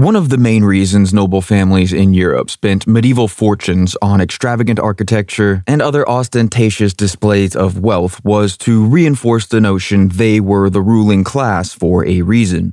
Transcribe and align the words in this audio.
One 0.00 0.16
of 0.16 0.30
the 0.30 0.38
main 0.38 0.64
reasons 0.64 1.12
noble 1.12 1.42
families 1.42 1.92
in 1.92 2.14
Europe 2.14 2.48
spent 2.48 2.86
medieval 2.86 3.28
fortunes 3.28 3.98
on 4.00 4.22
extravagant 4.22 4.78
architecture 4.78 5.62
and 5.66 5.82
other 5.82 6.08
ostentatious 6.08 6.94
displays 6.94 7.54
of 7.54 7.80
wealth 7.80 8.24
was 8.24 8.56
to 8.64 8.86
reinforce 8.86 9.46
the 9.46 9.60
notion 9.60 10.08
they 10.08 10.40
were 10.40 10.70
the 10.70 10.80
ruling 10.80 11.22
class 11.22 11.74
for 11.74 12.06
a 12.06 12.22
reason. 12.22 12.72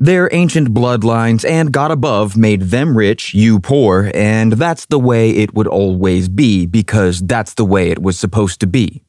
Their 0.00 0.28
ancient 0.32 0.74
bloodlines 0.74 1.48
and 1.48 1.70
God 1.70 1.92
above 1.92 2.36
made 2.36 2.62
them 2.62 2.98
rich, 2.98 3.32
you 3.32 3.60
poor, 3.60 4.10
and 4.12 4.54
that's 4.54 4.86
the 4.86 4.98
way 4.98 5.30
it 5.30 5.54
would 5.54 5.68
always 5.68 6.28
be 6.28 6.66
because 6.66 7.20
that's 7.20 7.54
the 7.54 7.64
way 7.64 7.90
it 7.90 8.02
was 8.02 8.18
supposed 8.18 8.58
to 8.62 8.66
be. 8.66 9.03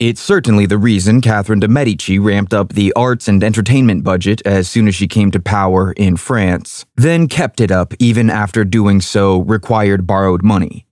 It's 0.00 0.20
certainly 0.20 0.66
the 0.66 0.76
reason 0.76 1.20
Catherine 1.20 1.60
de' 1.60 1.68
Medici 1.68 2.18
ramped 2.18 2.52
up 2.52 2.72
the 2.72 2.92
arts 2.94 3.28
and 3.28 3.44
entertainment 3.44 4.02
budget 4.02 4.42
as 4.44 4.68
soon 4.68 4.88
as 4.88 4.94
she 4.96 5.06
came 5.06 5.30
to 5.30 5.38
power 5.38 5.92
in 5.92 6.16
France, 6.16 6.84
then 6.96 7.28
kept 7.28 7.60
it 7.60 7.70
up 7.70 7.94
even 8.00 8.28
after 8.28 8.64
doing 8.64 9.00
so 9.00 9.42
required 9.42 10.04
borrowed 10.04 10.42
money. 10.42 10.84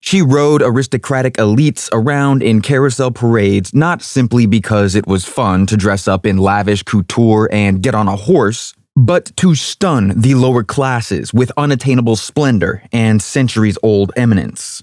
She 0.00 0.22
rode 0.22 0.60
aristocratic 0.60 1.34
elites 1.34 1.88
around 1.92 2.42
in 2.42 2.60
carousel 2.60 3.12
parades 3.12 3.72
not 3.74 4.02
simply 4.02 4.44
because 4.46 4.96
it 4.96 5.06
was 5.06 5.24
fun 5.24 5.66
to 5.66 5.76
dress 5.76 6.08
up 6.08 6.26
in 6.26 6.36
lavish 6.36 6.82
couture 6.82 7.48
and 7.52 7.80
get 7.80 7.94
on 7.94 8.08
a 8.08 8.16
horse, 8.16 8.74
but 8.96 9.36
to 9.36 9.54
stun 9.54 10.20
the 10.20 10.34
lower 10.34 10.64
classes 10.64 11.32
with 11.32 11.52
unattainable 11.56 12.16
splendor 12.16 12.82
and 12.92 13.22
centuries 13.22 13.78
old 13.84 14.10
eminence. 14.16 14.82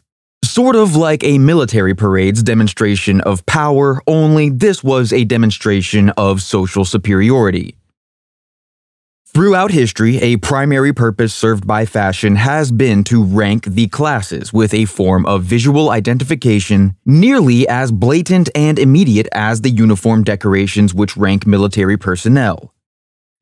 Sort 0.56 0.78
of 0.78 0.96
like 0.96 1.22
a 1.26 1.38
military 1.38 1.94
parade's 1.94 2.42
demonstration 2.42 3.20
of 3.20 3.46
power, 3.46 4.02
only 4.08 4.50
this 4.50 4.82
was 4.82 5.12
a 5.12 5.26
demonstration 5.26 6.12
of 6.12 6.42
social 6.42 6.86
superiority. 6.86 7.76
Throughout 9.34 9.72
history, 9.72 10.16
a 10.20 10.38
primary 10.38 10.94
purpose 10.94 11.36
served 11.36 11.68
by 11.68 11.86
fashion 11.86 12.38
has 12.38 12.72
been 12.72 13.04
to 13.04 13.22
rank 13.22 13.66
the 13.66 13.88
classes 13.88 14.54
with 14.54 14.74
a 14.74 14.86
form 14.86 15.26
of 15.26 15.44
visual 15.44 15.90
identification 15.90 16.96
nearly 17.06 17.68
as 17.68 17.92
blatant 17.92 18.50
and 18.56 18.80
immediate 18.80 19.28
as 19.34 19.60
the 19.60 19.72
uniform 19.72 20.24
decorations 20.24 20.94
which 20.94 21.18
rank 21.18 21.46
military 21.46 21.98
personnel. 21.98 22.75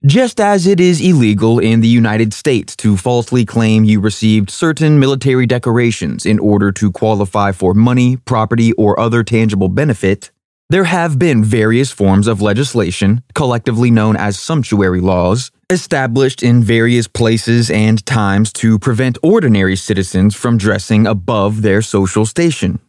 Just 0.05 0.41
as 0.41 0.67
it 0.67 0.81
is 0.81 0.99
illegal 0.99 1.59
in 1.59 1.79
the 1.79 1.87
United 1.87 2.33
States 2.33 2.75
to 2.75 2.97
falsely 2.97 3.45
claim 3.45 3.85
you 3.85 4.01
received 4.01 4.49
certain 4.49 4.99
military 4.99 5.45
decorations 5.45 6.25
in 6.25 6.39
order 6.39 6.73
to 6.73 6.91
qualify 6.91 7.53
for 7.53 7.73
money, 7.73 8.17
property, 8.17 8.73
or 8.73 8.99
other 8.99 9.23
tangible 9.23 9.69
benefit, 9.69 10.29
there 10.69 10.83
have 10.83 11.17
been 11.17 11.41
various 11.41 11.89
forms 11.89 12.27
of 12.27 12.41
legislation, 12.41 13.23
collectively 13.33 13.89
known 13.89 14.17
as 14.17 14.37
sumptuary 14.37 14.99
laws, 14.99 15.51
established 15.69 16.43
in 16.43 16.61
various 16.61 17.07
places 17.07 17.71
and 17.71 18.05
times 18.05 18.51
to 18.51 18.77
prevent 18.77 19.17
ordinary 19.23 19.77
citizens 19.77 20.35
from 20.35 20.57
dressing 20.57 21.07
above 21.07 21.61
their 21.61 21.81
social 21.81 22.25
station. 22.25 22.81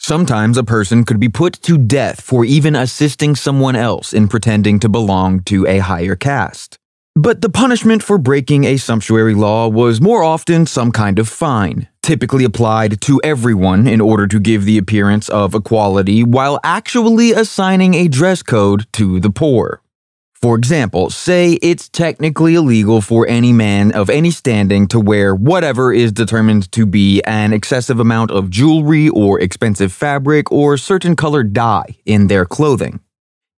Sometimes 0.00 0.56
a 0.56 0.64
person 0.64 1.04
could 1.04 1.18
be 1.18 1.28
put 1.28 1.60
to 1.62 1.76
death 1.76 2.20
for 2.20 2.44
even 2.44 2.76
assisting 2.76 3.34
someone 3.34 3.74
else 3.74 4.12
in 4.12 4.28
pretending 4.28 4.78
to 4.80 4.88
belong 4.88 5.40
to 5.40 5.66
a 5.66 5.78
higher 5.78 6.14
caste. 6.14 6.78
But 7.16 7.42
the 7.42 7.50
punishment 7.50 8.04
for 8.04 8.16
breaking 8.16 8.62
a 8.62 8.76
sumptuary 8.76 9.34
law 9.34 9.66
was 9.66 10.00
more 10.00 10.22
often 10.22 10.66
some 10.66 10.92
kind 10.92 11.18
of 11.18 11.28
fine, 11.28 11.88
typically 12.00 12.44
applied 12.44 13.00
to 13.02 13.20
everyone 13.24 13.88
in 13.88 14.00
order 14.00 14.28
to 14.28 14.38
give 14.38 14.64
the 14.64 14.78
appearance 14.78 15.28
of 15.28 15.52
equality 15.52 16.22
while 16.22 16.60
actually 16.62 17.32
assigning 17.32 17.94
a 17.94 18.06
dress 18.06 18.42
code 18.44 18.86
to 18.92 19.18
the 19.18 19.30
poor. 19.30 19.82
For 20.40 20.56
example, 20.56 21.10
say 21.10 21.54
it's 21.62 21.88
technically 21.88 22.54
illegal 22.54 23.00
for 23.00 23.26
any 23.26 23.52
man 23.52 23.90
of 23.90 24.08
any 24.08 24.30
standing 24.30 24.86
to 24.88 25.00
wear 25.00 25.34
whatever 25.34 25.92
is 25.92 26.12
determined 26.12 26.70
to 26.72 26.86
be 26.86 27.20
an 27.22 27.52
excessive 27.52 27.98
amount 27.98 28.30
of 28.30 28.48
jewelry 28.48 29.08
or 29.08 29.40
expensive 29.40 29.92
fabric 29.92 30.52
or 30.52 30.76
certain 30.76 31.16
colored 31.16 31.52
dye 31.52 31.96
in 32.06 32.28
their 32.28 32.44
clothing. 32.44 33.00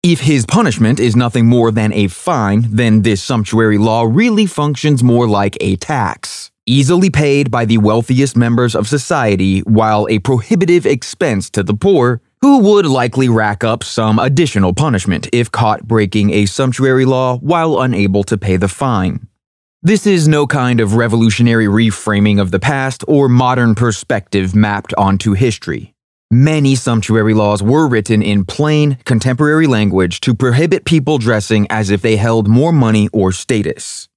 If 0.02 0.20
his 0.20 0.46
punishment 0.46 1.00
is 1.00 1.14
nothing 1.14 1.46
more 1.46 1.70
than 1.70 1.92
a 1.92 2.08
fine, 2.08 2.64
then 2.70 3.02
this 3.02 3.22
sumptuary 3.22 3.76
law 3.76 4.04
really 4.04 4.46
functions 4.46 5.04
more 5.04 5.28
like 5.28 5.58
a 5.60 5.76
tax, 5.76 6.50
easily 6.64 7.10
paid 7.10 7.50
by 7.50 7.66
the 7.66 7.76
wealthiest 7.76 8.38
members 8.38 8.74
of 8.74 8.88
society 8.88 9.60
while 9.60 10.06
a 10.08 10.20
prohibitive 10.20 10.86
expense 10.86 11.50
to 11.50 11.62
the 11.62 11.74
poor 11.74 12.22
who 12.42 12.58
would 12.60 12.86
likely 12.86 13.28
rack 13.28 13.62
up 13.64 13.84
some 13.84 14.18
additional 14.18 14.72
punishment 14.72 15.28
if 15.32 15.50
caught 15.50 15.86
breaking 15.86 16.30
a 16.30 16.46
sumptuary 16.46 17.04
law 17.04 17.38
while 17.38 17.80
unable 17.80 18.24
to 18.24 18.38
pay 18.38 18.56
the 18.56 18.68
fine. 18.68 19.26
This 19.82 20.06
is 20.06 20.28
no 20.28 20.46
kind 20.46 20.80
of 20.80 20.94
revolutionary 20.94 21.66
reframing 21.66 22.38
of 22.38 22.50
the 22.50 22.58
past 22.58 23.02
or 23.08 23.28
modern 23.30 23.74
perspective 23.74 24.54
mapped 24.54 24.92
onto 24.98 25.32
history. 25.32 25.94
Many 26.30 26.74
sumptuary 26.74 27.32
laws 27.34 27.62
were 27.62 27.88
written 27.88 28.22
in 28.22 28.44
plain, 28.44 28.98
contemporary 29.04 29.66
language 29.66 30.20
to 30.20 30.34
prohibit 30.34 30.84
people 30.84 31.18
dressing 31.18 31.66
as 31.70 31.90
if 31.90 32.02
they 32.02 32.16
held 32.16 32.46
more 32.46 32.72
money 32.72 33.08
or 33.12 33.32
status. 33.32 34.09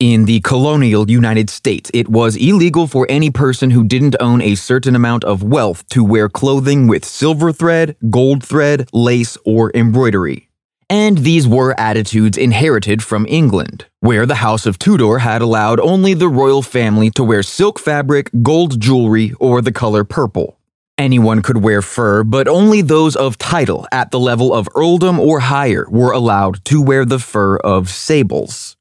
In 0.00 0.26
the 0.26 0.38
colonial 0.42 1.10
United 1.10 1.50
States, 1.50 1.90
it 1.92 2.08
was 2.08 2.36
illegal 2.36 2.86
for 2.86 3.04
any 3.08 3.32
person 3.32 3.70
who 3.70 3.82
didn't 3.82 4.14
own 4.20 4.40
a 4.40 4.54
certain 4.54 4.94
amount 4.94 5.24
of 5.24 5.42
wealth 5.42 5.84
to 5.88 6.04
wear 6.04 6.28
clothing 6.28 6.86
with 6.86 7.04
silver 7.04 7.52
thread, 7.52 7.96
gold 8.08 8.44
thread, 8.44 8.88
lace, 8.92 9.36
or 9.44 9.72
embroidery. 9.74 10.50
And 10.88 11.18
these 11.18 11.48
were 11.48 11.74
attitudes 11.80 12.38
inherited 12.38 13.02
from 13.02 13.26
England, 13.28 13.86
where 13.98 14.24
the 14.24 14.36
House 14.36 14.66
of 14.66 14.78
Tudor 14.78 15.18
had 15.18 15.42
allowed 15.42 15.80
only 15.80 16.14
the 16.14 16.28
royal 16.28 16.62
family 16.62 17.10
to 17.16 17.24
wear 17.24 17.42
silk 17.42 17.80
fabric, 17.80 18.30
gold 18.40 18.80
jewelry, 18.80 19.32
or 19.40 19.60
the 19.60 19.72
color 19.72 20.04
purple. 20.04 20.60
Anyone 20.96 21.42
could 21.42 21.64
wear 21.64 21.82
fur, 21.82 22.22
but 22.22 22.46
only 22.46 22.82
those 22.82 23.16
of 23.16 23.36
title 23.36 23.84
at 23.90 24.12
the 24.12 24.20
level 24.20 24.54
of 24.54 24.68
earldom 24.76 25.18
or 25.18 25.40
higher 25.40 25.86
were 25.90 26.12
allowed 26.12 26.64
to 26.66 26.80
wear 26.80 27.04
the 27.04 27.18
fur 27.18 27.56
of 27.56 27.88
sables. 27.88 28.77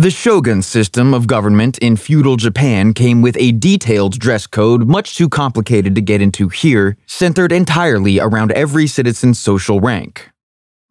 The 0.00 0.10
shogun 0.10 0.62
system 0.62 1.12
of 1.12 1.26
government 1.26 1.76
in 1.76 1.94
feudal 1.94 2.36
Japan 2.36 2.94
came 2.94 3.20
with 3.20 3.36
a 3.38 3.52
detailed 3.52 4.18
dress 4.18 4.46
code 4.46 4.88
much 4.88 5.14
too 5.14 5.28
complicated 5.28 5.94
to 5.94 6.00
get 6.00 6.22
into 6.22 6.48
here, 6.48 6.96
centered 7.04 7.52
entirely 7.52 8.18
around 8.18 8.50
every 8.52 8.86
citizen's 8.86 9.38
social 9.38 9.78
rank. 9.78 10.30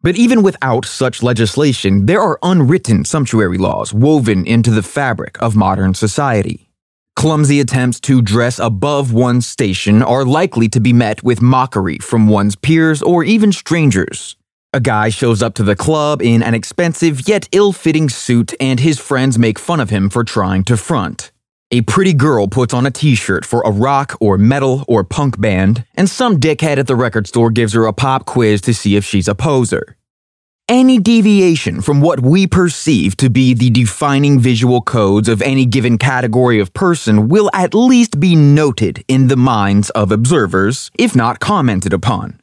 But 0.00 0.14
even 0.14 0.44
without 0.44 0.84
such 0.84 1.24
legislation, 1.24 2.06
there 2.06 2.20
are 2.20 2.38
unwritten 2.44 3.04
sumptuary 3.04 3.58
laws 3.58 3.92
woven 3.92 4.46
into 4.46 4.70
the 4.70 4.84
fabric 4.84 5.42
of 5.42 5.56
modern 5.56 5.94
society. 5.94 6.70
Clumsy 7.16 7.58
attempts 7.58 7.98
to 8.02 8.22
dress 8.22 8.60
above 8.60 9.12
one's 9.12 9.44
station 9.44 10.04
are 10.04 10.24
likely 10.24 10.68
to 10.68 10.78
be 10.78 10.92
met 10.92 11.24
with 11.24 11.42
mockery 11.42 11.98
from 11.98 12.28
one's 12.28 12.54
peers 12.54 13.02
or 13.02 13.24
even 13.24 13.50
strangers. 13.50 14.36
A 14.72 14.78
guy 14.78 15.08
shows 15.08 15.42
up 15.42 15.54
to 15.54 15.64
the 15.64 15.74
club 15.74 16.22
in 16.22 16.44
an 16.44 16.54
expensive 16.54 17.26
yet 17.26 17.48
ill 17.50 17.72
fitting 17.72 18.08
suit, 18.08 18.54
and 18.60 18.78
his 18.78 19.00
friends 19.00 19.36
make 19.36 19.58
fun 19.58 19.80
of 19.80 19.90
him 19.90 20.08
for 20.08 20.22
trying 20.22 20.62
to 20.64 20.76
front. 20.76 21.32
A 21.72 21.80
pretty 21.80 22.14
girl 22.14 22.46
puts 22.46 22.72
on 22.72 22.86
a 22.86 22.90
t 22.92 23.16
shirt 23.16 23.44
for 23.44 23.62
a 23.62 23.72
rock 23.72 24.16
or 24.20 24.38
metal 24.38 24.84
or 24.86 25.02
punk 25.02 25.40
band, 25.40 25.84
and 25.96 26.08
some 26.08 26.38
dickhead 26.38 26.78
at 26.78 26.86
the 26.86 26.94
record 26.94 27.26
store 27.26 27.50
gives 27.50 27.72
her 27.72 27.84
a 27.84 27.92
pop 27.92 28.26
quiz 28.26 28.60
to 28.60 28.72
see 28.72 28.94
if 28.94 29.04
she's 29.04 29.26
a 29.26 29.34
poser. 29.34 29.96
Any 30.68 31.00
deviation 31.00 31.80
from 31.80 32.00
what 32.00 32.20
we 32.20 32.46
perceive 32.46 33.16
to 33.16 33.28
be 33.28 33.54
the 33.54 33.70
defining 33.70 34.38
visual 34.38 34.82
codes 34.82 35.28
of 35.28 35.42
any 35.42 35.66
given 35.66 35.98
category 35.98 36.60
of 36.60 36.72
person 36.74 37.28
will 37.28 37.50
at 37.52 37.74
least 37.74 38.20
be 38.20 38.36
noted 38.36 39.04
in 39.08 39.26
the 39.26 39.36
minds 39.36 39.90
of 39.90 40.12
observers, 40.12 40.92
if 40.96 41.16
not 41.16 41.40
commented 41.40 41.92
upon. 41.92 42.40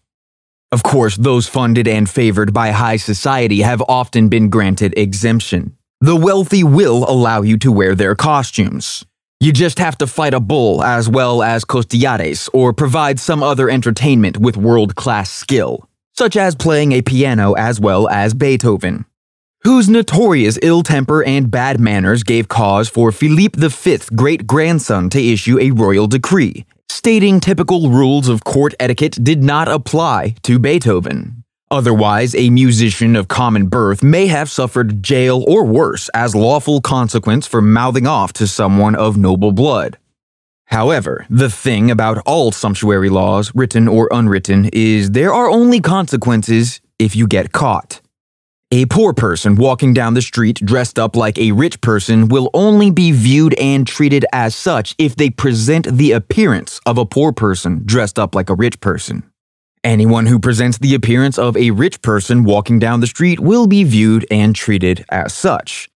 Of 0.71 0.83
course, 0.83 1.15
those 1.15 1.47
funded 1.47 1.87
and 1.87 2.09
favored 2.09 2.53
by 2.53 2.71
high 2.71 2.97
society 2.97 3.61
have 3.61 3.81
often 3.87 4.27
been 4.27 4.49
granted 4.49 4.93
exemption. 4.97 5.77
The 6.01 6.15
wealthy 6.15 6.61
will 6.61 7.09
allow 7.09 7.41
you 7.41 7.57
to 7.59 7.71
wear 7.71 7.95
their 7.95 8.15
costumes. 8.15 9.05
You 9.39 9.53
just 9.53 9.79
have 9.79 9.97
to 9.99 10.07
fight 10.07 10.33
a 10.33 10.41
bull 10.41 10.83
as 10.83 11.07
well 11.07 11.41
as 11.41 11.63
costillares 11.63 12.49
or 12.53 12.73
provide 12.73 13.17
some 13.17 13.41
other 13.43 13.69
entertainment 13.69 14.39
with 14.39 14.57
world 14.57 14.95
class 14.95 15.31
skill, 15.31 15.87
such 16.17 16.35
as 16.35 16.53
playing 16.53 16.91
a 16.91 17.01
piano 17.01 17.53
as 17.53 17.79
well 17.79 18.09
as 18.09 18.33
Beethoven, 18.33 19.05
whose 19.63 19.87
notorious 19.87 20.59
ill 20.61 20.83
temper 20.83 21.23
and 21.23 21.49
bad 21.49 21.79
manners 21.79 22.23
gave 22.23 22.49
cause 22.49 22.89
for 22.89 23.13
Philippe 23.13 23.57
V's 23.57 24.09
great 24.09 24.45
grandson 24.45 25.09
to 25.11 25.21
issue 25.21 25.57
a 25.59 25.71
royal 25.71 26.07
decree 26.07 26.65
stating 26.89 27.39
typical 27.39 27.89
rules 27.89 28.27
of 28.27 28.43
court 28.43 28.73
etiquette 28.79 29.17
did 29.23 29.43
not 29.43 29.67
apply 29.67 30.35
to 30.43 30.59
Beethoven. 30.59 31.43
Otherwise, 31.69 32.33
a 32.33 32.49
musician 32.49 33.15
of 33.15 33.27
common 33.27 33.67
birth 33.67 34.01
may 34.01 34.27
have 34.27 34.49
suffered 34.49 35.03
jail 35.03 35.43
or 35.47 35.65
worse 35.65 36.09
as 36.13 36.33
lawful 36.33 36.79
consequence 36.79 37.45
for 37.45 37.61
mouthing 37.61 38.07
off 38.07 38.31
to 38.33 38.47
someone 38.47 38.95
of 38.95 39.17
noble 39.17 39.51
blood. 39.51 39.97
However, 40.65 41.25
the 41.29 41.49
thing 41.49 41.91
about 41.91 42.21
all 42.25 42.51
sumptuary 42.51 43.09
laws, 43.09 43.51
written 43.53 43.87
or 43.87 44.09
unwritten, 44.11 44.69
is 44.73 45.11
there 45.11 45.33
are 45.33 45.49
only 45.49 45.79
consequences 45.79 46.81
if 46.99 47.15
you 47.15 47.27
get 47.27 47.51
caught. 47.51 48.01
A 48.69 48.85
poor 48.87 49.13
person 49.13 49.55
walking 49.55 49.93
down 49.93 50.13
the 50.13 50.21
street 50.21 50.57
dressed 50.57 50.99
up 50.99 51.15
like 51.15 51.37
a 51.37 51.53
rich 51.53 51.79
person 51.79 52.27
will 52.27 52.49
only 52.53 52.91
be 52.91 53.13
viewed 53.13 53.53
and 53.53 53.87
treated 53.87 54.25
as 54.33 54.57
such 54.57 54.93
if 54.97 55.15
they 55.15 55.29
present 55.29 55.87
the 55.89 56.11
appearance 56.11 56.81
of 56.85 56.97
a 56.97 57.05
poor 57.05 57.31
person 57.31 57.83
dressed 57.85 58.19
up 58.19 58.35
like 58.35 58.49
a 58.49 58.55
rich 58.55 58.81
person. 58.81 59.23
Anyone 59.85 60.25
who 60.25 60.37
presents 60.37 60.79
the 60.79 60.95
appearance 60.95 61.37
of 61.37 61.55
a 61.55 61.71
rich 61.71 62.01
person 62.01 62.43
walking 62.43 62.77
down 62.77 62.99
the 62.99 63.07
street 63.07 63.39
will 63.39 63.67
be 63.67 63.85
viewed 63.85 64.27
and 64.29 64.53
treated 64.53 65.05
as 65.07 65.33
such. 65.33 65.87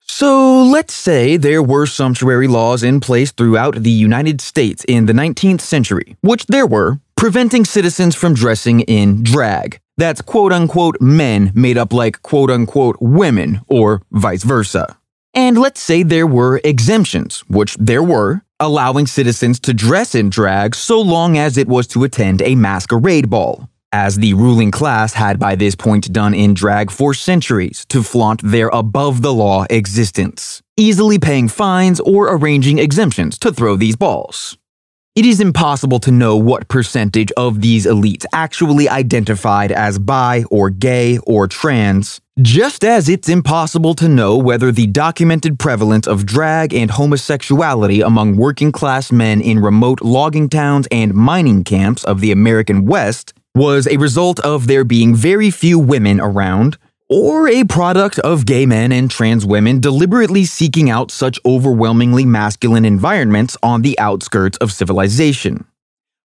So 0.00 0.60
let's 0.64 0.94
say 0.94 1.36
there 1.36 1.62
were 1.62 1.86
sumptuary 1.86 2.48
laws 2.48 2.82
in 2.82 2.98
place 2.98 3.30
throughout 3.30 3.76
the 3.76 3.92
United 3.92 4.40
States 4.40 4.84
in 4.88 5.06
the 5.06 5.12
19th 5.12 5.60
century, 5.60 6.16
which 6.20 6.46
there 6.46 6.66
were, 6.66 6.98
preventing 7.16 7.64
citizens 7.64 8.16
from 8.16 8.34
dressing 8.34 8.80
in 8.80 9.22
drag. 9.22 9.78
That's 9.96 10.22
quote 10.22 10.52
unquote 10.52 11.00
men 11.00 11.52
made 11.54 11.78
up 11.78 11.92
like 11.92 12.22
quote 12.22 12.50
unquote 12.50 12.96
women, 13.00 13.60
or 13.68 14.02
vice 14.10 14.42
versa. 14.42 14.96
And 15.34 15.56
let's 15.58 15.80
say 15.80 16.02
there 16.02 16.26
were 16.26 16.60
exemptions, 16.62 17.40
which 17.48 17.76
there 17.76 18.02
were, 18.02 18.42
allowing 18.60 19.06
citizens 19.06 19.58
to 19.60 19.72
dress 19.72 20.14
in 20.14 20.28
drag 20.28 20.74
so 20.74 21.00
long 21.00 21.38
as 21.38 21.56
it 21.56 21.68
was 21.68 21.86
to 21.88 22.04
attend 22.04 22.42
a 22.42 22.54
masquerade 22.54 23.30
ball, 23.30 23.68
as 23.92 24.16
the 24.16 24.34
ruling 24.34 24.70
class 24.70 25.14
had 25.14 25.38
by 25.38 25.54
this 25.54 25.74
point 25.74 26.12
done 26.12 26.34
in 26.34 26.52
drag 26.52 26.90
for 26.90 27.14
centuries 27.14 27.86
to 27.86 28.02
flaunt 28.02 28.42
their 28.44 28.68
above 28.68 29.22
the 29.22 29.32
law 29.32 29.64
existence, 29.70 30.62
easily 30.76 31.18
paying 31.18 31.48
fines 31.48 31.98
or 32.00 32.34
arranging 32.34 32.78
exemptions 32.78 33.38
to 33.38 33.52
throw 33.52 33.74
these 33.74 33.96
balls. 33.96 34.58
It 35.14 35.26
is 35.26 35.42
impossible 35.42 35.98
to 36.00 36.10
know 36.10 36.38
what 36.38 36.68
percentage 36.68 37.30
of 37.32 37.60
these 37.60 37.84
elites 37.84 38.24
actually 38.32 38.88
identified 38.88 39.70
as 39.70 39.98
bi 39.98 40.44
or 40.50 40.70
gay 40.70 41.18
or 41.26 41.46
trans, 41.46 42.18
just 42.40 42.82
as 42.82 43.10
it's 43.10 43.28
impossible 43.28 43.92
to 43.96 44.08
know 44.08 44.38
whether 44.38 44.72
the 44.72 44.86
documented 44.86 45.58
prevalence 45.58 46.06
of 46.06 46.24
drag 46.24 46.72
and 46.72 46.90
homosexuality 46.90 48.00
among 48.00 48.38
working 48.38 48.72
class 48.72 49.12
men 49.12 49.42
in 49.42 49.58
remote 49.58 50.00
logging 50.00 50.48
towns 50.48 50.88
and 50.90 51.12
mining 51.12 51.62
camps 51.62 52.04
of 52.04 52.22
the 52.22 52.32
American 52.32 52.86
West 52.86 53.34
was 53.54 53.86
a 53.86 53.98
result 53.98 54.40
of 54.40 54.66
there 54.66 54.82
being 54.82 55.14
very 55.14 55.50
few 55.50 55.78
women 55.78 56.22
around, 56.22 56.78
or 57.12 57.46
a 57.46 57.62
product 57.64 58.18
of 58.20 58.46
gay 58.46 58.64
men 58.64 58.90
and 58.90 59.10
trans 59.10 59.44
women 59.44 59.78
deliberately 59.78 60.44
seeking 60.46 60.88
out 60.88 61.10
such 61.10 61.38
overwhelmingly 61.44 62.24
masculine 62.24 62.86
environments 62.86 63.54
on 63.62 63.82
the 63.82 63.98
outskirts 63.98 64.56
of 64.58 64.72
civilization. 64.72 65.66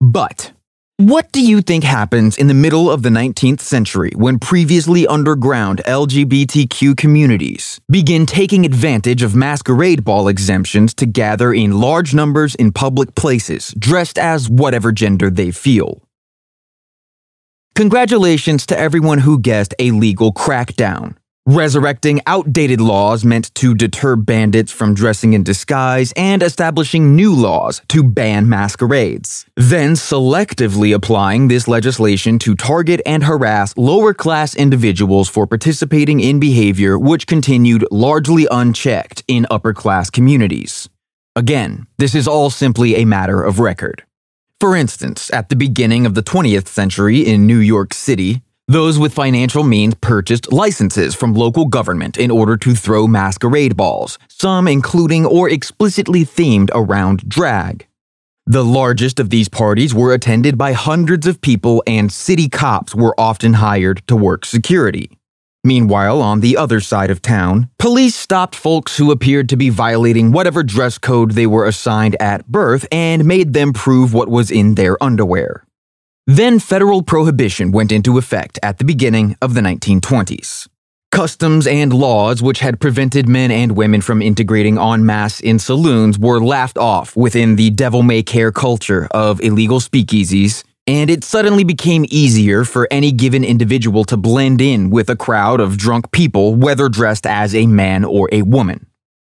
But, 0.01 0.51
what 0.97 1.31
do 1.31 1.41
you 1.41 1.62
think 1.62 1.83
happens 1.83 2.38
in 2.38 2.47
the 2.47 2.53
middle 2.53 2.91
of 2.91 3.01
the 3.01 3.09
19th 3.09 3.62
century 3.62 4.12
when 4.15 4.38
previously 4.38 5.07
underground 5.07 5.81
LGBTQ 5.85 6.95
communities 6.97 7.79
begin 7.89 8.25
taking 8.25 8.65
advantage 8.65 9.24
of 9.24 9.36
masquerade 9.36 10.03
ball 10.03 10.27
exemptions 10.27 10.94
to 10.95 11.06
gather 11.06 11.53
in 11.53 11.79
large 11.79 12.13
numbers 12.13 12.56
in 12.56 12.71
public 12.71 13.15
places, 13.15 13.74
dressed 13.79 14.19
as 14.19 14.50
whatever 14.50 14.91
gender 14.91 15.29
they 15.29 15.50
feel? 15.50 16.02
Congratulations 17.75 18.67
to 18.67 18.77
everyone 18.77 19.17
who 19.17 19.39
guessed 19.39 19.73
a 19.79 19.89
legal 19.89 20.31
crackdown. 20.31 21.15
Resurrecting 21.47 22.21
outdated 22.27 22.79
laws 22.79 23.25
meant 23.25 23.53
to 23.55 23.73
deter 23.73 24.15
bandits 24.15 24.71
from 24.71 24.93
dressing 24.93 25.33
in 25.33 25.41
disguise 25.41 26.13
and 26.15 26.43
establishing 26.43 27.15
new 27.15 27.33
laws 27.33 27.81
to 27.87 28.03
ban 28.03 28.47
masquerades. 28.47 29.47
Then 29.55 29.93
selectively 29.93 30.93
applying 30.93 31.47
this 31.47 31.67
legislation 31.67 32.37
to 32.39 32.55
target 32.55 33.01
and 33.07 33.23
harass 33.23 33.75
lower 33.75 34.13
class 34.13 34.53
individuals 34.53 35.27
for 35.27 35.47
participating 35.47 36.19
in 36.19 36.39
behavior 36.39 36.99
which 36.99 37.25
continued 37.25 37.87
largely 37.89 38.47
unchecked 38.51 39.23
in 39.27 39.47
upper 39.49 39.73
class 39.73 40.11
communities. 40.11 40.89
Again, 41.35 41.87
this 41.97 42.13
is 42.13 42.27
all 42.27 42.51
simply 42.51 42.97
a 42.97 43.05
matter 43.05 43.41
of 43.41 43.57
record. 43.57 44.03
For 44.63 44.77
instance, 44.77 45.30
at 45.33 45.50
the 45.50 45.57
beginning 45.57 46.06
of 46.06 46.13
the 46.13 46.24
20th 46.24 46.69
century 46.69 47.19
in 47.19 47.45
New 47.45 47.57
York 47.57 47.94
City, 47.94 48.44
those 48.65 48.98
with 48.98 49.13
financial 49.13 49.62
means 49.62 49.94
purchased 49.95 50.54
licenses 50.54 51.13
from 51.13 51.33
local 51.33 51.65
government 51.65 52.15
in 52.15 52.31
order 52.31 52.56
to 52.56 52.74
throw 52.74 53.06
masquerade 53.06 53.75
balls, 53.75 54.18
some 54.30 54.69
including 54.69 55.25
or 55.25 55.50
explicitly 55.50 56.24
themed 56.24 56.69
around 56.74 57.27
drag. 57.27 57.88
The 58.45 58.63
largest 58.63 59.19
of 59.19 59.31
these 59.31 59.50
parties 59.50 59.94
were 59.94 60.13
attended 60.13 60.57
by 60.57 60.71
hundreds 60.71 61.27
of 61.27 61.42
people, 61.42 61.83
and 61.86 62.10
city 62.10 62.48
cops 62.48 62.95
were 62.95 63.19
often 63.19 63.56
hired 63.56 64.07
to 64.07 64.15
work 64.15 64.45
security. 64.45 65.12
Meanwhile, 65.65 66.21
on 66.21 66.42
the 66.42 66.57
other 66.57 66.81
side 66.81 67.10
of 67.10 67.21
town, 67.21 67.69
police 67.80 68.15
stopped 68.15 68.54
folks 68.54 68.98
who 68.98 69.12
appeared 69.12 69.48
to 69.48 69.56
be 69.56 69.69
violating 69.69 70.33
whatever 70.33 70.62
dress 70.62 70.98
code 70.98 71.31
they 71.31 71.48
were 71.48 71.65
assigned 71.65 72.18
at 72.21 72.45
birth 72.48 72.86
and 72.92 73.24
made 73.24 73.54
them 73.54 73.71
prove 73.71 74.13
what 74.13 74.27
was 74.27 74.51
in 74.51 74.75
their 74.75 75.01
underwear. 75.01 75.65
Then 76.27 76.60
federal 76.60 77.01
prohibition 77.01 77.71
went 77.71 77.94
into 77.94 78.18
effect 78.18 78.60
at 78.62 78.77
the 78.77 78.83
beginning 78.83 79.38
of 79.42 79.54
the 79.54 79.62
1920s. 79.62 80.68
Customs 81.13 81.65
and 81.65 81.94
laws 81.94 82.42
which 82.42 82.60
had 82.60 82.81
prevented 82.81 83.30
men 83.30 83.51
and 83.51 83.74
women 83.74 84.01
from 84.01 84.21
integrating 84.21 84.77
en 84.77 85.06
masse 85.06 85.39
in 85.39 85.60
saloons 85.60 86.19
were 86.19 86.42
laughed 86.42 86.77
off 86.77 87.15
within 87.15 87.56
the 87.56 87.69
devil 87.69 88.04
may 88.04 88.21
care 88.21 88.51
culture 88.51 89.07
of 89.12 89.39
illegal 89.39 89.80
speakeasies 89.80 90.63
and 90.88 91.09
it 91.09 91.24
suddenly 91.24 91.63
became 91.63 92.06
easier 92.09 92.63
for 92.63 92.88
any 92.91 93.12
given 93.12 93.44
individual 93.44 94.03
to 94.06 94.18
blend 94.18 94.62
in 94.62 94.89
with 94.89 95.09
a 95.09 95.15
crowd 95.15 95.59
of 95.59 95.77
drunk 95.77 96.12
people, 96.12 96.56
whether 96.56 96.89
dressed 96.89 97.25
as 97.25 97.56
a 97.56 97.68
man 97.68 98.03
or 98.03 98.30
a 98.31 98.41
woman. 98.41 98.85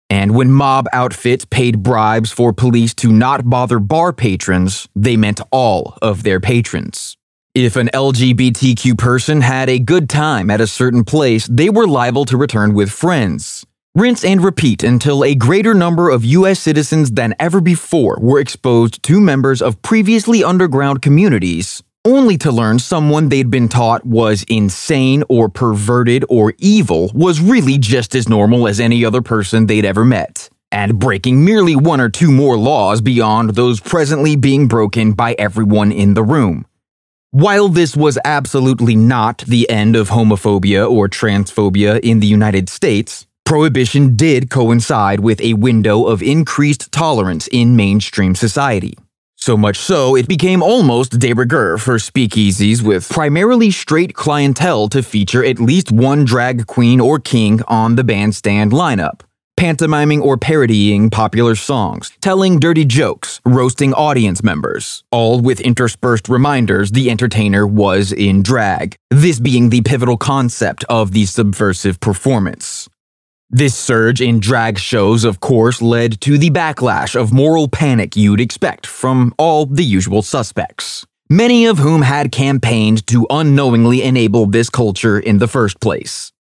And 0.09 0.35
when 0.35 0.51
mob 0.51 0.87
outfits 0.93 1.45
paid 1.45 1.83
bribes 1.83 2.31
for 2.31 2.53
police 2.53 2.93
to 2.95 3.11
not 3.11 3.49
bother 3.49 3.79
bar 3.79 4.13
patrons, 4.13 4.87
they 4.95 5.17
meant 5.17 5.41
all 5.51 5.97
of 6.01 6.23
their 6.23 6.39
patrons. 6.39 7.17
If 7.53 7.75
an 7.75 7.89
LGBTQ 7.93 8.97
person 8.97 9.41
had 9.41 9.67
a 9.67 9.79
good 9.79 10.09
time 10.09 10.49
at 10.49 10.61
a 10.61 10.67
certain 10.67 11.03
place, 11.03 11.47
they 11.47 11.69
were 11.69 11.87
liable 11.87 12.23
to 12.25 12.37
return 12.37 12.73
with 12.73 12.91
friends. 12.91 13.65
Rinse 13.97 14.23
and 14.23 14.43
repeat 14.43 14.83
until 14.83 15.25
a 15.25 15.33
greater 15.33 15.73
number 15.73 16.11
of 16.11 16.23
U.S. 16.23 16.59
citizens 16.59 17.09
than 17.09 17.33
ever 17.39 17.59
before 17.59 18.19
were 18.21 18.39
exposed 18.39 19.01
to 19.01 19.19
members 19.19 19.59
of 19.59 19.81
previously 19.81 20.43
underground 20.43 21.01
communities, 21.01 21.81
only 22.05 22.37
to 22.37 22.51
learn 22.51 22.77
someone 22.77 23.29
they'd 23.29 23.49
been 23.49 23.67
taught 23.67 24.05
was 24.05 24.45
insane 24.47 25.23
or 25.29 25.49
perverted 25.49 26.23
or 26.29 26.53
evil 26.59 27.09
was 27.15 27.41
really 27.41 27.79
just 27.79 28.13
as 28.13 28.29
normal 28.29 28.67
as 28.67 28.79
any 28.79 29.03
other 29.03 29.23
person 29.23 29.65
they'd 29.65 29.83
ever 29.83 30.05
met, 30.05 30.47
and 30.71 30.99
breaking 30.99 31.43
merely 31.43 31.75
one 31.75 31.99
or 31.99 32.09
two 32.09 32.31
more 32.31 32.55
laws 32.55 33.01
beyond 33.01 33.55
those 33.55 33.79
presently 33.79 34.35
being 34.35 34.67
broken 34.67 35.13
by 35.13 35.33
everyone 35.39 35.91
in 35.91 36.13
the 36.13 36.23
room. 36.23 36.67
While 37.31 37.67
this 37.67 37.97
was 37.97 38.19
absolutely 38.23 38.95
not 38.95 39.39
the 39.39 39.67
end 39.71 39.95
of 39.95 40.09
homophobia 40.09 40.87
or 40.87 41.09
transphobia 41.09 41.99
in 42.01 42.19
the 42.19 42.27
United 42.27 42.69
States, 42.69 43.26
Prohibition 43.47 44.17
did 44.17 44.49
coincide 44.49 45.21
with 45.21 45.39
a 45.39 45.53
window 45.53 46.03
of 46.03 46.21
increased 46.21 46.91
tolerance 46.91 47.47
in 47.49 47.77
mainstream 47.77 48.35
society. 48.35 48.97
So 49.37 49.55
much 49.55 49.77
so, 49.77 50.17
it 50.17 50.27
became 50.27 50.61
almost 50.61 51.17
de 51.17 51.31
rigueur 51.31 51.77
for 51.77 51.95
speakeasies 51.95 52.81
with 52.81 53.07
primarily 53.07 53.71
straight 53.71 54.13
clientele 54.13 54.89
to 54.89 55.01
feature 55.01 55.45
at 55.45 55.61
least 55.61 55.93
one 55.93 56.25
drag 56.25 56.67
queen 56.67 56.99
or 56.99 57.19
king 57.19 57.61
on 57.69 57.95
the 57.95 58.03
bandstand 58.03 58.73
lineup, 58.73 59.21
pantomiming 59.55 60.21
or 60.21 60.35
parodying 60.35 61.09
popular 61.09 61.55
songs, 61.55 62.11
telling 62.19 62.59
dirty 62.59 62.83
jokes, 62.83 63.39
roasting 63.45 63.93
audience 63.93 64.43
members, 64.43 65.05
all 65.09 65.39
with 65.39 65.61
interspersed 65.61 66.27
reminders 66.27 66.91
the 66.91 67.09
entertainer 67.09 67.65
was 67.65 68.11
in 68.11 68.43
drag, 68.43 68.97
this 69.09 69.39
being 69.39 69.69
the 69.69 69.83
pivotal 69.83 70.17
concept 70.17 70.83
of 70.89 71.13
the 71.13 71.25
subversive 71.25 72.01
performance. 72.01 72.89
This 73.49 73.75
surge 73.75 74.19
in 74.19 74.41
drag 74.41 74.77
shows, 74.77 75.23
of 75.23 75.39
course, 75.39 75.81
led 75.81 76.19
to 76.19 76.37
the 76.37 76.49
backlash 76.49 77.15
of 77.15 77.31
moral 77.31 77.69
panic 77.69 78.17
you'd 78.17 78.41
expect 78.41 78.85
from 78.85 79.33
all 79.37 79.65
the 79.65 79.85
usual 79.85 80.21
suspects, 80.21 81.05
many 81.29 81.65
of 81.65 81.77
whom 81.77 82.01
had 82.01 82.33
campaigned 82.33 83.07
to 83.07 83.25
unknowingly 83.29 84.03
enable 84.03 84.47
this 84.47 84.69
culture 84.69 85.17
in 85.17 85.37
the 85.37 85.47
first 85.47 85.79
place. 85.79 86.33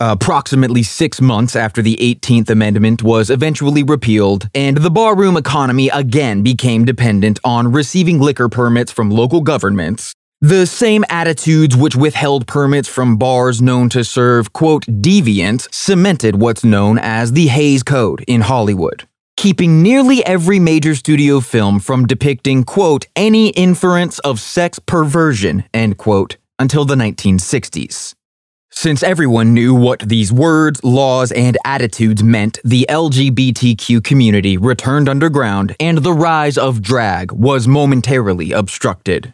Approximately 0.00 0.82
six 0.82 1.20
months 1.20 1.54
after 1.54 1.82
the 1.82 1.96
18th 1.96 2.48
Amendment 2.48 3.02
was 3.02 3.28
eventually 3.28 3.82
repealed, 3.82 4.48
and 4.54 4.78
the 4.78 4.90
barroom 4.90 5.36
economy 5.36 5.90
again 5.90 6.42
became 6.42 6.86
dependent 6.86 7.38
on 7.44 7.70
receiving 7.70 8.18
liquor 8.18 8.48
permits 8.48 8.90
from 8.90 9.10
local 9.10 9.42
governments, 9.42 10.14
the 10.42 10.66
same 10.66 11.04
attitudes 11.08 11.74
which 11.74 11.96
withheld 11.96 12.46
permits 12.46 12.88
from 12.88 13.16
bars 13.16 13.62
known 13.62 13.88
to 13.88 14.04
serve, 14.04 14.52
quote, 14.52 14.84
deviants 14.84 15.72
cemented 15.72 16.40
what's 16.40 16.62
known 16.62 16.98
as 16.98 17.32
the 17.32 17.46
Hays 17.46 17.82
Code 17.82 18.22
in 18.28 18.42
Hollywood, 18.42 19.08
keeping 19.38 19.82
nearly 19.82 20.24
every 20.26 20.58
major 20.58 20.94
studio 20.94 21.40
film 21.40 21.80
from 21.80 22.06
depicting, 22.06 22.64
quote, 22.64 23.06
any 23.16 23.48
inference 23.50 24.18
of 24.20 24.38
sex 24.38 24.78
perversion, 24.78 25.64
end 25.72 25.96
quote, 25.96 26.36
until 26.58 26.84
the 26.84 26.96
1960s. 26.96 28.14
Since 28.70 29.02
everyone 29.02 29.54
knew 29.54 29.74
what 29.74 30.00
these 30.00 30.30
words, 30.30 30.84
laws, 30.84 31.32
and 31.32 31.56
attitudes 31.64 32.22
meant, 32.22 32.58
the 32.62 32.84
LGBTQ 32.90 34.04
community 34.04 34.58
returned 34.58 35.08
underground 35.08 35.74
and 35.80 35.96
the 35.98 36.12
rise 36.12 36.58
of 36.58 36.82
drag 36.82 37.32
was 37.32 37.66
momentarily 37.66 38.52
obstructed. 38.52 39.32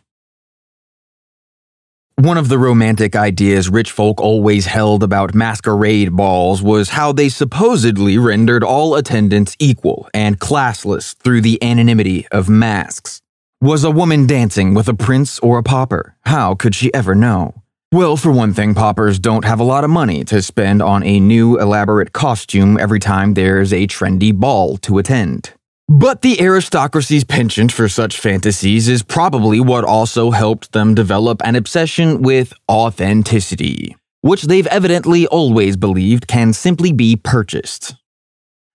One 2.17 2.37
of 2.37 2.51
the 2.51 2.59
romantic 2.59 3.17
ideas 3.17 3.71
rich 3.71 3.91
folk 3.91 4.21
always 4.21 4.67
held 4.67 5.03
about 5.03 5.35
masquerade 5.35 6.15
balls 6.15 6.63
was 6.63 6.91
how 6.91 7.11
they 7.11 7.31
supposedly 7.31 8.19
rendered 8.19 8.63
all 8.63 8.97
attendants 8.97 9.57
equal 9.59 10.11
and 10.13 10.39
classless 10.39 11.17
through 11.17 11.41
the 11.41 11.61
anonymity 11.63 12.27
of 12.31 12.51
masks. 12.51 13.23
Was 13.63 13.83
a 13.83 13.91
woman 13.91 14.27
dancing 14.27 14.75
with 14.75 14.89
a 14.89 14.95
prince 14.95 15.39
or 15.39 15.57
a 15.57 15.63
pauper? 15.63 16.15
How 16.27 16.55
could 16.55 16.75
she 16.75 16.93
ever 16.93 17.15
know? 17.15 17.63
Well, 17.93 18.19
for 18.19 18.31
one 18.31 18.53
thing, 18.53 18.75
paupers 18.75 19.19
don't 19.19 19.47
have 19.47 19.61
a 19.61 19.65
lot 19.65 19.83
of 19.83 19.91
money 19.91 20.23
to 20.25 20.43
spend 20.43 20.83
on 20.83 21.03
a 21.05 21.19
new 21.19 21.59
elaborate 21.59 22.13
costume 22.13 22.79
every 22.79 23.01
time 23.01 23.35
there's 23.35 23.73
a 23.73 23.87
trendy 23.87 24.35
ball 24.35 24.77
to 24.79 24.99
attend. 24.99 25.55
But 25.89 26.23
the 26.23 26.41
aristocracy's 26.41 27.25
penchant 27.25 27.73
for 27.73 27.89
such 27.89 28.19
fantasies 28.19 28.89
is 28.89 29.03
probably 29.03 29.61
what 29.61 29.85
also 29.85 30.31
helped 30.31 30.73
them 30.73 30.95
develop 30.95 31.43
an 31.45 31.57
obsession 31.57 32.23
with 32.23 32.53
authenticity, 32.71 33.97
which 34.21 34.45
they've 34.45 34.67
evidently 34.69 35.27
always 35.27 35.77
believed 35.77 36.27
can 36.27 36.53
simply 36.53 36.93
be 36.93 37.17
purchased. 37.17 37.95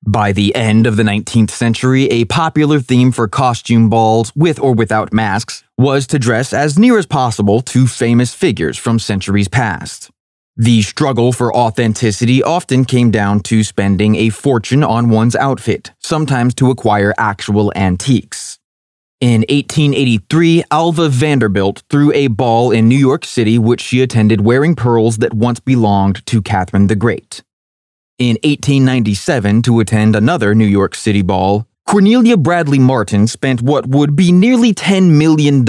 By 0.05 0.31
the 0.31 0.53
end 0.55 0.85
of 0.85 0.95
the 0.95 1.03
19th 1.03 1.49
century, 1.49 2.05
a 2.05 2.25
popular 2.25 2.79
theme 2.79 3.11
for 3.11 3.27
costume 3.27 3.89
balls, 3.89 4.31
with 4.35 4.59
or 4.59 4.73
without 4.73 5.11
masks, 5.11 5.63
was 5.77 6.07
to 6.07 6.19
dress 6.19 6.53
as 6.53 6.77
near 6.77 6.97
as 6.97 7.05
possible 7.05 7.61
to 7.61 7.87
famous 7.87 8.33
figures 8.33 8.77
from 8.77 8.99
centuries 8.99 9.47
past. 9.47 10.11
The 10.59 10.81
struggle 10.81 11.33
for 11.33 11.55
authenticity 11.55 12.41
often 12.41 12.83
came 12.83 13.11
down 13.11 13.41
to 13.41 13.63
spending 13.63 14.15
a 14.15 14.29
fortune 14.29 14.83
on 14.83 15.11
one's 15.11 15.35
outfit, 15.35 15.91
sometimes 15.99 16.55
to 16.55 16.71
acquire 16.71 17.13
actual 17.19 17.71
antiques. 17.75 18.57
In 19.21 19.41
1883, 19.41 20.63
Alva 20.71 21.09
Vanderbilt 21.09 21.83
threw 21.91 22.11
a 22.11 22.25
ball 22.25 22.71
in 22.71 22.87
New 22.87 22.97
York 22.97 23.23
City 23.23 23.59
which 23.59 23.81
she 23.81 24.01
attended 24.01 24.41
wearing 24.41 24.75
pearls 24.75 25.17
that 25.17 25.35
once 25.35 25.59
belonged 25.59 26.25
to 26.25 26.41
Catherine 26.41 26.87
the 26.87 26.95
Great. 26.95 27.43
In 28.17 28.37
1897, 28.43 29.61
to 29.61 29.79
attend 29.79 30.15
another 30.15 30.55
New 30.55 30.65
York 30.65 30.95
City 30.95 31.21
ball, 31.21 31.67
Cornelia 31.87 32.35
Bradley 32.35 32.79
Martin 32.79 33.27
spent 33.27 33.61
what 33.61 33.87
would 33.87 34.13
be 34.13 34.29
nearly 34.29 34.73
$10 34.73 35.09
million 35.09 35.65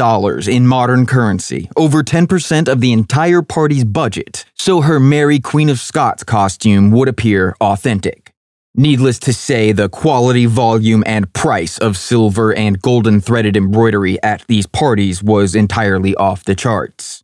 in 0.50 0.66
modern 0.66 1.06
currency, 1.06 1.70
over 1.76 2.02
10% 2.02 2.66
of 2.66 2.80
the 2.80 2.92
entire 2.92 3.40
party's 3.40 3.84
budget, 3.84 4.44
so 4.54 4.80
her 4.80 4.98
Mary 4.98 5.38
Queen 5.38 5.68
of 5.68 5.78
Scots 5.78 6.24
costume 6.24 6.90
would 6.90 7.06
appear 7.06 7.54
authentic. 7.60 8.32
Needless 8.74 9.20
to 9.20 9.32
say, 9.32 9.70
the 9.70 9.88
quality, 9.88 10.46
volume, 10.46 11.04
and 11.06 11.32
price 11.34 11.78
of 11.78 11.96
silver 11.96 12.52
and 12.52 12.82
golden 12.82 13.20
threaded 13.20 13.56
embroidery 13.56 14.20
at 14.20 14.44
these 14.48 14.66
parties 14.66 15.22
was 15.22 15.54
entirely 15.54 16.16
off 16.16 16.42
the 16.42 16.56
charts. 16.56 17.22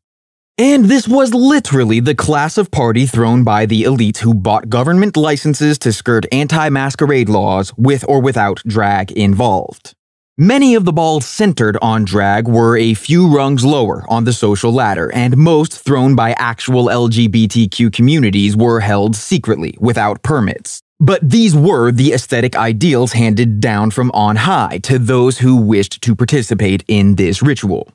And 0.57 0.85
this 0.85 1.09
was 1.09 1.35
literally 1.35 1.99
the 1.99 2.15
class 2.15 2.57
of 2.59 2.71
party 2.71 3.07
thrown 3.07 3.43
by 3.43 3.67
the 3.67 3.83
elite 3.83 4.19
who 4.19 4.33
bought 4.33 4.69
government 4.69 5.17
licenses 5.17 5.81
to 5.81 5.93
skirt 5.93 6.27
anti 6.31 6.69
masquerade 6.69 7.29
laws 7.29 7.73
with 7.77 8.05
or 8.07 8.21
without 8.21 8.63
drag 8.65 9.11
involved. 9.11 9.95
Many 10.39 10.77
of 10.77 10.85
the 10.85 10.93
balls 10.93 11.27
centered 11.27 11.77
on 11.83 12.05
drag 12.05 12.47
were 12.47 12.77
a 12.77 12.95
few 12.95 13.27
rungs 13.27 13.65
lower 13.65 14.05
on 14.09 14.23
the 14.23 14.33
social 14.33 14.73
ladder, 14.73 15.11
and 15.13 15.37
most 15.37 15.77
thrown 15.85 16.15
by 16.15 16.33
actual 16.39 16.85
LGBTQ 16.85 17.93
communities 17.93 18.57
were 18.57 18.79
held 18.79 19.17
secretly 19.17 19.77
without 19.81 20.23
permits. 20.23 20.81
But 21.01 21.29
these 21.29 21.57
were 21.57 21.91
the 21.91 22.13
aesthetic 22.13 22.55
ideals 22.55 23.13
handed 23.13 23.59
down 23.59 23.91
from 23.91 24.13
on 24.13 24.37
high 24.37 24.79
to 24.85 25.01
those 25.01 25.39
who 25.39 25.57
wished 25.57 26.01
to 26.03 26.15
participate 26.15 26.85
in 26.87 27.17
this 27.17 27.43
ritual. 27.43 27.89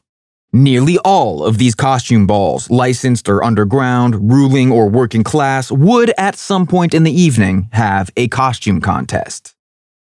Nearly 0.52 0.98
all 1.06 1.44
of 1.46 1.60
these 1.60 1.76
costume 1.76 2.26
balls, 2.26 2.72
licensed 2.72 3.30
or 3.30 3.44
underground, 3.44 4.32
ruling 4.32 4.72
or 4.72 4.90
working 4.90 5.24
class, 5.24 5.72
would 5.72 6.12
at 6.18 6.36
some 6.36 6.66
point 6.66 6.96
in 6.96 7.04
the 7.04 7.12
evening 7.12 7.70
have 7.74 8.10
a 8.18 8.28
costume 8.30 8.82
contest. 8.82 9.54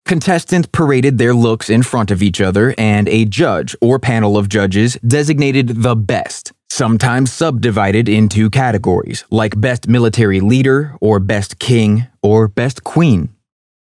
Contestants 0.05 0.69
paraded 0.71 1.17
their 1.17 1.33
looks 1.33 1.67
in 1.67 1.81
front 1.81 2.11
of 2.11 2.21
each 2.21 2.39
other, 2.39 2.75
and 2.77 3.09
a 3.09 3.25
judge 3.25 3.75
or 3.81 3.97
panel 3.97 4.37
of 4.37 4.47
judges 4.47 4.99
designated 5.07 5.81
the 5.81 5.95
best, 5.95 6.53
sometimes 6.69 7.33
subdivided 7.33 8.07
into 8.07 8.51
categories 8.51 9.25
like 9.31 9.59
Best 9.59 9.87
Military 9.87 10.41
Leader, 10.41 10.95
or 11.01 11.19
Best 11.19 11.57
King, 11.57 12.05
or 12.21 12.47
Best 12.47 12.83
Queen. 12.83 13.29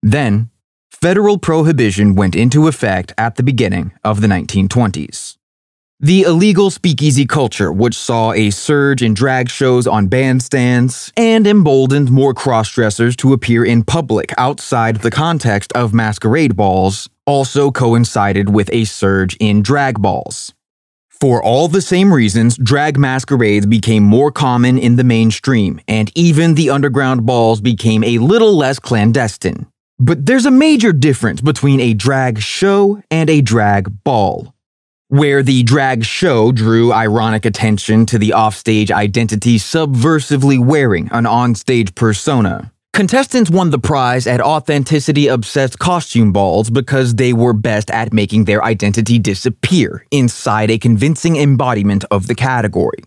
Then, 0.00 0.50
federal 0.92 1.38
prohibition 1.38 2.14
went 2.14 2.36
into 2.36 2.68
effect 2.68 3.12
at 3.18 3.34
the 3.34 3.42
beginning 3.42 3.90
of 4.04 4.20
the 4.20 4.28
1920s. 4.28 5.35
The 6.00 6.24
illegal 6.24 6.68
speakeasy 6.68 7.24
culture, 7.24 7.72
which 7.72 7.96
saw 7.96 8.34
a 8.34 8.50
surge 8.50 9.00
in 9.00 9.14
drag 9.14 9.48
shows 9.48 9.86
on 9.86 10.10
bandstands 10.10 11.10
and 11.16 11.46
emboldened 11.46 12.10
more 12.10 12.34
crossdressers 12.34 13.16
to 13.16 13.32
appear 13.32 13.64
in 13.64 13.82
public 13.82 14.34
outside 14.36 14.96
the 14.96 15.10
context 15.10 15.72
of 15.72 15.94
masquerade 15.94 16.54
balls, 16.54 17.08
also 17.24 17.70
coincided 17.70 18.50
with 18.50 18.68
a 18.74 18.84
surge 18.84 19.38
in 19.40 19.62
drag 19.62 20.02
balls. 20.02 20.52
For 21.08 21.42
all 21.42 21.66
the 21.66 21.80
same 21.80 22.12
reasons, 22.12 22.58
drag 22.58 22.98
masquerades 22.98 23.64
became 23.64 24.02
more 24.02 24.30
common 24.30 24.76
in 24.76 24.96
the 24.96 25.04
mainstream, 25.04 25.80
and 25.88 26.12
even 26.14 26.56
the 26.56 26.68
underground 26.68 27.24
balls 27.24 27.62
became 27.62 28.04
a 28.04 28.18
little 28.18 28.54
less 28.54 28.78
clandestine. 28.78 29.66
But 29.98 30.26
there's 30.26 30.44
a 30.44 30.50
major 30.50 30.92
difference 30.92 31.40
between 31.40 31.80
a 31.80 31.94
drag 31.94 32.40
show 32.40 33.00
and 33.10 33.30
a 33.30 33.40
drag 33.40 34.04
ball 34.04 34.52
where 35.08 35.40
the 35.40 35.62
drag 35.62 36.04
show 36.04 36.50
drew 36.50 36.92
ironic 36.92 37.44
attention 37.44 38.04
to 38.06 38.18
the 38.18 38.32
offstage 38.32 38.90
identity 38.90 39.56
subversively 39.56 40.58
wearing 40.58 41.08
an 41.12 41.24
onstage 41.24 41.94
persona. 41.94 42.72
Contestants 42.92 43.50
won 43.50 43.70
the 43.70 43.78
prize 43.78 44.26
at 44.26 44.40
authenticity 44.40 45.28
obsessed 45.28 45.78
costume 45.78 46.32
balls 46.32 46.70
because 46.70 47.14
they 47.14 47.32
were 47.32 47.52
best 47.52 47.88
at 47.92 48.12
making 48.12 48.46
their 48.46 48.64
identity 48.64 49.18
disappear 49.18 50.04
inside 50.10 50.70
a 50.70 50.78
convincing 50.78 51.36
embodiment 51.36 52.04
of 52.10 52.26
the 52.26 52.34
category. 52.34 52.98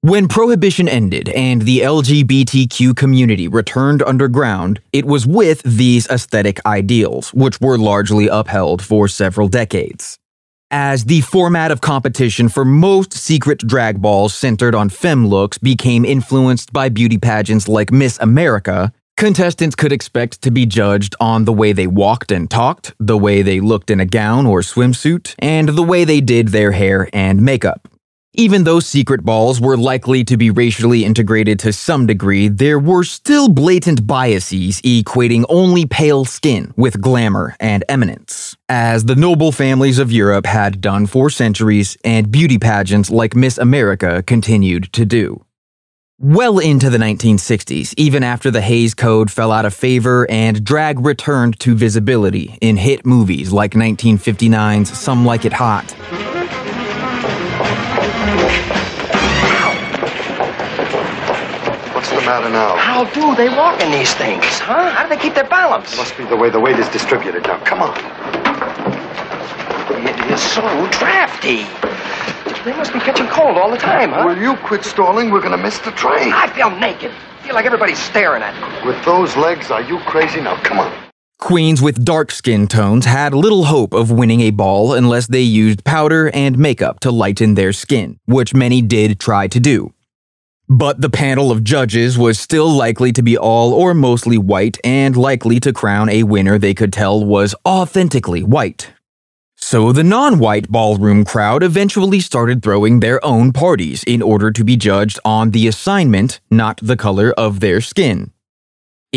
When 0.00 0.28
Prohibition 0.28 0.88
ended 0.88 1.28
and 1.30 1.62
the 1.62 1.80
LGBTQ 1.80 2.96
community 2.96 3.48
returned 3.48 4.02
underground, 4.04 4.80
it 4.92 5.04
was 5.04 5.26
with 5.26 5.60
these 5.64 6.08
aesthetic 6.08 6.64
ideals, 6.64 7.34
which 7.34 7.60
were 7.60 7.76
largely 7.76 8.28
upheld 8.28 8.80
for 8.80 9.08
several 9.08 9.48
decades 9.48 10.18
as 10.70 11.04
the 11.04 11.20
format 11.20 11.70
of 11.70 11.80
competition 11.80 12.48
for 12.48 12.64
most 12.64 13.12
secret 13.12 13.58
drag 13.58 14.00
balls 14.00 14.34
centered 14.34 14.74
on 14.74 14.88
femme 14.88 15.26
looks 15.26 15.58
became 15.58 16.04
influenced 16.04 16.72
by 16.72 16.88
beauty 16.88 17.18
pageants 17.18 17.68
like 17.68 17.92
Miss 17.92 18.18
America, 18.18 18.92
contestants 19.16 19.76
could 19.76 19.92
expect 19.92 20.42
to 20.42 20.50
be 20.50 20.66
judged 20.66 21.14
on 21.20 21.44
the 21.44 21.52
way 21.52 21.72
they 21.72 21.86
walked 21.86 22.32
and 22.32 22.50
talked, 22.50 22.94
the 22.98 23.16
way 23.16 23.42
they 23.42 23.60
looked 23.60 23.90
in 23.90 24.00
a 24.00 24.06
gown 24.06 24.46
or 24.46 24.60
swimsuit, 24.60 25.34
and 25.38 25.68
the 25.70 25.82
way 25.82 26.04
they 26.04 26.20
did 26.20 26.48
their 26.48 26.72
hair 26.72 27.08
and 27.12 27.40
makeup. 27.40 27.88
Even 28.38 28.64
though 28.64 28.80
secret 28.80 29.24
balls 29.24 29.62
were 29.62 29.78
likely 29.78 30.22
to 30.22 30.36
be 30.36 30.50
racially 30.50 31.06
integrated 31.06 31.58
to 31.60 31.72
some 31.72 32.06
degree, 32.06 32.48
there 32.48 32.78
were 32.78 33.02
still 33.02 33.48
blatant 33.48 34.06
biases 34.06 34.82
equating 34.82 35.46
only 35.48 35.86
pale 35.86 36.26
skin 36.26 36.74
with 36.76 37.00
glamour 37.00 37.56
and 37.58 37.82
eminence, 37.88 38.54
as 38.68 39.06
the 39.06 39.16
noble 39.16 39.52
families 39.52 39.98
of 39.98 40.12
Europe 40.12 40.44
had 40.44 40.82
done 40.82 41.06
for 41.06 41.30
centuries 41.30 41.96
and 42.04 42.30
beauty 42.30 42.58
pageants 42.58 43.10
like 43.10 43.34
Miss 43.34 43.56
America 43.56 44.22
continued 44.26 44.92
to 44.92 45.06
do. 45.06 45.42
Well 46.18 46.58
into 46.58 46.90
the 46.90 46.98
1960s, 46.98 47.94
even 47.96 48.22
after 48.22 48.50
the 48.50 48.60
Hays 48.60 48.92
Code 48.92 49.30
fell 49.30 49.50
out 49.50 49.64
of 49.64 49.72
favor 49.72 50.30
and 50.30 50.62
drag 50.62 51.00
returned 51.00 51.58
to 51.60 51.74
visibility 51.74 52.58
in 52.60 52.76
hit 52.76 53.06
movies 53.06 53.50
like 53.50 53.72
1959's 53.72 54.92
Some 54.92 55.24
Like 55.24 55.46
It 55.46 55.54
Hot. 55.54 56.35
Matter 62.26 62.50
now? 62.50 62.76
How 62.76 63.04
do 63.04 63.34
they 63.36 63.48
walk 63.48 63.80
in 63.80 63.92
these 63.92 64.12
things, 64.14 64.44
huh? 64.58 64.90
How 64.90 65.04
do 65.04 65.08
they 65.08 65.16
keep 65.16 65.34
their 65.34 65.48
balance? 65.48 65.96
Must 65.96 66.16
be 66.18 66.24
the 66.24 66.36
way 66.36 66.50
the 66.50 66.60
weight 66.60 66.78
is 66.78 66.88
distributed. 66.88 67.44
Now, 67.44 67.62
come 67.64 67.80
on. 67.80 67.96
It 70.04 70.18
is 70.32 70.42
so 70.42 70.62
drafty. 70.90 71.62
They 72.64 72.76
must 72.76 72.92
be 72.92 72.98
catching 72.98 73.28
cold 73.28 73.56
all 73.56 73.70
the 73.70 73.78
time, 73.78 74.10
huh? 74.10 74.24
Will 74.26 74.36
you 74.36 74.56
quit 74.56 74.84
stalling? 74.84 75.30
We're 75.30 75.40
gonna 75.40 75.56
miss 75.56 75.78
the 75.78 75.92
train. 75.92 76.32
I 76.32 76.48
feel 76.48 76.70
naked. 76.70 77.12
I 77.12 77.46
feel 77.46 77.54
like 77.54 77.64
everybody's 77.64 77.98
staring 77.98 78.42
at 78.42 78.54
me. 78.60 78.86
With 78.86 79.02
those 79.04 79.36
legs, 79.36 79.70
are 79.70 79.82
you 79.82 79.98
crazy? 80.00 80.40
Now, 80.40 80.60
come 80.62 80.80
on. 80.80 81.05
Queens 81.38 81.82
with 81.82 82.04
dark 82.04 82.30
skin 82.30 82.66
tones 82.66 83.04
had 83.04 83.34
little 83.34 83.64
hope 83.64 83.92
of 83.92 84.10
winning 84.10 84.40
a 84.40 84.50
ball 84.50 84.94
unless 84.94 85.26
they 85.26 85.42
used 85.42 85.84
powder 85.84 86.30
and 86.30 86.58
makeup 86.58 86.98
to 87.00 87.10
lighten 87.10 87.54
their 87.54 87.72
skin, 87.72 88.18
which 88.24 88.54
many 88.54 88.80
did 88.80 89.20
try 89.20 89.46
to 89.46 89.60
do. 89.60 89.92
But 90.68 91.00
the 91.00 91.10
panel 91.10 91.52
of 91.52 91.62
judges 91.62 92.18
was 92.18 92.40
still 92.40 92.68
likely 92.68 93.12
to 93.12 93.22
be 93.22 93.38
all 93.38 93.72
or 93.72 93.94
mostly 93.94 94.38
white 94.38 94.78
and 94.82 95.16
likely 95.16 95.60
to 95.60 95.72
crown 95.72 96.08
a 96.08 96.24
winner 96.24 96.58
they 96.58 96.74
could 96.74 96.92
tell 96.92 97.24
was 97.24 97.54
authentically 97.64 98.42
white. 98.42 98.92
So 99.56 99.92
the 99.92 100.04
non 100.04 100.38
white 100.38 100.68
ballroom 100.68 101.24
crowd 101.24 101.62
eventually 101.62 102.20
started 102.20 102.62
throwing 102.62 103.00
their 103.00 103.24
own 103.24 103.52
parties 103.52 104.02
in 104.04 104.22
order 104.22 104.50
to 104.50 104.64
be 104.64 104.76
judged 104.76 105.20
on 105.24 105.50
the 105.50 105.68
assignment, 105.68 106.40
not 106.50 106.80
the 106.82 106.96
color 106.96 107.32
of 107.32 107.60
their 107.60 107.80
skin. 107.80 108.32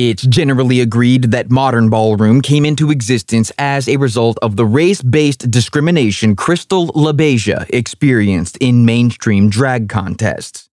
It's 0.02 0.24
generally 0.24 0.80
agreed 0.80 1.24
that 1.32 1.52
modern 1.52 1.90
ballroom 1.90 2.42
came 2.42 2.64
into 2.64 2.90
existence 2.90 3.52
as 3.60 3.90
a 3.90 3.98
result 3.98 4.40
of 4.42 4.56
the 4.56 4.66
race 4.66 5.02
based 5.02 5.52
discrimination 5.52 6.38
Crystal 6.38 6.88
LaBeija 6.94 7.70
experienced 7.72 8.56
in 8.62 8.86
mainstream 8.86 9.50
drag 9.50 9.90
contests. 9.90 10.70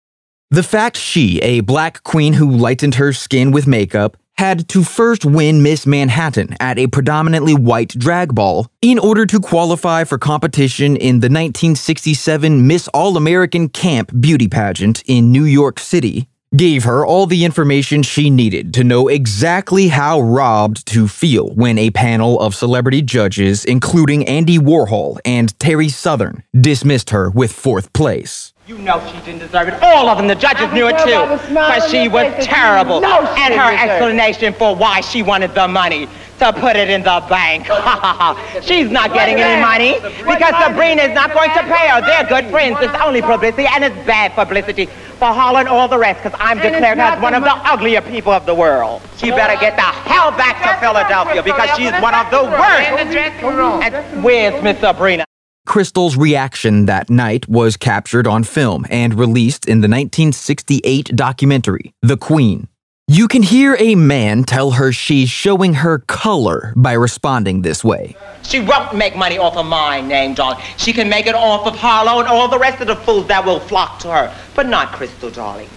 The 0.51 0.61
fact 0.61 0.97
she, 0.97 1.39
a 1.39 1.61
black 1.61 2.03
queen 2.03 2.33
who 2.33 2.51
lightened 2.51 2.95
her 2.95 3.13
skin 3.13 3.51
with 3.51 3.65
makeup, 3.65 4.17
had 4.35 4.67
to 4.67 4.83
first 4.83 5.23
win 5.23 5.63
Miss 5.63 5.87
Manhattan 5.87 6.57
at 6.59 6.77
a 6.77 6.87
predominantly 6.87 7.55
white 7.55 7.97
drag 7.97 8.35
ball 8.35 8.67
in 8.81 8.99
order 8.99 9.25
to 9.25 9.39
qualify 9.39 10.03
for 10.03 10.17
competition 10.17 10.97
in 10.97 11.21
the 11.21 11.29
1967 11.29 12.67
Miss 12.67 12.89
All 12.89 13.15
American 13.15 13.69
Camp 13.69 14.11
beauty 14.19 14.49
pageant 14.49 15.01
in 15.05 15.31
New 15.31 15.45
York 15.45 15.79
City 15.79 16.27
gave 16.55 16.83
her 16.83 17.05
all 17.05 17.25
the 17.25 17.45
information 17.45 18.03
she 18.03 18.29
needed 18.29 18.73
to 18.75 18.83
know 18.83 19.07
exactly 19.07 19.87
how 19.87 20.21
robbed 20.21 20.85
to 20.87 21.07
feel 21.07 21.49
when 21.55 21.77
a 21.77 21.89
panel 21.91 22.39
of 22.39 22.53
celebrity 22.53 23.01
judges, 23.01 23.65
including 23.65 24.27
Andy 24.27 24.59
Warhol 24.59 25.19
and 25.25 25.57
Terry 25.59 25.89
Southern, 25.89 26.43
dismissed 26.59 27.09
her 27.09 27.29
with 27.29 27.51
fourth 27.51 27.91
place. 27.93 28.53
You 28.65 28.77
know 28.77 29.05
she 29.07 29.19
didn't 29.25 29.39
deserve 29.39 29.67
it. 29.67 29.83
All 29.83 30.07
of 30.07 30.17
them, 30.17 30.27
the 30.27 30.35
judges 30.35 30.71
knew 30.71 30.87
it 30.87 30.97
too. 30.99 31.53
But 31.53 31.89
she 31.89 32.07
was 32.07 32.33
terrible. 32.45 33.01
No, 33.01 33.25
she 33.35 33.41
and 33.41 33.53
her 33.55 33.71
didn't 33.71 33.71
deserve 33.71 33.89
it. 33.89 33.89
explanation 33.89 34.53
for 34.53 34.73
why 34.73 35.01
she 35.01 35.21
wanted 35.21 35.53
the 35.53 35.67
money 35.67 36.07
to 36.43 36.59
put 36.59 36.75
it 36.75 36.89
in 36.89 37.03
the 37.03 37.23
bank. 37.29 37.65
She's 38.63 38.89
not 38.89 39.13
getting 39.13 39.39
any 39.39 39.61
money 39.61 39.99
because 40.01 40.53
Sabrina 40.63 41.03
is 41.03 41.13
not 41.15 41.33
going 41.33 41.51
to 41.51 41.63
pay 41.63 41.87
her. 41.89 42.01
They're 42.01 42.27
good 42.27 42.49
friends. 42.51 42.77
It's 42.81 42.93
only 43.01 43.21
publicity 43.21 43.65
and 43.67 43.83
it's 43.83 43.95
bad 44.05 44.33
publicity 44.33 44.87
for 45.19 45.31
Harlow 45.31 45.59
and 45.59 45.67
all 45.67 45.87
the 45.87 45.97
rest 45.97 46.23
because 46.23 46.37
I'm 46.41 46.57
And 46.57 46.67
it's 46.67 46.75
declared 46.75 46.99
as 46.99 47.21
one 47.21 47.33
of 47.33 47.43
the 47.43 47.49
mo- 47.49 47.61
uglier 47.63 48.01
people 48.01 48.31
of 48.31 48.45
the 48.45 48.55
world. 48.55 49.01
She 49.17 49.29
better 49.31 49.59
get 49.59 49.75
the 49.75 49.81
hell 49.81 50.31
back 50.31 50.61
to 50.63 50.79
Philadelphia 50.85 51.41
because 51.43 51.69
she's 51.77 51.93
one 52.01 52.13
of 52.13 52.29
the 52.31 52.43
worst. 52.43 52.89
And 52.91 54.23
where's 54.23 54.61
Miss 54.63 54.79
Sabrina? 54.79 55.25
Crystal's 55.65 56.17
reaction 56.17 56.87
that 56.87 57.09
night 57.09 57.47
was 57.47 57.77
captured 57.77 58.27
on 58.27 58.43
film 58.43 58.85
and 58.89 59.13
released 59.17 59.65
in 59.65 59.79
the 59.79 59.87
1968 59.87 61.15
documentary, 61.15 61.93
The 62.01 62.17
Queen. 62.17 62.67
You 63.09 63.27
can 63.27 63.43
hear 63.43 63.75
a 63.79 63.95
man 63.95 64.45
tell 64.45 64.71
her 64.71 64.93
she's 64.93 65.27
showing 65.27 65.73
her 65.73 65.99
color 65.99 66.71
by 66.77 66.93
responding 66.93 67.61
this 67.61 67.83
way. 67.83 68.15
She 68.43 68.61
won't 68.61 68.95
make 68.95 69.17
money 69.17 69.37
off 69.37 69.57
of 69.57 69.65
my 69.65 69.99
name, 69.99 70.35
darling. 70.35 70.63
She 70.77 70.93
can 70.93 71.09
make 71.09 71.27
it 71.27 71.35
off 71.35 71.67
of 71.67 71.75
Harlow 71.75 72.19
and 72.21 72.29
all 72.29 72.47
the 72.47 72.57
rest 72.57 72.79
of 72.79 72.87
the 72.87 72.95
fools 72.95 73.27
that 73.27 73.45
will 73.45 73.59
flock 73.59 73.99
to 73.99 74.07
her, 74.07 74.33
but 74.55 74.67
not 74.69 74.93
Crystal, 74.93 75.29
darling. 75.29 75.67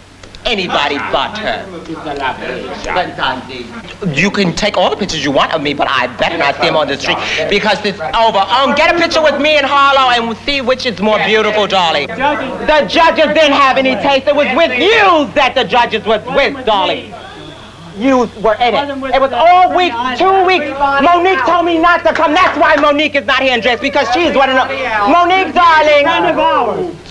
Anybody 0.46 0.96
but 1.10 1.36
her. 1.38 1.66
You 4.14 4.30
can 4.30 4.54
take 4.54 4.76
all 4.76 4.90
the 4.90 4.96
pictures 4.96 5.24
you 5.24 5.32
want 5.32 5.52
of 5.52 5.60
me, 5.60 5.74
but 5.74 5.88
I 5.90 6.06
better 6.18 6.38
not 6.38 6.54
see 6.54 6.62
them 6.62 6.76
on 6.76 6.86
the 6.86 6.96
street 6.96 7.18
because 7.50 7.84
it's 7.84 7.98
over. 7.98 8.38
Um, 8.38 8.74
get 8.76 8.94
a 8.94 8.98
picture 8.98 9.20
with 9.22 9.40
me 9.40 9.56
and 9.56 9.66
Harlow 9.66 10.10
and 10.14 10.36
see 10.46 10.60
which 10.60 10.86
is 10.86 11.00
more 11.00 11.18
beautiful, 11.26 11.66
darling. 11.66 12.06
The 12.06 12.86
judges 12.88 13.26
didn't 13.34 13.58
have 13.58 13.76
any 13.76 13.94
taste. 13.96 14.28
It 14.28 14.36
was 14.36 14.46
with 14.56 14.70
you 14.78 15.26
that 15.34 15.54
the 15.56 15.64
judges 15.64 16.04
was 16.06 16.24
with, 16.26 16.64
darling. 16.64 17.12
You 17.98 18.28
were 18.44 18.54
in 18.60 18.74
it. 18.76 19.14
It 19.14 19.20
was 19.20 19.32
all 19.32 19.74
week, 19.74 19.92
two 20.20 20.44
weeks. 20.46 20.68
Monique 21.02 21.42
told 21.46 21.64
me 21.64 21.78
not 21.78 22.04
to 22.04 22.12
come. 22.12 22.34
That's 22.34 22.56
why 22.58 22.76
Monique 22.76 23.14
is 23.14 23.24
not 23.24 23.42
here 23.42 23.54
in 23.54 23.60
dress 23.60 23.80
because 23.80 24.06
she's 24.12 24.36
one 24.36 24.50
of 24.50 24.56
the. 24.56 24.68
Monique, 25.10 25.54
darling. 25.54 26.04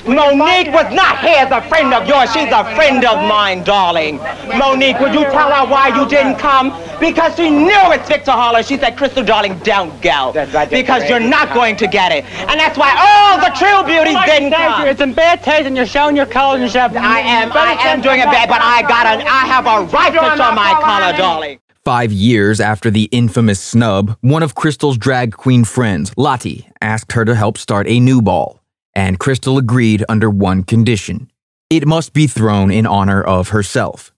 Friend 0.05 0.19
of 0.19 0.25
ours. 0.25 0.35
Monique 0.37 0.73
was 0.73 0.93
not 0.93 1.19
here 1.19 1.37
as 1.37 1.51
a 1.51 1.67
friend 1.67 1.93
of 1.93 2.07
yours. 2.07 2.31
She's 2.31 2.51
a 2.51 2.63
friend 2.75 3.03
of 3.05 3.27
mine, 3.27 3.63
darling. 3.63 4.17
Monique, 4.57 4.99
would 4.99 5.13
you 5.13 5.23
tell 5.23 5.51
her 5.51 5.69
why 5.69 5.89
you 5.89 6.07
didn't 6.07 6.37
come? 6.37 6.69
Because 6.99 7.35
she 7.35 7.49
knew 7.49 7.91
it's 7.91 8.07
Victor 8.07 8.31
Harlow. 8.31 8.61
She 8.61 8.77
said, 8.77 8.97
Crystal, 8.97 9.23
darling, 9.23 9.57
don't 9.59 9.91
go. 10.01 10.31
Because 10.69 11.09
you're 11.09 11.19
not 11.19 11.53
going 11.53 11.75
to 11.77 11.87
get 11.87 12.11
it. 12.11 12.23
And 12.49 12.59
that's 12.59 12.77
why 12.77 12.93
all 12.95 13.39
the 13.39 13.53
true 13.57 13.83
beauties 13.85 14.15
oh 14.17 14.25
didn't 14.25 14.51
come. 14.51 14.87
It's 14.87 15.01
in 15.01 15.13
bad 15.13 15.43
taste 15.43 15.65
and 15.65 15.75
you're 15.75 15.85
showing 15.85 16.15
your 16.15 16.25
colors 16.25 16.61
and 16.61 16.69
stuff. 16.69 16.95
I 16.95 17.19
am, 17.21 17.51
I 17.51 17.73
am 17.73 18.01
doing 18.01 18.19
it 18.19 18.25
bad, 18.25 18.47
but 18.47 18.61
I 18.61 18.81
got 18.83 19.05
an, 19.05 19.21
I 19.27 19.45
have 19.45 19.65
a 19.65 19.85
right 19.91 20.13
to 20.13 20.19
show 20.37 20.51
my 20.53 20.79
color, 20.81 21.17
darling. 21.17 21.59
Five 21.83 22.11
years 22.11 22.59
after 22.59 22.89
the 22.89 23.03
infamous 23.11 23.59
snub, 23.59 24.17
one 24.21 24.41
of 24.41 24.55
Crystal's 24.55 24.97
drag 24.97 25.33
queen 25.33 25.63
friends, 25.63 26.11
Lottie, 26.17 26.67
asked 26.81 27.11
her 27.11 27.25
to 27.25 27.35
help 27.35 27.59
start 27.59 27.87
a 27.87 27.99
new 27.99 28.23
ball. 28.23 28.59
And 28.95 29.19
Crystal 29.19 29.57
agreed 29.57 30.05
under 30.07 30.29
one 30.29 30.63
condition 30.63 31.29
it 31.69 31.87
must 31.87 32.13
be 32.13 32.27
thrown 32.27 32.69
in 32.69 32.85
honor 32.85 33.21
of 33.21 33.49
herself. 33.49 34.13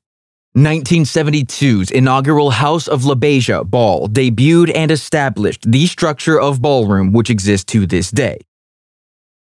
1972's 0.58 1.92
inaugural 1.92 2.50
House 2.50 2.88
of 2.88 3.06
La 3.06 3.14
LaBeija 3.14 3.70
ball 3.70 4.08
debuted 4.10 4.72
and 4.76 4.92
established 4.92 5.72
the 5.72 5.86
structure 5.86 6.40
of 6.40 6.62
ballroom 6.62 7.14
which 7.14 7.30
exists 7.30 7.66
to 7.66 7.86
this 7.86 8.12
day. 8.12 8.40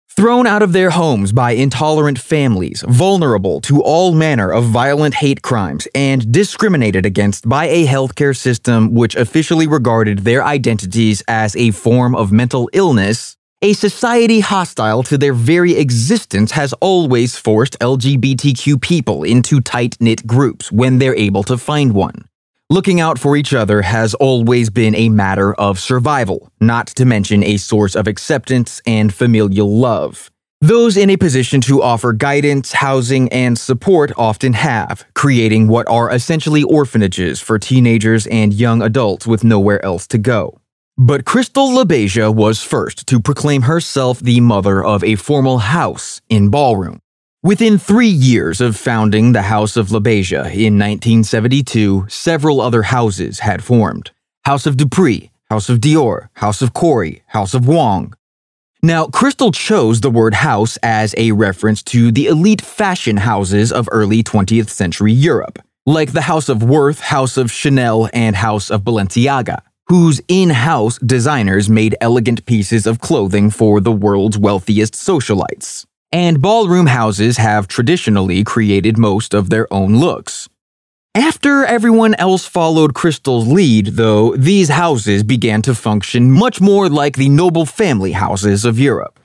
Thrown 0.08 0.46
out 0.46 0.62
of 0.62 0.72
their 0.72 0.90
homes 0.90 1.32
by 1.32 1.52
intolerant 1.52 2.18
families, 2.18 2.84
vulnerable 2.88 3.60
to 3.62 3.82
all 3.82 4.12
manner 4.12 4.50
of 4.52 4.64
violent 4.64 5.14
hate 5.14 5.42
crimes, 5.42 5.88
and 5.94 6.30
discriminated 6.30 7.04
against 7.06 7.48
by 7.48 7.66
a 7.66 7.86
healthcare 7.86 8.36
system 8.36 8.94
which 8.94 9.16
officially 9.16 9.66
regarded 9.66 10.20
their 10.20 10.44
identities 10.44 11.22
as 11.26 11.56
a 11.56 11.70
form 11.70 12.14
of 12.14 12.32
mental 12.32 12.68
illness, 12.72 13.36
a 13.62 13.74
society 13.74 14.40
hostile 14.40 15.02
to 15.02 15.18
their 15.18 15.34
very 15.34 15.76
existence 15.76 16.52
has 16.52 16.72
always 16.74 17.36
forced 17.36 17.78
LGBTQ 17.80 18.80
people 18.80 19.22
into 19.22 19.60
tight 19.60 19.98
knit 20.00 20.26
groups 20.26 20.72
when 20.72 20.98
they're 20.98 21.16
able 21.16 21.42
to 21.42 21.58
find 21.58 21.92
one. 21.92 22.24
Looking 22.70 23.00
out 23.00 23.18
for 23.18 23.36
each 23.36 23.52
other 23.52 23.82
has 23.82 24.14
always 24.14 24.70
been 24.70 24.94
a 24.94 25.10
matter 25.10 25.52
of 25.54 25.78
survival, 25.78 26.50
not 26.60 26.86
to 26.88 27.04
mention 27.04 27.44
a 27.44 27.58
source 27.58 27.94
of 27.94 28.06
acceptance 28.06 28.80
and 28.86 29.12
familial 29.12 29.70
love. 29.70 30.30
Those 30.62 30.96
in 30.96 31.10
a 31.10 31.16
position 31.18 31.60
to 31.62 31.82
offer 31.82 32.12
guidance, 32.14 32.72
housing, 32.72 33.30
and 33.30 33.58
support 33.58 34.12
often 34.16 34.54
have, 34.54 35.04
creating 35.14 35.68
what 35.68 35.88
are 35.88 36.10
essentially 36.10 36.62
orphanages 36.62 37.40
for 37.40 37.58
teenagers 37.58 38.26
and 38.28 38.54
young 38.54 38.80
adults 38.80 39.26
with 39.26 39.44
nowhere 39.44 39.84
else 39.84 40.06
to 40.06 40.18
go. 40.18 40.59
But 41.02 41.24
Crystal 41.24 41.70
LaBeija 41.70 42.34
was 42.34 42.62
first 42.62 43.06
to 43.06 43.20
proclaim 43.20 43.62
herself 43.62 44.20
the 44.20 44.38
mother 44.40 44.84
of 44.84 45.02
a 45.02 45.14
formal 45.14 45.56
house 45.56 46.20
in 46.28 46.50
ballroom. 46.50 47.00
Within 47.42 47.78
three 47.78 48.10
years 48.10 48.60
of 48.60 48.76
founding 48.76 49.32
the 49.32 49.40
House 49.40 49.78
of 49.78 49.88
LaBeija 49.88 50.52
in 50.52 50.76
1972, 50.76 52.04
several 52.10 52.60
other 52.60 52.82
houses 52.82 53.38
had 53.38 53.64
formed 53.64 54.10
House 54.44 54.66
of 54.66 54.76
Dupree, 54.76 55.30
House 55.48 55.70
of 55.70 55.78
Dior, 55.78 56.28
House 56.34 56.60
of 56.60 56.74
Corey, 56.74 57.22
House 57.28 57.54
of 57.54 57.66
Wong. 57.66 58.12
Now, 58.82 59.06
Crystal 59.06 59.52
chose 59.52 60.02
the 60.02 60.10
word 60.10 60.34
house 60.34 60.76
as 60.82 61.14
a 61.16 61.32
reference 61.32 61.82
to 61.84 62.12
the 62.12 62.26
elite 62.26 62.60
fashion 62.60 63.16
houses 63.16 63.72
of 63.72 63.88
early 63.90 64.22
20th 64.22 64.68
century 64.68 65.14
Europe, 65.14 65.60
like 65.86 66.12
the 66.12 66.20
House 66.20 66.50
of 66.50 66.62
Worth, 66.62 67.00
House 67.00 67.38
of 67.38 67.50
Chanel, 67.50 68.10
and 68.12 68.36
House 68.36 68.70
of 68.70 68.82
Balenciaga, 68.82 69.62
whose 69.90 70.22
in 70.28 70.50
house 70.50 70.98
designers 71.00 71.68
made 71.68 71.94
elegant 72.00 72.46
pieces 72.46 72.86
of 72.86 73.00
clothing 73.00 73.50
for 73.50 73.80
the 73.80 73.92
world's 73.92 74.38
wealthiest 74.38 74.94
socialites 74.94 75.84
and 76.12 76.42
ballroom 76.42 76.86
houses 76.86 77.36
have 77.36 77.68
traditionally 77.68 78.42
created 78.42 78.98
most 78.98 79.34
of 79.34 79.50
their 79.50 79.72
own 79.72 79.96
looks. 79.96 80.48
After 81.14 81.64
everyone 81.64 82.14
else 82.14 82.46
followed 82.46 82.94
Crystal's 82.94 83.46
lead, 83.46 83.86
though, 83.86 84.34
these 84.36 84.68
houses 84.68 85.22
began 85.22 85.62
to 85.62 85.74
function 85.74 86.30
much 86.30 86.60
more 86.60 86.88
like 86.88 87.16
the 87.16 87.28
noble 87.28 87.66
family 87.66 88.12
houses 88.12 88.64
of 88.64 88.78
Europe. 88.78 89.18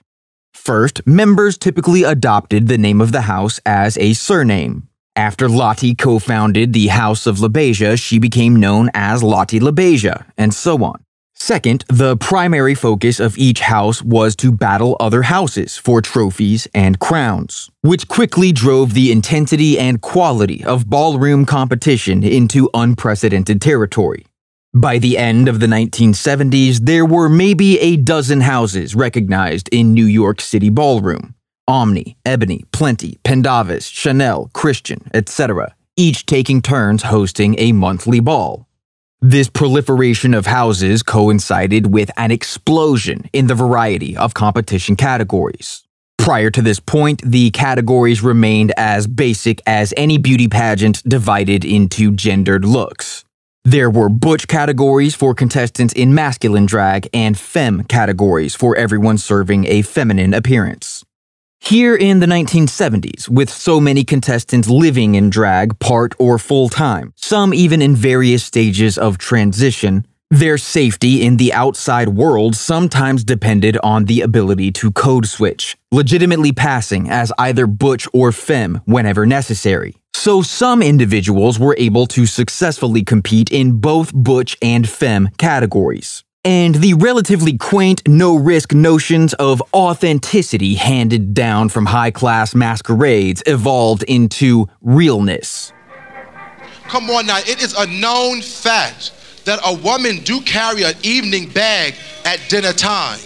First, 0.53 1.05
members 1.05 1.57
typically 1.57 2.03
adopted 2.03 2.67
the 2.67 2.77
name 2.77 3.01
of 3.01 3.11
the 3.11 3.21
house 3.21 3.59
as 3.65 3.97
a 3.97 4.13
surname. 4.13 4.87
After 5.17 5.47
Lottie 5.47 5.95
co 5.95 6.19
founded 6.19 6.73
the 6.73 6.87
House 6.87 7.25
of 7.25 7.37
LaBeija, 7.37 7.97
she 7.97 8.19
became 8.19 8.57
known 8.57 8.89
as 8.93 9.23
Lottie 9.23 9.61
LaBeija, 9.61 10.25
and 10.37 10.53
so 10.53 10.83
on. 10.83 11.05
Second, 11.35 11.85
the 11.87 12.17
primary 12.17 12.75
focus 12.75 13.21
of 13.21 13.37
each 13.37 13.61
house 13.61 14.01
was 14.01 14.35
to 14.35 14.51
battle 14.51 14.97
other 14.99 15.21
houses 15.21 15.77
for 15.77 16.01
trophies 16.01 16.67
and 16.73 16.99
crowns, 16.99 17.69
which 17.81 18.09
quickly 18.09 18.51
drove 18.51 18.93
the 18.93 19.09
intensity 19.09 19.79
and 19.79 20.01
quality 20.01 20.65
of 20.65 20.89
ballroom 20.89 21.45
competition 21.45 22.21
into 22.21 22.69
unprecedented 22.73 23.61
territory. 23.61 24.25
By 24.73 24.97
the 24.97 25.17
end 25.17 25.47
of 25.47 25.61
the 25.61 25.67
1970s, 25.67 26.79
there 26.83 27.05
were 27.05 27.29
maybe 27.29 27.79
a 27.79 27.95
dozen 27.95 28.41
houses 28.41 28.95
recognized 28.95 29.69
in 29.71 29.93
New 29.93 30.05
York 30.05 30.41
City 30.41 30.69
ballroom, 30.69 31.35
Omni, 31.67 32.17
Ebony, 32.25 32.63
Plenty, 32.71 33.17
Pendavis, 33.23 33.87
Chanel, 33.87 34.49
Christian, 34.53 35.09
etc., 35.13 35.75
each 35.97 36.25
taking 36.25 36.61
turns 36.61 37.03
hosting 37.03 37.55
a 37.57 37.71
monthly 37.71 38.19
ball. 38.19 38.67
This 39.21 39.49
proliferation 39.49 40.33
of 40.33 40.45
houses 40.45 41.01
coincided 41.01 41.91
with 41.91 42.11
an 42.17 42.31
explosion 42.31 43.29
in 43.33 43.47
the 43.47 43.55
variety 43.55 44.15
of 44.15 44.33
competition 44.33 44.95
categories. 44.95 45.83
Prior 46.17 46.49
to 46.51 46.61
this 46.61 46.79
point, 46.79 47.21
the 47.23 47.49
categories 47.51 48.21
remained 48.21 48.73
as 48.77 49.07
basic 49.07 49.61
as 49.65 49.93
any 49.97 50.17
beauty 50.17 50.47
pageant 50.47 51.01
divided 51.07 51.63
into 51.63 52.11
gendered 52.11 52.65
looks. 52.65 53.25
There 53.63 53.89
were 53.89 54.09
butch 54.09 54.47
categories 54.47 55.15
for 55.15 55.33
contestants 55.33 55.93
in 55.93 56.13
masculine 56.13 56.67
drag 56.67 57.09
and 57.13 57.37
femme 57.37 57.83
categories 57.85 58.53
for 58.53 58.75
everyone 58.75 59.17
serving 59.17 59.65
a 59.65 59.81
feminine 59.81 60.35
appearance. 60.35 61.03
Here 61.59 61.95
in 61.95 62.19
the 62.19 62.27
1970s, 62.27 63.27
with 63.27 63.49
so 63.49 63.79
many 63.79 64.03
contestants 64.03 64.67
living 64.67 65.15
in 65.15 65.31
drag 65.31 65.79
part 65.79 66.13
or 66.19 66.37
full 66.37 66.69
time, 66.69 67.11
some 67.15 67.53
even 67.53 67.81
in 67.81 67.95
various 67.95 68.43
stages 68.43 68.97
of 68.97 69.17
transition, 69.17 70.05
their 70.29 70.57
safety 70.57 71.23
in 71.23 71.37
the 71.37 71.53
outside 71.53 72.09
world 72.09 72.55
sometimes 72.55 73.23
depended 73.23 73.77
on 73.83 74.05
the 74.05 74.21
ability 74.21 74.71
to 74.73 74.91
code 74.91 75.27
switch, 75.27 75.75
legitimately 75.91 76.51
passing 76.51 77.09
as 77.09 77.31
either 77.39 77.65
butch 77.65 78.07
or 78.13 78.31
femme 78.31 78.81
whenever 78.85 79.25
necessary. 79.25 79.95
So 80.13 80.41
some 80.41 80.81
individuals 80.81 81.57
were 81.57 81.75
able 81.79 82.05
to 82.07 82.25
successfully 82.25 83.03
compete 83.03 83.51
in 83.51 83.79
both 83.79 84.13
butch 84.13 84.57
and 84.61 84.87
femme 84.87 85.29
categories 85.37 86.24
and 86.45 86.75
the 86.75 86.93
relatively 86.93 87.57
quaint, 87.57 88.07
no 88.07 88.35
risk 88.35 88.71
notions 88.71 89.33
of 89.33 89.63
authenticity 89.73 90.75
handed 90.75 91.33
down 91.33 91.69
from 91.69 91.87
high 91.87 92.11
class 92.11 92.53
masquerades 92.53 93.41
evolved 93.47 94.03
into 94.03 94.69
realness. 94.81 95.73
Come 96.87 97.09
on 97.09 97.25
now, 97.25 97.39
it 97.39 97.63
is 97.63 97.73
a 97.73 97.87
known 97.87 98.43
fact 98.43 99.11
that 99.45 99.59
a 99.65 99.73
woman 99.73 100.19
do 100.19 100.39
carry 100.41 100.83
an 100.83 100.93
evening 101.01 101.49
bag 101.49 101.95
at 102.25 102.39
dinner 102.47 102.73
time. 102.73 103.19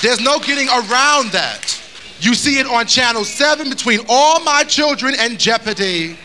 There's 0.00 0.20
no 0.20 0.38
getting 0.38 0.68
around 0.68 1.32
that. 1.32 1.76
You 2.20 2.34
see 2.34 2.58
it 2.58 2.66
on 2.66 2.86
Channel 2.86 3.24
7 3.24 3.68
between 3.68 4.00
All 4.08 4.40
My 4.40 4.64
Children 4.64 5.14
and 5.18 5.38
Jeopardy. 5.38 6.16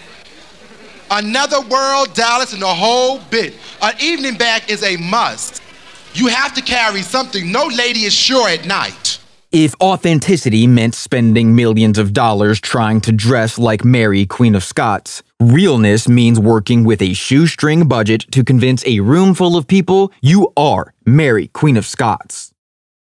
Another 1.11 1.61
World, 1.61 2.13
Dallas, 2.13 2.53
and 2.53 2.61
the 2.61 2.67
whole 2.67 3.19
bit. 3.29 3.53
An 3.81 3.93
evening 3.99 4.37
bag 4.37 4.63
is 4.69 4.81
a 4.81 4.95
must. 4.97 5.61
You 6.15 6.27
have 6.27 6.53
to 6.53 6.61
carry 6.61 7.01
something. 7.01 7.51
No 7.51 7.65
lady 7.65 8.05
is 8.05 8.13
sure 8.13 8.47
at 8.47 8.65
night. 8.65 9.19
If 9.51 9.75
authenticity 9.81 10.65
meant 10.65 10.95
spending 10.95 11.53
millions 11.55 11.97
of 11.97 12.13
dollars 12.13 12.61
trying 12.61 13.01
to 13.01 13.11
dress 13.11 13.59
like 13.59 13.83
Mary, 13.83 14.25
Queen 14.25 14.55
of 14.55 14.63
Scots, 14.63 15.23
realness 15.41 16.07
means 16.07 16.39
working 16.39 16.85
with 16.85 17.01
a 17.01 17.13
shoestring 17.13 17.89
budget 17.89 18.31
to 18.31 18.45
convince 18.45 18.85
a 18.87 19.01
room 19.01 19.33
full 19.33 19.57
of 19.57 19.67
people 19.67 20.13
you 20.21 20.53
are 20.55 20.93
Mary, 21.05 21.47
Queen 21.47 21.75
of 21.75 21.85
Scots. 21.85 22.53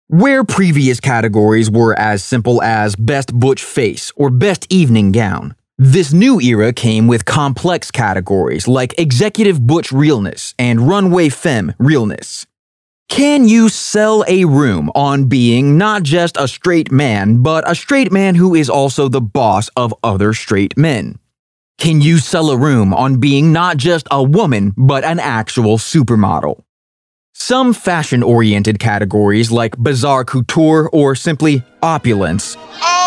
Where 0.08 0.44
previous 0.44 1.00
categories 1.00 1.72
were 1.72 1.98
as 1.98 2.24
simple 2.24 2.62
as 2.62 2.96
Best 2.96 3.34
Butch 3.34 3.64
Face 3.64 4.12
or 4.16 4.30
Best 4.30 4.68
Evening 4.70 5.12
Gown, 5.12 5.56
this 5.80 6.14
new 6.14 6.40
era 6.40 6.72
came 6.72 7.08
with 7.08 7.26
complex 7.26 7.90
categories 7.90 8.68
like 8.68 8.94
Executive 9.00 9.66
Butch 9.66 9.92
Realness 9.92 10.54
and 10.60 10.88
Runway 10.88 11.30
Femme 11.30 11.74
Realness. 11.80 12.46
Can 13.12 13.45
you 13.45 13.67
sell 13.67 14.24
a 14.26 14.45
room 14.45 14.89
on 14.95 15.26
being 15.26 15.78
not 15.78 16.04
just 16.04 16.38
a 16.38 16.47
straight 16.47 16.93
man, 16.93 17.43
but 17.43 17.69
a 17.69 17.76
straight 17.76 18.10
man 18.10 18.36
who 18.36 18.56
is 18.56 18.69
also 18.69 19.10
the 19.10 19.19
boss 19.19 19.69
of 19.76 19.93
other 20.02 20.32
straight 20.32 20.78
men? 20.78 21.19
Can 21.78 22.00
you 22.00 22.19
sell 22.19 22.52
a 22.52 22.58
room 22.58 22.93
on 22.93 23.19
being 23.19 23.52
not 23.52 23.76
just 23.76 24.08
a 24.10 24.24
woman, 24.24 24.74
but 24.78 25.04
an 25.04 25.19
actual 25.19 25.78
supermodel? 25.78 26.63
Some 27.34 27.74
fashion 27.74 28.24
oriented 28.24 28.80
categories 28.80 29.52
like 29.52 29.76
bizarre 29.78 30.24
couture 30.24 30.89
or 30.93 31.13
simply 31.13 31.63
opulence 31.84 32.56
O 32.82 33.01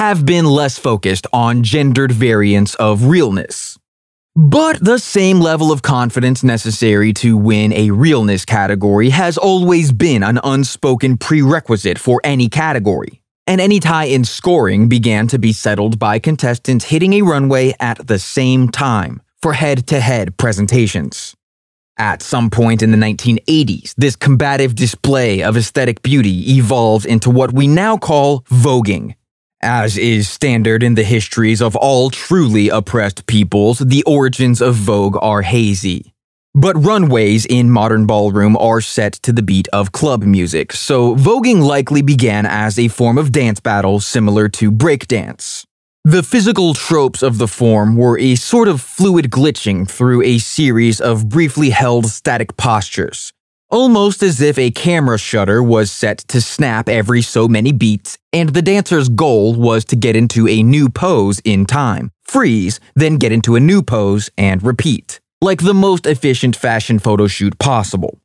have 0.00 0.24
been 0.24 0.46
less 0.46 0.78
focused 0.78 1.26
on 1.30 1.62
gendered 1.62 2.10
variants 2.10 2.74
of 2.76 3.04
realness. 3.04 3.78
But 4.34 4.82
the 4.82 4.98
same 4.98 5.40
level 5.40 5.70
of 5.70 5.82
confidence 5.82 6.42
necessary 6.42 7.12
to 7.24 7.36
win 7.36 7.70
a 7.74 7.90
realness 7.90 8.46
category 8.46 9.10
has 9.10 9.36
always 9.36 9.92
been 9.92 10.22
an 10.22 10.40
unspoken 10.42 11.18
prerequisite 11.18 11.98
for 11.98 12.18
any 12.24 12.48
category. 12.48 13.20
And 13.46 13.60
any 13.60 13.78
tie 13.78 14.06
in 14.06 14.24
scoring 14.24 14.88
began 14.88 15.28
to 15.28 15.38
be 15.38 15.52
settled 15.52 15.98
by 15.98 16.18
contestants 16.18 16.86
hitting 16.86 17.12
a 17.12 17.20
runway 17.20 17.74
at 17.78 18.06
the 18.06 18.18
same 18.18 18.70
time 18.70 19.20
for 19.42 19.52
head 19.52 19.86
to 19.88 20.00
head 20.00 20.38
presentations. 20.38 21.34
At 21.98 22.22
some 22.22 22.48
point 22.48 22.80
in 22.80 22.90
the 22.90 22.96
1980s, 22.96 23.94
this 23.98 24.16
combative 24.16 24.74
display 24.74 25.42
of 25.42 25.58
aesthetic 25.58 26.00
beauty 26.00 26.56
evolved 26.56 27.04
into 27.04 27.28
what 27.28 27.52
we 27.52 27.68
now 27.68 27.98
call 27.98 28.40
voguing. 28.44 29.14
As 29.62 29.98
is 29.98 30.26
standard 30.26 30.82
in 30.82 30.94
the 30.94 31.02
histories 31.02 31.60
of 31.60 31.76
all 31.76 32.08
truly 32.08 32.70
oppressed 32.70 33.26
peoples, 33.26 33.78
the 33.80 34.02
origins 34.04 34.62
of 34.62 34.74
Vogue 34.74 35.18
are 35.20 35.42
hazy. 35.42 36.14
But 36.54 36.82
runways 36.82 37.44
in 37.44 37.70
modern 37.70 38.06
ballroom 38.06 38.56
are 38.56 38.80
set 38.80 39.12
to 39.22 39.34
the 39.34 39.42
beat 39.42 39.68
of 39.68 39.92
club 39.92 40.22
music, 40.22 40.72
so 40.72 41.14
voguing 41.14 41.60
likely 41.60 42.00
began 42.00 42.46
as 42.46 42.78
a 42.78 42.88
form 42.88 43.18
of 43.18 43.32
dance 43.32 43.60
battle 43.60 44.00
similar 44.00 44.48
to 44.48 44.72
breakdance. 44.72 45.66
The 46.04 46.22
physical 46.22 46.72
tropes 46.72 47.22
of 47.22 47.36
the 47.36 47.46
form 47.46 47.96
were 47.96 48.18
a 48.18 48.36
sort 48.36 48.66
of 48.66 48.80
fluid 48.80 49.30
glitching 49.30 49.86
through 49.86 50.22
a 50.22 50.38
series 50.38 51.02
of 51.02 51.28
briefly 51.28 51.68
held 51.68 52.06
static 52.06 52.56
postures, 52.56 53.34
almost 53.70 54.22
as 54.22 54.40
if 54.40 54.58
a 54.58 54.70
camera 54.70 55.18
shutter 55.18 55.62
was 55.62 55.90
set 55.90 56.18
to 56.18 56.40
snap 56.40 56.88
every 56.88 57.22
so 57.22 57.48
many 57.48 57.72
beats, 57.72 58.18
and 58.32 58.50
the 58.50 58.62
dancer's 58.62 59.08
goal 59.08 59.54
was 59.54 59.84
to 59.86 59.96
get 59.96 60.16
into 60.16 60.46
a 60.48 60.62
new 60.62 60.88
pose 60.88 61.40
in 61.44 61.64
time, 61.64 62.10
freeze, 62.24 62.80
then 62.94 63.16
get 63.16 63.32
into 63.32 63.56
a 63.56 63.60
new 63.60 63.82
pose, 63.82 64.28
and 64.36 64.62
repeat, 64.62 65.20
like 65.40 65.62
the 65.62 65.74
most 65.74 66.06
efficient 66.06 66.54
fashion 66.54 66.98
photo 66.98 67.26
shoot 67.26 67.58
possible. 67.58 68.19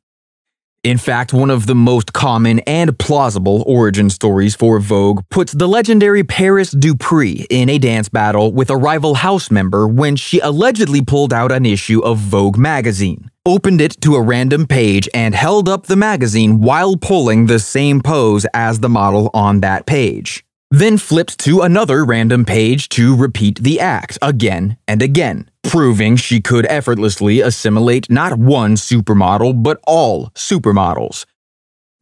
In 0.86 0.98
fact, 0.98 1.32
one 1.32 1.50
of 1.50 1.66
the 1.66 1.74
most 1.74 2.12
common 2.12 2.60
and 2.60 2.96
plausible 2.96 3.64
origin 3.66 4.08
stories 4.08 4.54
for 4.54 4.78
Vogue 4.78 5.24
puts 5.30 5.50
the 5.50 5.66
legendary 5.66 6.22
Paris 6.22 6.70
Dupree 6.70 7.44
in 7.50 7.68
a 7.68 7.76
dance 7.76 8.08
battle 8.08 8.52
with 8.52 8.70
a 8.70 8.76
rival 8.76 9.16
house 9.16 9.50
member 9.50 9.88
when 9.88 10.14
she 10.14 10.38
allegedly 10.38 11.02
pulled 11.02 11.32
out 11.32 11.50
an 11.50 11.66
issue 11.66 11.98
of 12.04 12.18
Vogue 12.18 12.56
magazine, 12.56 13.32
opened 13.44 13.80
it 13.80 14.00
to 14.02 14.14
a 14.14 14.22
random 14.22 14.64
page, 14.64 15.08
and 15.12 15.34
held 15.34 15.68
up 15.68 15.86
the 15.86 15.96
magazine 15.96 16.60
while 16.60 16.96
pulling 16.96 17.46
the 17.46 17.58
same 17.58 18.00
pose 18.00 18.46
as 18.54 18.78
the 18.78 18.88
model 18.88 19.28
on 19.34 19.62
that 19.62 19.86
page. 19.86 20.44
Then 20.70 20.98
flipped 20.98 21.40
to 21.40 21.62
another 21.62 22.04
random 22.04 22.44
page 22.44 22.88
to 22.90 23.16
repeat 23.16 23.58
the 23.58 23.80
act 23.80 24.18
again 24.22 24.76
and 24.86 25.02
again, 25.02 25.50
proving 25.68 26.16
she 26.16 26.40
could 26.40 26.66
effortlessly 26.66 27.40
assimilate 27.40 28.10
not 28.10 28.38
one 28.38 28.74
supermodel, 28.74 29.62
but 29.62 29.80
all 29.86 30.30
supermodels. 30.30 31.24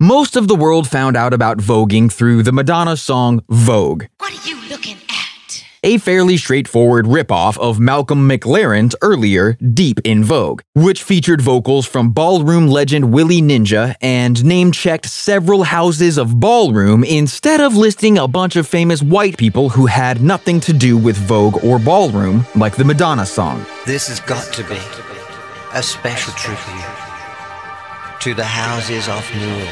Most 0.00 0.37
of 0.37 0.48
the 0.48 0.57
world 0.57 0.88
found 0.88 1.16
out 1.16 1.33
about 1.33 1.59
voguing 1.59 2.12
through 2.12 2.42
the 2.42 2.53
Madonna 2.53 2.96
song 2.96 3.42
Vogue, 3.48 4.05
What 4.18 4.33
are 4.33 4.48
you 4.48 4.57
looking? 4.68 4.96
A 5.85 5.99
fairly 5.99 6.37
straightforward 6.37 7.05
ripoff 7.05 7.59
of 7.59 7.79
Malcolm 7.79 8.29
McLaren's 8.29 8.97
earlier 9.03 9.53
Deep 9.75 10.01
in 10.03 10.25
Vogue, 10.25 10.62
which 10.75 11.03
featured 11.03 11.42
vocals 11.42 11.87
from 11.87 12.11
ballroom 12.11 12.66
legend 12.66 13.12
Willie 13.12 13.42
Ninja 13.42 13.94
and 14.01 14.42
name 14.44 14.73
checked 14.73 15.07
several 15.07 15.62
houses 15.62 16.16
of 16.16 16.40
ballroom 16.40 17.05
instead 17.05 17.61
of 17.61 17.77
listing 17.77 18.16
a 18.18 18.27
bunch 18.27 18.57
of 18.57 18.66
famous 18.66 19.03
white 19.03 19.37
people 19.37 19.68
who 19.68 19.85
had 19.87 20.23
nothing 20.23 20.59
to 20.61 20.73
do 20.73 20.97
with 20.97 21.16
Vogue 21.16 21.62
or 21.62 21.79
ballroom, 21.79 22.47
like 22.57 22.77
the 22.77 22.85
Madonna 22.85 23.27
song. 23.27 23.64
This 23.85 24.09
has 24.09 24.20
got 24.20 24.53
to 24.55 24.64
be 24.64 24.81
a 25.75 25.83
special 25.83 26.33
tribute 26.33 27.05
to 28.20 28.33
the 28.33 28.44
houses 28.44 29.07
of 29.07 29.23
New 29.35 29.40
Newell. 29.40 29.68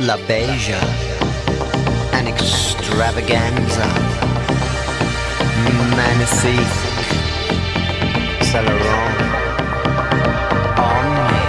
La 0.00 0.16
Beja, 0.26 1.19
an 2.20 2.26
Xtravaganza, 2.36 3.86
Saint 8.42 8.66
Laurent, 8.66 9.14
Omni, 10.76 11.42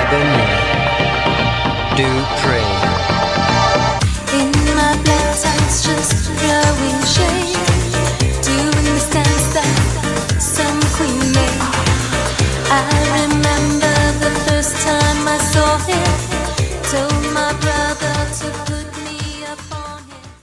Ebony, 0.00 0.46
Dupree. 1.96 2.75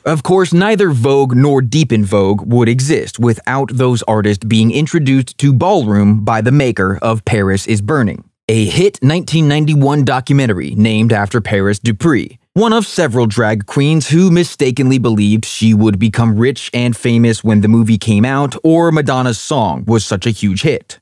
Of 0.06 0.22
course, 0.22 0.52
neither 0.52 0.90
Vogue 0.90 1.34
nor 1.34 1.62
Deep 1.62 1.94
in 1.94 2.04
Vogue 2.04 2.42
would 2.46 2.68
exist 2.68 3.20
without 3.20 3.70
those 3.74 4.04
artists 4.04 4.44
being 4.44 4.70
introduced 4.72 5.38
to 5.38 5.54
ballroom 5.54 6.26
by 6.26 6.42
the 6.42 6.52
maker 6.52 7.00
of 7.02 7.24
Paris 7.24 7.68
is 7.68 7.82
Burning, 7.82 8.26
a 8.50 8.66
hit 8.66 9.00
1991 9.02 10.04
documentary 10.04 10.76
named 10.76 11.14
after 11.14 11.40
Paris 11.40 11.80
Dupree, 11.80 12.38
one 12.52 12.74
of 12.74 12.86
several 12.86 13.28
drag 13.28 13.66
queens 13.66 14.10
who 14.10 14.30
mistakenly 14.30 14.98
believed 14.98 15.46
she 15.46 15.74
would 15.74 15.98
become 16.00 16.38
rich 16.38 16.70
and 16.74 16.98
famous 16.98 17.42
when 17.42 17.62
the 17.62 17.70
movie 17.70 17.98
came 17.98 18.26
out 18.26 18.58
or 18.62 18.92
Madonna's 18.92 19.40
song 19.40 19.86
was 19.88 20.04
such 20.04 20.26
a 20.26 20.32
huge 20.32 20.64
hit. 20.64 21.00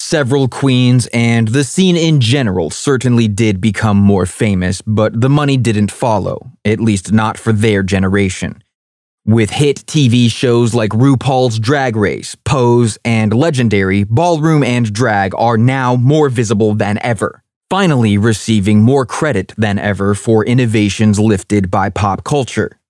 Several 0.00 0.48
queens 0.48 1.06
and 1.12 1.48
the 1.48 1.64
scene 1.64 1.96
in 1.96 2.20
general 2.20 2.70
certainly 2.70 3.28
did 3.28 3.60
become 3.60 3.98
more 3.98 4.24
famous, 4.24 4.80
but 4.80 5.20
the 5.20 5.28
money 5.28 5.58
didn't 5.58 5.90
follow, 5.90 6.52
at 6.64 6.80
least 6.80 7.12
not 7.12 7.36
for 7.36 7.52
their 7.52 7.82
generation. 7.82 8.62
With 9.26 9.50
hit 9.50 9.84
TV 9.86 10.30
shows 10.30 10.72
like 10.72 10.92
RuPaul's 10.92 11.58
Drag 11.58 11.94
Race, 11.94 12.36
Pose, 12.46 12.96
and 13.04 13.34
Legendary, 13.34 14.04
ballroom 14.04 14.62
and 14.62 14.90
drag 14.90 15.34
are 15.34 15.58
now 15.58 15.96
more 15.96 16.30
visible 16.30 16.74
than 16.74 16.98
ever, 17.02 17.42
finally 17.68 18.16
receiving 18.16 18.80
more 18.80 19.04
credit 19.04 19.52
than 19.58 19.78
ever 19.78 20.14
for 20.14 20.42
innovations 20.46 21.20
lifted 21.20 21.70
by 21.70 21.90
pop 21.90 22.24
culture. 22.24 22.80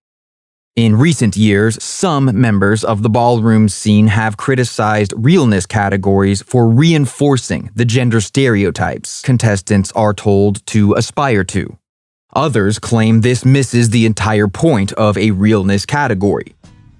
In 0.79 0.95
recent 0.95 1.37
years, 1.37 1.83
some 1.83 2.41
members 2.41 2.85
of 2.85 3.03
the 3.03 3.11
ballroom 3.11 3.69
scene 3.69 4.07
have 4.07 4.37
criticized 4.37 5.12
realness 5.17 5.67
categories 5.67 6.41
for 6.41 6.69
reinforcing 6.69 7.71
the 7.75 7.85
gender 7.85 8.21
stereotypes 8.21 9.21
contestants 9.23 9.91
are 9.97 10.14
told 10.14 10.64
to 10.67 10.95
aspire 10.95 11.43
to. 11.43 11.77
Others 12.37 12.79
claim 12.79 13.23
this 13.23 13.45
misses 13.45 13.91
the 13.91 14.07
entire 14.07 14.47
point 14.47 14.93
of 14.93 15.19
a 15.19 15.33
realness 15.33 15.85
category. 15.85 16.55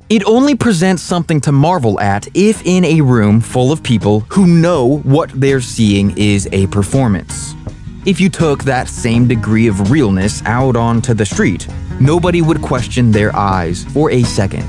It 0.09 0.25
only 0.27 0.57
presents 0.57 1.05
something 1.05 1.41
to 1.43 1.53
marvel 1.53 2.01
at 2.01 2.27
if 2.35 2.61
in 2.67 2.85
a 2.85 3.01
room 3.01 3.41
full 3.41 3.71
of 3.71 3.85
people 3.85 4.27
who 4.31 4.49
know 4.49 4.99
what 5.05 5.31
they're 5.41 5.61
seeing 5.61 6.19
is 6.19 6.49
a 6.51 6.67
performance. 6.67 7.55
If 8.05 8.21
you 8.21 8.29
took 8.29 8.65
that 8.65 8.89
same 8.89 9.29
degree 9.29 9.69
of 9.69 9.93
realness 9.93 10.43
out 10.47 10.75
onto 10.75 11.15
the 11.15 11.27
street, 11.27 11.69
nobody 12.01 12.43
would 12.43 12.61
question 12.63 13.11
their 13.11 13.35
eyes 13.35 13.85
for 13.85 14.11
a 14.11 14.23
second. 14.23 14.69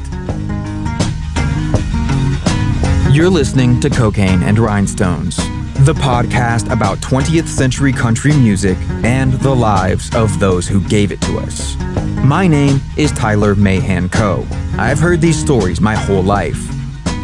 You're 3.12 3.30
listening 3.30 3.80
to 3.82 3.90
Cocaine 3.90 4.44
and 4.44 4.60
Rhinestones, 4.60 5.38
the 5.86 5.94
podcast 5.94 6.72
about 6.72 7.00
20th 7.00 7.48
century 7.48 7.92
country 7.92 8.32
music 8.34 8.78
and 9.04 9.34
the 9.34 9.54
lives 9.54 10.14
of 10.16 10.40
those 10.40 10.68
who 10.68 10.80
gave 10.88 11.12
it 11.12 11.20
to 11.22 11.40
us. 11.40 11.76
My 12.24 12.48
name 12.48 12.80
is 12.98 13.12
Tyler 13.12 13.56
Mahan 13.56 14.10
Coe. 14.10 14.46
I've 14.78 15.00
heard 15.00 15.22
these 15.22 15.40
stories 15.40 15.82
my 15.82 15.96
whole 15.96 16.22
life. 16.22 16.64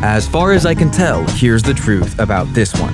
As 0.04 0.28
far 0.28 0.54
as 0.54 0.65
I 0.65 0.74
can 0.76 0.91
tell, 0.91 1.24
here's 1.30 1.63
the 1.63 1.74
truth 1.74 2.20
about 2.20 2.52
this 2.54 2.74
one. 2.80 2.94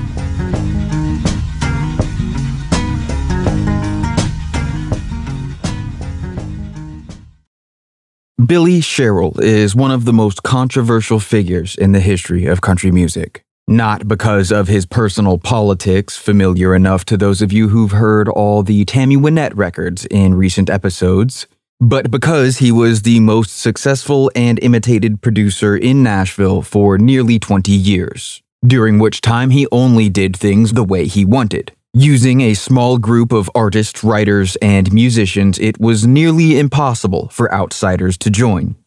Billy 8.51 8.81
Sherrill 8.81 9.39
is 9.39 9.77
one 9.77 9.91
of 9.91 10.03
the 10.03 10.11
most 10.11 10.43
controversial 10.43 11.21
figures 11.21 11.73
in 11.77 11.93
the 11.93 12.01
history 12.01 12.47
of 12.47 12.59
country 12.59 12.91
music. 12.91 13.45
Not 13.65 14.09
because 14.09 14.51
of 14.51 14.67
his 14.67 14.85
personal 14.85 15.37
politics, 15.37 16.17
familiar 16.17 16.75
enough 16.75 17.05
to 17.05 17.15
those 17.15 17.41
of 17.41 17.53
you 17.53 17.69
who've 17.69 17.93
heard 17.93 18.27
all 18.27 18.61
the 18.61 18.83
Tammy 18.83 19.15
Wynette 19.15 19.55
records 19.55 20.05
in 20.07 20.33
recent 20.33 20.69
episodes, 20.69 21.47
but 21.79 22.11
because 22.11 22.57
he 22.57 22.73
was 22.73 23.03
the 23.03 23.21
most 23.21 23.57
successful 23.57 24.29
and 24.35 24.61
imitated 24.61 25.21
producer 25.21 25.77
in 25.77 26.03
Nashville 26.03 26.61
for 26.61 26.97
nearly 26.97 27.39
20 27.39 27.71
years, 27.71 28.41
during 28.67 28.99
which 28.99 29.21
time 29.21 29.51
he 29.51 29.65
only 29.71 30.09
did 30.09 30.35
things 30.35 30.73
the 30.73 30.83
way 30.83 31.07
he 31.07 31.23
wanted. 31.23 31.71
Using 31.93 32.39
a 32.39 32.53
small 32.53 32.97
group 32.97 33.33
of 33.33 33.51
artists, 33.53 34.01
writers, 34.01 34.55
and 34.61 34.93
musicians, 34.93 35.59
it 35.59 35.77
was 35.77 36.07
nearly 36.07 36.57
impossible 36.57 37.27
for 37.27 37.53
outsiders 37.53 38.17
to 38.19 38.29
join. 38.29 38.77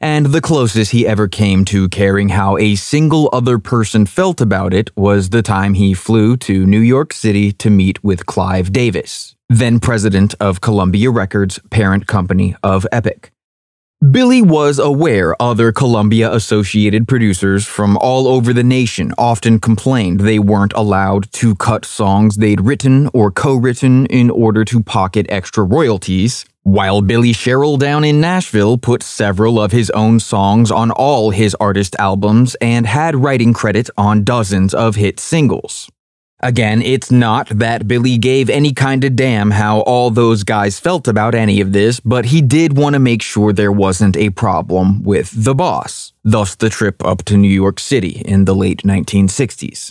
And 0.00 0.26
the 0.26 0.40
closest 0.40 0.92
he 0.92 1.06
ever 1.06 1.28
came 1.28 1.66
to 1.66 1.90
caring 1.90 2.30
how 2.30 2.56
a 2.56 2.74
single 2.76 3.28
other 3.34 3.58
person 3.58 4.06
felt 4.06 4.40
about 4.40 4.72
it 4.72 4.90
was 4.96 5.28
the 5.28 5.42
time 5.42 5.74
he 5.74 5.92
flew 5.92 6.38
to 6.38 6.64
New 6.64 6.80
York 6.80 7.12
City 7.12 7.52
to 7.52 7.68
meet 7.68 8.02
with 8.02 8.24
Clive 8.24 8.72
Davis, 8.72 9.36
then 9.50 9.78
president 9.78 10.34
of 10.40 10.62
Columbia 10.62 11.10
Records, 11.10 11.60
parent 11.68 12.06
company 12.06 12.56
of 12.62 12.86
Epic. 12.90 13.33
Billy 14.10 14.42
was 14.42 14.78
aware 14.78 15.40
other 15.40 15.72
Columbia 15.72 16.30
associated 16.30 17.08
producers 17.08 17.64
from 17.64 17.96
all 17.98 18.26
over 18.28 18.52
the 18.52 18.64
nation 18.64 19.14
often 19.16 19.58
complained 19.58 20.20
they 20.20 20.38
weren't 20.38 20.74
allowed 20.74 21.30
to 21.32 21.54
cut 21.54 21.86
songs 21.86 22.36
they'd 22.36 22.60
written 22.60 23.08
or 23.14 23.30
co 23.30 23.54
written 23.54 24.04
in 24.06 24.28
order 24.28 24.62
to 24.64 24.82
pocket 24.82 25.24
extra 25.30 25.64
royalties, 25.64 26.44
while 26.64 27.00
Billy 27.00 27.32
Sherrill 27.32 27.78
down 27.78 28.04
in 28.04 28.20
Nashville 28.20 28.76
put 28.76 29.02
several 29.02 29.58
of 29.58 29.72
his 29.72 29.88
own 29.90 30.20
songs 30.20 30.70
on 30.70 30.90
all 30.90 31.30
his 31.30 31.54
artist 31.54 31.96
albums 31.98 32.56
and 32.56 32.86
had 32.86 33.16
writing 33.16 33.54
credit 33.54 33.88
on 33.96 34.22
dozens 34.22 34.74
of 34.74 34.96
hit 34.96 35.18
singles. 35.18 35.88
Again, 36.44 36.82
it's 36.82 37.10
not 37.10 37.48
that 37.48 37.88
Billy 37.88 38.18
gave 38.18 38.50
any 38.50 38.74
kind 38.74 39.02
of 39.02 39.16
damn 39.16 39.50
how 39.52 39.80
all 39.80 40.10
those 40.10 40.44
guys 40.44 40.78
felt 40.78 41.08
about 41.08 41.34
any 41.34 41.62
of 41.62 41.72
this, 41.72 42.00
but 42.00 42.26
he 42.26 42.42
did 42.42 42.76
want 42.76 42.92
to 42.92 42.98
make 42.98 43.22
sure 43.22 43.50
there 43.50 43.72
wasn't 43.72 44.14
a 44.18 44.28
problem 44.28 45.02
with 45.02 45.32
the 45.34 45.54
boss, 45.54 46.12
thus 46.22 46.54
the 46.54 46.68
trip 46.68 47.02
up 47.02 47.24
to 47.24 47.38
New 47.38 47.48
York 47.48 47.80
City 47.80 48.20
in 48.26 48.44
the 48.44 48.54
late 48.54 48.82
1960s. 48.82 49.90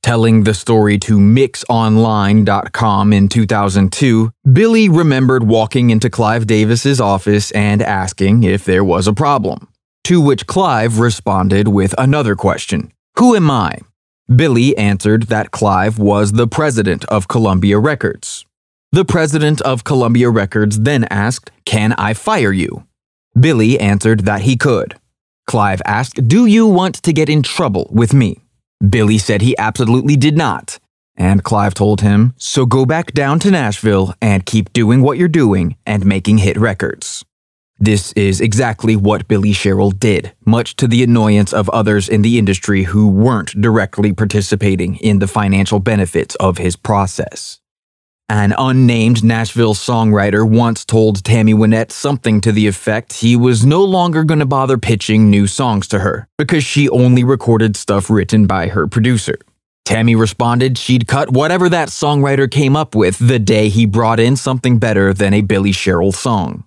Telling 0.00 0.44
the 0.44 0.54
story 0.54 0.98
to 0.98 1.18
mixonline.com 1.18 3.12
in 3.12 3.28
2002, 3.28 4.30
Billy 4.52 4.88
remembered 4.88 5.48
walking 5.48 5.90
into 5.90 6.08
Clive 6.08 6.46
Davis's 6.46 7.00
office 7.00 7.50
and 7.50 7.82
asking 7.82 8.44
if 8.44 8.64
there 8.64 8.84
was 8.84 9.08
a 9.08 9.12
problem. 9.12 9.66
To 10.04 10.20
which 10.20 10.46
Clive 10.46 11.00
responded 11.00 11.66
with 11.66 11.92
another 11.98 12.36
question 12.36 12.92
Who 13.16 13.34
am 13.34 13.50
I? 13.50 13.80
Billy 14.34 14.76
answered 14.76 15.24
that 15.24 15.50
Clive 15.52 15.98
was 15.98 16.32
the 16.32 16.46
president 16.46 17.04
of 17.06 17.28
Columbia 17.28 17.78
Records. 17.78 18.44
The 18.92 19.04
president 19.04 19.62
of 19.62 19.84
Columbia 19.84 20.28
Records 20.28 20.80
then 20.80 21.04
asked, 21.04 21.50
Can 21.64 21.94
I 21.94 22.12
fire 22.12 22.52
you? 22.52 22.86
Billy 23.38 23.80
answered 23.80 24.26
that 24.26 24.42
he 24.42 24.56
could. 24.56 24.96
Clive 25.46 25.80
asked, 25.86 26.28
Do 26.28 26.44
you 26.44 26.66
want 26.66 26.96
to 26.96 27.12
get 27.14 27.30
in 27.30 27.42
trouble 27.42 27.88
with 27.90 28.12
me? 28.12 28.38
Billy 28.86 29.16
said 29.16 29.40
he 29.40 29.56
absolutely 29.56 30.14
did 30.14 30.36
not. 30.36 30.78
And 31.16 31.42
Clive 31.42 31.72
told 31.72 32.02
him, 32.02 32.34
So 32.36 32.66
go 32.66 32.84
back 32.84 33.12
down 33.12 33.38
to 33.40 33.50
Nashville 33.50 34.12
and 34.20 34.44
keep 34.44 34.74
doing 34.74 35.00
what 35.00 35.16
you're 35.16 35.28
doing 35.28 35.76
and 35.86 36.04
making 36.04 36.38
hit 36.38 36.58
records. 36.58 37.24
This 37.80 38.12
is 38.14 38.40
exactly 38.40 38.96
what 38.96 39.28
Billy 39.28 39.52
Sherrill 39.52 39.92
did, 39.92 40.32
much 40.44 40.74
to 40.76 40.88
the 40.88 41.04
annoyance 41.04 41.52
of 41.52 41.68
others 41.70 42.08
in 42.08 42.22
the 42.22 42.36
industry 42.36 42.84
who 42.84 43.06
weren't 43.08 43.60
directly 43.60 44.12
participating 44.12 44.96
in 44.96 45.20
the 45.20 45.28
financial 45.28 45.78
benefits 45.78 46.34
of 46.36 46.58
his 46.58 46.74
process. 46.74 47.60
An 48.28 48.52
unnamed 48.58 49.22
Nashville 49.24 49.74
songwriter 49.74 50.46
once 50.46 50.84
told 50.84 51.24
Tammy 51.24 51.54
Wynette 51.54 51.92
something 51.92 52.40
to 52.42 52.52
the 52.52 52.66
effect 52.66 53.14
he 53.14 53.36
was 53.36 53.64
no 53.64 53.82
longer 53.84 54.24
going 54.24 54.40
to 54.40 54.46
bother 54.46 54.76
pitching 54.76 55.30
new 55.30 55.46
songs 55.46 55.86
to 55.88 56.00
her 56.00 56.28
because 56.36 56.64
she 56.64 56.90
only 56.90 57.24
recorded 57.24 57.76
stuff 57.76 58.10
written 58.10 58.46
by 58.46 58.68
her 58.68 58.86
producer. 58.86 59.38
Tammy 59.86 60.14
responded 60.14 60.76
she'd 60.76 61.06
cut 61.06 61.30
whatever 61.32 61.70
that 61.70 61.88
songwriter 61.88 62.50
came 62.50 62.76
up 62.76 62.94
with 62.94 63.18
the 63.18 63.38
day 63.38 63.70
he 63.70 63.86
brought 63.86 64.20
in 64.20 64.36
something 64.36 64.78
better 64.78 65.14
than 65.14 65.32
a 65.32 65.40
Billy 65.40 65.72
Sherrill 65.72 66.12
song. 66.12 66.64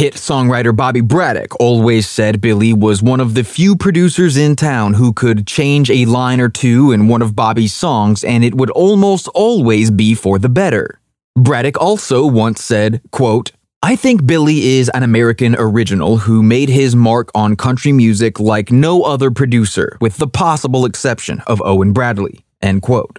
Hit 0.00 0.14
songwriter 0.14 0.74
Bobby 0.74 1.02
Braddock 1.02 1.60
always 1.60 2.08
said 2.08 2.40
Billy 2.40 2.72
was 2.72 3.02
one 3.02 3.20
of 3.20 3.34
the 3.34 3.44
few 3.44 3.76
producers 3.76 4.38
in 4.38 4.56
town 4.56 4.94
who 4.94 5.12
could 5.12 5.46
change 5.46 5.90
a 5.90 6.06
line 6.06 6.40
or 6.40 6.48
two 6.48 6.90
in 6.90 7.06
one 7.06 7.20
of 7.20 7.36
Bobby's 7.36 7.74
songs 7.74 8.24
and 8.24 8.42
it 8.42 8.54
would 8.54 8.70
almost 8.70 9.28
always 9.34 9.90
be 9.90 10.14
for 10.14 10.38
the 10.38 10.48
better. 10.48 10.98
Braddock 11.36 11.78
also 11.78 12.24
once 12.24 12.64
said, 12.64 13.02
quote, 13.10 13.52
I 13.82 13.94
think 13.94 14.24
Billy 14.24 14.78
is 14.78 14.88
an 14.94 15.02
American 15.02 15.54
original 15.58 16.16
who 16.16 16.42
made 16.42 16.70
his 16.70 16.96
mark 16.96 17.30
on 17.34 17.54
country 17.54 17.92
music 17.92 18.40
like 18.40 18.72
no 18.72 19.02
other 19.02 19.30
producer, 19.30 19.98
with 20.00 20.16
the 20.16 20.26
possible 20.26 20.86
exception 20.86 21.42
of 21.46 21.60
Owen 21.60 21.92
Bradley. 21.92 22.46
End 22.62 22.80
quote. 22.80 23.18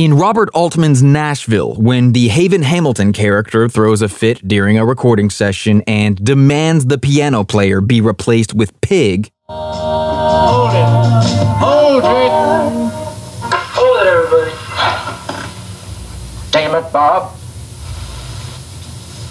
In 0.00 0.14
Robert 0.14 0.48
Altman's 0.54 1.02
Nashville, 1.02 1.74
when 1.74 2.12
the 2.12 2.28
Haven 2.28 2.62
Hamilton 2.62 3.12
character 3.12 3.68
throws 3.68 4.00
a 4.00 4.08
fit 4.08 4.48
during 4.48 4.78
a 4.78 4.86
recording 4.86 5.28
session 5.28 5.82
and 5.86 6.16
demands 6.24 6.86
the 6.86 6.96
piano 6.96 7.44
player 7.44 7.82
be 7.82 8.00
replaced 8.00 8.54
with 8.54 8.80
Pig, 8.80 9.30
Hold 9.46 10.70
it. 10.70 10.86
Hold 11.60 12.02
it. 12.02 12.30
Hold 13.76 14.00
it, 14.00 14.06
everybody. 14.06 14.52
Damn 16.50 16.82
it, 16.82 16.90
Bob. 16.90 17.32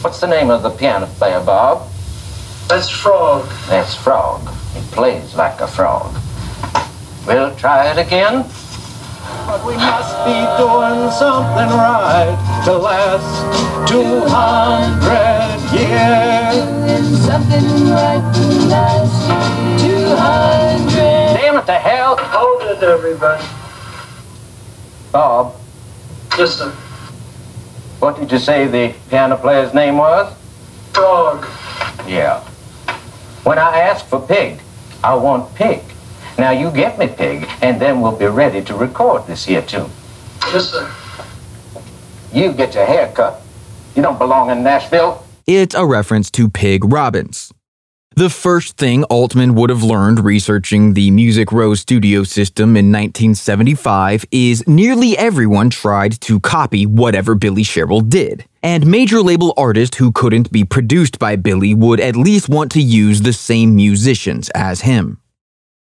What's 0.04 0.20
the 0.20 0.28
name 0.28 0.52
of 0.52 0.62
the 0.62 0.70
piano 0.70 1.08
player, 1.08 1.44
Bob? 1.44 1.90
That's 2.68 2.92
frog. 2.92 3.50
That's 3.70 3.96
frog. 3.96 4.48
It 4.76 4.84
plays 4.92 5.34
like 5.34 5.62
a 5.62 5.68
frog. 5.68 6.16
We'll 7.26 7.56
try 7.56 7.90
it 7.90 7.98
again. 7.98 8.46
But 9.48 9.66
we 9.66 9.76
must 9.76 10.14
be 10.26 10.38
doing 10.58 11.10
something 11.12 11.70
right 11.78 12.38
to 12.66 12.74
last 12.78 13.90
200 13.90 15.60
years. 15.74 17.20
Something 17.26 17.90
right 17.90 18.24
to 18.36 18.46
last 18.68 19.82
200. 19.82 20.94
Damn 21.40 21.58
it 21.58 21.66
to 21.66 21.74
hell. 21.74 22.16
Hold 22.18 22.62
it, 22.64 22.84
everybody. 22.84 23.44
Bob, 25.12 25.56
Yes, 26.38 26.56
sir. 26.58 26.70
what 28.00 28.20
did 28.20 28.32
you 28.32 28.38
say 28.38 28.68
the 28.68 28.94
piano 29.10 29.36
player's 29.36 29.74
name 29.74 29.98
was? 29.98 30.32
Frog. 30.94 31.48
Yeah. 32.08 32.42
When 33.44 33.58
I 33.58 33.80
ask 33.80 34.06
for 34.06 34.20
pig, 34.20 34.60
I 35.04 35.16
want 35.16 35.54
pig. 35.56 35.82
Now 36.40 36.52
you 36.52 36.72
get 36.72 36.98
me 36.98 37.08
pig, 37.08 37.46
and 37.62 37.82
then 37.82 38.00
we'll 38.00 38.16
be 38.16 38.26
ready 38.26 38.64
to 38.64 38.74
record 38.74 39.28
this 39.28 39.44
here 39.44 39.62
tune. 39.62 39.92
Yes, 40.54 40.72
sir. 40.72 40.90
You 42.32 42.54
get 42.54 42.74
your 42.76 42.86
hair 42.86 43.12
cut. 43.14 43.42
You 43.94 44.02
don't 44.02 44.18
belong 44.18 44.50
in 44.50 44.64
Nashville. 44.64 45.26
It's 45.46 45.76
a 45.76 45.86
reference 45.86 46.32
to 46.32 46.48
Pig 46.48 46.86
Robbins. 46.86 47.52
The 48.16 48.30
first 48.30 48.78
thing 48.78 49.04
Altman 49.06 49.54
would 49.56 49.70
have 49.70 49.84
learned 49.84 50.24
researching 50.24 50.94
the 50.94 51.12
Music 51.12 51.52
Row 51.52 51.76
studio 51.76 52.24
system 52.24 52.78
in 52.78 52.90
1975 52.90 54.24
is 54.32 54.66
nearly 54.66 55.18
everyone 55.18 55.70
tried 55.70 56.22
to 56.22 56.40
copy 56.40 56.86
whatever 56.86 57.36
Billy 57.36 57.64
Sherrill 57.64 58.00
did. 58.00 58.46
And 58.64 58.88
major 58.88 59.22
label 59.22 59.54
artists 59.58 59.98
who 59.98 60.14
couldn't 60.14 60.54
be 60.54 60.64
produced 60.64 61.20
by 61.20 61.36
Billy 61.36 61.74
would 61.74 62.00
at 62.00 62.16
least 62.16 62.48
want 62.48 62.72
to 62.72 62.82
use 62.82 63.24
the 63.24 63.34
same 63.34 63.76
musicians 63.76 64.50
as 64.56 64.82
him. 64.82 65.20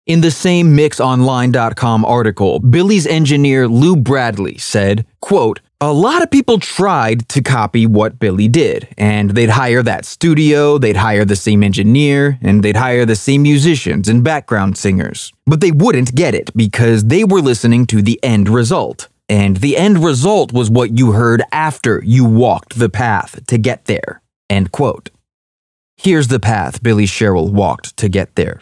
In 0.09 0.21
the 0.21 0.31
same 0.31 0.75
MixOnline.com 0.75 2.03
article, 2.03 2.57
Billy's 2.57 3.05
engineer 3.05 3.67
Lou 3.67 3.95
Bradley 3.95 4.57
said, 4.57 5.05
quote, 5.21 5.59
a 5.79 5.93
lot 5.93 6.23
of 6.23 6.31
people 6.31 6.57
tried 6.57 7.29
to 7.29 7.43
copy 7.43 7.85
what 7.85 8.17
Billy 8.17 8.47
did, 8.47 8.87
and 8.97 9.29
they'd 9.29 9.51
hire 9.51 9.83
that 9.83 10.05
studio, 10.05 10.79
they'd 10.79 10.95
hire 10.95 11.25
the 11.25 11.35
same 11.35 11.61
engineer, 11.61 12.39
and 12.41 12.63
they'd 12.63 12.75
hire 12.75 13.05
the 13.05 13.15
same 13.15 13.43
musicians 13.43 14.09
and 14.09 14.23
background 14.23 14.79
singers. 14.79 15.31
But 15.45 15.61
they 15.61 15.71
wouldn't 15.71 16.15
get 16.15 16.33
it 16.33 16.57
because 16.57 17.05
they 17.05 17.23
were 17.23 17.39
listening 17.39 17.85
to 17.85 18.01
the 18.01 18.19
end 18.23 18.49
result. 18.49 19.09
And 19.29 19.57
the 19.57 19.77
end 19.77 20.03
result 20.03 20.51
was 20.51 20.71
what 20.71 20.97
you 20.97 21.11
heard 21.11 21.43
after 21.51 22.01
you 22.03 22.25
walked 22.25 22.79
the 22.79 22.89
path 22.89 23.45
to 23.45 23.59
get 23.59 23.85
there. 23.85 24.23
End 24.49 24.71
quote. 24.71 25.11
Here's 25.97 26.29
the 26.29 26.39
path 26.39 26.81
Billy 26.81 27.05
Sherrill 27.05 27.49
walked 27.49 27.95
to 27.97 28.09
get 28.09 28.33
there. 28.33 28.59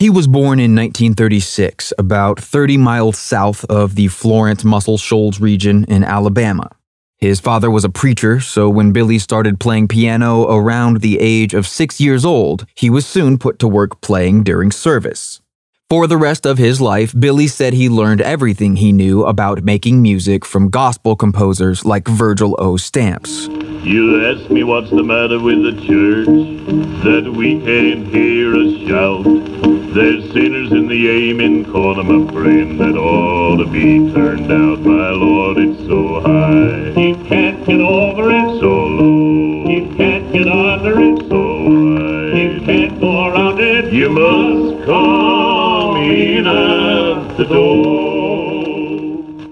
He 0.00 0.08
was 0.08 0.26
born 0.26 0.58
in 0.58 0.74
1936, 0.74 1.92
about 1.98 2.40
30 2.40 2.78
miles 2.78 3.18
south 3.18 3.66
of 3.66 3.96
the 3.96 4.08
Florence 4.08 4.64
Muscle 4.64 4.96
Shoals 4.96 5.42
region 5.42 5.84
in 5.88 6.04
Alabama. 6.04 6.70
His 7.18 7.38
father 7.38 7.70
was 7.70 7.84
a 7.84 7.90
preacher, 7.90 8.40
so 8.40 8.70
when 8.70 8.92
Billy 8.92 9.18
started 9.18 9.60
playing 9.60 9.88
piano 9.88 10.44
around 10.50 11.02
the 11.02 11.20
age 11.20 11.52
of 11.52 11.66
six 11.66 12.00
years 12.00 12.24
old, 12.24 12.64
he 12.74 12.88
was 12.88 13.04
soon 13.04 13.36
put 13.36 13.58
to 13.58 13.68
work 13.68 14.00
playing 14.00 14.42
during 14.42 14.72
service. 14.72 15.39
For 15.90 16.06
the 16.06 16.16
rest 16.16 16.46
of 16.46 16.56
his 16.56 16.80
life, 16.80 17.12
Billy 17.18 17.48
said 17.48 17.72
he 17.72 17.88
learned 17.88 18.20
everything 18.20 18.76
he 18.76 18.92
knew 18.92 19.24
about 19.24 19.64
making 19.64 20.00
music 20.00 20.44
from 20.44 20.68
gospel 20.68 21.16
composers 21.16 21.84
like 21.84 22.06
Virgil 22.06 22.54
O. 22.60 22.76
Stamps. 22.76 23.48
You 23.82 24.24
ask 24.24 24.48
me 24.52 24.62
what's 24.62 24.90
the 24.90 25.02
matter 25.02 25.40
with 25.40 25.64
the 25.64 25.72
church, 25.84 26.28
that 27.02 27.32
we 27.34 27.60
can't 27.60 28.06
hear 28.06 28.54
a 28.54 28.86
shout. 28.86 29.24
There's 29.92 30.32
sinners 30.32 30.70
in 30.70 30.86
the 30.86 31.10
amen 31.10 31.72
corner, 31.72 32.04
my 32.04 32.32
friend, 32.34 32.78
that 32.78 32.96
ought 32.96 33.56
to 33.56 33.66
be 33.66 34.12
turned 34.12 34.52
out. 34.52 34.78
My 34.82 35.10
Lord, 35.10 35.58
it's 35.58 35.80
so 35.88 36.20
high. 36.20 37.00
You 37.00 37.16
can't 37.24 37.66
get 37.66 37.80
over 37.80 38.30
it. 38.30 38.60
So 38.60 38.86
low. 38.86 39.68
You 39.68 39.92
can't 39.96 40.32
get 40.32 40.46
under 40.46 41.00
it. 41.00 41.28
So 41.28 41.64
high. 41.64 42.38
You 42.38 42.60
can't 42.60 43.00
go 43.00 43.26
around 43.26 43.58
it. 43.58 43.92
You 43.92 44.08
must 44.08 44.86
come 44.86 45.39
at 46.46 47.36
the. 47.36 48.10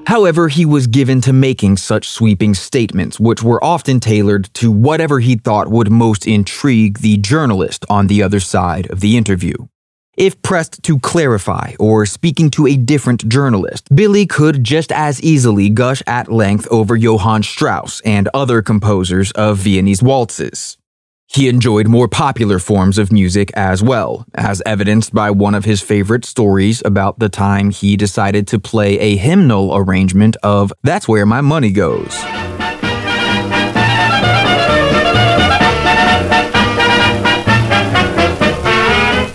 However, 0.06 0.48
he 0.48 0.64
was 0.64 0.86
given 0.86 1.20
to 1.20 1.32
making 1.34 1.76
such 1.76 2.08
sweeping 2.08 2.54
statements, 2.54 3.20
which 3.20 3.42
were 3.42 3.62
often 3.62 4.00
tailored 4.00 4.52
to 4.54 4.70
whatever 4.70 5.20
he 5.20 5.36
thought 5.36 5.68
would 5.68 5.90
most 5.90 6.26
intrigue 6.26 7.00
the 7.00 7.18
journalist 7.18 7.84
on 7.90 8.06
the 8.06 8.22
other 8.22 8.40
side 8.40 8.90
of 8.90 9.00
the 9.00 9.18
interview. 9.18 9.54
If 10.16 10.40
pressed 10.42 10.82
to 10.82 10.98
clarify 10.98 11.74
or 11.78 12.06
speaking 12.06 12.50
to 12.52 12.66
a 12.66 12.76
different 12.76 13.28
journalist, 13.28 13.94
Billy 13.94 14.26
could 14.26 14.64
just 14.64 14.90
as 14.90 15.22
easily 15.22 15.68
gush 15.68 16.02
at 16.06 16.32
length 16.32 16.66
over 16.70 16.96
Johann 16.96 17.42
Strauss 17.42 18.00
and 18.00 18.28
other 18.32 18.62
composers 18.62 19.30
of 19.32 19.58
Viennese 19.58 20.02
waltzes. 20.02 20.78
He 21.30 21.46
enjoyed 21.46 21.88
more 21.88 22.08
popular 22.08 22.58
forms 22.58 22.96
of 22.96 23.12
music 23.12 23.50
as 23.54 23.82
well, 23.82 24.24
as 24.34 24.62
evidenced 24.64 25.12
by 25.12 25.30
one 25.30 25.54
of 25.54 25.66
his 25.66 25.82
favorite 25.82 26.24
stories 26.24 26.80
about 26.86 27.18
the 27.18 27.28
time 27.28 27.68
he 27.68 27.98
decided 27.98 28.46
to 28.48 28.58
play 28.58 28.98
a 28.98 29.16
hymnal 29.16 29.76
arrangement 29.76 30.38
of 30.42 30.72
That's 30.82 31.06
Where 31.06 31.26
My 31.26 31.42
Money 31.42 31.70
Goes. 31.70 32.16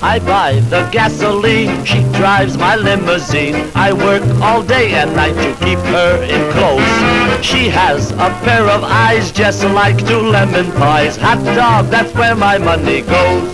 I 0.03 0.19
buy 0.19 0.59
the 0.69 0.87
gasoline, 0.91 1.85
she 1.85 2.01
drives 2.11 2.57
my 2.57 2.75
limousine. 2.75 3.55
I 3.73 3.93
work 3.93 4.21
all 4.41 4.61
day 4.61 4.93
and 4.95 5.15
night 5.15 5.33
to 5.33 5.65
keep 5.65 5.79
her 5.79 6.21
in 6.23 6.51
close. 6.51 7.43
She 7.43 7.69
has 7.69 8.11
a 8.11 8.29
pair 8.43 8.69
of 8.69 8.83
eyes 8.83 9.31
just 9.31 9.63
like 9.63 9.97
two 10.05 10.19
lemon 10.19 10.73
pies. 10.73 11.15
Hot 11.15 11.41
dog, 11.55 11.85
that's 11.85 12.13
where 12.15 12.35
my 12.35 12.57
money 12.57 12.99
goes. 12.99 13.53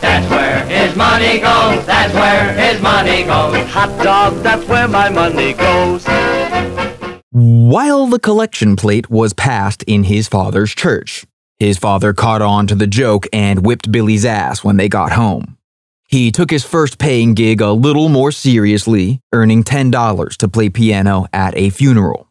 That's 0.00 0.30
where 0.30 0.64
his 0.66 0.94
money 0.94 1.38
goes. 1.40 1.86
That's 1.86 2.12
where 2.12 2.52
his 2.52 2.82
money 2.82 3.24
goes. 3.24 3.66
Hot 3.70 4.04
dog, 4.04 4.34
that's 4.42 4.68
where 4.68 4.88
my 4.88 5.08
money 5.08 5.54
goes. 5.54 6.04
While 7.30 8.06
the 8.08 8.18
collection 8.18 8.76
plate 8.76 9.08
was 9.08 9.32
passed 9.32 9.82
in 9.84 10.04
his 10.04 10.28
father's 10.28 10.74
church, 10.74 11.24
his 11.58 11.78
father 11.78 12.12
caught 12.12 12.42
on 12.42 12.66
to 12.68 12.74
the 12.74 12.86
joke 12.86 13.26
and 13.32 13.64
whipped 13.64 13.90
Billy's 13.90 14.24
ass 14.24 14.62
when 14.62 14.76
they 14.76 14.88
got 14.88 15.12
home. 15.12 15.56
He 16.08 16.30
took 16.30 16.50
his 16.50 16.64
first 16.64 16.98
paying 16.98 17.34
gig 17.34 17.60
a 17.60 17.72
little 17.72 18.08
more 18.08 18.32
seriously, 18.32 19.20
earning 19.32 19.62
$10 19.64 20.36
to 20.36 20.48
play 20.48 20.70
piano 20.70 21.26
at 21.32 21.56
a 21.56 21.70
funeral. 21.70 22.28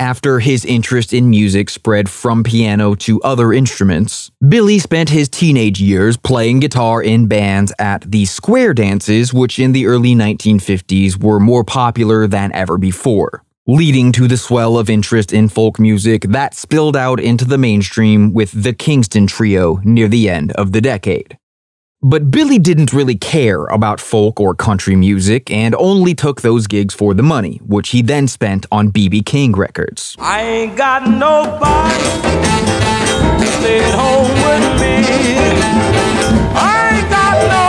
After 0.00 0.38
his 0.38 0.64
interest 0.64 1.12
in 1.12 1.28
music 1.28 1.70
spread 1.70 2.08
from 2.08 2.44
piano 2.44 2.94
to 2.96 3.20
other 3.22 3.52
instruments, 3.52 4.30
Billy 4.48 4.78
spent 4.78 5.10
his 5.10 5.28
teenage 5.28 5.80
years 5.80 6.16
playing 6.16 6.60
guitar 6.60 7.02
in 7.02 7.26
bands 7.26 7.72
at 7.80 8.08
the 8.10 8.24
square 8.24 8.72
dances, 8.72 9.34
which 9.34 9.58
in 9.58 9.72
the 9.72 9.86
early 9.86 10.14
1950s 10.14 11.20
were 11.22 11.40
more 11.40 11.64
popular 11.64 12.26
than 12.28 12.52
ever 12.52 12.78
before 12.78 13.42
leading 13.68 14.10
to 14.12 14.26
the 14.26 14.36
swell 14.38 14.78
of 14.78 14.88
interest 14.88 15.30
in 15.30 15.46
folk 15.46 15.78
music 15.78 16.22
that 16.22 16.54
spilled 16.54 16.96
out 16.96 17.20
into 17.20 17.44
the 17.44 17.58
mainstream 17.58 18.32
with 18.32 18.50
the 18.62 18.72
Kingston 18.72 19.26
Trio 19.26 19.78
near 19.84 20.08
the 20.08 20.30
end 20.30 20.52
of 20.52 20.72
the 20.72 20.80
decade. 20.80 21.36
But 22.00 22.30
Billy 22.30 22.58
didn't 22.58 22.94
really 22.94 23.16
care 23.16 23.66
about 23.66 24.00
folk 24.00 24.40
or 24.40 24.54
country 24.54 24.96
music 24.96 25.50
and 25.50 25.74
only 25.74 26.14
took 26.14 26.40
those 26.40 26.66
gigs 26.66 26.94
for 26.94 27.12
the 27.12 27.22
money, 27.22 27.60
which 27.66 27.90
he 27.90 28.00
then 28.00 28.26
spent 28.26 28.64
on 28.72 28.88
B.B. 28.88 29.20
King 29.22 29.52
records. 29.52 30.16
I 30.18 30.40
ain't 30.40 30.76
got 30.76 31.06
nobody 31.06 32.48
stay 33.60 33.80
at 33.80 33.94
home 33.94 34.32
with 34.46 34.80
me. 34.80 34.94
I 36.54 37.00
ain't 37.00 37.10
got 37.10 37.67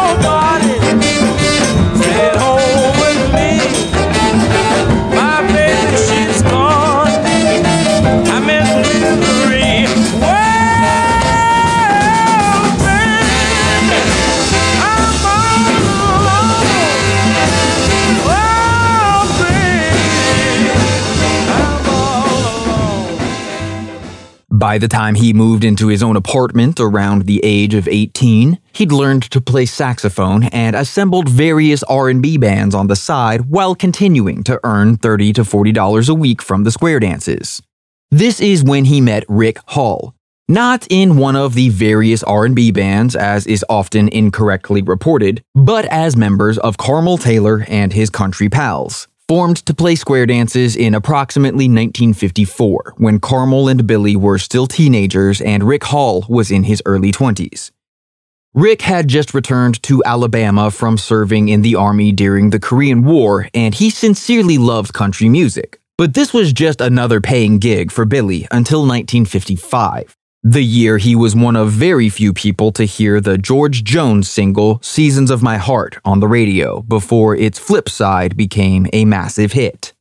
By 24.60 24.78
the 24.78 24.90
time 24.90 25.16
he 25.16 25.32
moved 25.32 25.64
into 25.64 25.88
his 25.88 26.04
own 26.04 26.18
apartment 26.18 26.82
around 26.82 27.22
the 27.22 27.40
age 27.46 27.74
of 27.74 27.88
18, 27.88 28.60
he'd 28.74 28.92
learned 28.92 29.24
to 29.32 29.40
play 29.40 29.66
saxophone 29.66 30.44
and 30.44 30.76
assembled 30.76 31.30
various 31.30 31.82
R&B 31.84 32.36
bands 32.36 32.76
on 32.76 32.88
the 32.88 32.96
side 32.98 33.46
while 33.46 33.74
continuing 33.74 34.44
to 34.44 34.60
earn 34.66 34.98
30 34.98 35.32
to 35.32 35.46
40 35.46 35.72
dollars 35.72 36.10
a 36.10 36.14
week 36.14 36.42
from 36.42 36.66
the 36.66 36.72
square 36.72 37.00
dances. 37.00 37.62
This 38.12 38.42
is 38.42 38.62
when 38.62 38.84
he 38.84 39.00
met 39.00 39.24
Rick 39.30 39.60
Hall. 39.66 40.14
Not 40.50 40.86
in 40.90 41.16
one 41.16 41.38
of 41.38 41.54
the 41.54 41.70
various 41.70 42.22
R&B 42.24 42.72
bands 42.72 43.16
as 43.16 43.48
is 43.48 43.64
often 43.70 44.10
incorrectly 44.10 44.82
reported, 44.82 45.42
but 45.56 45.86
as 45.86 46.18
members 46.18 46.58
of 46.58 46.78
Carmol 46.78 47.18
Taylor 47.18 47.64
and 47.70 47.94
his 47.94 48.10
country 48.10 48.50
pals, 48.50 49.08
formed 49.30 49.58
to 49.68 49.76
play 49.76 49.94
square 49.94 50.26
dances 50.26 50.76
in 50.76 50.96
approximately 50.96 51.66
1954 51.66 52.96
when 52.98 53.20
Carmol 53.20 53.68
and 53.68 53.86
Billy 53.86 54.16
were 54.16 54.40
still 54.40 54.66
teenagers 54.66 55.40
and 55.40 55.64
Rick 55.64 55.84
Hall 55.84 56.26
was 56.28 56.50
in 56.50 56.64
his 56.64 56.82
early 56.88 57.12
20s. 57.12 57.70
Rick 58.56 58.82
had 58.82 59.08
just 59.08 59.36
returned 59.36 59.84
to 59.84 60.02
Alabama 60.04 60.72
from 60.72 60.98
serving 60.98 61.50
in 61.50 61.62
the 61.62 61.76
Army 61.76 62.12
during 62.12 62.50
the 62.50 62.60
Korean 62.60 63.04
War, 63.06 63.48
and 63.54 63.76
he 63.76 63.92
sincerely 63.92 64.58
loved 64.58 64.94
country 64.96 65.30
music. 65.30 65.80
But 66.00 66.16
this 66.16 66.34
was 66.34 66.52
just 66.52 66.82
another 66.82 67.22
paying 67.22 67.60
gig 67.60 67.92
for 67.92 68.06
Billy 68.06 68.48
until 68.50 68.80
1955, 68.80 70.16
the 70.44 70.64
year 70.64 70.98
he 70.98 71.16
was 71.16 71.36
one 71.36 71.58
of 71.58 71.72
very 71.72 72.08
few 72.08 72.32
people 72.32 72.72
to 72.72 72.86
hear 72.86 73.20
the 73.20 73.38
George 73.38 73.84
Jones 73.84 74.30
single 74.30 74.80
Seasons 74.82 75.32
of 75.32 75.44
My 75.44 75.58
Heart 75.58 75.98
on 76.06 76.22
the 76.22 76.30
radio 76.30 76.82
before 76.84 77.36
its 77.36 77.60
flip 77.60 77.90
side 77.90 78.38
became 78.38 78.88
a 78.94 79.04
massive 79.04 79.52
hit. 79.52 79.94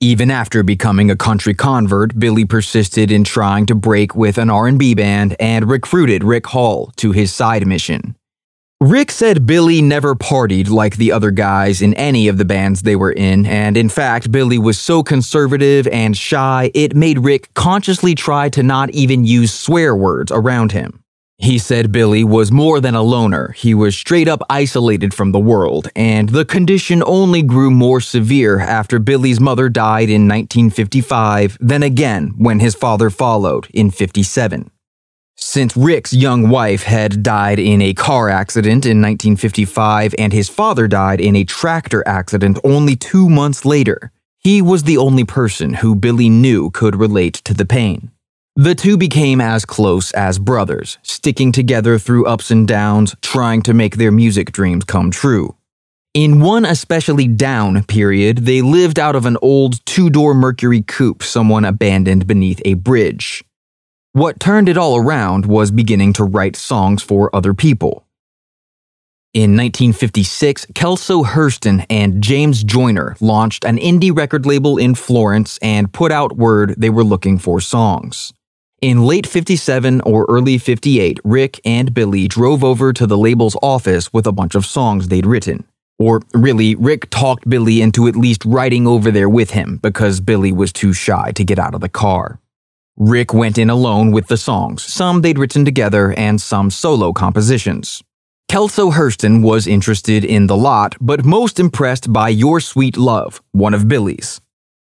Even 0.00 0.30
after 0.30 0.62
becoming 0.62 1.10
a 1.10 1.16
country 1.16 1.52
convert, 1.52 2.18
Billy 2.18 2.46
persisted 2.46 3.10
in 3.10 3.24
trying 3.24 3.66
to 3.66 3.74
break 3.74 4.14
with 4.14 4.38
an 4.38 4.48
R&B 4.48 4.94
band 4.94 5.36
and 5.38 5.68
recruited 5.68 6.24
Rick 6.24 6.46
Hall 6.46 6.90
to 6.96 7.12
his 7.12 7.32
side 7.32 7.66
mission. 7.66 8.16
Rick 8.80 9.10
said 9.10 9.44
Billy 9.44 9.82
never 9.82 10.14
partied 10.14 10.70
like 10.70 10.96
the 10.96 11.10
other 11.10 11.32
guys 11.32 11.82
in 11.82 11.94
any 11.94 12.28
of 12.28 12.38
the 12.38 12.44
bands 12.44 12.82
they 12.82 12.94
were 12.94 13.10
in, 13.10 13.44
and 13.44 13.76
in 13.76 13.88
fact, 13.88 14.30
Billy 14.30 14.56
was 14.56 14.78
so 14.78 15.02
conservative 15.02 15.88
and 15.88 16.16
shy, 16.16 16.70
it 16.74 16.94
made 16.94 17.18
Rick 17.18 17.52
consciously 17.54 18.14
try 18.14 18.48
to 18.50 18.62
not 18.62 18.90
even 18.90 19.24
use 19.24 19.52
swear 19.52 19.96
words 19.96 20.30
around 20.30 20.70
him. 20.70 21.02
He 21.38 21.58
said 21.58 21.90
Billy 21.90 22.22
was 22.22 22.52
more 22.52 22.80
than 22.80 22.94
a 22.94 23.02
loner, 23.02 23.50
he 23.50 23.74
was 23.74 23.96
straight 23.96 24.28
up 24.28 24.42
isolated 24.48 25.12
from 25.12 25.32
the 25.32 25.40
world, 25.40 25.88
and 25.96 26.28
the 26.28 26.44
condition 26.44 27.02
only 27.04 27.42
grew 27.42 27.72
more 27.72 28.00
severe 28.00 28.60
after 28.60 29.00
Billy's 29.00 29.40
mother 29.40 29.68
died 29.68 30.08
in 30.08 30.28
1955, 30.28 31.58
then 31.60 31.82
again 31.82 32.32
when 32.38 32.60
his 32.60 32.76
father 32.76 33.10
followed 33.10 33.66
in 33.74 33.90
57. 33.90 34.70
Since 35.40 35.76
Rick's 35.76 36.12
young 36.12 36.48
wife 36.48 36.82
had 36.82 37.22
died 37.22 37.60
in 37.60 37.80
a 37.80 37.94
car 37.94 38.28
accident 38.28 38.84
in 38.84 39.00
1955 39.00 40.12
and 40.18 40.32
his 40.32 40.48
father 40.48 40.88
died 40.88 41.20
in 41.20 41.36
a 41.36 41.44
tractor 41.44 42.02
accident 42.08 42.58
only 42.64 42.96
two 42.96 43.28
months 43.30 43.64
later, 43.64 44.10
he 44.40 44.60
was 44.60 44.82
the 44.82 44.98
only 44.98 45.24
person 45.24 45.74
who 45.74 45.94
Billy 45.94 46.28
knew 46.28 46.70
could 46.70 46.96
relate 46.96 47.34
to 47.44 47.54
the 47.54 47.64
pain. 47.64 48.10
The 48.56 48.74
two 48.74 48.96
became 48.96 49.40
as 49.40 49.64
close 49.64 50.10
as 50.10 50.40
brothers, 50.40 50.98
sticking 51.02 51.52
together 51.52 52.00
through 52.00 52.26
ups 52.26 52.50
and 52.50 52.66
downs, 52.66 53.14
trying 53.22 53.62
to 53.62 53.72
make 53.72 53.96
their 53.96 54.10
music 54.10 54.50
dreams 54.50 54.84
come 54.84 55.12
true. 55.12 55.54
In 56.14 56.40
one 56.40 56.64
especially 56.64 57.28
down 57.28 57.84
period, 57.84 58.38
they 58.38 58.60
lived 58.60 58.98
out 58.98 59.14
of 59.14 59.24
an 59.24 59.36
old 59.40 59.86
two 59.86 60.10
door 60.10 60.34
Mercury 60.34 60.82
coupe 60.82 61.22
someone 61.22 61.64
abandoned 61.64 62.26
beneath 62.26 62.60
a 62.64 62.74
bridge. 62.74 63.44
What 64.18 64.40
turned 64.40 64.68
it 64.68 64.76
all 64.76 64.96
around 64.96 65.46
was 65.46 65.70
beginning 65.70 66.12
to 66.14 66.24
write 66.24 66.56
songs 66.56 67.04
for 67.04 67.30
other 67.32 67.54
people. 67.54 68.04
In 69.32 69.56
1956, 69.56 70.66
Kelso 70.74 71.22
Herston 71.22 71.86
and 71.88 72.20
James 72.20 72.64
Joiner 72.64 73.14
launched 73.20 73.64
an 73.64 73.78
indie 73.78 74.10
record 74.12 74.44
label 74.44 74.76
in 74.76 74.96
Florence 74.96 75.56
and 75.62 75.92
put 75.92 76.10
out 76.10 76.36
word 76.36 76.74
they 76.76 76.90
were 76.90 77.04
looking 77.04 77.38
for 77.38 77.60
songs. 77.60 78.32
In 78.82 79.04
late 79.04 79.24
57 79.24 80.00
or 80.00 80.26
early 80.28 80.58
58, 80.58 81.20
Rick 81.22 81.60
and 81.64 81.94
Billy 81.94 82.26
drove 82.26 82.64
over 82.64 82.92
to 82.92 83.06
the 83.06 83.16
label's 83.16 83.56
office 83.62 84.12
with 84.12 84.26
a 84.26 84.32
bunch 84.32 84.56
of 84.56 84.66
songs 84.66 85.06
they'd 85.06 85.26
written. 85.26 85.64
Or 85.96 86.22
really, 86.34 86.74
Rick 86.74 87.10
talked 87.10 87.48
Billy 87.48 87.80
into 87.80 88.08
at 88.08 88.16
least 88.16 88.44
riding 88.44 88.84
over 88.84 89.12
there 89.12 89.28
with 89.28 89.52
him 89.52 89.76
because 89.76 90.20
Billy 90.20 90.50
was 90.50 90.72
too 90.72 90.92
shy 90.92 91.30
to 91.36 91.44
get 91.44 91.60
out 91.60 91.76
of 91.76 91.82
the 91.82 91.88
car. 91.88 92.40
Rick 93.00 93.32
went 93.32 93.58
in 93.58 93.70
alone 93.70 94.10
with 94.10 94.26
the 94.26 94.36
songs, 94.36 94.82
some 94.82 95.22
they'd 95.22 95.38
written 95.38 95.64
together 95.64 96.12
and 96.14 96.40
some 96.40 96.68
solo 96.68 97.12
compositions. 97.12 98.02
Kelso 98.48 98.90
Herston 98.90 99.40
was 99.40 99.68
interested 99.68 100.24
in 100.24 100.48
the 100.48 100.56
lot, 100.56 100.96
but 101.00 101.24
most 101.24 101.60
impressed 101.60 102.12
by 102.12 102.28
Your 102.28 102.58
Sweet 102.58 102.96
Love, 102.96 103.40
one 103.52 103.72
of 103.72 103.86
Billy's. 103.86 104.40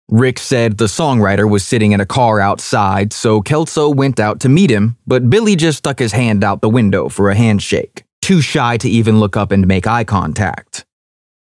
Rick 0.09 0.39
said 0.39 0.78
the 0.78 0.88
songwriter 0.88 1.49
was 1.49 1.64
sitting 1.66 1.93
in 1.93 2.01
a 2.01 2.05
car 2.05 2.41
outside, 2.41 3.14
so 3.14 3.41
Kelso 3.41 3.89
went 3.89 4.20
out 4.20 4.41
to 4.41 4.49
meet 4.49 4.70
him, 4.70 4.97
but 5.07 5.30
Billy 5.30 5.55
just 5.55 5.78
stuck 5.78 5.99
his 5.99 6.12
hand 6.12 6.43
out 6.43 6.59
the 6.59 6.70
window 6.70 7.07
for 7.07 7.30
a 7.30 7.36
handshake, 7.36 8.03
too 8.22 8.41
shy 8.41 8.76
to 8.76 8.89
even 8.89 9.22
look 9.22 9.38
up 9.38 9.53
and 9.53 9.66
make 9.66 9.88
eye 9.88 10.03
contact. 10.03 10.86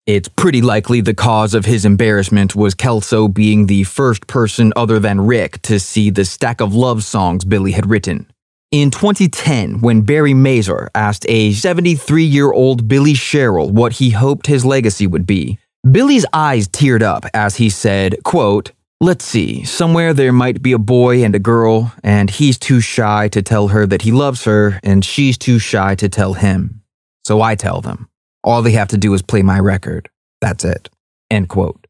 It's 0.08 0.26
pretty 0.26 0.62
likely 0.62 1.02
the 1.02 1.12
cause 1.12 1.52
of 1.52 1.66
his 1.66 1.84
embarrassment 1.84 2.56
was 2.56 2.72
Kelso 2.72 3.28
being 3.28 3.66
the 3.66 3.84
first 3.84 4.26
person 4.26 4.72
other 4.74 4.98
than 4.98 5.20
Rick 5.20 5.60
to 5.64 5.78
see 5.78 6.08
the 6.08 6.24
stack 6.24 6.62
of 6.62 6.74
love 6.74 7.04
songs 7.04 7.44
Billy 7.44 7.72
had 7.72 7.90
written. 7.90 8.26
In 8.70 8.90
2010, 8.90 9.82
when 9.82 10.00
Barry 10.00 10.32
Mazor 10.32 10.88
asked 10.94 11.26
a 11.28 11.52
73 11.52 12.24
year 12.24 12.50
old 12.50 12.88
Billy 12.88 13.12
Sherrill 13.12 13.68
what 13.68 13.92
he 13.92 14.08
hoped 14.08 14.46
his 14.46 14.64
legacy 14.64 15.06
would 15.06 15.26
be, 15.26 15.58
Billy's 15.90 16.24
eyes 16.32 16.68
teared 16.68 17.02
up 17.02 17.26
as 17.34 17.56
he 17.56 17.68
said, 17.68 18.16
quote, 18.24 18.72
Let's 19.02 19.26
see, 19.26 19.62
somewhere 19.64 20.14
there 20.14 20.32
might 20.32 20.62
be 20.62 20.72
a 20.72 20.78
boy 20.78 21.22
and 21.22 21.34
a 21.34 21.38
girl, 21.38 21.92
and 22.02 22.30
he's 22.30 22.56
too 22.56 22.80
shy 22.80 23.28
to 23.28 23.42
tell 23.42 23.68
her 23.68 23.84
that 23.84 24.00
he 24.00 24.12
loves 24.12 24.44
her, 24.44 24.80
and 24.82 25.04
she's 25.04 25.36
too 25.36 25.58
shy 25.58 25.94
to 25.96 26.08
tell 26.08 26.32
him. 26.32 26.80
So 27.26 27.42
I 27.42 27.56
tell 27.56 27.82
them. 27.82 28.07
All 28.44 28.62
they 28.62 28.72
have 28.72 28.88
to 28.88 28.98
do 28.98 29.12
is 29.14 29.22
play 29.22 29.42
my 29.42 29.58
record. 29.58 30.08
That's 30.40 30.64
it. 30.64 30.88
End 31.30 31.48
quote. 31.48 31.86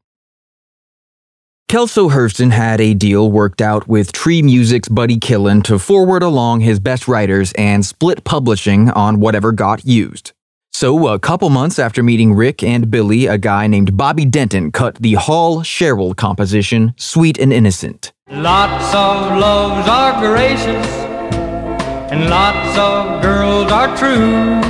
Kelso 1.67 2.09
Herston 2.09 2.49
had 2.49 2.81
a 2.81 2.95
deal 2.95 3.31
worked 3.31 3.61
out 3.61 3.87
with 3.87 4.11
Tree 4.11 4.41
Music's 4.41 4.89
Buddy 4.89 5.17
Killen 5.17 5.63
to 5.65 5.77
forward 5.77 6.23
along 6.23 6.61
his 6.61 6.79
best 6.79 7.07
writers 7.07 7.53
and 7.59 7.85
split 7.85 8.23
publishing 8.23 8.89
on 8.89 9.19
whatever 9.19 9.51
got 9.51 9.85
used. 9.85 10.33
So, 10.71 11.07
a 11.09 11.19
couple 11.19 11.49
months 11.49 11.77
after 11.77 12.01
meeting 12.01 12.33
Rick 12.33 12.63
and 12.63 12.89
Billy, 12.89 13.27
a 13.27 13.37
guy 13.37 13.67
named 13.67 13.95
Bobby 13.95 14.25
Denton 14.25 14.71
cut 14.71 14.95
the 14.95 15.13
Hall 15.13 15.61
Sherrill 15.61 16.15
composition, 16.15 16.93
Sweet 16.97 17.37
and 17.37 17.53
Innocent. 17.53 18.13
Lots 18.31 18.85
of 18.95 19.37
loves 19.37 19.87
are 19.87 20.19
gracious, 20.21 20.87
and 22.11 22.29
lots 22.29 22.77
of 22.79 23.21
girls 23.21 23.71
are 23.71 23.95
true, 23.97 24.61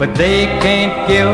but 0.00 0.14
they 0.14 0.46
can't 0.64 1.06
give 1.06 1.28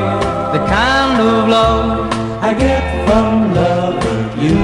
the 0.53 0.59
kind 0.67 1.21
of 1.21 1.49
love 1.49 2.13
I 2.43 2.53
get 2.53 2.83
from 3.07 3.55
loving 3.55 4.27
you. 4.45 4.59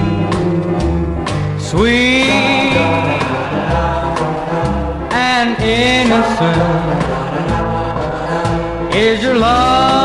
Sweet 1.60 2.74
and 5.12 5.50
innocent 5.62 6.52
is 8.92 9.22
your 9.22 9.36
love 9.36 10.01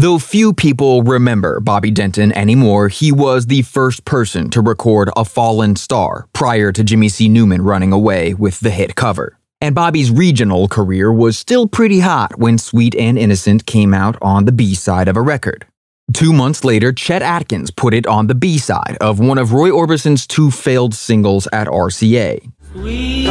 Though 0.00 0.18
few 0.18 0.54
people 0.54 1.02
remember 1.02 1.60
Bobby 1.60 1.90
Denton 1.90 2.32
anymore, 2.32 2.88
he 2.88 3.12
was 3.12 3.48
the 3.48 3.60
first 3.60 4.06
person 4.06 4.48
to 4.48 4.62
record 4.62 5.10
a 5.14 5.26
fallen 5.26 5.76
star 5.76 6.26
prior 6.32 6.72
to 6.72 6.82
Jimmy 6.82 7.10
C. 7.10 7.28
Newman 7.28 7.60
running 7.60 7.92
away 7.92 8.32
with 8.32 8.60
the 8.60 8.70
hit 8.70 8.94
cover. 8.94 9.36
And 9.60 9.74
Bobby's 9.74 10.10
regional 10.10 10.68
career 10.68 11.12
was 11.12 11.36
still 11.36 11.68
pretty 11.68 12.00
hot 12.00 12.38
when 12.38 12.56
Sweet 12.56 12.94
and 12.94 13.18
Innocent 13.18 13.66
came 13.66 13.92
out 13.92 14.16
on 14.22 14.46
the 14.46 14.52
B 14.52 14.74
side 14.74 15.06
of 15.06 15.18
a 15.18 15.20
record. 15.20 15.66
Two 16.14 16.32
months 16.32 16.64
later, 16.64 16.94
Chet 16.94 17.20
Atkins 17.20 17.70
put 17.70 17.92
it 17.92 18.06
on 18.06 18.26
the 18.26 18.34
B 18.34 18.56
side 18.56 18.96
of 19.02 19.18
one 19.18 19.36
of 19.36 19.52
Roy 19.52 19.70
Orbison's 19.70 20.26
two 20.26 20.50
failed 20.50 20.94
singles 20.94 21.46
at 21.52 21.66
RCA. 21.66 22.50
Sweet 22.72 23.28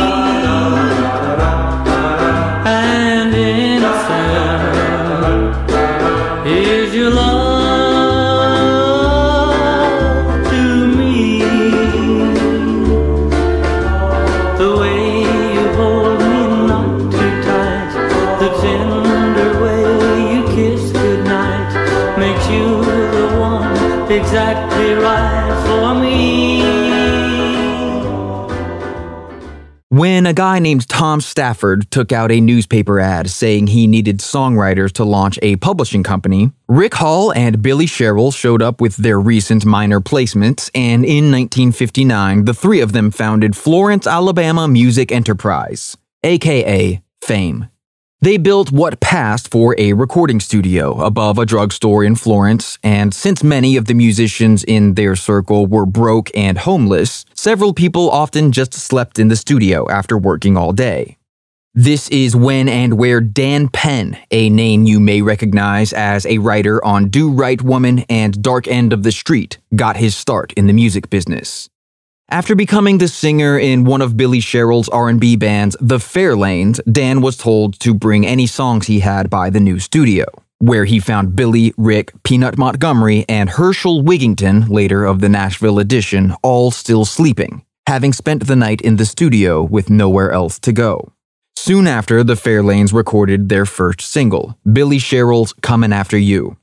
When 30.19 30.25
a 30.25 30.33
guy 30.33 30.59
named 30.59 30.85
Tom 30.89 31.21
Stafford 31.21 31.89
took 31.91 32.11
out 32.11 32.29
a 32.29 32.41
newspaper 32.41 32.99
ad 32.99 33.29
saying 33.29 33.67
he 33.67 33.87
needed 33.87 34.17
songwriters 34.17 34.91
to 34.95 35.05
launch 35.05 35.39
a 35.41 35.55
publishing 35.55 36.03
company, 36.03 36.51
Rick 36.67 36.95
Hall 36.95 37.31
and 37.31 37.61
Billy 37.61 37.85
Sherrill 37.85 38.31
showed 38.31 38.61
up 38.61 38.81
with 38.81 38.97
their 38.97 39.17
recent 39.17 39.65
minor 39.65 40.01
placements, 40.01 40.69
and 40.75 41.05
in 41.05 41.31
1959, 41.31 42.43
the 42.43 42.53
three 42.53 42.81
of 42.81 42.91
them 42.91 43.11
founded 43.11 43.55
Florence, 43.55 44.05
Alabama 44.05 44.67
Music 44.67 45.09
Enterprise, 45.09 45.95
aka 46.25 47.01
Fame. 47.21 47.69
They 48.21 48.35
built 48.35 48.69
what 48.69 48.99
passed 48.99 49.49
for 49.49 49.73
a 49.77 49.93
recording 49.93 50.41
studio 50.41 50.99
above 50.99 51.39
a 51.39 51.45
drugstore 51.45 52.03
in 52.03 52.15
Florence, 52.15 52.77
and 52.83 53.13
since 53.13 53.45
many 53.45 53.77
of 53.77 53.85
the 53.85 53.93
musicians 53.93 54.61
in 54.65 54.95
their 54.95 55.15
circle 55.15 55.67
were 55.67 55.85
broke 55.85 56.29
and 56.35 56.57
homeless, 56.57 57.23
several 57.33 57.73
people 57.73 58.11
often 58.11 58.51
just 58.51 58.73
slept 58.73 59.19
in 59.19 59.29
the 59.29 59.37
studio 59.37 59.89
after 59.89 60.17
working 60.17 60.57
all 60.57 60.73
day. 60.73 61.17
This 61.73 62.09
is 62.09 62.35
when 62.35 62.67
and 62.67 62.97
where 62.97 63.21
Dan 63.21 63.69
Penn, 63.69 64.17
a 64.31 64.49
name 64.49 64.83
you 64.83 64.99
may 64.99 65.21
recognize 65.21 65.93
as 65.93 66.25
a 66.25 66.39
writer 66.39 66.83
on 66.83 67.07
Do 67.07 67.31
Right 67.31 67.61
Woman 67.61 67.99
and 68.09 68.41
Dark 68.41 68.67
End 68.67 68.91
of 68.91 69.03
the 69.03 69.13
Street, 69.13 69.59
got 69.77 69.95
his 69.95 70.13
start 70.13 70.51
in 70.57 70.67
the 70.67 70.73
music 70.73 71.09
business. 71.09 71.69
After 72.31 72.55
becoming 72.55 72.99
the 72.99 73.07
singer 73.07 73.57
in 73.57 73.85
one 73.85 74.03
of 74.03 74.15
Billy 74.15 74.39
Sherrill's 74.39 74.87
R&B 74.89 75.35
bands, 75.37 75.75
The 75.81 75.97
Fairlanes, 75.97 76.79
Dan 76.85 77.21
was 77.21 77.35
told 77.35 77.79
to 77.79 77.91
bring 77.95 78.23
any 78.23 78.45
songs 78.45 78.85
he 78.85 78.99
had 78.99 79.31
by 79.31 79.49
the 79.49 79.59
new 79.59 79.79
studio, 79.79 80.25
where 80.59 80.85
he 80.85 80.99
found 80.99 81.35
Billy, 81.35 81.73
Rick, 81.75 82.13
Peanut 82.21 82.55
Montgomery, 82.55 83.25
and 83.27 83.49
Hurshel 83.49 84.03
Wiginton, 84.03 84.69
later 84.69 85.05
of 85.05 85.21
the 85.21 85.29
Nashville 85.29 85.79
edition, 85.79 86.35
all 86.43 86.69
still 86.69 87.03
sleeping, 87.03 87.65
having 87.87 88.13
spent 88.13 88.45
the 88.45 88.55
night 88.55 88.81
in 88.81 88.97
the 88.97 89.07
studio 89.07 89.63
with 89.63 89.89
nowhere 89.89 90.31
else 90.31 90.59
to 90.59 90.71
go. 90.71 91.11
Soon 91.55 91.87
after, 91.87 92.23
the 92.23 92.35
Fairlanes 92.35 92.93
recorded 92.93 93.49
their 93.49 93.65
first 93.65 94.01
single, 94.01 94.55
Billy 94.71 94.99
Sherrill's 94.99 95.53
Comin' 95.63 95.91
After 95.91 96.17
You. 96.17 96.57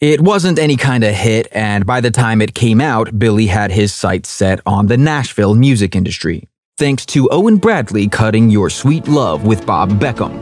It 0.00 0.20
wasn't 0.20 0.60
any 0.60 0.76
kind 0.76 1.02
of 1.02 1.12
hit, 1.12 1.48
and 1.50 1.84
by 1.84 2.00
the 2.00 2.12
time 2.12 2.40
it 2.40 2.54
came 2.54 2.80
out, 2.80 3.18
Billy 3.18 3.46
had 3.46 3.72
his 3.72 3.92
sights 3.92 4.28
set 4.28 4.60
on 4.64 4.86
the 4.86 4.96
Nashville 4.96 5.56
music 5.56 5.96
industry, 5.96 6.48
thanks 6.76 7.04
to 7.06 7.28
Owen 7.30 7.56
Bradley 7.56 8.06
cutting 8.06 8.48
Your 8.48 8.70
Sweet 8.70 9.08
Love 9.08 9.44
with 9.44 9.66
Bob 9.66 9.90
Beckham. 9.98 10.40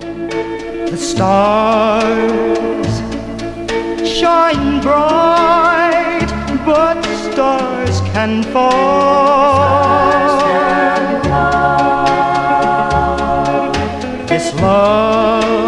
The 0.90 0.96
stars 0.98 2.86
shine 4.06 4.82
bright, 4.82 6.28
but 6.66 7.02
stars 7.32 8.00
can 8.12 8.42
fall. 8.52 9.06
Love 14.60 15.65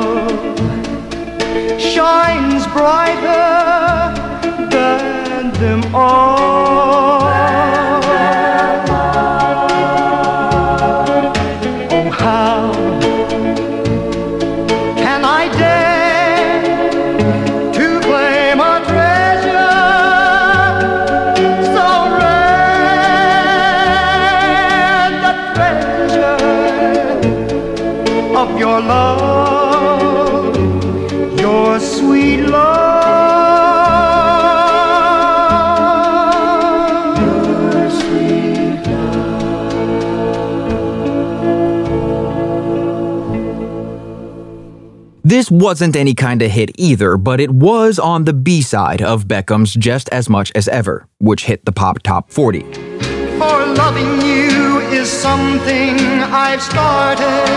This 45.48 45.62
wasn't 45.62 45.96
any 45.96 46.12
kind 46.14 46.42
of 46.42 46.50
hit 46.50 46.72
either, 46.74 47.16
but 47.16 47.40
it 47.40 47.50
was 47.50 47.98
on 47.98 48.24
the 48.24 48.34
B 48.34 48.60
side 48.60 49.00
of 49.00 49.26
Beckham's 49.26 49.72
Just 49.72 50.10
As 50.10 50.28
Much 50.28 50.52
As 50.54 50.68
Ever, 50.68 51.08
which 51.20 51.46
hit 51.46 51.64
the 51.64 51.72
pop 51.72 52.02
top 52.02 52.30
40. 52.30 52.60
For 52.60 53.64
loving 53.64 54.20
you 54.20 54.80
is 54.92 55.08
something 55.08 55.96
I've 56.28 56.60
started 56.60 57.48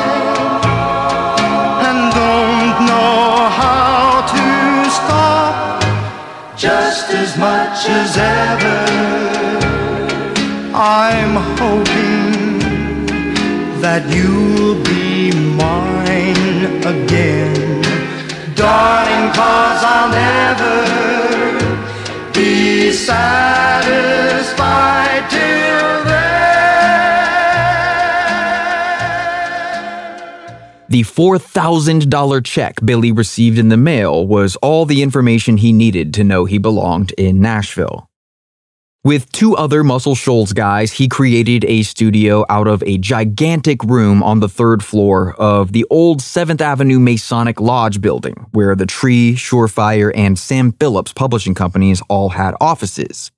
and 1.85 2.13
don't 2.15 2.85
know 2.87 3.49
how 3.59 4.21
to 4.35 4.89
stop. 4.89 5.83
Just 6.57 7.09
as 7.09 7.37
much 7.37 7.89
as 7.89 8.15
ever, 8.15 8.85
I'm 10.73 11.35
hoping 11.59 12.59
that 13.81 14.07
you'll 14.15 14.81
be 14.85 15.31
mine 15.57 16.31
again, 16.85 17.70
darling, 18.61 19.33
cause 19.33 19.81
I'll 19.93 20.11
never 20.11 20.75
be 22.31 22.91
satisfied 22.91 24.03
till 25.29 26.03
then. 26.05 26.41
The 30.89 31.01
$4,000 31.01 32.45
check 32.45 32.75
Billy 32.85 33.11
received 33.11 33.57
in 33.57 33.69
the 33.69 33.77
mail 33.77 34.27
was 34.27 34.55
all 34.57 34.85
the 34.85 35.01
information 35.01 35.57
he 35.57 35.73
needed 35.73 36.13
to 36.13 36.23
know 36.23 36.45
he 36.45 36.59
belonged 36.59 37.11
in 37.17 37.41
Nashville. 37.41 38.10
With 39.03 39.31
two 39.31 39.57
other 39.57 39.83
Muscle 39.83 40.13
Shoals 40.13 40.53
guys, 40.53 40.91
he 40.91 41.07
created 41.07 41.65
a 41.65 41.81
studio 41.81 42.45
out 42.49 42.67
of 42.67 42.83
a 42.83 42.99
gigantic 42.99 43.83
room 43.83 44.21
on 44.21 44.41
the 44.41 44.47
third 44.47 44.83
floor 44.83 45.33
of 45.39 45.71
the 45.71 45.87
old 45.89 46.19
7th 46.19 46.61
Avenue 46.61 46.99
Masonic 46.99 47.59
Lodge 47.59 47.99
building, 47.99 48.45
where 48.51 48.75
the 48.75 48.85
Tree, 48.85 49.33
Surefire, 49.33 50.11
and 50.13 50.37
Sam 50.37 50.73
Phillips 50.73 51.13
publishing 51.13 51.55
companies 51.55 52.03
all 52.09 52.29
had 52.29 52.53
offices. 52.61 53.31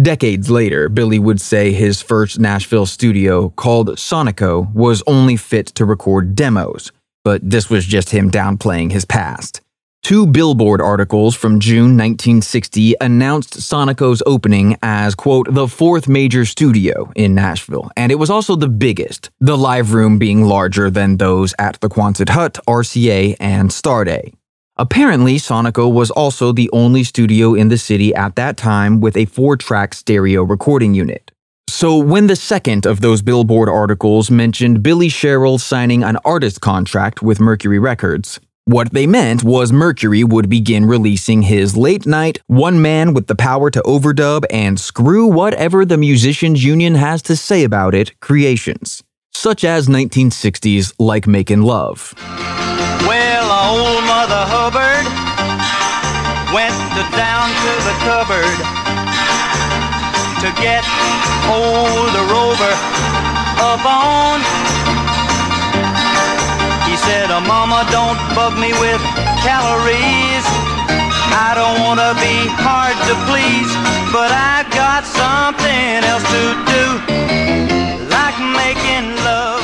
Decades 0.00 0.50
later, 0.50 0.90
Billy 0.90 1.18
would 1.18 1.40
say 1.40 1.72
his 1.72 2.02
first 2.02 2.38
Nashville 2.38 2.84
studio, 2.84 3.48
called 3.48 3.88
Sonico, 3.96 4.70
was 4.74 5.02
only 5.06 5.36
fit 5.38 5.68
to 5.68 5.86
record 5.86 6.34
demos, 6.34 6.92
but 7.24 7.40
this 7.42 7.70
was 7.70 7.86
just 7.86 8.10
him 8.10 8.30
downplaying 8.30 8.92
his 8.92 9.06
past. 9.06 9.62
Two 10.02 10.26
Billboard 10.26 10.80
articles 10.80 11.36
from 11.36 11.60
June 11.60 11.96
1960 11.96 12.94
announced 13.00 13.60
Sonico's 13.60 14.22
opening 14.26 14.76
as, 14.82 15.14
quote, 15.14 15.46
the 15.52 15.68
fourth 15.68 16.08
major 16.08 16.44
studio 16.44 17.12
in 17.14 17.34
Nashville, 17.34 17.90
and 17.96 18.10
it 18.10 18.16
was 18.16 18.30
also 18.30 18.56
the 18.56 18.68
biggest, 18.68 19.30
the 19.40 19.56
live 19.56 19.92
room 19.92 20.18
being 20.18 20.44
larger 20.44 20.90
than 20.90 21.18
those 21.18 21.54
at 21.58 21.80
the 21.80 21.88
Quonset 21.88 22.30
Hut, 22.30 22.58
RCA, 22.66 23.36
and 23.38 23.70
Starday. 23.70 24.32
Apparently, 24.76 25.36
Sonico 25.36 25.92
was 25.92 26.10
also 26.10 26.50
the 26.50 26.70
only 26.72 27.04
studio 27.04 27.54
in 27.54 27.68
the 27.68 27.78
city 27.78 28.14
at 28.14 28.34
that 28.36 28.56
time 28.56 29.00
with 29.00 29.16
a 29.16 29.26
four 29.26 29.56
track 29.56 29.94
stereo 29.94 30.42
recording 30.42 30.94
unit. 30.94 31.30
So, 31.68 31.98
when 31.98 32.26
the 32.26 32.36
second 32.36 32.86
of 32.86 33.00
those 33.00 33.22
Billboard 33.22 33.68
articles 33.68 34.30
mentioned 34.30 34.82
Billy 34.82 35.08
Sherrill 35.08 35.58
signing 35.58 36.02
an 36.02 36.16
artist 36.24 36.60
contract 36.60 37.22
with 37.22 37.38
Mercury 37.38 37.78
Records, 37.78 38.40
what 38.66 38.92
they 38.92 39.06
meant 39.06 39.42
was 39.42 39.72
Mercury 39.72 40.22
would 40.22 40.48
begin 40.48 40.84
releasing 40.84 41.42
his 41.42 41.76
late 41.76 42.06
night, 42.06 42.40
one 42.46 42.80
man 42.80 43.14
with 43.14 43.26
the 43.26 43.34
power 43.34 43.70
to 43.70 43.80
overdub 43.82 44.44
and 44.50 44.78
screw 44.78 45.26
whatever 45.26 45.84
the 45.84 45.96
musicians 45.96 46.62
union 46.64 46.94
has 46.94 47.22
to 47.22 47.36
say 47.36 47.64
about 47.64 47.94
it 47.94 48.18
creations, 48.20 49.02
such 49.32 49.64
as 49.64 49.88
1960s 49.88 50.94
Like 50.98 51.26
Making 51.26 51.62
Love. 51.62 52.14
Well, 53.08 53.48
old 53.50 54.04
Mother 54.04 54.44
Hubbard 54.46 55.06
went 56.54 56.76
to 56.94 57.02
down 57.16 57.48
to 57.48 57.72
the 57.86 57.94
cupboard, 58.04 58.56
to 60.40 60.50
get 60.60 60.84
old 61.48 62.14
rover 62.30 62.74
a 63.60 63.76
bone. 63.82 64.29
Said, 67.10 67.28
oh, 67.32 67.40
Mama, 67.40 67.82
don't 67.90 68.20
bug 68.36 68.54
me 68.54 68.70
with 68.78 69.02
calories. 69.42 70.46
I 71.34 71.58
don't 71.58 71.82
want 71.82 71.98
to 71.98 72.14
be 72.22 72.46
hard 72.54 72.94
to 73.10 73.14
please, 73.26 73.66
but 74.14 74.30
I've 74.30 74.70
got 74.70 75.02
something 75.02 76.06
else 76.06 76.22
to 76.30 76.54
do, 76.70 76.84
like 78.14 78.38
making 78.54 79.16
love. 79.24 79.58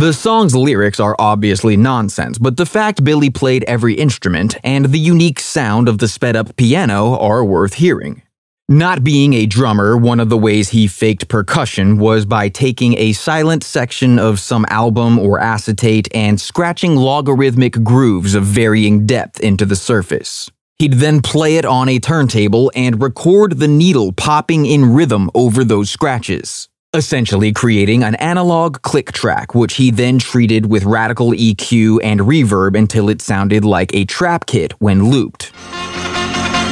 The 0.00 0.12
song's 0.12 0.56
lyrics 0.56 0.98
are 0.98 1.14
obviously 1.20 1.76
nonsense, 1.76 2.38
but 2.38 2.56
the 2.56 2.66
fact 2.66 3.04
Billy 3.04 3.30
played 3.30 3.62
every 3.64 3.94
instrument 3.94 4.56
and 4.64 4.86
the 4.86 4.98
unique 4.98 5.38
sound 5.38 5.88
of 5.88 5.98
the 5.98 6.08
sped 6.08 6.34
up 6.34 6.56
piano 6.56 7.16
are 7.16 7.44
worth 7.44 7.74
hearing. 7.74 8.22
Not 8.70 9.04
being 9.04 9.34
a 9.34 9.44
drummer, 9.44 9.94
one 9.94 10.20
of 10.20 10.30
the 10.30 10.38
ways 10.38 10.70
he 10.70 10.86
faked 10.86 11.28
percussion 11.28 11.98
was 11.98 12.24
by 12.24 12.48
taking 12.48 12.96
a 12.96 13.12
silent 13.12 13.62
section 13.62 14.18
of 14.18 14.40
some 14.40 14.64
album 14.70 15.18
or 15.18 15.38
acetate 15.38 16.08
and 16.14 16.40
scratching 16.40 16.96
logarithmic 16.96 17.84
grooves 17.84 18.34
of 18.34 18.44
varying 18.44 19.04
depth 19.04 19.38
into 19.40 19.66
the 19.66 19.76
surface. 19.76 20.50
He'd 20.78 20.94
then 20.94 21.20
play 21.20 21.58
it 21.58 21.66
on 21.66 21.90
a 21.90 21.98
turntable 21.98 22.72
and 22.74 23.02
record 23.02 23.58
the 23.58 23.68
needle 23.68 24.12
popping 24.12 24.64
in 24.64 24.94
rhythm 24.94 25.30
over 25.34 25.62
those 25.62 25.90
scratches, 25.90 26.70
essentially 26.94 27.52
creating 27.52 28.02
an 28.02 28.14
analog 28.14 28.80
click 28.80 29.12
track, 29.12 29.54
which 29.54 29.74
he 29.74 29.90
then 29.90 30.18
treated 30.18 30.70
with 30.70 30.84
radical 30.84 31.32
EQ 31.32 31.98
and 32.02 32.20
reverb 32.20 32.78
until 32.78 33.10
it 33.10 33.20
sounded 33.20 33.62
like 33.62 33.94
a 33.94 34.06
trap 34.06 34.46
kit 34.46 34.72
when 34.80 35.10
looped. 35.10 35.52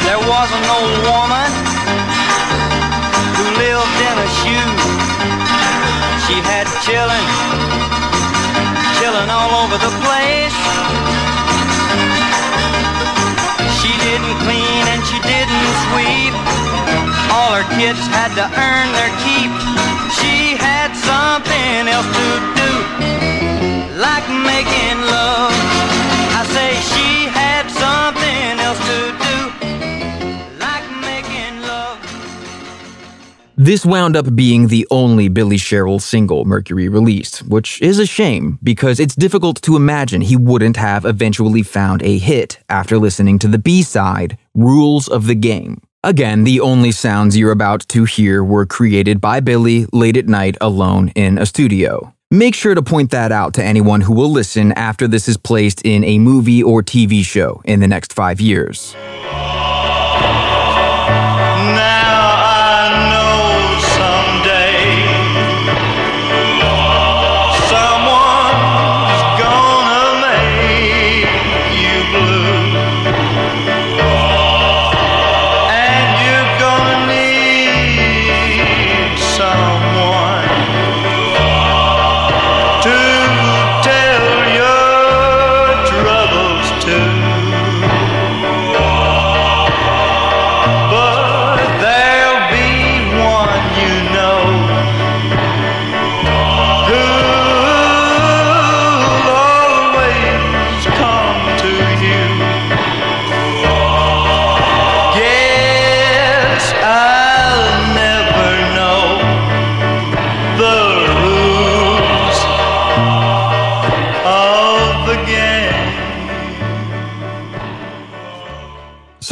There 0.05 0.19
was 0.19 0.51
woman 1.07 1.82
She 6.33 6.41
had 6.49 6.65
children, 6.81 7.25
children 8.97 9.29
all 9.29 9.53
over 9.69 9.77
the 9.77 9.93
place. 10.01 10.57
She 13.77 13.93
didn't 14.01 14.37
clean 14.41 14.85
and 14.97 15.05
she 15.05 15.21
didn't 15.29 15.69
sweep. 15.85 16.33
All 17.37 17.53
her 17.53 17.69
kids 17.77 18.01
had 18.17 18.33
to 18.41 18.49
earn 18.49 18.89
their 18.97 19.13
keep. 19.21 19.53
She 20.17 20.57
had 20.57 20.97
something 21.05 21.85
else 21.93 22.09
to 22.09 22.29
do, 22.57 22.73
like 24.01 24.25
making 24.33 25.12
This 33.57 33.85
wound 33.85 34.17
up 34.17 34.35
being 34.35 34.69
the 34.69 34.87
only 34.91 35.29
Billy 35.29 35.59
Sherrill 35.59 35.99
single 35.99 36.47
Mercury 36.47 36.89
released, 36.89 37.41
which 37.41 37.83
is 37.83 37.99
a 37.99 38.07
shame 38.07 38.59
because 38.63 38.99
it's 38.99 39.15
difficult 39.15 39.61
to 39.63 39.77
imagine 39.77 40.23
he 40.23 40.37
wouldn't 40.37 40.79
have 40.79 41.05
eventually 41.05 41.63
found 41.63 42.03
a 42.03 42.17
hit 42.17 42.59
after 42.71 42.97
listening 42.97 43.39
to 43.41 43.49
the 43.49 43.59
B 43.59 43.83
side, 43.83 44.39
Rules 44.55 45.07
of 45.07 45.27
the 45.27 45.35
Game. 45.35 45.83
Again, 46.03 46.45
the 46.45 46.61
only 46.61 46.93
sounds 46.93 47.37
you're 47.37 47.53
about 47.53 47.87
to 47.89 48.05
hear 48.05 48.43
were 48.43 48.65
created 48.65 49.21
by 49.21 49.41
Billy 49.41 49.87
late 49.93 50.17
at 50.17 50.27
night 50.27 50.57
alone 50.61 51.11
in 51.11 51.37
a 51.37 51.45
studio. 51.45 52.15
Make 52.31 52.55
sure 52.55 52.75
to 52.75 52.83
point 52.83 53.11
that 53.11 53.33
out 53.33 53.53
to 53.55 53.63
anyone 53.63 54.01
who 54.01 54.15
will 54.15 54.31
listen 54.31 54.73
after 54.73 55.07
this 55.07 55.29
is 55.29 55.37
placed 55.37 55.83
in 55.85 56.03
a 56.05 56.19
movie 56.19 56.63
or 56.63 56.83
TV 56.83 57.23
show 57.23 57.61
in 57.67 57.81
the 57.81 57.89
next 57.89 58.15
five 58.15 58.41
years. 58.41 58.97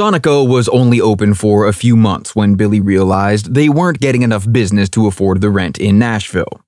Sonico 0.00 0.48
was 0.48 0.66
only 0.70 0.98
open 0.98 1.34
for 1.34 1.66
a 1.66 1.74
few 1.74 1.94
months 1.94 2.34
when 2.34 2.54
Billy 2.54 2.80
realized 2.80 3.52
they 3.52 3.68
weren't 3.68 4.00
getting 4.00 4.22
enough 4.22 4.50
business 4.50 4.88
to 4.88 5.06
afford 5.06 5.42
the 5.42 5.50
rent 5.50 5.76
in 5.76 5.98
Nashville. 5.98 6.62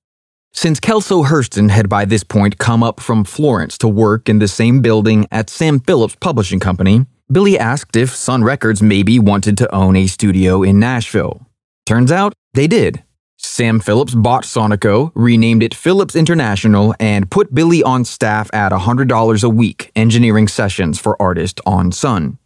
Since 0.51 0.79
Kelso 0.79 1.23
Herston 1.23 1.69
had 1.69 1.89
by 1.89 2.05
this 2.05 2.23
point 2.23 2.59
come 2.59 2.83
up 2.83 2.99
from 2.99 3.23
Florence 3.23 3.75
to 3.79 3.87
work 3.87 4.29
in 4.29 4.37
the 4.37 4.47
same 4.47 4.83
building 4.83 5.25
at 5.31 5.49
Sam 5.49 5.79
Phillips 5.79 6.15
Publishing 6.19 6.59
Company, 6.59 7.07
Billy 7.31 7.57
asked 7.57 7.95
if 7.95 8.13
Sun 8.13 8.43
Records 8.43 8.83
maybe 8.83 9.17
wanted 9.17 9.57
to 9.57 9.75
own 9.75 9.95
a 9.95 10.05
studio 10.05 10.61
in 10.61 10.77
Nashville. 10.77 11.47
Turns 11.87 12.11
out 12.11 12.33
they 12.53 12.67
did. 12.67 13.03
Sam 13.37 13.79
Phillips 13.79 14.13
bought 14.13 14.43
Sonico, 14.43 15.11
renamed 15.15 15.63
it 15.63 15.73
Phillips 15.73 16.15
International, 16.15 16.93
and 16.99 17.31
put 17.31 17.55
Billy 17.55 17.81
on 17.81 18.05
staff 18.05 18.47
at 18.53 18.71
$100 18.71 19.43
a 19.43 19.49
week 19.49 19.91
engineering 19.95 20.47
sessions 20.47 20.99
for 20.99 21.19
artists 21.19 21.59
on 21.65 21.91
Sun. 21.91 22.37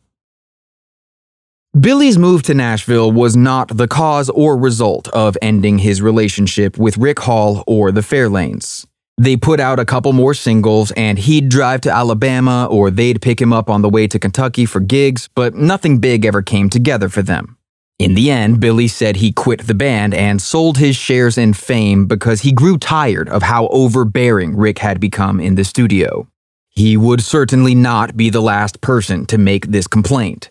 Billy's 1.80 2.18
move 2.18 2.42
to 2.44 2.56
Nashville 2.56 3.12
was 3.12 3.36
not 3.36 3.78
the 3.78 3.88
cause 3.88 4.30
or 4.30 4.58
result 4.58 5.08
of 5.10 5.38
ending 5.42 5.78
his 5.78 6.02
relationship 6.02 6.78
with 6.78 6.98
Rick 6.98 7.20
Hall 7.20 7.64
or 7.68 7.92
the 7.92 8.02
Fairlanes. 8.02 8.86
They 9.20 9.38
put 9.38 9.60
out 9.60 9.78
a 9.78 9.86
couple 9.86 10.14
more 10.14 10.34
singles 10.34 10.92
and 10.92 11.20
he'd 11.20 11.50
drive 11.50 11.82
to 11.82 11.92
Alabama 11.92 12.68
or 12.72 12.90
they'd 12.90 13.22
pick 13.22 13.40
him 13.40 13.54
up 13.54 13.70
on 13.70 13.84
the 13.84 13.90
way 13.90 14.08
to 14.08 14.18
Kentucky 14.18 14.66
for 14.66 14.80
gigs, 14.80 15.30
but 15.36 15.56
nothing 15.56 16.00
big 16.00 16.26
ever 16.26 16.42
came 16.42 16.70
together 16.70 17.10
for 17.10 17.22
them. 17.22 17.58
In 18.00 18.16
the 18.16 18.32
end, 18.32 18.60
Billy 18.60 18.88
said 18.88 19.18
he 19.18 19.32
quit 19.32 19.68
the 19.68 19.74
band 19.74 20.14
and 20.14 20.42
sold 20.42 20.78
his 20.78 20.96
shares 20.96 21.38
in 21.38 21.54
fame 21.54 22.06
because 22.06 22.42
he 22.42 22.52
grew 22.52 22.78
tired 22.78 23.28
of 23.30 23.44
how 23.44 23.68
overbearing 23.68 24.56
Rick 24.56 24.80
had 24.80 25.00
become 25.00 25.40
in 25.40 25.56
the 25.56 25.64
studio. 25.64 26.28
He 26.70 26.96
would 26.96 27.22
certainly 27.22 27.76
not 27.76 28.16
be 28.16 28.30
the 28.30 28.42
last 28.42 28.82
person 28.82 29.26
to 29.28 29.38
make 29.38 29.68
this 29.68 29.88
complaint. 29.88 30.50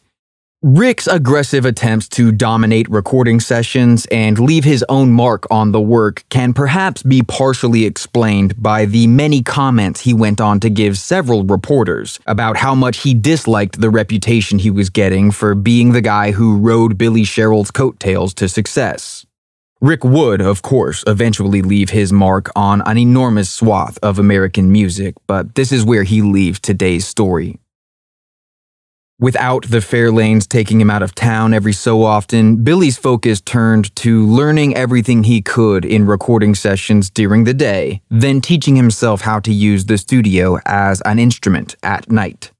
Rick's 0.69 1.07
aggressive 1.07 1.65
attempts 1.65 2.09
to 2.09 2.33
dominate 2.33 2.91
recording 2.91 3.39
sessions 3.39 4.05
and 4.07 4.37
leave 4.37 4.65
his 4.65 4.85
own 4.89 5.13
mark 5.13 5.47
on 5.49 5.71
the 5.71 5.81
work 5.81 6.25
can 6.29 6.53
perhaps 6.53 7.05
be 7.05 7.23
partially 7.23 7.85
explained 7.85 8.61
by 8.61 8.85
the 8.85 9.07
many 9.07 9.45
comments 9.45 10.01
he 10.01 10.13
went 10.13 10.41
on 10.41 10.59
to 10.59 10.69
give 10.69 10.99
several 10.99 11.45
reporters 11.45 12.19
about 12.27 12.57
how 12.57 12.75
much 12.75 13.03
he 13.03 13.15
disliked 13.15 13.81
the 13.81 13.91
reputation 13.91 14.59
he 14.59 14.73
was 14.73 14.91
getting 14.91 15.31
for 15.31 15.55
being 15.55 15.93
the 15.93 16.01
guy 16.01 16.33
who 16.33 16.59
rode 16.59 16.99
Billy 16.99 17.23
Sherrill's 17.23 17.71
coattails 17.71 18.35
to 18.35 18.49
success. 18.49 19.25
Rick 19.81 20.03
would, 20.03 20.41
of 20.41 20.63
course, 20.63 21.05
eventually 21.07 21.63
leave 21.63 21.91
his 21.91 22.13
mark 22.13 22.51
on 22.57 22.83
an 22.87 22.99
enormous 22.99 23.49
swath 23.49 24.01
of 24.03 24.19
American 24.19 24.73
music, 24.73 25.15
but 25.29 25.55
this 25.55 25.71
is 25.71 25.85
where 25.85 26.03
he 26.03 26.23
leaves 26.23 26.59
today's 26.59 27.07
story. 27.07 27.61
Without 29.19 29.71
the 29.71 29.79
Fairlanes 29.79 30.47
taking 30.47 30.79
him 30.79 30.91
out 30.91 31.03
of 31.03 31.15
town 31.15 31.55
every 31.55 31.73
so 31.73 32.03
often, 32.03 32.63
Billy's 32.63 32.99
focus 32.99 33.41
turned 33.41 33.97
to 33.97 34.27
learning 34.27 34.77
everything 34.77 35.25
he 35.25 35.41
could 35.41 35.87
in 35.87 36.05
recording 36.05 36.55
sessions 36.55 37.09
during 37.09 37.45
the 37.45 37.55
day, 37.55 38.03
then 38.11 38.43
teaching 38.43 38.77
himself 38.77 39.23
how 39.23 39.41
to 39.41 39.51
use 39.51 39.87
the 39.87 39.97
studio 39.97 40.59
as 40.67 41.01
an 41.07 41.19
instrument 41.19 41.77
at 41.83 42.13
night. 42.13 42.53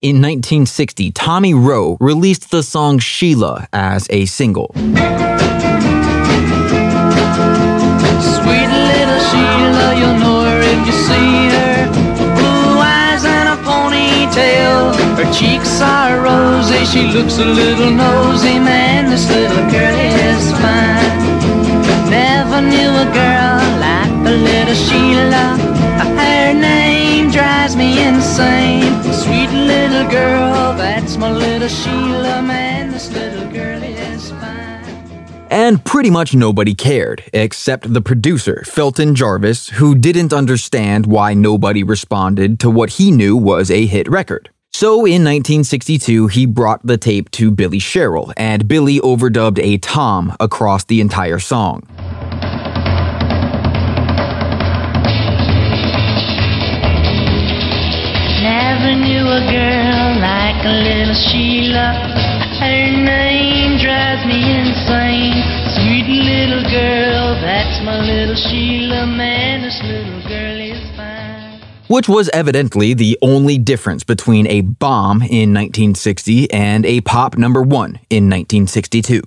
In 0.00 0.22
1960, 0.22 1.12
Tommy 1.12 1.52
Roe 1.52 1.98
released 2.00 2.50
the 2.50 2.62
song 2.62 2.98
Sheila 2.98 3.68
as 3.70 4.06
a 4.08 4.24
single. 4.24 4.72
Sweet 4.74 4.88
little 8.72 9.20
Sheila, 9.28 9.94
you'll 9.98 10.18
know 10.18 10.44
her 10.48 10.60
if 10.62 10.86
you 10.86 10.92
see 10.92 11.48
her. 11.50 12.07
Ponytail. 14.28 14.94
Her 15.16 15.32
cheeks 15.32 15.80
are 15.80 16.20
rosy, 16.20 16.84
she 16.84 17.06
looks 17.08 17.38
a 17.38 17.44
little 17.44 17.90
nosy, 17.90 18.58
man, 18.58 19.10
this 19.10 19.28
little 19.28 19.70
girl 19.70 19.98
is 19.98 20.52
fine. 20.52 22.10
Never 22.10 22.60
knew 22.60 22.90
a 22.90 23.08
girl 23.12 23.60
like 23.80 24.24
the 24.24 24.36
little 24.36 24.74
Sheila. 24.74 25.58
Her 26.16 26.54
name 26.54 27.30
drives 27.30 27.76
me 27.76 28.02
insane. 28.06 29.02
Sweet 29.12 29.50
little 29.50 30.08
girl, 30.08 30.74
that's 30.74 31.16
my 31.16 31.30
little 31.30 31.68
Sheila, 31.68 32.42
man, 32.42 32.77
And 35.60 35.84
pretty 35.84 36.08
much 36.08 36.36
nobody 36.36 36.72
cared, 36.72 37.24
except 37.32 37.92
the 37.92 38.00
producer, 38.00 38.62
Felton 38.64 39.16
Jarvis, 39.16 39.70
who 39.70 39.96
didn't 39.96 40.32
understand 40.32 41.04
why 41.04 41.34
nobody 41.34 41.82
responded 41.82 42.60
to 42.60 42.70
what 42.70 42.90
he 42.90 43.10
knew 43.10 43.36
was 43.36 43.68
a 43.68 43.84
hit 43.84 44.08
record. 44.08 44.50
So 44.72 44.98
in 44.98 45.24
1962, 45.24 46.28
he 46.28 46.46
brought 46.46 46.86
the 46.86 46.96
tape 46.96 47.28
to 47.32 47.50
Billy 47.50 47.80
Sherrill, 47.80 48.32
and 48.36 48.68
Billy 48.68 49.00
overdubbed 49.00 49.58
a 49.58 49.78
tom 49.78 50.36
across 50.38 50.84
the 50.84 51.00
entire 51.00 51.40
song. 51.40 51.82
Never 58.40 58.94
knew 58.94 59.26
a 59.26 59.42
girl 59.50 60.20
like 60.20 60.64
a 60.64 60.74
little 60.86 61.14
Sheila. 61.14 62.28
Her 62.60 62.90
name 62.90 63.78
drives 63.78 64.24
me 64.24 64.38
insane. 64.60 65.47
Little 66.08 66.62
girl, 66.62 67.34
that's 67.42 67.84
my 67.84 68.00
little 68.00 68.34
Sheila. 68.34 69.06
Man, 69.06 69.60
this 69.60 69.78
little 69.82 70.22
girl 70.26 70.58
is 70.58 70.96
fine. 70.96 71.60
Which 71.88 72.08
was 72.08 72.30
evidently 72.30 72.94
the 72.94 73.18
only 73.20 73.58
difference 73.58 74.04
between 74.04 74.46
a 74.46 74.62
bomb 74.62 75.20
in 75.20 75.52
1960 75.52 76.50
and 76.50 76.86
a 76.86 77.02
pop 77.02 77.36
number 77.36 77.60
one 77.60 78.00
in 78.08 78.30
1962. 78.30 79.20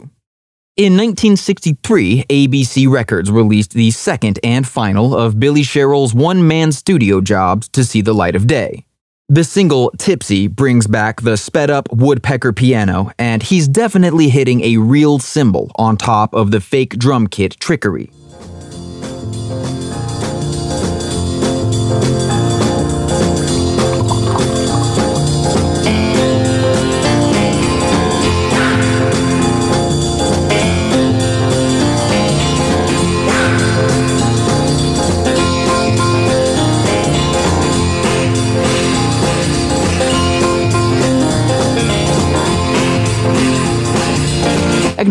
In 0.75 0.97
1963, 0.97 2.23
ABC 2.27 2.89
Records 2.89 3.29
released 3.29 3.73
the 3.73 3.91
second 3.91 4.39
and 4.43 4.67
final 4.67 5.15
of 5.15 5.39
Billy 5.39 5.61
Sherrill's 5.61 6.15
one 6.15 6.47
man 6.47 6.71
studio 6.71 7.21
jobs 7.21 7.67
to 7.69 7.83
see 7.83 8.01
the 8.01 8.13
light 8.13 8.35
of 8.35 8.47
day. 8.47 8.85
The 9.29 9.43
single 9.45 9.91
Tipsy 9.97 10.47
brings 10.47 10.87
back 10.87 11.21
the 11.21 11.37
sped 11.37 11.69
up 11.69 11.87
woodpecker 11.93 12.51
piano, 12.51 13.11
and 13.17 13.41
he's 13.41 13.67
definitely 13.67 14.27
hitting 14.27 14.61
a 14.61 14.77
real 14.77 15.19
cymbal 15.19 15.71
on 15.75 15.95
top 15.95 16.33
of 16.33 16.51
the 16.51 16.59
fake 16.59 16.97
drum 16.97 17.27
kit 17.27 17.55
trickery. 17.59 18.11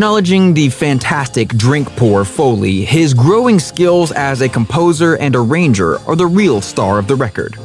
Acknowledging 0.00 0.54
the 0.54 0.70
fantastic 0.70 1.48
drink 1.48 1.86
pour 1.96 2.24
Foley, 2.24 2.86
his 2.86 3.12
growing 3.12 3.58
skills 3.58 4.12
as 4.12 4.40
a 4.40 4.48
composer 4.48 5.18
and 5.18 5.36
arranger 5.36 5.98
are 6.08 6.16
the 6.16 6.26
real 6.26 6.62
star 6.62 6.98
of 6.98 7.06
the 7.06 7.14
record. 7.14 7.58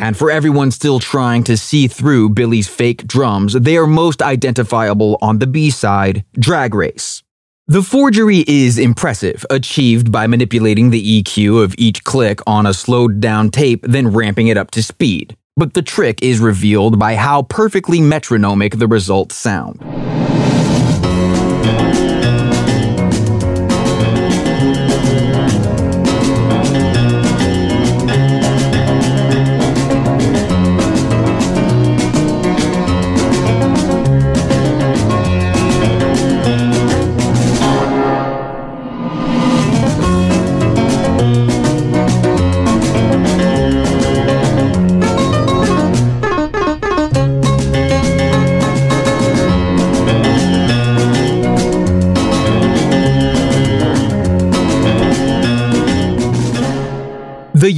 And 0.00 0.16
for 0.16 0.30
everyone 0.30 0.70
still 0.70 0.98
trying 0.98 1.44
to 1.44 1.58
see 1.58 1.86
through 1.86 2.30
Billy's 2.30 2.66
fake 2.66 3.06
drums, 3.06 3.52
they 3.52 3.76
are 3.76 3.86
most 3.86 4.22
identifiable 4.22 5.18
on 5.20 5.40
the 5.40 5.46
B 5.46 5.68
side, 5.68 6.24
Drag 6.32 6.74
Race. 6.74 7.22
The 7.68 7.82
forgery 7.82 8.42
is 8.48 8.78
impressive, 8.78 9.44
achieved 9.50 10.10
by 10.10 10.26
manipulating 10.26 10.88
the 10.88 11.22
EQ 11.22 11.62
of 11.62 11.74
each 11.76 12.02
click 12.02 12.40
on 12.46 12.64
a 12.64 12.72
slowed 12.72 13.20
down 13.20 13.50
tape, 13.50 13.82
then 13.82 14.08
ramping 14.08 14.48
it 14.48 14.56
up 14.56 14.70
to 14.70 14.82
speed. 14.82 15.36
But 15.54 15.74
the 15.74 15.82
trick 15.82 16.22
is 16.22 16.40
revealed 16.40 16.98
by 16.98 17.16
how 17.16 17.42
perfectly 17.42 18.00
metronomic 18.00 18.78
the 18.78 18.88
results 18.88 19.36
sound. 19.36 19.80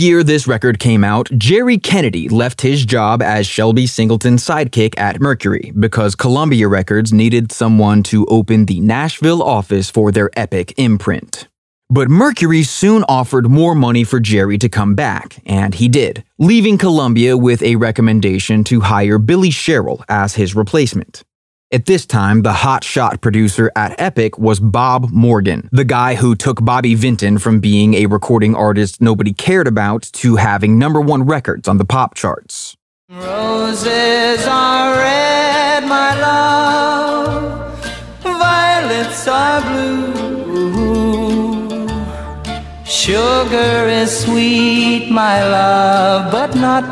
Year 0.03 0.23
this 0.25 0.47
record 0.47 0.79
came 0.79 1.05
out, 1.05 1.31
Jerry 1.39 1.79
Kennedy 1.79 2.29
left 2.29 2.61
his 2.61 2.85
job 2.85 3.23
as 3.23 3.47
Shelby 3.47 3.87
Singleton's 3.87 4.45
sidekick 4.45 4.99
at 4.99 5.21
Mercury 5.21 5.73
because 5.79 6.15
Columbia 6.15 6.67
Records 6.67 7.13
needed 7.13 7.53
someone 7.53 8.03
to 8.05 8.27
open 8.27 8.67
the 8.67 8.81
Nashville 8.81 9.43
office 9.43 9.89
for 9.89 10.11
their 10.11 10.29
epic 10.37 10.75
imprint. 10.77 11.49
But 11.89 12.09
Mercury 12.09 12.65
soon 12.65 13.05
offered 13.09 13.51
more 13.51 13.75
money 13.75 14.03
for 14.03 14.19
Jerry 14.19 14.59
to 14.59 14.69
come 14.69 14.95
back, 14.95 15.41
and 15.47 15.75
he 15.75 15.89
did, 15.89 16.25
leaving 16.39 16.79
Columbia 16.79 17.37
with 17.37 17.63
a 17.63 17.77
recommendation 17.77 18.65
to 18.65 18.81
hire 18.81 19.19
Billy 19.19 19.51
Sherrill 19.51 20.05
as 20.09 20.35
his 20.35 20.55
replacement. 20.55 21.23
At 21.73 21.87
this 21.87 22.05
time, 22.05 22.43
the 22.43 22.53
hotshot 22.53 23.23
producer 23.23 23.73
at 23.75 23.99
Epic 23.99 24.37
was 24.37 24.61
Bob 24.61 25.11
Morgan, 25.11 25.71
the 25.73 25.87
guy 25.87 26.17
who 26.17 26.35
took 26.37 26.63
Bobby 26.63 26.95
Vinton 26.95 27.39
from 27.39 27.61
being 27.61 27.95
a 27.95 28.05
recording 28.05 28.55
artist 28.55 29.01
nobody 29.01 29.33
cared 29.33 29.67
about 29.67 30.03
to 30.21 30.37
having 30.37 30.79
number 30.79 31.01
one 31.01 31.23
records 31.23 31.69
on 31.69 31.79
the 31.79 31.87
pop 31.87 32.13
charts. 32.13 32.77
Roses 33.09 34.47
are 34.47 34.97
red, 34.97 35.85
my 35.89 36.21
love. 36.21 37.75
Violets 38.23 39.27
are 39.27 39.63
blue. 39.63 40.13
Sugar 42.85 43.89
is 43.89 44.25
sweet, 44.25 45.11
my 45.11 45.43
love, 45.43 46.31
but 46.31 46.55
not 46.55 46.85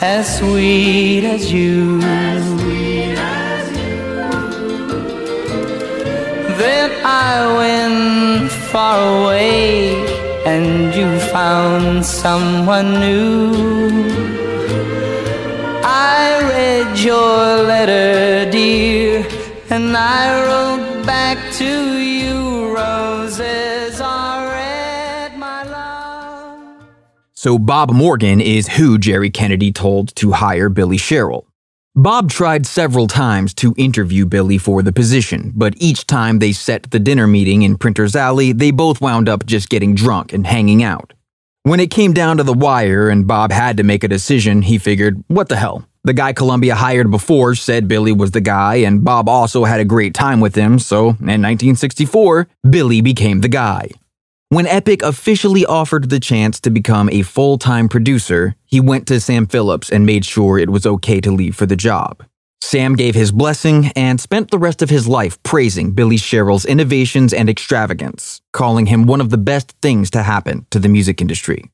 as 0.00 0.38
sweet 0.38 1.24
as 1.24 1.52
you. 1.52 2.00
I 6.64 7.56
went 7.56 8.50
far 8.50 9.24
away, 9.24 9.94
and 10.46 10.94
you 10.94 11.18
found 11.30 12.04
someone 12.06 13.00
new. 13.00 13.52
I 15.84 16.40
read 16.48 16.98
your 16.98 17.64
letter, 17.64 18.50
dear, 18.50 19.26
and 19.70 19.96
I 19.96 20.44
wrote 20.46 21.04
back 21.04 21.52
to 21.54 21.98
you. 21.98 22.74
Roses 22.74 24.00
are 24.00 24.46
red, 24.48 25.36
my 25.36 25.64
love. 25.64 26.84
So 27.34 27.58
Bob 27.58 27.90
Morgan 27.90 28.40
is 28.40 28.68
who 28.68 28.98
Jerry 28.98 29.30
Kennedy 29.30 29.72
told 29.72 30.14
to 30.16 30.32
hire 30.32 30.68
Billy 30.68 30.98
Sherrill. 30.98 31.46
Bob 31.94 32.30
tried 32.30 32.64
several 32.64 33.06
times 33.06 33.52
to 33.52 33.74
interview 33.76 34.24
Billy 34.24 34.56
for 34.56 34.82
the 34.82 34.94
position, 34.94 35.52
but 35.54 35.74
each 35.76 36.06
time 36.06 36.38
they 36.38 36.50
set 36.50 36.90
the 36.90 36.98
dinner 36.98 37.26
meeting 37.26 37.60
in 37.60 37.76
Printer's 37.76 38.16
Alley, 38.16 38.52
they 38.52 38.70
both 38.70 39.02
wound 39.02 39.28
up 39.28 39.44
just 39.44 39.68
getting 39.68 39.94
drunk 39.94 40.32
and 40.32 40.46
hanging 40.46 40.82
out. 40.82 41.12
When 41.64 41.80
it 41.80 41.90
came 41.90 42.14
down 42.14 42.38
to 42.38 42.44
the 42.44 42.54
wire 42.54 43.10
and 43.10 43.26
Bob 43.26 43.52
had 43.52 43.76
to 43.76 43.82
make 43.82 44.04
a 44.04 44.08
decision, 44.08 44.62
he 44.62 44.78
figured, 44.78 45.22
what 45.28 45.50
the 45.50 45.56
hell? 45.56 45.86
The 46.02 46.14
guy 46.14 46.32
Columbia 46.32 46.76
hired 46.76 47.10
before 47.10 47.54
said 47.54 47.88
Billy 47.88 48.10
was 48.10 48.30
the 48.30 48.40
guy, 48.40 48.76
and 48.76 49.04
Bob 49.04 49.28
also 49.28 49.64
had 49.64 49.78
a 49.78 49.84
great 49.84 50.14
time 50.14 50.40
with 50.40 50.54
him, 50.54 50.78
so 50.78 51.10
in 51.10 51.42
1964, 51.42 52.48
Billy 52.70 53.02
became 53.02 53.42
the 53.42 53.48
guy. 53.48 53.90
When 54.52 54.66
Epic 54.66 55.00
officially 55.02 55.64
offered 55.64 56.10
the 56.10 56.20
chance 56.20 56.60
to 56.60 56.68
become 56.68 57.08
a 57.08 57.22
full 57.22 57.56
time 57.56 57.88
producer, 57.88 58.54
he 58.66 58.80
went 58.80 59.08
to 59.08 59.18
Sam 59.18 59.46
Phillips 59.46 59.88
and 59.88 60.04
made 60.04 60.26
sure 60.26 60.58
it 60.58 60.68
was 60.68 60.84
okay 60.84 61.22
to 61.22 61.30
leave 61.30 61.56
for 61.56 61.64
the 61.64 61.74
job. 61.74 62.22
Sam 62.60 62.94
gave 62.94 63.14
his 63.14 63.32
blessing 63.32 63.92
and 63.96 64.20
spent 64.20 64.50
the 64.50 64.58
rest 64.58 64.82
of 64.82 64.90
his 64.90 65.08
life 65.08 65.42
praising 65.42 65.92
Billy 65.92 66.18
Sherrill's 66.18 66.66
innovations 66.66 67.32
and 67.32 67.48
extravagance, 67.48 68.42
calling 68.52 68.84
him 68.84 69.06
one 69.06 69.22
of 69.22 69.30
the 69.30 69.38
best 69.38 69.72
things 69.80 70.10
to 70.10 70.22
happen 70.22 70.66
to 70.68 70.78
the 70.78 70.90
music 70.90 71.22
industry. 71.22 71.70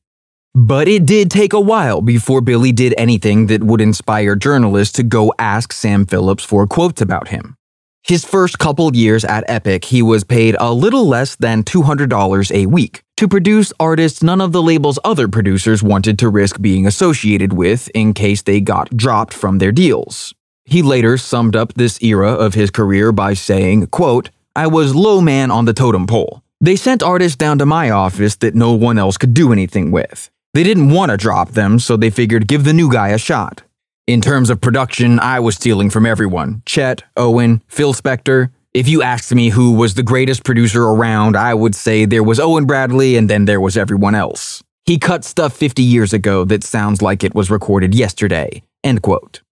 But 0.55 0.87
it 0.87 1.05
did 1.05 1.29
take 1.29 1.51
a 1.51 1.59
while 1.59 1.99
before 1.99 2.39
Billy 2.39 2.71
did 2.71 2.95
anything 2.97 3.47
that 3.47 3.61
would 3.61 3.81
inspire 3.81 4.37
journalists 4.37 4.93
to 4.93 5.03
go 5.03 5.33
ask 5.37 5.73
Sam 5.73 6.05
Phillips 6.05 6.45
for 6.45 6.65
quotes 6.65 7.01
about 7.01 7.27
him. 7.27 7.57
His 8.03 8.25
first 8.25 8.57
couple 8.57 8.95
years 8.95 9.23
at 9.23 9.43
Epic, 9.47 9.85
he 9.85 10.01
was 10.01 10.23
paid 10.23 10.55
a 10.59 10.73
little 10.73 11.07
less 11.07 11.35
than 11.35 11.63
$200 11.63 12.51
a 12.51 12.65
week 12.65 13.03
to 13.17 13.27
produce 13.27 13.73
artists 13.79 14.23
none 14.23 14.41
of 14.41 14.51
the 14.51 14.61
label's 14.63 14.97
other 15.03 15.27
producers 15.27 15.83
wanted 15.83 16.17
to 16.19 16.29
risk 16.29 16.61
being 16.61 16.87
associated 16.87 17.53
with 17.53 17.89
in 17.93 18.13
case 18.13 18.41
they 18.41 18.61
got 18.61 18.95
dropped 18.95 19.33
from 19.33 19.57
their 19.57 19.71
deals. 19.71 20.33
He 20.65 20.81
later 20.81 21.17
summed 21.17 21.55
up 21.55 21.73
this 21.73 22.01
era 22.01 22.31
of 22.31 22.53
his 22.53 22.71
career 22.71 23.11
by 23.11 23.33
saying, 23.33 23.87
quote, 23.87 24.29
I 24.55 24.67
was 24.67 24.95
low 24.95 25.21
man 25.21 25.51
on 25.51 25.65
the 25.65 25.73
totem 25.73 26.07
pole. 26.07 26.41
They 26.61 26.75
sent 26.75 27.03
artists 27.03 27.37
down 27.37 27.59
to 27.59 27.65
my 27.65 27.89
office 27.89 28.35
that 28.37 28.55
no 28.55 28.73
one 28.73 28.97
else 28.97 29.17
could 29.17 29.33
do 29.33 29.51
anything 29.51 29.91
with. 29.91 30.29
They 30.53 30.63
didn't 30.63 30.89
want 30.91 31.11
to 31.11 31.17
drop 31.17 31.51
them, 31.51 31.79
so 31.79 31.95
they 31.95 32.09
figured 32.09 32.47
give 32.47 32.63
the 32.63 32.73
new 32.73 32.91
guy 32.91 33.09
a 33.09 33.17
shot. 33.17 33.63
In 34.09 34.21
terms 34.21 34.49
of 34.49 34.59
production, 34.59 35.19
I 35.19 35.39
was 35.39 35.53
stealing 35.53 35.91
from 35.91 36.07
everyone 36.07 36.63
Chet, 36.65 37.03
Owen, 37.15 37.61
Phil 37.67 37.93
Spector. 37.93 38.49
If 38.73 38.87
you 38.87 39.03
asked 39.03 39.35
me 39.35 39.49
who 39.49 39.73
was 39.73 39.93
the 39.93 40.01
greatest 40.01 40.43
producer 40.43 40.81
around, 40.81 41.37
I 41.37 41.53
would 41.53 41.75
say 41.75 42.05
there 42.05 42.23
was 42.23 42.39
Owen 42.39 42.65
Bradley 42.65 43.17
and 43.17 43.29
then 43.29 43.45
there 43.45 43.61
was 43.61 43.77
everyone 43.77 44.15
else. 44.15 44.63
He 44.87 44.97
cut 44.97 45.23
stuff 45.23 45.55
50 45.55 45.83
years 45.83 46.11
ago 46.11 46.43
that 46.45 46.63
sounds 46.63 47.03
like 47.03 47.23
it 47.23 47.35
was 47.35 47.51
recorded 47.51 47.93
yesterday. 47.93 48.63
End 48.83 49.03
quote. 49.03 49.43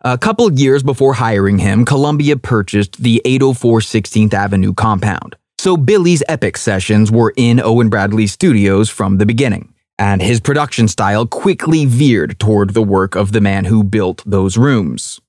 A 0.00 0.16
couple 0.16 0.50
years 0.50 0.82
before 0.82 1.12
hiring 1.12 1.58
him, 1.58 1.84
Columbia 1.84 2.38
purchased 2.38 3.02
the 3.02 3.20
804 3.26 3.80
16th 3.80 4.32
Avenue 4.32 4.72
compound. 4.72 5.36
So 5.58 5.76
Billy's 5.76 6.22
epic 6.26 6.56
sessions 6.56 7.12
were 7.12 7.34
in 7.36 7.60
Owen 7.60 7.90
Bradley's 7.90 8.32
studios 8.32 8.88
from 8.88 9.18
the 9.18 9.26
beginning 9.26 9.69
and 10.00 10.22
his 10.22 10.40
production 10.40 10.88
style 10.88 11.26
quickly 11.26 11.84
veered 11.84 12.38
toward 12.40 12.70
the 12.70 12.82
work 12.82 13.14
of 13.14 13.32
the 13.32 13.40
man 13.40 13.66
who 13.66 13.84
built 13.84 14.22
those 14.24 14.56
rooms. 14.56 15.20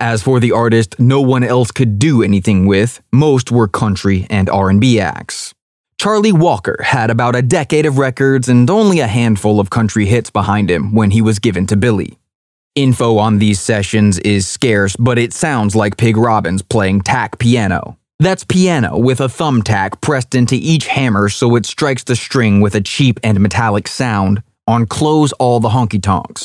As 0.00 0.22
for 0.22 0.40
the 0.40 0.50
artist 0.50 0.98
no 0.98 1.20
one 1.20 1.44
else 1.44 1.70
could 1.70 1.98
do 1.98 2.22
anything 2.22 2.66
with, 2.66 3.02
most 3.12 3.52
were 3.52 3.68
country 3.68 4.26
and 4.30 4.48
R&B 4.48 4.98
acts. 4.98 5.54
Charlie 6.00 6.32
Walker 6.32 6.80
had 6.82 7.10
about 7.10 7.36
a 7.36 7.42
decade 7.42 7.84
of 7.84 7.98
records 7.98 8.48
and 8.48 8.70
only 8.70 9.00
a 9.00 9.06
handful 9.06 9.60
of 9.60 9.68
country 9.68 10.06
hits 10.06 10.30
behind 10.30 10.70
him 10.70 10.94
when 10.94 11.10
he 11.10 11.20
was 11.20 11.38
given 11.38 11.66
to 11.66 11.76
Billy. 11.76 12.18
Info 12.74 13.18
on 13.18 13.38
these 13.38 13.60
sessions 13.60 14.18
is 14.20 14.46
scarce, 14.46 14.96
but 14.96 15.18
it 15.18 15.34
sounds 15.34 15.74
like 15.76 15.96
Pig 15.96 16.16
Robbins 16.16 16.62
playing 16.62 17.02
tack 17.02 17.38
piano. 17.38 17.97
That's 18.20 18.42
piano 18.42 18.98
with 18.98 19.20
a 19.20 19.28
thumbtack 19.28 20.00
pressed 20.00 20.34
into 20.34 20.56
each 20.56 20.88
hammer 20.88 21.28
so 21.28 21.54
it 21.54 21.64
strikes 21.64 22.02
the 22.02 22.16
string 22.16 22.60
with 22.60 22.74
a 22.74 22.80
cheap 22.80 23.20
and 23.22 23.38
metallic 23.38 23.86
sound 23.86 24.42
on 24.66 24.86
Close 24.86 25.30
All 25.34 25.60
the 25.60 25.68
Honky 25.68 26.02
Tonks. 26.02 26.42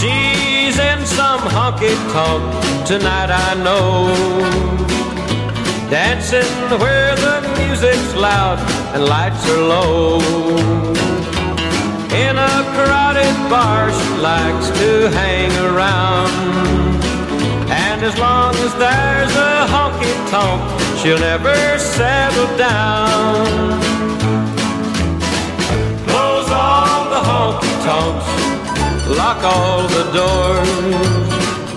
She's 0.00 0.78
in 0.78 1.04
some 1.04 1.40
honky 1.40 1.94
tonk 2.12 2.86
tonight, 2.86 3.28
I 3.30 3.62
know. 3.62 4.08
Dancing 5.90 6.80
where 6.80 7.14
the 7.16 7.42
music's 7.58 8.14
loud 8.14 8.58
and 8.94 9.04
lights 9.04 9.46
are 9.50 9.60
low. 9.60 11.05
In 12.16 12.38
a 12.38 12.56
crowded 12.74 13.36
bar, 13.50 13.92
she 13.92 14.08
likes 14.22 14.68
to 14.80 15.10
hang 15.10 15.52
around. 15.68 16.32
And 17.68 18.02
as 18.02 18.16
long 18.18 18.54
as 18.66 18.72
there's 18.84 19.34
a 19.36 19.66
honky 19.74 20.14
tonk, 20.30 20.62
she'll 20.98 21.18
never 21.18 21.54
settle 21.78 22.50
down. 22.56 23.44
Close 26.08 26.48
all 26.50 27.02
the 27.14 27.22
honky 27.30 27.74
tonks, 27.84 28.28
lock 29.20 29.40
all 29.44 29.82
the 29.96 30.04
doors. 30.18 31.28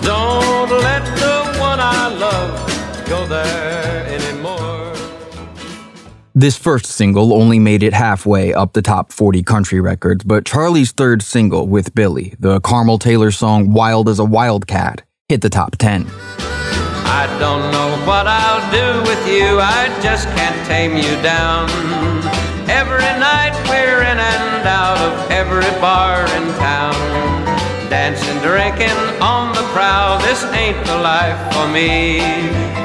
Don't 0.02 0.70
let 0.88 1.04
the 1.22 1.36
one 1.60 1.80
I 1.80 2.08
love 2.24 2.52
go 3.10 3.26
there. 3.26 4.19
This 6.34 6.56
first 6.56 6.86
single 6.86 7.34
only 7.34 7.58
made 7.58 7.82
it 7.82 7.92
halfway 7.92 8.54
up 8.54 8.72
the 8.72 8.82
top 8.82 9.10
40 9.10 9.42
country 9.42 9.80
records, 9.80 10.22
but 10.22 10.44
Charlie's 10.44 10.92
third 10.92 11.22
single 11.22 11.66
with 11.66 11.92
Billy, 11.92 12.36
the 12.38 12.60
Carmol 12.60 13.00
Taylor 13.00 13.32
song 13.32 13.72
Wild 13.72 14.08
as 14.08 14.20
a 14.20 14.24
Wildcat, 14.24 15.02
hit 15.28 15.40
the 15.40 15.50
top 15.50 15.76
10. 15.76 16.06
I 17.10 17.26
don't 17.40 17.72
know 17.72 17.90
what 18.06 18.28
I'll 18.28 18.62
do 18.70 19.10
with 19.10 19.26
you, 19.26 19.58
I 19.58 19.90
just 20.00 20.28
can't 20.38 20.54
tame 20.68 20.94
you 20.94 21.20
down. 21.20 21.68
Every 22.70 23.02
night 23.18 23.50
we're 23.66 24.02
in 24.02 24.18
and 24.22 24.68
out 24.68 24.98
of 24.98 25.30
every 25.32 25.68
bar 25.80 26.22
in 26.38 26.46
town. 26.62 26.94
Dancing, 27.90 28.38
drinking 28.38 28.96
on 29.20 29.52
the 29.52 29.66
prowl, 29.74 30.20
this 30.20 30.44
ain't 30.54 30.78
the 30.86 30.96
life 30.98 31.52
for 31.52 31.66
me. 31.66 32.20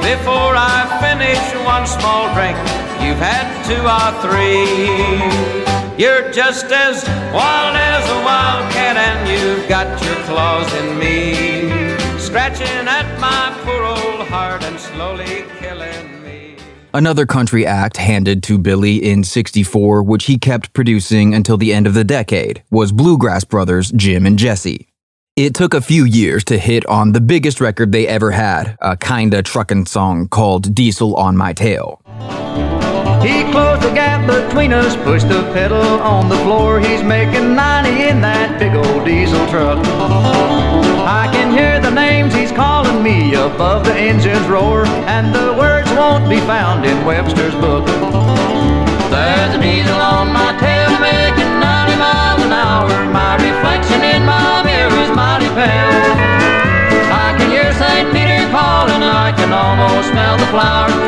Before 0.02 0.58
I 0.58 0.82
finish 0.98 1.38
one 1.64 1.86
small 1.86 2.34
drink, 2.34 2.58
you've 3.04 3.18
had 3.18 3.46
two 3.64 3.82
or 3.84 4.10
three. 4.22 5.66
You're 5.98 6.30
just 6.30 6.66
as 6.66 7.04
wild 7.32 7.74
as 7.74 8.08
a 8.10 8.24
wildcat, 8.24 8.96
and 8.96 9.28
you've 9.28 9.66
got 9.68 9.86
your 10.04 10.16
claws 10.24 10.72
in 10.74 10.98
me. 10.98 11.96
Scratching 12.18 12.66
at 12.66 13.18
my 13.18 13.56
poor 13.64 13.82
old 13.82 14.28
heart 14.28 14.62
and 14.64 14.78
slowly 14.78 15.44
killing 15.58 16.22
me. 16.22 16.56
Another 16.92 17.24
country 17.24 17.64
act 17.64 17.96
handed 17.96 18.42
to 18.42 18.58
Billy 18.58 18.96
in 18.96 19.24
64, 19.24 20.02
which 20.02 20.26
he 20.26 20.38
kept 20.38 20.72
producing 20.74 21.34
until 21.34 21.56
the 21.56 21.72
end 21.72 21.86
of 21.86 21.94
the 21.94 22.04
decade, 22.04 22.62
was 22.70 22.92
Bluegrass 22.92 23.44
Brothers 23.44 23.90
Jim 23.92 24.26
and 24.26 24.38
Jesse. 24.38 24.88
It 25.36 25.54
took 25.54 25.74
a 25.74 25.82
few 25.82 26.04
years 26.04 26.44
to 26.44 26.58
hit 26.58 26.86
on 26.86 27.12
the 27.12 27.20
biggest 27.20 27.60
record 27.60 27.92
they 27.92 28.06
ever 28.06 28.30
had, 28.30 28.76
a 28.80 28.96
kinda 28.96 29.42
truckin' 29.42 29.86
song 29.86 30.28
called 30.28 30.74
Diesel 30.74 31.14
on 31.16 31.36
My 31.36 31.52
Tail. 31.52 32.00
He 33.26 33.42
closed 33.50 33.82
the 33.82 33.90
gap 33.90 34.22
between 34.30 34.72
us, 34.72 34.94
pushed 34.94 35.28
the 35.28 35.42
pedal 35.52 35.82
on 35.82 36.28
the 36.28 36.36
floor. 36.46 36.78
He's 36.78 37.02
making 37.02 37.56
90 37.56 38.06
in 38.06 38.20
that 38.20 38.60
big 38.60 38.72
old 38.76 39.04
diesel 39.04 39.44
truck. 39.48 39.82
I 41.02 41.28
can 41.34 41.50
hear 41.50 41.80
the 41.80 41.90
names 41.90 42.32
he's 42.32 42.52
calling 42.52 43.02
me 43.02 43.34
above 43.34 43.84
the 43.84 43.94
engine's 43.94 44.46
roar, 44.46 44.86
and 45.10 45.34
the 45.34 45.52
words 45.58 45.90
won't 45.98 46.30
be 46.30 46.38
found 46.46 46.86
in 46.86 47.04
Webster's 47.04 47.54
book. 47.56 47.84
There's 49.10 49.54
a 49.56 49.60
diesel 49.60 49.98
on 49.98 50.30
my 50.30 50.54
tail 50.62 50.94
making 51.02 51.50
90 51.58 51.98
miles 51.98 52.42
an 52.46 52.52
hour. 52.54 52.94
My 53.10 53.34
reflection 53.42 54.06
in 54.06 54.22
my 54.22 54.62
mirror 54.62 55.02
is 55.02 55.10
mighty 55.10 55.50
pale. 55.50 56.25
Calling, 58.86 59.02
I 59.02 59.32
can 59.32 59.52
almost 59.52 60.10
smell 60.10 60.36
the. 60.38 60.46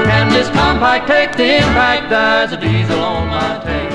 Can 0.05 0.29
this 0.31 0.49
compact 0.49 1.07
take 1.07 1.37
the 1.37 1.57
impact? 1.57 2.11
There's 2.11 2.53
a 2.53 2.61
diesel 2.61 2.99
on 3.01 3.29
my 3.29 3.63
tail. 3.65 3.89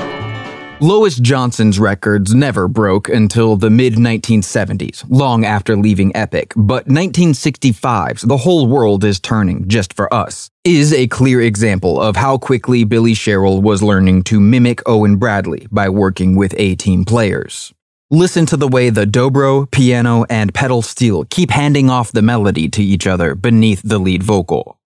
Lois 0.80 1.16
Johnson's 1.18 1.80
records 1.80 2.34
never 2.34 2.68
broke 2.68 3.08
until 3.08 3.56
the 3.56 3.70
mid 3.70 3.94
1970s, 3.94 5.06
long 5.08 5.46
after 5.46 5.78
leaving 5.78 6.16
Epic, 6.16 6.54
but 6.56 6.88
1965's 6.88 8.24
The 8.24 8.38
Whole 8.38 8.68
World 8.68 9.04
is 9.04 9.20
Turning 9.20 9.68
Just 9.68 9.94
for 9.94 10.14
Us 10.14 10.50
is 10.66 10.94
a 10.94 11.08
clear 11.08 11.42
example 11.42 12.02
of 12.02 12.16
how 12.16 12.38
quickly 12.38 12.84
Billy 12.84 13.14
Sherrill 13.14 13.62
was 13.62 13.84
learning 13.84 14.24
to 14.24 14.40
mimic 14.40 14.82
Owen 14.86 15.18
Bradley 15.18 15.68
by 15.72 15.90
working 15.90 16.36
with 16.36 16.54
A 16.58 16.76
team 16.76 17.06
players. 17.06 17.74
Listen 18.16 18.46
to 18.46 18.58
the 18.58 18.68
way 18.68 18.92
the 18.92 19.06
dobro, 19.06 19.66
piano, 19.72 20.24
and 20.30 20.54
pedal 20.54 20.84
steel 20.84 21.24
keep 21.32 21.50
handing 21.50 21.90
off 21.90 22.12
the 22.12 22.22
melody 22.22 22.70
to 22.70 22.84
each 22.84 23.08
other 23.08 23.34
beneath 23.34 23.82
the 23.84 23.98
lead 23.98 24.22
vocal. 24.22 24.78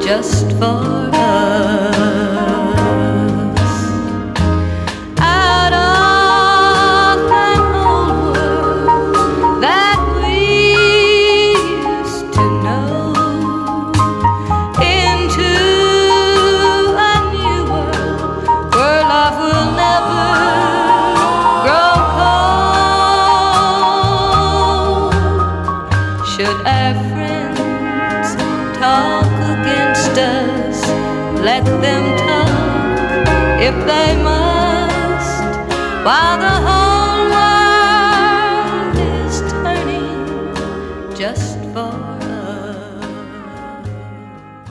Just 0.00 0.46
for 0.60 1.19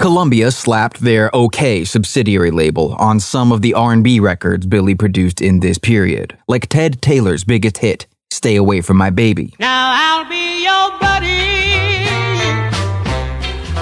Columbia 0.09 0.49
slapped 0.49 1.01
their 1.01 1.29
OK 1.35 1.85
subsidiary 1.85 2.49
label 2.49 2.95
on 2.95 3.19
some 3.19 3.51
of 3.51 3.61
the 3.61 3.75
R&B 3.75 4.19
records 4.19 4.65
Billy 4.65 4.95
produced 4.95 5.39
in 5.39 5.59
this 5.59 5.77
period, 5.77 6.35
like 6.47 6.67
Ted 6.67 6.99
Taylor's 6.99 7.43
biggest 7.43 7.77
hit, 7.77 8.07
Stay 8.31 8.55
Away 8.55 8.81
From 8.81 8.97
My 8.97 9.11
Baby. 9.11 9.53
Now 9.59 9.91
I'll 9.93 10.27
be 10.27 10.63
your 10.63 10.89
buddy. 10.99 12.09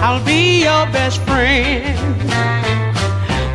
I'll 0.04 0.22
be 0.26 0.64
your 0.64 0.86
best 0.92 1.22
friend. 1.22 1.98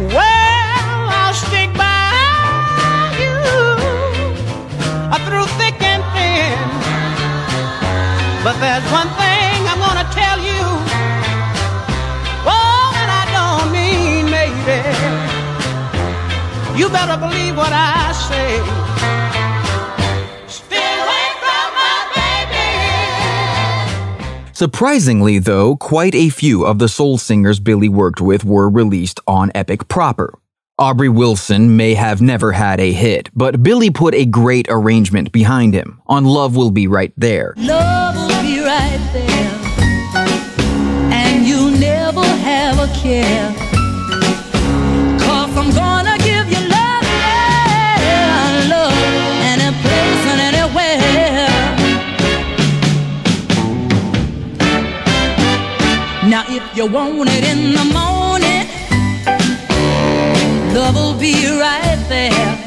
Well, 0.08 1.10
I'll 1.20 1.34
stick 1.34 1.74
by 1.76 3.12
you 3.20 3.36
through 5.26 5.44
thick 5.60 5.76
and 5.82 6.02
thin. 6.16 6.56
But 8.42 8.58
there's 8.60 8.90
one 8.90 9.08
thing 9.18 9.31
You 16.76 16.88
better 16.88 17.20
believe 17.20 17.54
what 17.56 17.70
I 17.70 18.12
say. 18.12 18.58
Stay 20.48 20.76
away 20.76 21.28
from 21.42 21.74
my 21.76 21.98
baby. 24.44 24.54
Surprisingly, 24.54 25.38
though, 25.38 25.76
quite 25.76 26.14
a 26.14 26.30
few 26.30 26.64
of 26.64 26.78
the 26.78 26.88
soul 26.88 27.18
singers 27.18 27.60
Billy 27.60 27.90
worked 27.90 28.22
with 28.22 28.42
were 28.44 28.70
released 28.70 29.20
on 29.26 29.52
Epic 29.54 29.86
proper. 29.88 30.38
Aubrey 30.78 31.10
Wilson 31.10 31.76
may 31.76 31.92
have 31.92 32.22
never 32.22 32.52
had 32.52 32.80
a 32.80 32.90
hit, 32.90 33.28
but 33.34 33.62
Billy 33.62 33.90
put 33.90 34.14
a 34.14 34.24
great 34.24 34.66
arrangement 34.70 35.30
behind 35.30 35.74
him 35.74 36.00
on 36.06 36.24
Love 36.24 36.56
Will 36.56 36.70
Be 36.70 36.86
Right 36.86 37.12
There. 37.18 37.52
Love 37.58 38.16
will 38.16 38.42
be 38.42 38.60
right 38.60 39.10
there, 39.12 39.60
and 41.12 41.46
you'll 41.46 41.70
never 41.78 42.24
have 42.24 42.78
a 42.78 42.88
care. 42.98 43.61
You 56.82 56.88
want 56.88 57.28
it 57.30 57.44
in 57.44 57.74
the 57.74 57.84
morning, 57.94 58.66
love 60.74 60.96
will 60.96 61.14
be 61.14 61.34
right 61.60 62.04
there. 62.08 62.58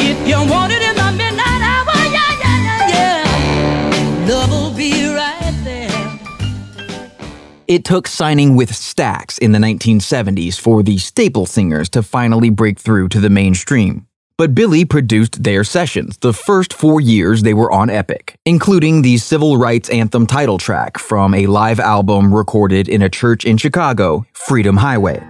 If 0.00 0.26
you 0.26 0.34
want 0.50 0.72
it 0.72 0.82
in 0.82 0.96
the 0.96 1.12
midnight 1.12 1.62
hour, 1.62 1.94
yeah, 2.10 2.40
yeah, 2.40 2.88
yeah, 2.88 3.24
yeah, 3.94 4.28
love 4.28 4.50
will 4.50 4.74
be 4.76 5.06
right 5.14 5.54
there. 5.62 6.20
It 7.68 7.84
took 7.84 8.08
signing 8.08 8.56
with 8.56 8.72
Stax 8.72 9.38
in 9.38 9.52
the 9.52 9.60
1970s 9.60 10.58
for 10.58 10.82
the 10.82 10.98
staple 10.98 11.46
singers 11.46 11.88
to 11.90 12.02
finally 12.02 12.50
break 12.50 12.80
through 12.80 13.10
to 13.10 13.20
the 13.20 13.30
mainstream. 13.30 14.08
But 14.40 14.54
Billy 14.54 14.86
produced 14.86 15.42
their 15.42 15.64
sessions 15.64 16.16
the 16.16 16.32
first 16.32 16.72
four 16.72 16.98
years 16.98 17.42
they 17.42 17.52
were 17.52 17.70
on 17.70 17.90
Epic, 17.90 18.36
including 18.46 19.02
the 19.02 19.18
civil 19.18 19.58
rights 19.58 19.90
anthem 19.90 20.26
title 20.26 20.56
track 20.56 20.96
from 20.96 21.34
a 21.34 21.46
live 21.46 21.78
album 21.78 22.34
recorded 22.34 22.88
in 22.88 23.02
a 23.02 23.10
church 23.10 23.44
in 23.44 23.58
Chicago, 23.58 24.24
Freedom 24.32 24.78
Highway. 24.78 25.20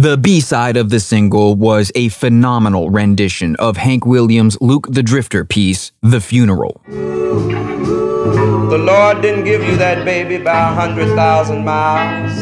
The 0.00 0.16
B 0.16 0.40
side 0.40 0.78
of 0.78 0.88
the 0.88 0.98
single 0.98 1.54
was 1.56 1.92
a 1.94 2.08
phenomenal 2.08 2.88
rendition 2.88 3.54
of 3.56 3.76
Hank 3.76 4.06
Williams' 4.06 4.56
Luke 4.58 4.86
the 4.88 5.02
Drifter 5.02 5.44
piece, 5.44 5.92
The 6.00 6.22
Funeral. 6.22 6.80
The 6.86 8.78
Lord 8.80 9.20
didn't 9.20 9.44
give 9.44 9.62
you 9.62 9.76
that 9.76 10.06
baby 10.06 10.38
by 10.38 10.70
a 10.70 10.72
hundred 10.72 11.14
thousand 11.14 11.66
miles. 11.66 12.32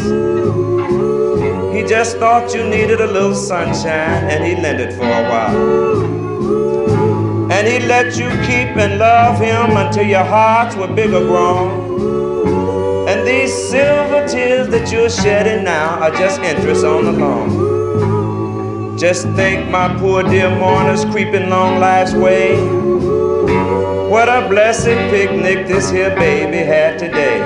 He 1.75 1.83
just 1.83 2.19
thought 2.19 2.55
you 2.55 2.63
needed 2.63 3.01
a 3.01 3.09
little 3.09 3.35
sunshine 3.35 4.31
and 4.31 4.45
he 4.45 4.55
lent 4.55 4.79
it 4.79 4.93
for 4.93 5.03
a 5.03 5.25
while. 5.29 5.57
And 7.51 7.67
he 7.67 7.81
let 7.89 8.17
you 8.17 8.29
keep 8.47 8.77
and 8.77 9.01
love 9.01 9.41
him 9.41 9.77
until 9.77 10.07
your 10.07 10.23
hearts 10.23 10.77
were 10.77 10.87
bigger 10.87 11.27
grown. 11.27 11.88
These 13.29 13.53
silver 13.69 14.27
tears 14.27 14.69
that 14.69 14.91
you're 14.91 15.11
shedding 15.11 15.63
now 15.63 16.01
are 16.01 16.11
just 16.13 16.41
interest 16.41 16.83
on 16.83 17.05
the 17.05 17.13
loan. 17.13 18.97
Just 18.97 19.29
think, 19.37 19.69
my 19.69 19.95
poor 19.99 20.23
dear 20.23 20.49
mourners 20.49 21.05
creeping 21.05 21.51
long 21.51 21.79
life's 21.79 22.15
way. 22.15 22.57
What 24.09 24.31
a 24.31 24.49
blessed 24.49 24.97
picnic 25.13 25.67
this 25.69 25.91
here 25.91 26.17
baby 26.17 26.57
had 26.57 26.99
today. 26.99 27.41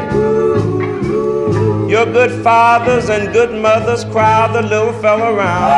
Your 1.91 2.07
good 2.07 2.45
fathers 2.45 3.09
and 3.09 3.33
good 3.33 3.51
mothers 3.61 4.05
crowd 4.05 4.55
the 4.55 4.63
little 4.63 4.93
fella 5.03 5.33
around. 5.35 5.73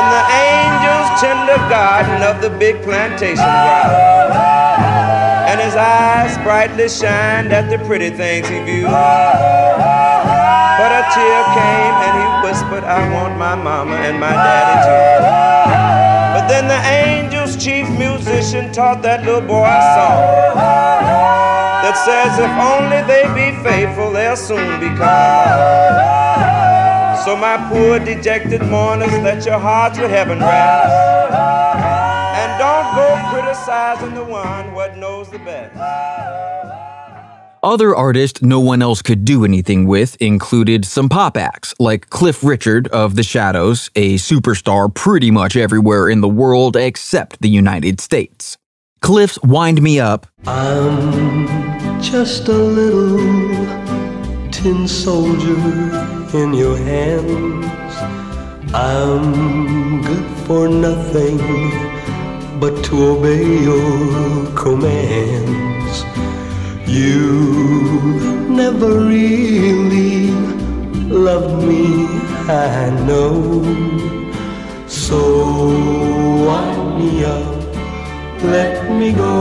In 0.00 0.06
the 0.16 0.24
angel's 0.52 1.18
tender 1.18 1.56
garden 1.70 2.22
of 2.22 2.42
the 2.42 2.50
big 2.58 2.82
plantation 2.82 3.36
ground. 3.36 4.21
His 5.72 5.80
eyes 5.80 6.36
brightly 6.44 6.86
shined 6.86 7.50
at 7.50 7.70
the 7.70 7.78
pretty 7.86 8.10
things 8.10 8.46
he 8.46 8.60
viewed. 8.60 8.92
But 8.92 8.92
a 10.92 11.02
tear 11.16 11.44
came 11.56 11.96
and 12.04 12.12
he 12.20 12.26
whispered, 12.44 12.84
I 12.84 13.08
want 13.10 13.38
my 13.38 13.54
mama 13.54 13.94
and 13.94 14.20
my 14.20 14.32
daddy 14.32 14.76
too. 14.84 15.24
But 16.36 16.46
then 16.48 16.68
the 16.68 16.74
angel's 16.74 17.56
chief 17.56 17.88
musician 17.88 18.70
taught 18.70 19.00
that 19.00 19.24
little 19.24 19.40
boy 19.40 19.64
a 19.64 19.80
song 19.96 20.20
that 21.80 21.96
says 22.04 22.36
if 22.36 22.52
only 22.60 23.00
they 23.08 23.24
be 23.32 23.56
faithful, 23.64 24.12
they'll 24.12 24.36
soon 24.36 24.78
be 24.78 24.88
called. 24.94 26.04
So 27.24 27.34
my 27.34 27.56
poor 27.70 27.98
dejected 27.98 28.60
mourners, 28.66 29.10
let 29.20 29.46
your 29.46 29.58
hearts 29.58 29.98
with 29.98 30.10
heaven 30.10 30.38
rest. 30.38 31.31
And 33.68 33.98
don't 33.98 34.14
go 34.14 34.14
criticizing 34.14 34.14
the 34.14 34.24
one 34.24 34.72
what 34.72 34.96
knows 34.96 35.28
the 35.30 35.38
best. 35.38 35.76
Other 37.64 37.94
artists 37.94 38.42
no 38.42 38.58
one 38.58 38.82
else 38.82 39.02
could 39.02 39.24
do 39.24 39.44
anything 39.44 39.86
with 39.86 40.16
included 40.20 40.84
some 40.84 41.08
pop 41.08 41.36
acts 41.36 41.74
like 41.78 42.10
Cliff 42.10 42.42
Richard 42.42 42.88
of 42.88 43.14
The 43.14 43.22
Shadows, 43.22 43.88
a 43.94 44.14
superstar 44.16 44.92
pretty 44.92 45.30
much 45.30 45.54
everywhere 45.54 46.08
in 46.08 46.20
the 46.20 46.28
world 46.28 46.76
except 46.76 47.40
the 47.40 47.48
United 47.48 48.00
States. 48.00 48.58
Cliff's 49.00 49.38
Wind 49.42 49.80
Me 49.80 50.00
Up 50.00 50.26
I'm 50.46 52.00
just 52.00 52.48
a 52.48 52.52
little 52.52 53.18
tin 54.50 54.88
soldier 54.88 55.56
in 56.36 56.54
your 56.54 56.76
hands. 56.76 57.66
I'm 58.74 60.02
good 60.02 60.46
for 60.46 60.68
nothing 60.68 61.38
but 62.62 62.84
to 62.84 62.94
obey 63.06 63.44
your 63.64 64.46
commands. 64.54 66.04
You 66.86 67.42
never 68.48 69.00
really 69.00 70.30
loved 71.10 71.66
me, 71.66 72.06
I 72.46 72.90
know. 73.08 73.32
So 74.86 75.18
wind 76.46 76.98
me 77.00 77.24
up, 77.24 77.74
let 78.44 78.88
me 78.92 79.12
go. 79.12 79.32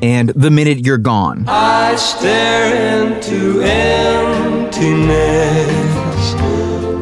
and 0.00 0.30
The 0.30 0.50
Minute 0.50 0.86
You're 0.86 0.96
Gone. 0.96 1.44
I 1.48 1.96
stare 1.96 3.02
into 3.02 3.60
emptiness 3.60 4.78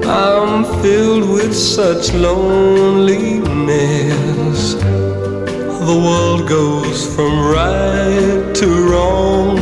I'm 0.08 0.64
filled 0.82 1.28
with 1.28 1.54
such 1.54 2.14
loneliness. 2.14 3.16
The 4.74 5.96
world 6.06 6.48
goes 6.48 7.14
from 7.14 7.32
right 7.40 8.54
to 8.54 8.66
wrong 8.88 9.56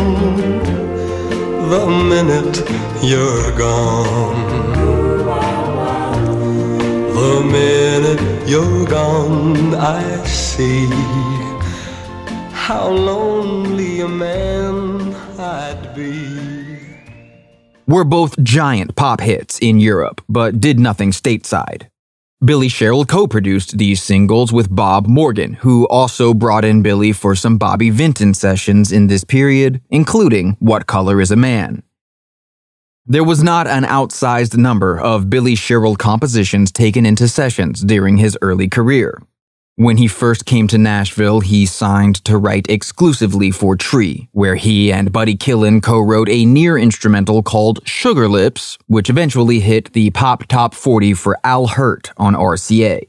the 1.70 1.86
minute 1.86 2.62
you're 3.03 3.53
gone. 3.57 4.45
The 7.14 7.42
minute 7.42 8.49
you're 8.49 8.84
gone, 8.84 9.74
I 9.74 10.03
see 10.26 10.88
how 12.53 12.90
lonely 12.90 14.01
a 14.01 14.09
man 14.09 15.14
I'd 15.38 15.95
be. 15.95 16.34
Were 17.87 18.05
both 18.05 18.43
giant 18.43 18.97
pop 18.97 19.20
hits 19.20 19.59
in 19.59 19.78
Europe, 19.78 20.22
but 20.28 20.59
did 20.59 20.80
nothing 20.80 21.11
stateside. 21.11 21.89
Billy 22.43 22.68
Sherrill 22.68 23.05
co 23.05 23.26
produced 23.26 23.76
these 23.76 24.03
singles 24.03 24.53
with 24.53 24.74
Bob 24.74 25.07
Morgan, 25.07 25.55
who 25.55 25.87
also 25.89 26.32
brought 26.32 26.64
in 26.64 26.82
Billy 26.82 27.12
for 27.12 27.35
some 27.35 27.59
Bobby 27.59 27.91
Vinton 27.91 28.32
sessions 28.35 28.91
in 28.91 29.07
this 29.07 29.24
period, 29.24 29.82
including 29.91 30.57
What 30.61 30.87
Color 30.87 31.20
is 31.20 31.30
a 31.30 31.37
Man? 31.37 31.82
There 33.07 33.24
was 33.24 33.43
not 33.43 33.66
an 33.66 33.85
outsized 33.85 34.57
number 34.57 34.99
of 34.99 35.28
Billy 35.28 35.55
Sherrill 35.55 35.97
compositions 35.97 36.72
taken 36.72 37.05
into 37.05 37.28
sessions 37.28 37.82
during 37.82 38.16
his 38.16 38.39
early 38.41 38.68
career. 38.68 39.22
When 39.77 39.97
he 39.97 40.07
first 40.07 40.47
came 40.47 40.68
to 40.68 40.79
Nashville, 40.79 41.41
he 41.41 41.66
signed 41.66 42.25
to 42.27 42.39
write 42.39 42.66
exclusively 42.68 43.51
for 43.51 43.75
Tree, 43.75 44.29
where 44.31 44.55
he 44.55 44.93
and 44.93 45.11
Buddy 45.11 45.35
Killen 45.35 45.83
co 45.83 45.99
wrote 45.99 46.29
a 46.29 46.45
near 46.45 46.79
instrumental 46.79 47.43
called 47.43 47.81
Sugar 47.85 48.29
Lips, 48.29 48.79
which 48.87 49.11
eventually 49.11 49.59
hit 49.59 49.93
the 49.93 50.11
pop 50.11 50.45
top 50.47 50.75
40 50.75 51.14
for 51.14 51.37
Al 51.43 51.66
Hirt 51.66 52.12
on 52.16 52.35
RCA. 52.35 53.03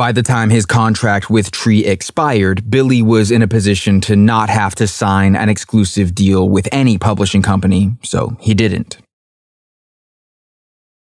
By 0.00 0.12
the 0.12 0.22
time 0.22 0.48
his 0.48 0.64
contract 0.64 1.28
with 1.28 1.50
Tree 1.50 1.84
expired, 1.84 2.70
Billy 2.70 3.02
was 3.02 3.30
in 3.30 3.42
a 3.42 3.46
position 3.46 4.00
to 4.00 4.16
not 4.16 4.48
have 4.48 4.74
to 4.76 4.86
sign 4.86 5.36
an 5.36 5.50
exclusive 5.50 6.14
deal 6.14 6.48
with 6.48 6.66
any 6.72 6.96
publishing 6.96 7.42
company, 7.42 7.92
so 8.02 8.34
he 8.40 8.54
didn't. 8.54 8.96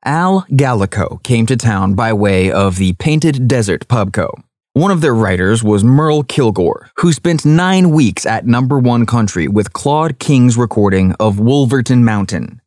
Al 0.04 0.42
Gallico 0.50 1.22
came 1.22 1.46
to 1.46 1.56
town 1.56 1.94
by 1.94 2.12
way 2.12 2.52
of 2.52 2.76
the 2.76 2.92
Painted 2.98 3.48
Desert 3.48 3.88
Pubco. 3.88 4.28
One 4.74 4.90
of 4.90 5.00
their 5.00 5.14
writers 5.14 5.64
was 5.64 5.82
Merle 5.82 6.22
Kilgore, 6.22 6.90
who 6.98 7.14
spent 7.14 7.46
nine 7.46 7.92
weeks 7.92 8.26
at 8.26 8.46
number 8.46 8.78
one 8.78 9.06
country 9.06 9.48
with 9.48 9.72
Claude 9.72 10.18
King's 10.18 10.58
recording 10.58 11.14
of 11.18 11.40
Wolverton 11.40 12.04
Mountain, 12.04 12.60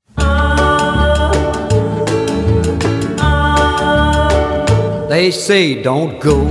They 5.16 5.32
say 5.32 5.82
don't 5.82 6.20
go 6.20 6.42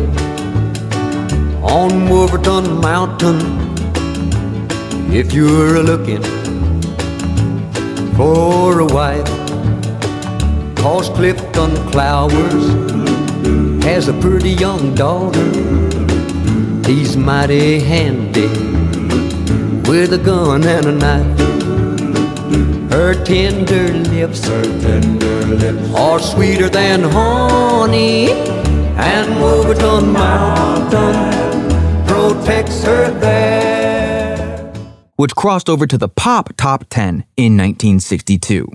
on 1.62 2.09
Wolverton 2.09 2.81
Mountain 2.81 3.39
if 5.12 5.35
you're 5.35 5.83
looking 5.83 6.23
for 8.17 8.81
a 8.81 8.87
wife. 8.87 9.29
Cause 10.77 11.11
Clifton 11.11 11.73
Clowers 11.93 12.65
has 13.85 14.09
a 14.09 14.15
pretty 14.15 14.53
young 14.53 14.95
daughter. 14.95 15.51
He's 16.87 17.19
mighty 17.19 17.81
handy 17.81 18.49
with 19.91 20.15
a 20.15 20.23
gun 20.25 20.65
and 20.65 20.87
a 20.87 20.93
knife. 20.93 21.74
Her 22.95 23.13
tender 23.25 23.93
lips, 23.93 24.47
her 24.47 24.63
tender 24.63 25.45
lips 25.47 25.95
are 25.97 26.21
sweeter 26.21 26.69
than 26.69 27.03
honey, 27.03 28.31
and 28.31 29.41
Wolverton 29.41 30.13
Mountain 30.13 31.17
protects 32.07 32.85
her 32.85 33.11
there. 33.19 34.73
which 35.17 35.35
crossed 35.35 35.69
over 35.69 35.89
to 35.89 35.99
the 35.99 36.09
pop 36.09 36.53
top 36.57 36.85
10 36.89 37.25
in 37.37 37.57
1962. 37.57 38.69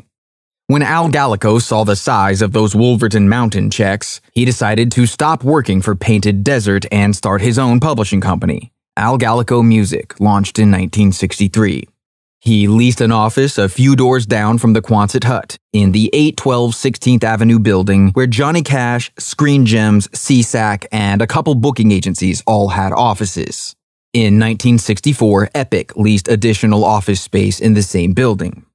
When 0.68 0.82
Al 0.82 1.10
Gallico 1.10 1.62
saw 1.62 1.86
the 1.86 1.96
size 1.96 2.42
of 2.42 2.52
those 2.52 2.76
Wolverton 2.76 3.30
Mountain 3.30 3.72
checks, 3.72 4.20
he 4.34 4.44
decided 4.44 4.92
to 4.92 5.06
stop 5.06 5.46
working 5.46 5.82
for 5.82 5.96
Painted 5.96 6.44
Desert 6.44 6.86
and 6.92 7.16
start 7.16 7.40
his 7.40 7.58
own 7.58 7.80
publishing 7.80 8.20
company. 8.20 8.74
Al 8.98 9.18
Gallico 9.18 9.66
Music 9.66 10.20
launched 10.20 10.60
in 10.60 10.70
1963. 10.72 11.88
He 12.42 12.70
leased 12.70 13.02
an 13.02 13.12
office 13.12 13.58
a 13.58 13.68
few 13.68 13.98
doors 13.98 14.26
down 14.26 14.60
from 14.60 14.72
the 14.72 14.82
Quonset 14.82 15.26
Hut 15.26 15.58
in 15.74 15.92
the 15.92 16.10
812 16.14 16.72
16th 16.72 17.24
Avenue 17.24 17.60
building 17.60 18.12
where 18.12 18.28
Johnny 18.28 18.62
Cash, 18.62 19.12
Screen 19.20 19.66
Gems, 19.66 20.08
SESAC, 20.10 20.86
and 20.90 21.22
a 21.22 21.28
couple 21.28 21.54
booking 21.56 21.92
agencies 21.92 22.42
all 22.48 22.70
had 22.70 22.94
offices. 22.94 23.76
In 24.14 24.40
1964, 24.40 25.50
Epic 25.54 25.96
leased 25.98 26.30
additional 26.30 26.86
office 26.86 27.22
space 27.22 27.60
in 27.60 27.74
the 27.74 27.84
same 27.84 28.14
building. 28.14 28.66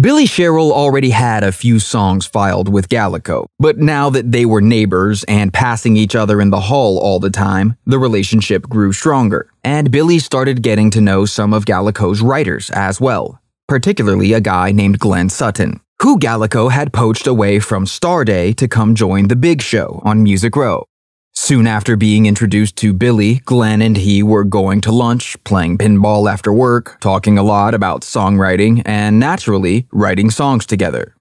Billy 0.00 0.26
Sherrill 0.26 0.72
already 0.72 1.10
had 1.10 1.44
a 1.44 1.52
few 1.52 1.78
songs 1.78 2.26
filed 2.26 2.68
with 2.68 2.88
Gallico, 2.88 3.46
but 3.58 3.78
now 3.78 4.10
that 4.10 4.32
they 4.32 4.44
were 4.44 4.60
neighbors 4.60 5.22
and 5.24 5.52
passing 5.52 5.96
each 5.96 6.16
other 6.16 6.40
in 6.40 6.50
the 6.50 6.60
hall 6.60 6.98
all 6.98 7.20
the 7.20 7.30
time, 7.30 7.76
the 7.86 7.98
relationship 7.98 8.68
grew 8.68 8.92
stronger, 8.92 9.52
and 9.64 9.90
Billy 9.90 10.18
started 10.18 10.62
getting 10.62 10.90
to 10.90 11.00
know 11.00 11.24
some 11.24 11.52
of 11.52 11.64
Gallico's 11.64 12.20
writers 12.20 12.70
as 12.70 13.00
well, 13.00 13.40
particularly 13.66 14.32
a 14.32 14.40
guy 14.40 14.70
named 14.70 14.98
Glenn 14.98 15.28
Sutton, 15.28 15.80
who 16.02 16.18
Gallico 16.18 16.70
had 16.70 16.92
poached 16.92 17.26
away 17.26 17.58
from 17.58 17.86
Starday 17.86 18.54
to 18.56 18.68
come 18.68 18.94
join 18.94 19.28
the 19.28 19.36
big 19.36 19.62
show 19.62 20.00
on 20.04 20.22
Music 20.22 20.54
Row. 20.54 20.84
Soon 21.36 21.66
after 21.66 21.96
being 21.96 22.26
introduced 22.26 22.76
to 22.76 22.92
Billy, 22.92 23.40
Glenn 23.44 23.82
and 23.82 23.96
he 23.96 24.22
were 24.22 24.44
going 24.44 24.80
to 24.82 24.92
lunch, 24.92 25.36
playing 25.42 25.78
pinball 25.78 26.30
after 26.30 26.52
work, 26.52 27.00
talking 27.00 27.36
a 27.36 27.42
lot 27.42 27.74
about 27.74 28.02
songwriting, 28.02 28.82
and 28.84 29.18
naturally, 29.18 29.88
writing 29.90 30.30
songs 30.30 30.64
together. 30.64 31.14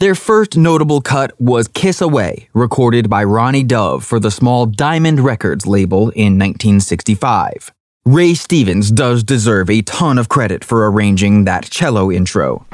Their 0.00 0.16
first 0.16 0.56
notable 0.56 1.00
cut 1.00 1.40
was 1.40 1.68
Kiss 1.68 2.00
Away, 2.00 2.48
recorded 2.52 3.08
by 3.08 3.22
Ronnie 3.22 3.62
Dove 3.62 4.04
for 4.04 4.18
the 4.18 4.30
small 4.30 4.66
Diamond 4.66 5.20
Records 5.20 5.68
label 5.68 6.10
in 6.10 6.36
1965. 6.36 7.72
Ray 8.06 8.34
Stevens 8.34 8.90
does 8.90 9.24
deserve 9.24 9.70
a 9.70 9.80
ton 9.80 10.18
of 10.18 10.28
credit 10.28 10.62
for 10.62 10.86
arranging 10.90 11.44
that 11.46 11.64
cello 11.70 12.12
intro. 12.12 12.66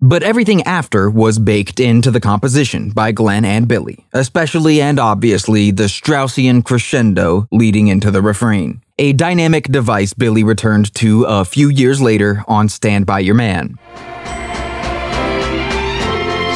But 0.00 0.22
everything 0.22 0.62
after 0.62 1.08
was 1.10 1.38
baked 1.38 1.80
into 1.80 2.10
the 2.10 2.20
composition 2.20 2.90
by 2.90 3.12
Glenn 3.12 3.44
and 3.44 3.66
Billy, 3.66 4.06
especially 4.12 4.80
and 4.80 4.98
obviously 4.98 5.70
the 5.70 5.84
Straussian 5.84 6.64
crescendo 6.64 7.48
leading 7.50 7.88
into 7.88 8.10
the 8.10 8.22
refrain. 8.22 8.82
A 8.98 9.12
dynamic 9.12 9.64
device 9.64 10.14
Billy 10.14 10.42
returned 10.42 10.94
to 10.94 11.24
a 11.24 11.44
few 11.44 11.68
years 11.68 12.00
later 12.00 12.44
on 12.48 12.68
Stand 12.68 13.04
By 13.06 13.20
Your 13.20 13.34
Man. 13.34 13.78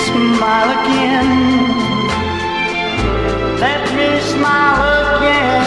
Smile 0.06 0.70
again. 0.70 1.60
Let 3.60 3.94
me 3.94 4.20
smile 4.20 5.16
again. 5.18 5.60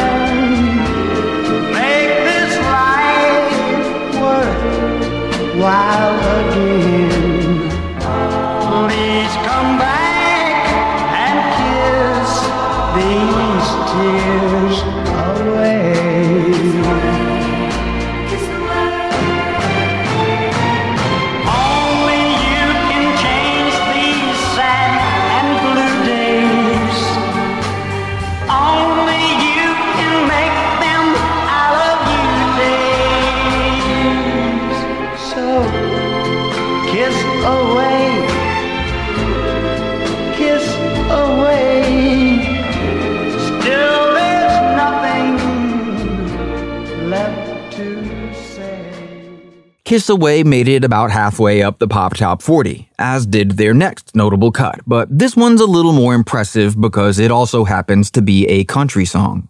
Kiss 49.85 50.07
Away 50.07 50.43
made 50.43 50.69
it 50.69 50.85
about 50.85 51.11
halfway 51.11 51.61
up 51.61 51.79
the 51.79 51.89
Pop 51.89 52.15
Top 52.15 52.41
40, 52.41 52.89
as 52.97 53.25
did 53.25 53.51
their 53.51 53.73
next 53.73 54.15
notable 54.15 54.49
cut, 54.49 54.79
but 54.87 55.09
this 55.11 55.35
one's 55.35 55.59
a 55.59 55.65
little 55.65 55.91
more 55.91 56.13
impressive 56.13 56.79
because 56.79 57.19
it 57.19 57.31
also 57.31 57.65
happens 57.65 58.09
to 58.11 58.21
be 58.21 58.47
a 58.47 58.63
country 58.63 59.03
song. 59.03 59.49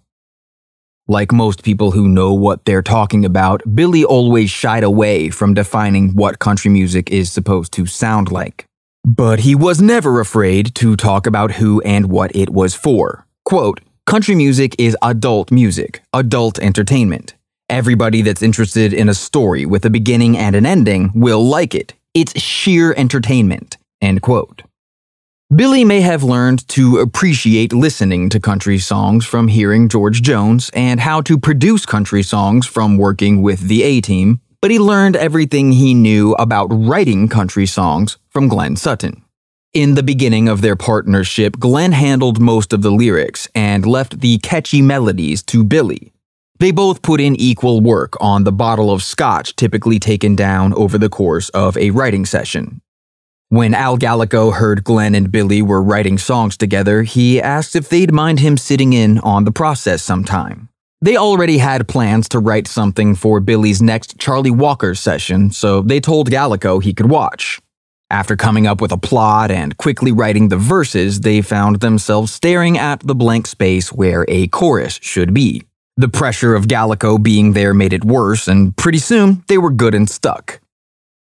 Like 1.07 1.31
most 1.31 1.63
people 1.63 1.91
who 1.91 2.09
know 2.09 2.33
what 2.33 2.65
they're 2.65 2.81
talking 2.81 3.25
about, 3.25 3.61
Billy 3.75 4.03
always 4.03 4.49
shied 4.49 4.83
away 4.83 5.29
from 5.29 5.53
defining 5.53 6.15
what 6.15 6.39
country 6.39 6.71
music 6.71 7.11
is 7.11 7.31
supposed 7.31 7.71
to 7.73 7.85
sound 7.85 8.31
like. 8.31 8.65
But 9.05 9.41
he 9.41 9.53
was 9.53 9.81
never 9.83 10.19
afraid 10.19 10.73
to 10.75 10.95
talk 10.95 11.27
about 11.27 11.51
who 11.51 11.79
and 11.81 12.07
what 12.07 12.35
it 12.35 12.49
was 12.49 12.73
for. 12.73 13.27
Quote, 13.45 13.81
Country 14.07 14.33
music 14.33 14.75
is 14.79 14.97
adult 15.03 15.51
music, 15.51 16.01
adult 16.11 16.57
entertainment. 16.57 17.35
Everybody 17.69 18.21
that's 18.21 18.41
interested 18.41 18.93
in 18.93 19.09
a 19.09 19.13
story 19.13 19.65
with 19.65 19.85
a 19.85 19.89
beginning 19.89 20.37
and 20.37 20.55
an 20.55 20.65
ending 20.65 21.11
will 21.15 21.43
like 21.43 21.73
it. 21.73 21.93
It's 22.13 22.39
sheer 22.39 22.93
entertainment. 22.95 23.77
End 24.01 24.21
quote. 24.21 24.63
Billy 25.53 25.85
may 25.85 26.01
have 26.01 26.23
learned 26.23 26.67
to 26.69 26.97
appreciate 26.97 27.73
listening 27.73 28.29
to 28.29 28.39
country 28.39 28.79
songs 28.79 29.25
from 29.25 29.47
hearing 29.47 29.87
George 29.87 30.21
Jones 30.21 30.71
and 30.73 30.99
how 30.99 31.21
to 31.21 31.37
produce 31.37 31.85
country 31.85 32.23
songs 32.23 32.65
from 32.65 32.97
working 32.97 33.41
with 33.41 33.67
the 33.67 33.83
A 33.83 34.01
Team, 34.01 34.41
but 34.61 34.71
he 34.71 34.79
learned 34.79 35.15
everything 35.15 35.73
he 35.73 35.93
knew 35.93 36.33
about 36.33 36.67
writing 36.67 37.27
country 37.27 37.65
songs 37.65 38.17
from 38.29 38.47
Glenn 38.47 38.75
Sutton. 38.75 39.23
In 39.73 39.95
the 39.95 40.03
beginning 40.03 40.47
of 40.47 40.61
their 40.61 40.75
partnership, 40.75 41.59
Glenn 41.59 41.91
handled 41.91 42.39
most 42.39 42.73
of 42.73 42.81
the 42.81 42.91
lyrics 42.91 43.47
and 43.53 43.85
left 43.85 44.21
the 44.21 44.37
catchy 44.39 44.81
melodies 44.81 45.43
to 45.43 45.63
Billy. 45.63 46.12
They 46.63 46.71
both 46.71 47.01
put 47.01 47.19
in 47.19 47.35
equal 47.35 47.81
work 47.81 48.15
on 48.21 48.45
the 48.45 48.51
bottle 48.53 48.89
of 48.89 49.03
scotch 49.03 49.53
typically 49.57 49.99
taken 49.99 50.33
down 50.33 50.73
over 50.75 50.97
the 50.97 51.09
course 51.09 51.49
of 51.49 51.75
a 51.75 51.89
writing 51.89 52.25
session. 52.25 52.79
When 53.49 53.73
Al 53.73 53.97
Gallico 53.97 54.53
heard 54.53 54.85
Glenn 54.85 55.13
and 55.13 55.29
Billy 55.29 55.61
were 55.61 55.83
writing 55.83 56.17
songs 56.17 56.55
together, 56.55 57.03
he 57.03 57.41
asked 57.41 57.75
if 57.75 57.89
they'd 57.89 58.13
mind 58.13 58.39
him 58.39 58.55
sitting 58.55 58.93
in 58.93 59.19
on 59.19 59.43
the 59.43 59.51
process 59.51 60.01
sometime. 60.01 60.69
They 61.01 61.17
already 61.17 61.57
had 61.57 61.89
plans 61.89 62.29
to 62.29 62.39
write 62.39 62.69
something 62.69 63.13
for 63.13 63.41
Billy's 63.41 63.81
next 63.81 64.17
Charlie 64.17 64.49
Walker 64.49 64.95
session, 64.95 65.51
so 65.51 65.81
they 65.81 65.99
told 65.99 66.31
Gallico 66.31 66.81
he 66.81 66.93
could 66.93 67.09
watch. 67.09 67.59
After 68.09 68.37
coming 68.37 68.67
up 68.67 68.79
with 68.79 68.93
a 68.93 68.97
plot 68.97 69.51
and 69.51 69.77
quickly 69.77 70.13
writing 70.13 70.47
the 70.47 70.55
verses, 70.55 71.19
they 71.19 71.41
found 71.41 71.81
themselves 71.81 72.31
staring 72.31 72.77
at 72.77 73.01
the 73.01 73.15
blank 73.15 73.47
space 73.47 73.91
where 73.91 74.23
a 74.29 74.47
chorus 74.47 74.97
should 75.03 75.33
be. 75.33 75.63
The 75.95 76.09
pressure 76.09 76.55
of 76.55 76.67
Gallico 76.67 77.21
being 77.21 77.53
there 77.53 77.73
made 77.73 77.93
it 77.93 78.03
worse, 78.03 78.47
and 78.47 78.75
pretty 78.75 78.97
soon 78.97 79.43
they 79.47 79.59
were 79.59 79.69
good 79.69 79.93
and 79.93 80.09
stuck. 80.09 80.59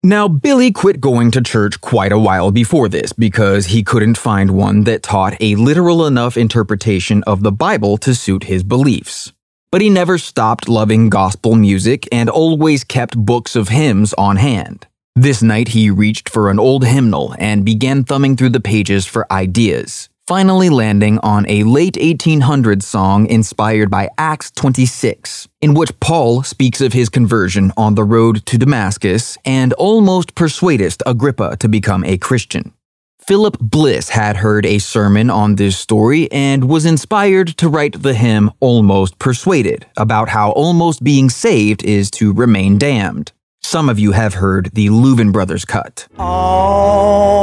Now, 0.04 0.28
Billy 0.28 0.70
quit 0.70 1.00
going 1.00 1.32
to 1.32 1.42
church 1.42 1.80
quite 1.80 2.12
a 2.12 2.18
while 2.18 2.52
before 2.52 2.88
this 2.88 3.12
because 3.12 3.66
he 3.66 3.82
couldn't 3.82 4.16
find 4.16 4.52
one 4.52 4.84
that 4.84 5.02
taught 5.02 5.36
a 5.40 5.56
literal 5.56 6.06
enough 6.06 6.36
interpretation 6.36 7.24
of 7.24 7.42
the 7.42 7.52
Bible 7.52 7.98
to 7.98 8.14
suit 8.14 8.44
his 8.44 8.62
beliefs. 8.62 9.32
But 9.72 9.82
he 9.82 9.90
never 9.90 10.18
stopped 10.18 10.68
loving 10.68 11.10
gospel 11.10 11.56
music 11.56 12.08
and 12.12 12.30
always 12.30 12.84
kept 12.84 13.16
books 13.16 13.56
of 13.56 13.68
hymns 13.70 14.14
on 14.14 14.36
hand. 14.36 14.86
This 15.16 15.42
night 15.42 15.68
he 15.68 15.90
reached 15.90 16.28
for 16.28 16.48
an 16.48 16.60
old 16.60 16.84
hymnal 16.84 17.34
and 17.38 17.64
began 17.64 18.04
thumbing 18.04 18.36
through 18.36 18.50
the 18.50 18.60
pages 18.60 19.04
for 19.04 19.30
ideas, 19.32 20.08
finally 20.30 20.70
landing 20.70 21.18
on 21.24 21.44
a 21.48 21.64
late 21.64 21.94
1800s 21.94 22.84
song 22.84 23.26
inspired 23.26 23.90
by 23.90 24.08
Acts 24.16 24.52
26, 24.52 25.48
in 25.60 25.74
which 25.74 25.90
Paul 25.98 26.44
speaks 26.44 26.80
of 26.80 26.92
his 26.92 27.08
conversion 27.08 27.72
on 27.76 27.96
the 27.96 28.04
road 28.04 28.46
to 28.46 28.56
Damascus 28.56 29.36
and 29.44 29.72
almost 29.72 30.36
persuaded 30.36 30.94
Agrippa 31.04 31.56
to 31.56 31.68
become 31.68 32.04
a 32.04 32.16
Christian. 32.16 32.72
Philip 33.18 33.56
Bliss 33.60 34.10
had 34.10 34.36
heard 34.36 34.64
a 34.64 34.78
sermon 34.78 35.30
on 35.30 35.56
this 35.56 35.76
story 35.76 36.30
and 36.30 36.68
was 36.68 36.86
inspired 36.86 37.48
to 37.56 37.68
write 37.68 38.00
the 38.00 38.14
hymn 38.14 38.52
Almost 38.60 39.18
Persuaded 39.18 39.84
about 39.96 40.28
how 40.28 40.52
almost 40.52 41.02
being 41.02 41.28
saved 41.28 41.82
is 41.82 42.08
to 42.12 42.32
remain 42.32 42.78
damned. 42.78 43.32
Some 43.64 43.88
of 43.88 43.98
you 43.98 44.12
have 44.12 44.34
heard 44.34 44.70
the 44.74 44.90
Louvin 44.90 45.32
Brothers 45.32 45.64
cut. 45.64 46.06
almost 46.16 47.40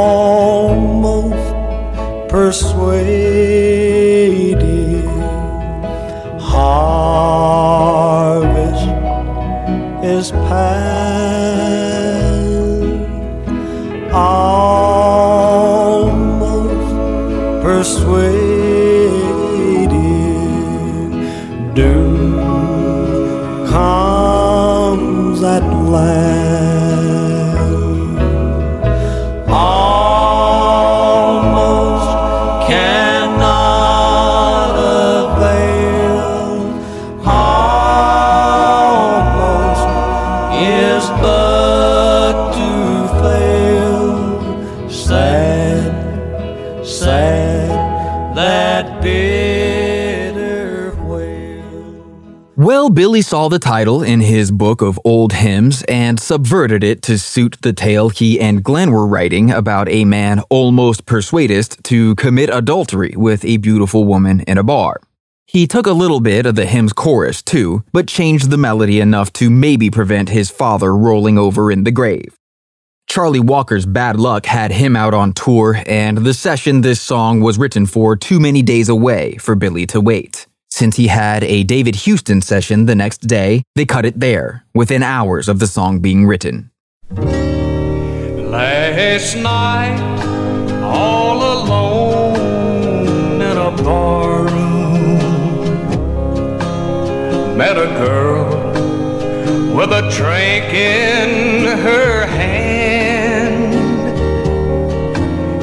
persuaded. 2.29 3.87
Harvest 6.39 7.67
is 10.03 10.31
past. 10.31 11.07
Almost 14.13 14.53
persuaded 17.63 18.36
Billy 53.07 53.21
saw 53.21 53.47
the 53.47 53.57
title 53.57 54.03
in 54.03 54.19
his 54.19 54.51
book 54.51 54.81
of 54.81 54.99
old 55.05 55.31
hymns 55.31 55.81
and 55.83 56.19
subverted 56.19 56.83
it 56.83 57.01
to 57.03 57.17
suit 57.17 57.55
the 57.61 57.71
tale 57.71 58.09
he 58.09 58.37
and 58.37 58.61
Glenn 58.61 58.91
were 58.91 59.07
writing 59.07 59.49
about 59.49 59.87
a 59.87 60.03
man 60.03 60.41
almost 60.49 61.05
persuaded 61.05 61.69
to 61.83 62.15
commit 62.15 62.49
adultery 62.49 63.13
with 63.15 63.45
a 63.45 63.55
beautiful 63.55 64.03
woman 64.03 64.41
in 64.41 64.57
a 64.57 64.63
bar. 64.63 64.99
He 65.45 65.67
took 65.67 65.87
a 65.87 65.93
little 65.93 66.19
bit 66.19 66.45
of 66.45 66.55
the 66.55 66.65
hymn's 66.65 66.91
chorus 66.91 67.41
too, 67.41 67.85
but 67.93 68.09
changed 68.09 68.49
the 68.49 68.57
melody 68.57 68.99
enough 68.99 69.31
to 69.39 69.49
maybe 69.49 69.89
prevent 69.89 70.27
his 70.27 70.49
father 70.49 70.93
rolling 70.93 71.37
over 71.37 71.71
in 71.71 71.85
the 71.85 71.91
grave. 71.91 72.35
Charlie 73.07 73.39
Walker's 73.39 73.85
bad 73.85 74.19
luck 74.19 74.45
had 74.45 74.71
him 74.71 74.97
out 74.97 75.13
on 75.13 75.31
tour, 75.31 75.81
and 75.85 76.17
the 76.17 76.33
session 76.33 76.81
this 76.81 76.99
song 76.99 77.39
was 77.39 77.57
written 77.57 77.85
for 77.85 78.17
too 78.17 78.41
many 78.41 78.61
days 78.61 78.89
away 78.89 79.37
for 79.37 79.55
Billy 79.55 79.85
to 79.85 80.01
wait. 80.01 80.45
Since 80.77 80.97
he 80.97 81.07
had 81.07 81.43
a 81.43 81.63
David 81.63 81.95
Houston 82.05 82.39
session 82.39 82.85
the 82.85 82.93
next 82.93 83.25
day, 83.25 83.63
they 83.73 83.83
cut 83.83 84.05
it 84.05 84.19
there, 84.19 84.63
within 84.75 85.01
hours 85.01 85.49
of 85.49 85.57
the 85.57 85.65
song 85.65 86.01
being 86.01 86.27
written. 86.27 86.69
Last 87.09 89.35
night, 89.37 89.99
all 90.83 91.41
alone 91.41 93.41
in 93.41 93.57
a 93.57 93.71
barroom, 93.81 95.17
met 97.57 97.75
a 97.75 97.87
girl 98.05 98.45
with 99.75 99.91
a 99.91 100.07
drink 100.11 100.71
in 100.75 101.65
her 101.79 102.27
hand. 102.27 103.73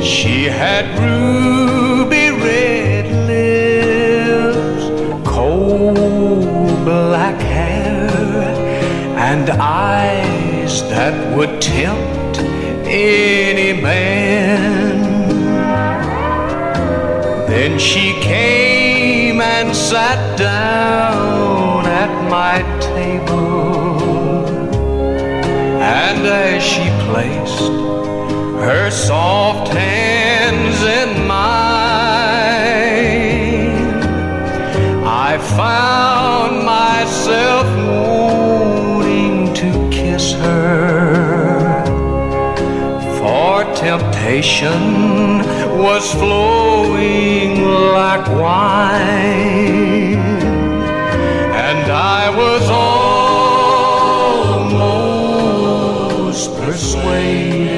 She 0.03 0.47
had 0.47 0.99
ruby 0.99 1.44
and 9.47 9.61
eyes 9.61 10.83
that 10.89 11.37
would 11.37 11.61
tempt 11.61 12.39
any 12.89 13.79
man. 13.79 15.03
Then 17.47 17.79
she 17.79 18.15
came 18.23 19.43
and 19.43 19.77
sat 19.77 20.39
down 20.39 21.85
at 21.85 22.31
my 22.31 22.63
table. 22.81 24.47
And 25.83 26.27
as 26.27 26.63
she 26.63 26.89
placed 27.07 27.69
her 28.65 28.91
soft 28.91 29.69
hands 29.69 30.14
expectation 44.35 45.39
was 45.79 46.13
flowing 46.15 47.63
like 47.93 48.27
wine, 48.29 50.17
and 51.55 51.91
I 51.91 52.31
was 52.37 52.69
almost 56.31 56.51
persuaded. 56.57 57.75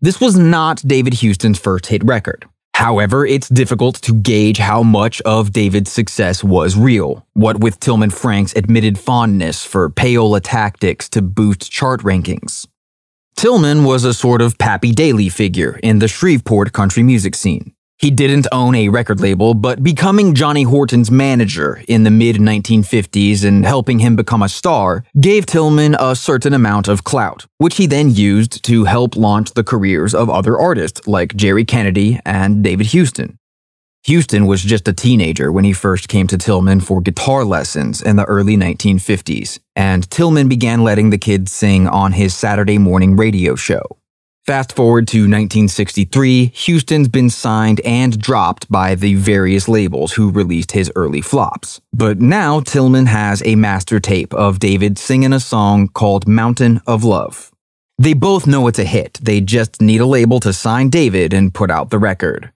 This 0.00 0.20
was 0.20 0.36
not 0.36 0.82
David 0.86 1.14
Houston's 1.14 1.58
first 1.58 1.86
hit 1.86 2.04
record. 2.04 2.44
However, 2.74 3.24
it's 3.24 3.48
difficult 3.48 4.02
to 4.02 4.12
gauge 4.12 4.58
how 4.58 4.82
much 4.82 5.22
of 5.22 5.52
David's 5.52 5.90
success 5.90 6.44
was 6.44 6.76
real, 6.76 7.24
what 7.32 7.60
with 7.60 7.80
Tillman 7.80 8.10
Frank's 8.10 8.52
admitted 8.56 8.98
fondness 8.98 9.64
for 9.64 9.88
payola 9.88 10.40
tactics 10.42 11.08
to 11.10 11.22
boost 11.22 11.70
chart 11.70 12.02
rankings. 12.02 12.66
Tillman 13.36 13.84
was 13.84 14.04
a 14.04 14.14
sort 14.14 14.40
of 14.40 14.56
Pappy 14.58 14.92
Daly 14.92 15.28
figure 15.28 15.78
in 15.82 15.98
the 15.98 16.08
Shreveport 16.08 16.72
country 16.72 17.02
music 17.02 17.34
scene. 17.34 17.74
He 17.98 18.10
didn't 18.10 18.46
own 18.52 18.74
a 18.74 18.88
record 18.88 19.20
label, 19.20 19.54
but 19.54 19.82
becoming 19.82 20.34
Johnny 20.34 20.62
Horton's 20.62 21.10
manager 21.10 21.82
in 21.88 22.04
the 22.04 22.10
mid 22.10 22.36
1950s 22.36 23.44
and 23.44 23.64
helping 23.64 23.98
him 23.98 24.16
become 24.16 24.42
a 24.42 24.48
star 24.48 25.04
gave 25.20 25.46
Tillman 25.46 25.96
a 25.98 26.16
certain 26.16 26.54
amount 26.54 26.88
of 26.88 27.04
clout, 27.04 27.46
which 27.58 27.76
he 27.76 27.86
then 27.86 28.10
used 28.10 28.64
to 28.64 28.84
help 28.84 29.16
launch 29.16 29.52
the 29.52 29.64
careers 29.64 30.14
of 30.14 30.30
other 30.30 30.58
artists 30.58 31.06
like 31.06 31.36
Jerry 31.36 31.64
Kennedy 31.64 32.20
and 32.24 32.62
David 32.62 32.86
Houston. 32.86 33.38
Houston 34.06 34.44
was 34.44 34.62
just 34.62 34.86
a 34.86 34.92
teenager 34.92 35.50
when 35.50 35.64
he 35.64 35.72
first 35.72 36.08
came 36.08 36.26
to 36.26 36.36
Tillman 36.36 36.80
for 36.80 37.00
guitar 37.00 37.42
lessons 37.42 38.02
in 38.02 38.16
the 38.16 38.24
early 38.26 38.54
1950s, 38.54 39.58
and 39.74 40.08
Tillman 40.10 40.46
began 40.46 40.84
letting 40.84 41.08
the 41.08 41.16
kids 41.16 41.52
sing 41.52 41.88
on 41.88 42.12
his 42.12 42.34
Saturday 42.34 42.76
morning 42.76 43.16
radio 43.16 43.54
show. 43.54 43.82
Fast 44.44 44.76
forward 44.76 45.08
to 45.08 45.20
1963, 45.20 46.48
Houston's 46.48 47.08
been 47.08 47.30
signed 47.30 47.80
and 47.80 48.20
dropped 48.20 48.70
by 48.70 48.94
the 48.94 49.14
various 49.14 49.68
labels 49.68 50.12
who 50.12 50.30
released 50.30 50.72
his 50.72 50.92
early 50.94 51.22
flops. 51.22 51.80
But 51.94 52.20
now 52.20 52.60
Tillman 52.60 53.06
has 53.06 53.42
a 53.46 53.54
master 53.54 54.00
tape 54.00 54.34
of 54.34 54.58
David 54.58 54.98
singing 54.98 55.32
a 55.32 55.40
song 55.40 55.88
called 55.88 56.28
Mountain 56.28 56.82
of 56.86 57.04
Love. 57.04 57.50
They 57.96 58.12
both 58.12 58.46
know 58.46 58.66
it's 58.66 58.78
a 58.78 58.84
hit, 58.84 59.18
they 59.22 59.40
just 59.40 59.80
need 59.80 60.02
a 60.02 60.06
label 60.06 60.40
to 60.40 60.52
sign 60.52 60.90
David 60.90 61.32
and 61.32 61.54
put 61.54 61.70
out 61.70 61.88
the 61.88 61.98
record. 61.98 62.50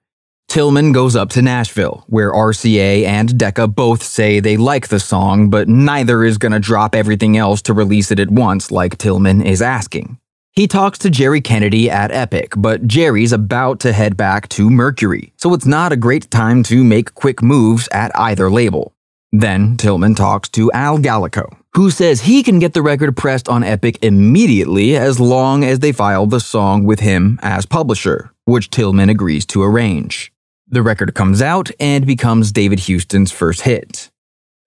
Tillman 0.58 0.90
goes 0.90 1.14
up 1.14 1.30
to 1.30 1.40
Nashville, 1.40 2.02
where 2.08 2.32
RCA 2.32 3.04
and 3.06 3.38
Decca 3.38 3.68
both 3.68 4.02
say 4.02 4.40
they 4.40 4.56
like 4.56 4.88
the 4.88 4.98
song, 4.98 5.50
but 5.50 5.68
neither 5.68 6.24
is 6.24 6.36
gonna 6.36 6.58
drop 6.58 6.96
everything 6.96 7.36
else 7.36 7.62
to 7.62 7.72
release 7.72 8.10
it 8.10 8.18
at 8.18 8.28
once 8.28 8.72
like 8.72 8.98
Tillman 8.98 9.40
is 9.40 9.62
asking. 9.62 10.18
He 10.50 10.66
talks 10.66 10.98
to 10.98 11.10
Jerry 11.10 11.40
Kennedy 11.40 11.88
at 11.88 12.10
Epic, 12.10 12.54
but 12.56 12.88
Jerry's 12.88 13.32
about 13.32 13.78
to 13.78 13.92
head 13.92 14.16
back 14.16 14.48
to 14.48 14.68
Mercury, 14.68 15.32
so 15.36 15.54
it's 15.54 15.64
not 15.64 15.92
a 15.92 15.96
great 15.96 16.28
time 16.28 16.64
to 16.64 16.82
make 16.82 17.14
quick 17.14 17.40
moves 17.40 17.88
at 17.92 18.10
either 18.18 18.50
label. 18.50 18.92
Then 19.30 19.76
Tillman 19.76 20.16
talks 20.16 20.48
to 20.48 20.72
Al 20.72 20.98
Gallico, 20.98 21.56
who 21.74 21.88
says 21.92 22.22
he 22.22 22.42
can 22.42 22.58
get 22.58 22.74
the 22.74 22.82
record 22.82 23.16
pressed 23.16 23.48
on 23.48 23.62
Epic 23.62 23.96
immediately 24.02 24.96
as 24.96 25.20
long 25.20 25.62
as 25.62 25.78
they 25.78 25.92
file 25.92 26.26
the 26.26 26.40
song 26.40 26.82
with 26.82 26.98
him 26.98 27.38
as 27.42 27.64
publisher, 27.64 28.32
which 28.44 28.70
Tillman 28.70 29.08
agrees 29.08 29.46
to 29.46 29.62
arrange. 29.62 30.32
The 30.70 30.82
record 30.82 31.14
comes 31.14 31.40
out 31.40 31.70
and 31.80 32.06
becomes 32.06 32.52
David 32.52 32.80
Houston's 32.80 33.32
first 33.32 33.62
hit. 33.62 34.10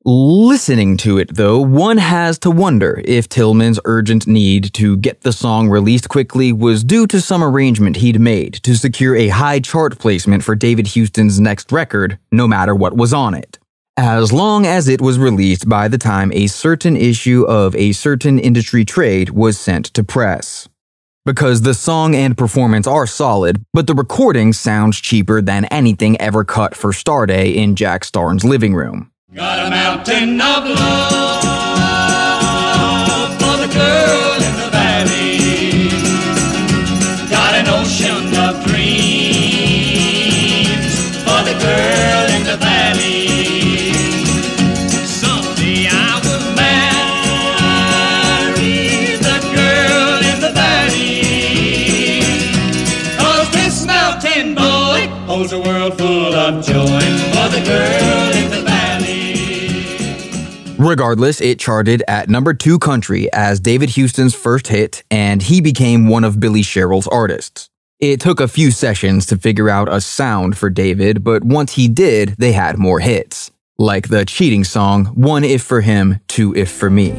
Listening 0.04 0.98
to 0.98 1.20
it, 1.20 1.36
though, 1.36 1.60
one 1.60 1.98
has 1.98 2.40
to 2.40 2.50
wonder 2.50 3.04
if 3.06 3.30
Tillman's 3.30 3.80
urgent 3.86 4.26
need 4.26 4.74
to 4.74 4.98
get 4.98 5.22
the 5.22 5.32
song 5.32 5.70
released 5.70 6.10
quickly 6.10 6.52
was 6.52 6.84
due 6.84 7.06
to 7.06 7.22
some 7.22 7.44
arrangement 7.44 7.98
he'd 7.98 8.20
made 8.20 8.56
to 8.64 8.74
secure 8.74 9.16
a 9.16 9.28
high 9.28 9.60
chart 9.60 10.00
placement 10.00 10.44
for 10.44 10.56
David 10.56 10.88
Houston's 10.88 11.40
next 11.40 11.72
record, 11.72 12.18
no 12.32 12.48
matter 12.48 12.74
what 12.74 12.98
was 12.98 13.14
on 13.14 13.36
it. 13.36 13.60
As 13.96 14.34
long 14.34 14.66
as 14.66 14.88
it 14.88 15.02
was 15.02 15.20
released 15.20 15.70
by 15.70 15.88
the 15.88 16.00
time 16.00 16.32
a 16.34 16.48
certain 16.48 16.98
issue 16.98 17.44
of 17.44 17.76
a 17.76 17.92
certain 17.92 18.40
industry 18.40 18.84
trade 18.84 19.30
was 19.30 19.60
sent 19.60 19.86
to 19.94 20.04
press. 20.04 20.68
Because 21.24 21.62
the 21.62 21.76
song 21.76 22.16
and 22.16 22.36
performance 22.36 22.88
are 22.88 23.06
solid, 23.06 23.64
but 23.74 23.86
the 23.86 23.94
recording 23.94 24.54
sounds 24.54 25.00
cheaper 25.00 25.40
than 25.40 25.66
anything 25.66 26.20
ever 26.20 26.44
cut 26.44 26.74
for 26.74 26.92
Starday 26.92 27.54
in 27.54 27.76
Jack 27.76 28.02
Starnes' 28.02 28.44
living 28.44 28.74
room. 28.74 29.12
Got 29.32 29.68
a 29.68 29.70
mountain 29.70 30.42
of 30.42 30.66
love 30.66 31.71
a 55.52 55.60
world 55.60 55.98
full 55.98 56.34
of 56.34 56.66
joy 56.66 57.00
for 57.34 57.50
the 57.50 57.62
girl 57.66 58.32
in 58.36 58.50
the 58.52 58.62
valley. 58.66 59.36
Regardless, 60.78 61.42
it 61.42 61.60
charted 61.60 62.04
at 62.08 62.30
number 62.30 62.54
two 62.54 62.80
country 62.80 63.32
as 63.34 63.60
David 63.60 63.90
Houston's 63.92 64.34
first 64.34 64.68
hit, 64.68 65.04
and 65.12 65.42
he 65.42 65.60
became 65.62 66.08
one 66.08 66.24
of 66.24 66.40
Billy 66.40 66.62
Sherrill's 66.62 67.08
artists. 67.08 67.70
It 68.00 68.20
took 68.22 68.40
a 68.40 68.48
few 68.48 68.72
sessions 68.72 69.26
to 69.28 69.38
figure 69.38 69.70
out 69.70 69.94
a 69.94 70.02
sound 70.02 70.58
for 70.58 70.70
David, 70.70 71.24
but 71.24 71.44
once 71.44 71.74
he 71.74 71.88
did, 71.88 72.36
they 72.38 72.52
had 72.54 72.78
more 72.78 73.00
hits. 73.00 73.52
Like 73.78 74.08
the 74.08 74.26
cheating 74.26 74.64
song, 74.64 75.06
One 75.08 75.44
If 75.44 75.62
for 75.64 75.82
Him, 75.82 76.20
Two 76.28 76.56
If 76.56 76.72
for 76.72 76.90
Me. 76.90 77.12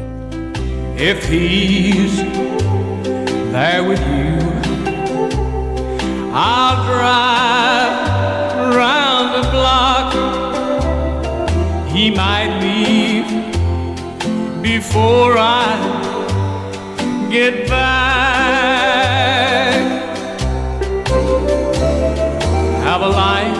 If 0.97 1.25
he's 1.27 2.17
there 3.51 3.83
with 3.83 3.99
you, 3.99 4.39
I'll 6.33 6.83
drive 6.85 7.72
before 14.93 15.33
I 15.39 15.73
get 17.31 17.67
back. 17.67 18.93
Have 22.83 23.01
a 23.01 23.09
light 23.09 23.57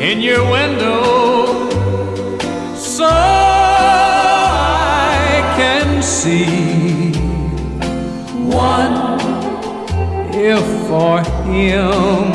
in 0.00 0.20
your 0.20 0.42
window 0.50 1.70
so 2.74 3.06
I 3.08 3.94
can 5.56 6.02
see 6.02 7.12
one 8.42 9.20
if 10.34 10.66
for 10.88 11.20
him, 11.44 12.25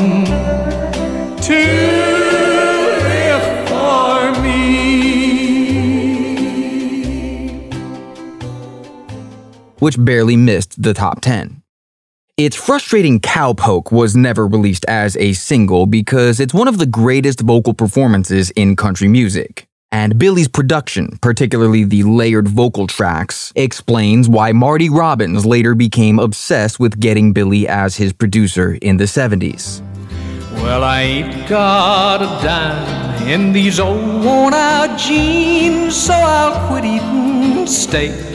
which 9.82 9.96
barely 9.98 10.36
missed 10.36 10.80
the 10.80 10.94
top 10.94 11.20
10. 11.20 11.60
Its 12.36 12.54
frustrating 12.54 13.18
cowpoke 13.18 13.90
was 13.90 14.14
never 14.14 14.46
released 14.46 14.84
as 14.86 15.16
a 15.16 15.32
single 15.32 15.86
because 15.86 16.38
it's 16.38 16.54
one 16.54 16.68
of 16.68 16.78
the 16.78 16.86
greatest 16.86 17.40
vocal 17.40 17.74
performances 17.74 18.50
in 18.50 18.76
country 18.76 19.08
music. 19.08 19.66
And 19.90 20.20
Billy's 20.20 20.46
production, 20.46 21.18
particularly 21.20 21.82
the 21.82 22.04
layered 22.04 22.46
vocal 22.46 22.86
tracks, 22.86 23.52
explains 23.56 24.28
why 24.28 24.52
Marty 24.52 24.88
Robbins 24.88 25.44
later 25.44 25.74
became 25.74 26.20
obsessed 26.20 26.78
with 26.78 27.00
getting 27.00 27.32
Billy 27.32 27.66
as 27.66 27.96
his 27.96 28.12
producer 28.12 28.78
in 28.82 28.98
the 28.98 29.04
70s. 29.04 29.82
Well, 30.62 30.84
I 30.84 31.00
ain't 31.00 31.48
got 31.48 32.22
a 32.22 32.46
dime 32.46 33.28
in 33.28 33.52
these 33.52 33.80
old 33.80 34.24
worn 34.24 34.54
out 34.54 34.96
jeans, 34.96 35.96
so 35.96 36.14
I'll 36.14 36.68
quit 36.68 36.84
eating 36.84 37.66
steak. 37.66 38.31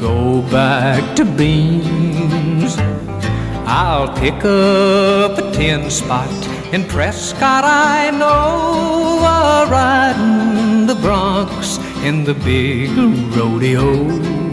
Go 0.00 0.40
back 0.50 1.14
to 1.16 1.26
beans. 1.26 2.76
I'll 3.66 4.10
pick 4.16 4.42
up 4.46 5.36
a 5.36 5.52
tin 5.52 5.90
spot 5.90 6.30
in 6.72 6.84
Prescott, 6.84 7.64
I 7.64 8.10
know, 8.10 9.18
while 9.20 9.68
riding 9.68 10.86
the 10.86 10.94
broncs 10.94 11.78
in 12.02 12.24
the 12.24 12.32
big 12.32 12.90
rodeo. 13.36 14.49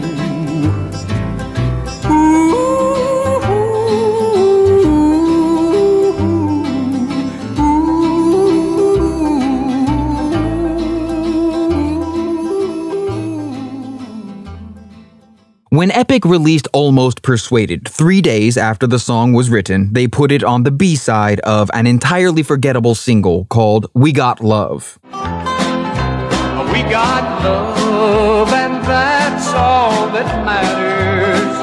When 15.70 15.90
Epic 15.90 16.24
released 16.24 16.66
Almost 16.72 17.20
Persuaded 17.20 17.86
three 17.86 18.22
days 18.22 18.56
after 18.56 18.86
the 18.86 18.98
song 18.98 19.34
was 19.34 19.50
written, 19.50 19.92
they 19.92 20.08
put 20.08 20.32
it 20.32 20.42
on 20.42 20.62
the 20.62 20.70
B 20.70 20.96
side 20.96 21.40
of 21.40 21.70
an 21.74 21.86
entirely 21.86 22.42
forgettable 22.42 22.94
single 22.94 23.44
called 23.50 23.84
We 23.92 24.12
Got 24.12 24.40
Love. 24.40 24.98
We 25.12 26.82
got 26.88 27.44
love, 27.44 28.50
and 28.50 28.82
that's 28.82 29.48
all 29.48 30.08
that 30.12 30.42
matters. 30.42 31.56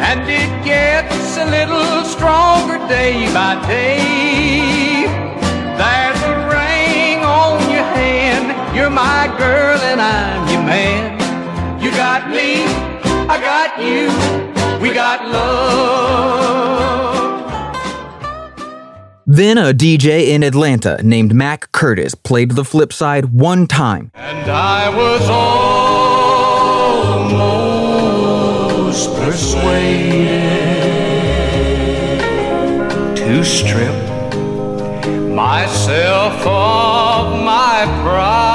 And 0.00 0.20
it 0.22 0.64
gets 0.64 1.36
a 1.36 1.44
little 1.44 2.04
stronger 2.04 2.78
day 2.88 3.26
by 3.34 3.62
day. 3.66 4.07
I 13.30 13.38
got 13.40 13.78
you. 13.78 14.08
We 14.82 14.94
got 14.94 15.28
love. 15.28 16.48
Then 19.26 19.58
a 19.58 19.74
DJ 19.74 20.28
in 20.28 20.42
Atlanta 20.42 21.02
named 21.02 21.34
Mac 21.34 21.70
Curtis 21.72 22.14
played 22.14 22.52
the 22.52 22.64
flip 22.64 22.90
side 22.90 23.26
one 23.26 23.66
time. 23.66 24.10
And 24.14 24.50
I 24.50 24.88
was 24.88 25.28
almost 27.28 29.14
persuaded 29.16 30.48
to 33.16 33.44
strip 33.44 33.94
myself 35.34 36.46
of 36.46 37.44
my 37.44 37.84
pride. 38.02 38.47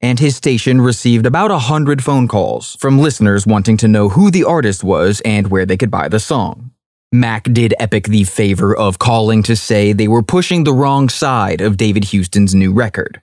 and 0.00 0.20
his 0.20 0.36
station 0.36 0.80
received 0.80 1.26
about 1.26 1.50
a 1.50 1.58
hundred 1.58 2.04
phone 2.04 2.28
calls 2.28 2.76
from 2.76 2.98
listeners 2.98 3.46
wanting 3.46 3.76
to 3.76 3.88
know 3.88 4.10
who 4.10 4.30
the 4.30 4.44
artist 4.44 4.84
was 4.84 5.20
and 5.24 5.48
where 5.48 5.66
they 5.66 5.76
could 5.76 5.90
buy 5.90 6.08
the 6.08 6.20
song. 6.20 6.70
Mac 7.12 7.44
did 7.44 7.74
Epic 7.80 8.04
the 8.04 8.24
favor 8.24 8.76
of 8.76 8.98
calling 8.98 9.42
to 9.42 9.56
say 9.56 9.92
they 9.92 10.08
were 10.08 10.22
pushing 10.22 10.64
the 10.64 10.72
wrong 10.72 11.08
side 11.08 11.60
of 11.60 11.76
David 11.76 12.04
Houston's 12.04 12.54
new 12.54 12.72
record. 12.72 13.20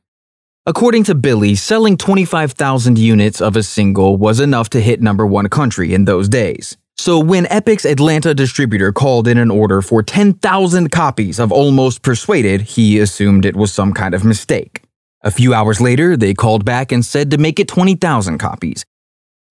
According 0.66 1.04
to 1.06 1.16
Billy, 1.16 1.56
selling 1.56 1.96
25,000 1.96 2.98
units 2.98 3.40
of 3.40 3.56
a 3.56 3.64
single 3.64 4.18
was 4.18 4.40
enough 4.40 4.70
to 4.72 4.82
hit 4.82 5.02
number 5.02 5.26
one 5.26 5.48
country 5.48 5.94
in 5.94 6.06
those 6.06 6.28
days. 6.28 6.76
So 6.98 7.20
when 7.20 7.46
Epic's 7.48 7.86
Atlanta 7.86 8.34
distributor 8.34 8.92
called 8.92 9.28
in 9.28 9.38
an 9.38 9.52
order 9.52 9.82
for 9.82 10.02
10,000 10.02 10.90
copies 10.90 11.40
of 11.40 11.52
Almost 11.52 12.02
Persuaded, 12.02 12.62
he 12.62 13.00
assumed 13.00 13.46
it 13.46 13.56
was 13.56 13.72
some 13.72 13.94
kind 13.94 14.16
of 14.16 14.24
mistake. 14.24 14.82
A 15.22 15.30
few 15.32 15.54
hours 15.54 15.82
later, 15.82 16.16
they 16.16 16.34
called 16.34 16.66
back 16.66 16.92
and 16.92 17.04
said 17.04 17.32
to 17.32 17.38
make 17.38 17.60
it 17.60 17.68
20,000 17.68 18.38
copies. 18.38 18.86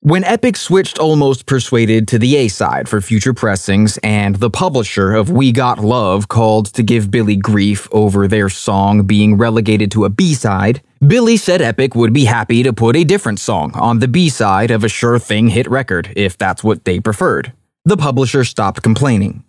When 0.06 0.22
Epic 0.22 0.58
switched 0.58 0.98
Almost 0.98 1.46
Persuaded 1.46 2.06
to 2.08 2.18
the 2.18 2.36
A 2.36 2.48
side 2.48 2.90
for 2.90 3.00
future 3.00 3.32
pressings, 3.32 3.96
and 4.02 4.36
the 4.36 4.50
publisher 4.50 5.14
of 5.14 5.30
We 5.30 5.50
Got 5.50 5.78
Love 5.78 6.28
called 6.28 6.66
to 6.74 6.82
give 6.82 7.10
Billy 7.10 7.36
grief 7.36 7.88
over 7.90 8.28
their 8.28 8.50
song 8.50 9.06
being 9.06 9.38
relegated 9.38 9.90
to 9.92 10.04
a 10.04 10.10
B 10.10 10.34
side, 10.34 10.82
Billy 11.00 11.38
said 11.38 11.62
Epic 11.62 11.94
would 11.94 12.12
be 12.12 12.26
happy 12.26 12.62
to 12.62 12.74
put 12.74 12.96
a 12.96 13.04
different 13.04 13.40
song 13.40 13.72
on 13.76 14.00
the 14.00 14.06
B 14.06 14.28
side 14.28 14.70
of 14.70 14.84
a 14.84 14.90
sure 14.90 15.18
thing 15.18 15.48
hit 15.48 15.66
record 15.70 16.12
if 16.14 16.36
that's 16.36 16.62
what 16.62 16.84
they 16.84 17.00
preferred. 17.00 17.54
The 17.86 17.96
publisher 17.96 18.44
stopped 18.44 18.82
complaining. 18.82 19.42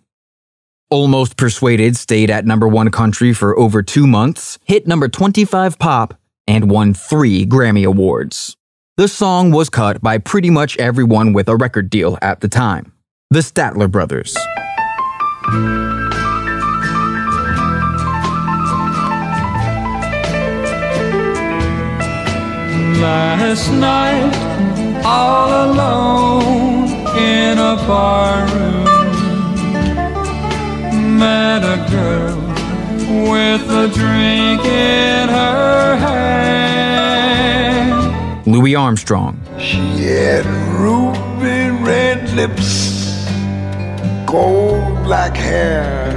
Almost 0.88 1.36
Persuaded 1.36 1.98
stayed 1.98 2.30
at 2.30 2.46
number 2.46 2.66
one 2.66 2.90
country 2.90 3.34
for 3.34 3.58
over 3.58 3.82
two 3.82 4.06
months, 4.06 4.58
hit 4.64 4.86
number 4.86 5.08
25 5.08 5.78
pop, 5.78 6.14
and 6.46 6.70
won 6.70 6.94
three 6.94 7.44
Grammy 7.44 7.86
Awards. 7.86 8.56
The 8.98 9.08
song 9.08 9.50
was 9.50 9.68
cut 9.68 10.00
by 10.00 10.16
pretty 10.16 10.48
much 10.48 10.78
everyone 10.78 11.34
with 11.34 11.50
a 11.50 11.56
record 11.56 11.90
deal 11.90 12.16
at 12.22 12.40
the 12.40 12.48
time. 12.48 12.94
The 13.28 13.40
Statler 13.40 13.90
Brothers. 13.90 14.34
Last 23.02 23.70
night, 23.72 24.32
all 25.04 25.70
alone 25.70 26.88
in 27.18 27.58
a 27.58 27.76
bar 27.86 28.46
room, 28.46 28.84
met 31.18 31.62
a 31.62 31.86
girl 31.90 32.38
with 33.30 33.60
a 33.68 33.88
drink 33.92 34.64
in 34.64 35.28
her 35.28 35.96
hand. 35.96 36.75
Louis 38.46 38.76
Armstrong. 38.76 39.40
She 39.58 40.04
had 40.04 40.46
ruby 40.78 41.82
red 41.84 42.32
lips, 42.34 43.26
gold 44.24 45.02
black 45.02 45.36
hair, 45.36 46.14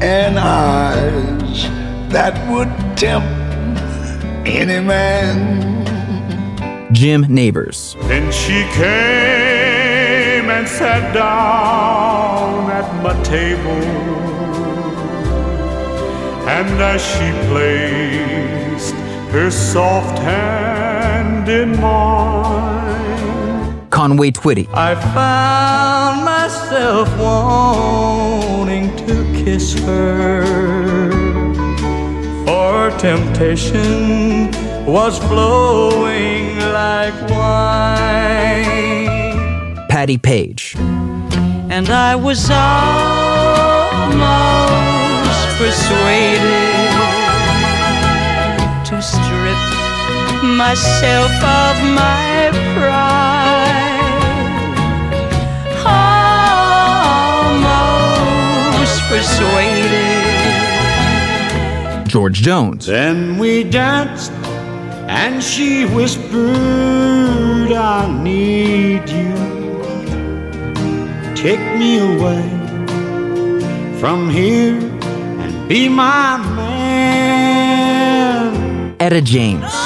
and 0.00 0.38
eyes 0.38 1.64
that 2.12 2.34
would 2.48 2.68
tempt 2.96 3.26
any 4.46 4.78
man. 4.78 5.74
Jim 6.94 7.26
Nabors. 7.28 7.96
Then 8.02 8.30
she 8.30 8.62
came 8.74 10.48
and 10.48 10.68
sat 10.68 11.12
down 11.12 12.70
at 12.70 13.02
my 13.02 13.20
table. 13.24 13.82
And 16.48 16.80
as 16.80 17.02
she 17.02 17.32
placed 17.48 19.05
her 19.36 19.50
soft 19.50 20.18
hand 20.20 21.46
in 21.46 21.78
mine, 21.78 23.86
Conway 23.90 24.30
Twitty. 24.30 24.66
I 24.72 24.94
found 24.94 26.24
myself 26.24 27.06
wanting 27.18 28.96
to 29.06 29.24
kiss 29.34 29.74
her. 29.80 30.42
For 32.46 32.90
temptation 32.98 34.50
was 34.86 35.18
flowing 35.18 36.58
like 36.58 37.12
wine. 37.28 39.04
Patti 39.90 40.16
Page. 40.16 40.74
And 41.68 41.90
I 41.90 42.16
was 42.16 42.50
almost 42.50 42.56
persuaded 45.58 46.75
myself 50.56 51.30
of 51.30 51.76
my 51.94 52.50
pride. 52.74 53.76
Almost 58.64 59.02
persuaded. 59.10 60.16
George 62.08 62.40
Jones. 62.40 62.86
Then 62.86 63.36
we 63.38 63.64
danced, 63.64 64.32
and 65.08 65.42
she 65.44 65.84
whispered, 65.84 67.72
I 67.72 68.06
need 68.22 69.08
you. 69.10 69.34
Take 71.34 71.60
me 71.76 71.98
away 71.98 72.48
from 74.00 74.30
here 74.30 74.78
and 74.78 75.68
be 75.68 75.88
my 75.90 76.38
man. 76.56 77.76
Etta 78.98 79.20
James. 79.20 79.85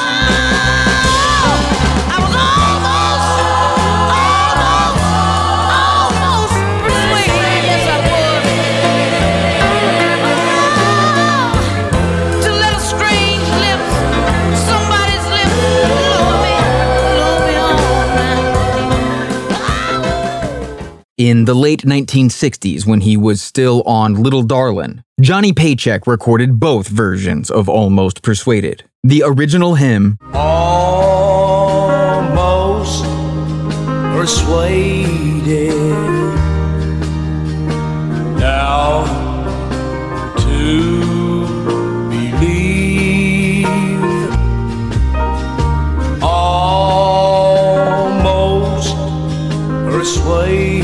the 21.51 21.55
late 21.57 21.83
1960s 21.83 22.87
when 22.87 23.01
he 23.01 23.17
was 23.17 23.43
still 23.43 23.83
on 23.83 24.15
Little 24.15 24.45
Darlin', 24.45 25.03
Johnny 25.21 25.53
Paycheck 25.53 26.07
recorded 26.07 26.61
both 26.61 26.87
versions 26.87 27.51
of 27.51 27.69
Almost 27.69 28.23
Persuaded. 28.23 28.85
The 29.03 29.25
original 29.27 29.75
hymn, 29.75 30.17
Almost 30.33 31.43
Persuaded. 34.15 35.75
Now 38.39 39.03
to 40.37 41.47
believe. 42.11 43.67
Almost 46.23 47.51
persuaded. 49.91 50.80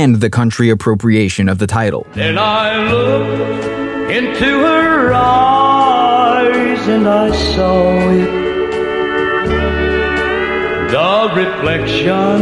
And 0.00 0.16
the 0.16 0.30
country 0.30 0.70
appropriation 0.70 1.46
of 1.46 1.58
the 1.58 1.66
title. 1.66 2.06
Then 2.14 2.38
I 2.38 2.90
looked 2.90 3.66
into 4.10 4.46
her 4.46 5.12
eyes 5.12 6.88
and 6.88 7.06
I 7.06 7.30
saw 7.54 7.98
it. 8.08 8.30
The 10.90 11.30
reflection 11.36 12.40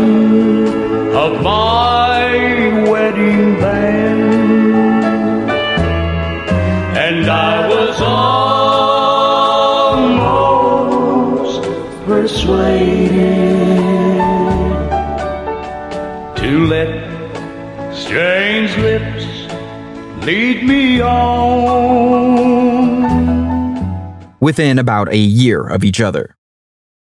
of 1.16 1.43
my 1.43 2.85
wedding 2.89 3.59
band. 3.59 5.51
And 6.97 7.28
I 7.28 7.68
was 7.68 8.01
almost 9.98 10.47
persuaded 12.06 13.18
to 16.36 16.66
let 16.66 17.07
strange 18.09 18.74
lips 18.78 19.26
lead 20.24 20.64
me 20.64 20.98
on. 21.02 21.28
within 24.40 24.78
about 24.78 25.12
a 25.12 25.16
year 25.18 25.66
of 25.66 25.85
each 25.85 26.01
other. 26.01 26.35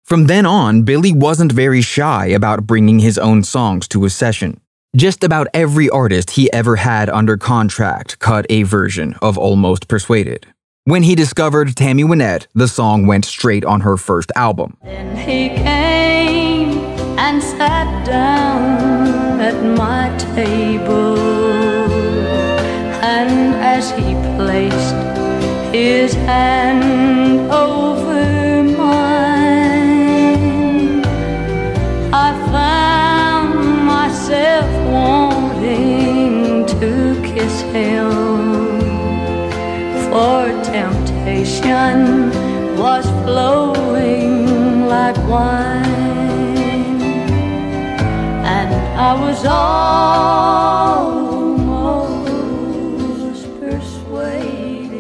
From 0.04 0.26
then 0.26 0.46
on, 0.46 0.84
Billy 0.84 1.14
wasn't 1.14 1.54
very 1.54 1.82
shy 1.82 2.26
about 2.26 2.68
bringing 2.68 3.00
his 3.00 3.18
own 3.18 3.42
songs 3.44 3.88
to 3.90 4.04
a 4.04 4.10
session. 4.10 4.60
Just 4.94 5.24
about 5.24 5.48
every 5.54 5.90
artist 5.90 6.32
he 6.32 6.52
ever 6.52 6.76
had 6.76 7.10
under 7.10 7.38
contract 7.38 8.20
cut 8.20 8.46
a 8.50 8.64
version 8.64 9.16
of 9.22 9.38
Almost 9.38 9.88
Persuaded. 9.88 10.46
When 10.84 11.04
he 11.04 11.16
discovered 11.16 11.74
Tammy 11.78 12.04
Wynette, 12.04 12.48
the 12.54 12.68
song 12.68 13.08
went 13.08 13.24
straight 13.24 13.64
on 13.64 13.80
her 13.82 13.96
first 13.96 14.30
album. 14.36 14.76
Then 14.84 15.16
He 15.16 15.48
came 15.50 16.80
and 17.18 17.42
sat 17.42 18.06
down 18.06 19.08
at 19.08 19.11
my 19.88 20.06
table. 20.36 21.18
And 23.18 23.34
as 23.76 23.86
he 23.98 24.10
placed 24.38 25.00
his 25.74 26.14
hand 26.30 26.84
over 27.52 28.24
mine, 28.84 29.42
I 32.28 32.30
found 32.56 33.54
myself 33.94 34.70
wanting 34.98 36.66
to 36.76 36.92
kiss 37.32 37.56
him. 37.78 38.12
For 40.10 40.42
temptation 40.76 41.98
was 42.84 43.06
flowing 43.24 44.86
like 44.96 45.18
wine, 45.34 46.01
I 49.04 49.20
was 49.20 49.44
almost 49.44 51.10
persuaded. 53.60 54.92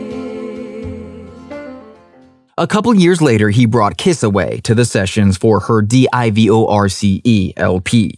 A 2.58 2.66
couple 2.66 2.96
years 2.96 3.22
later, 3.22 3.52
he 3.52 3.68
brought 3.68 3.98
Kiss 3.98 4.24
Away 4.24 4.60
to 4.64 4.74
the 4.74 4.86
sessions 4.86 5.38
for 5.38 5.60
her 5.60 5.84
DIVORCE 5.84 7.04
E 7.04 7.54
LP. 7.56 8.18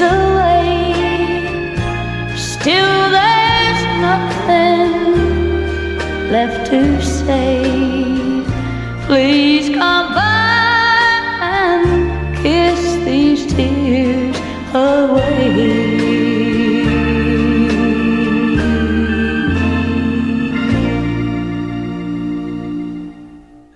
Away. 0.00 1.76
Still, 2.36 3.10
there's 3.10 3.82
nothing 4.00 4.92
left 6.30 6.70
to 6.70 7.02
say. 7.02 7.62
Please 9.06 9.68
come 9.70 10.14
back 10.14 11.42
and 11.42 12.36
kiss 12.42 12.94
these 13.04 13.46
tears 13.52 14.36
away. 14.74 16.10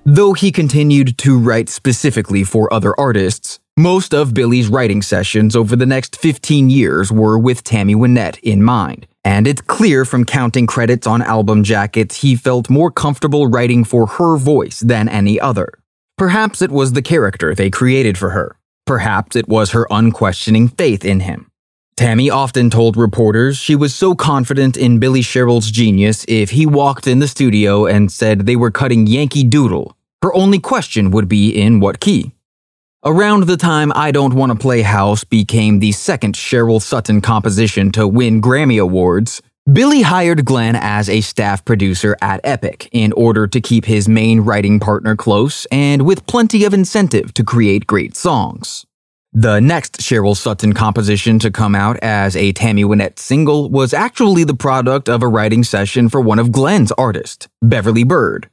Though 0.06 0.34
he 0.34 0.52
continued 0.52 1.18
to 1.18 1.36
write 1.36 1.68
specifically 1.68 2.44
for 2.44 2.72
other 2.72 2.94
artists, 3.00 3.58
most 3.76 4.14
of 4.14 4.34
Billy's 4.34 4.68
writing 4.68 5.02
sessions 5.02 5.56
over 5.56 5.74
the 5.74 5.86
next 5.86 6.16
15 6.16 6.70
years 6.70 7.10
were 7.10 7.36
with 7.36 7.64
Tammy 7.64 7.94
Wynette 7.94 8.38
in 8.40 8.62
mind. 8.62 9.06
And 9.24 9.48
it's 9.48 9.62
clear 9.62 10.04
from 10.04 10.24
counting 10.24 10.66
credits 10.66 11.06
on 11.06 11.22
album 11.22 11.64
jackets 11.64 12.20
he 12.22 12.36
felt 12.36 12.70
more 12.70 12.90
comfortable 12.90 13.48
writing 13.48 13.82
for 13.82 14.06
her 14.06 14.36
voice 14.36 14.78
than 14.80 15.08
any 15.08 15.40
other. 15.40 15.72
Perhaps 16.16 16.62
it 16.62 16.70
was 16.70 16.92
the 16.92 17.02
character 17.02 17.54
they 17.54 17.68
created 17.68 18.16
for 18.16 18.30
her. 18.30 18.56
Perhaps 18.86 19.34
it 19.34 19.48
was 19.48 19.72
her 19.72 19.88
unquestioning 19.90 20.68
faith 20.68 21.04
in 21.04 21.20
him. 21.20 21.50
Tammy 21.96 22.30
often 22.30 22.70
told 22.70 22.96
reporters 22.96 23.56
she 23.56 23.74
was 23.74 23.94
so 23.94 24.14
confident 24.14 24.76
in 24.76 25.00
Billy 25.00 25.22
Sherrill's 25.22 25.70
genius 25.70 26.24
if 26.28 26.50
he 26.50 26.64
walked 26.64 27.06
in 27.06 27.18
the 27.18 27.28
studio 27.28 27.86
and 27.86 28.12
said 28.12 28.40
they 28.40 28.56
were 28.56 28.70
cutting 28.70 29.06
Yankee 29.06 29.44
Doodle. 29.44 29.96
Her 30.22 30.32
only 30.34 30.58
question 30.58 31.10
would 31.10 31.28
be 31.28 31.50
in 31.50 31.80
what 31.80 31.98
key. 31.98 32.32
Around 33.06 33.42
the 33.42 33.58
time 33.58 33.92
I 33.94 34.12
Don't 34.12 34.32
Want 34.32 34.50
to 34.50 34.56
Play 34.56 34.80
House 34.80 35.24
became 35.24 35.78
the 35.78 35.92
second 35.92 36.34
Sherrill 36.34 36.80
Sutton 36.80 37.20
composition 37.20 37.92
to 37.92 38.08
win 38.08 38.40
Grammy 38.40 38.80
Awards, 38.80 39.42
Billy 39.70 40.00
hired 40.00 40.46
Glenn 40.46 40.74
as 40.74 41.10
a 41.10 41.20
staff 41.20 41.62
producer 41.66 42.16
at 42.22 42.40
Epic 42.44 42.88
in 42.92 43.12
order 43.12 43.46
to 43.46 43.60
keep 43.60 43.84
his 43.84 44.08
main 44.08 44.40
writing 44.40 44.80
partner 44.80 45.16
close 45.16 45.66
and 45.66 46.06
with 46.06 46.26
plenty 46.26 46.64
of 46.64 46.72
incentive 46.72 47.34
to 47.34 47.44
create 47.44 47.86
great 47.86 48.16
songs. 48.16 48.86
The 49.34 49.60
next 49.60 50.00
Sherrill 50.00 50.34
Sutton 50.34 50.72
composition 50.72 51.38
to 51.40 51.50
come 51.50 51.74
out 51.74 51.98
as 51.98 52.34
a 52.34 52.52
Tammy 52.52 52.84
Wynette 52.84 53.18
single 53.18 53.68
was 53.68 53.92
actually 53.92 54.44
the 54.44 54.54
product 54.54 55.10
of 55.10 55.22
a 55.22 55.28
writing 55.28 55.62
session 55.62 56.08
for 56.08 56.22
one 56.22 56.38
of 56.38 56.52
Glenn's 56.52 56.92
artists, 56.92 57.48
Beverly 57.60 58.04
Bird. 58.04 58.48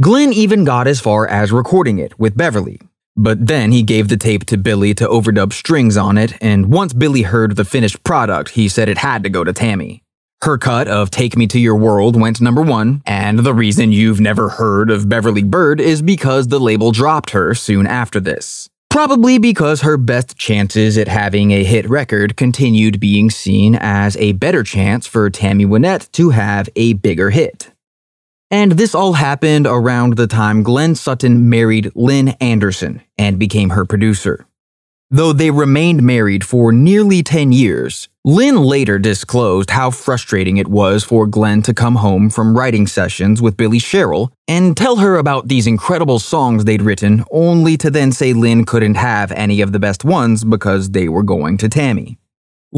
Glenn 0.00 0.32
even 0.32 0.62
got 0.64 0.86
as 0.86 1.00
far 1.00 1.26
as 1.26 1.50
recording 1.50 1.98
it 1.98 2.16
with 2.20 2.36
Beverly, 2.36 2.80
but 3.16 3.46
then 3.46 3.72
he 3.72 3.82
gave 3.82 4.08
the 4.08 4.16
tape 4.16 4.44
to 4.46 4.56
Billy 4.56 4.94
to 4.94 5.06
overdub 5.06 5.52
strings 5.52 5.96
on 5.96 6.18
it, 6.18 6.34
and 6.40 6.70
once 6.70 6.92
Billy 6.92 7.22
heard 7.22 7.56
the 7.56 7.64
finished 7.64 8.02
product, 8.04 8.50
he 8.50 8.68
said 8.68 8.88
it 8.88 8.98
had 8.98 9.22
to 9.22 9.30
go 9.30 9.44
to 9.44 9.52
Tammy. 9.52 10.02
Her 10.42 10.58
cut 10.58 10.86
of 10.86 11.10
Take 11.10 11.36
Me 11.36 11.46
to 11.48 11.58
Your 11.58 11.76
World 11.76 12.20
went 12.20 12.40
number 12.40 12.62
one, 12.62 13.02
and 13.06 13.38
the 13.38 13.54
reason 13.54 13.90
you've 13.90 14.20
never 14.20 14.50
heard 14.50 14.90
of 14.90 15.08
Beverly 15.08 15.42
Bird 15.42 15.80
is 15.80 16.02
because 16.02 16.48
the 16.48 16.60
label 16.60 16.92
dropped 16.92 17.30
her 17.30 17.54
soon 17.54 17.86
after 17.86 18.20
this. 18.20 18.68
Probably 18.90 19.38
because 19.38 19.80
her 19.80 19.96
best 19.96 20.36
chances 20.36 20.96
at 20.96 21.08
having 21.08 21.50
a 21.50 21.64
hit 21.64 21.88
record 21.88 22.36
continued 22.36 23.00
being 23.00 23.30
seen 23.30 23.74
as 23.74 24.16
a 24.18 24.32
better 24.32 24.62
chance 24.62 25.06
for 25.06 25.28
Tammy 25.30 25.66
Wynette 25.66 26.10
to 26.12 26.30
have 26.30 26.68
a 26.76 26.92
bigger 26.94 27.30
hit. 27.30 27.70
And 28.50 28.72
this 28.72 28.94
all 28.94 29.14
happened 29.14 29.66
around 29.66 30.16
the 30.16 30.28
time 30.28 30.62
Glenn 30.62 30.94
Sutton 30.94 31.50
married 31.50 31.90
Lynn 31.96 32.28
Anderson 32.40 33.02
and 33.18 33.38
became 33.38 33.70
her 33.70 33.84
producer. 33.84 34.46
Though 35.10 35.32
they 35.32 35.50
remained 35.50 36.02
married 36.02 36.44
for 36.44 36.72
nearly 36.72 37.22
10 37.22 37.52
years, 37.52 38.08
Lynn 38.24 38.56
later 38.56 38.98
disclosed 38.98 39.70
how 39.70 39.90
frustrating 39.90 40.56
it 40.56 40.66
was 40.66 41.04
for 41.04 41.28
Glenn 41.28 41.62
to 41.62 41.74
come 41.74 41.96
home 41.96 42.28
from 42.28 42.56
writing 42.56 42.88
sessions 42.88 43.40
with 43.40 43.56
Billy 43.56 43.78
Sherrill 43.78 44.32
and 44.48 44.76
tell 44.76 44.96
her 44.96 45.16
about 45.16 45.46
these 45.46 45.68
incredible 45.68 46.18
songs 46.18 46.64
they'd 46.64 46.82
written, 46.82 47.24
only 47.30 47.76
to 47.76 47.90
then 47.90 48.10
say 48.10 48.32
Lynn 48.32 48.64
couldn't 48.64 48.96
have 48.96 49.30
any 49.32 49.60
of 49.60 49.70
the 49.70 49.78
best 49.78 50.04
ones 50.04 50.44
because 50.44 50.90
they 50.90 51.08
were 51.08 51.22
going 51.22 51.56
to 51.58 51.68
Tammy. 51.68 52.18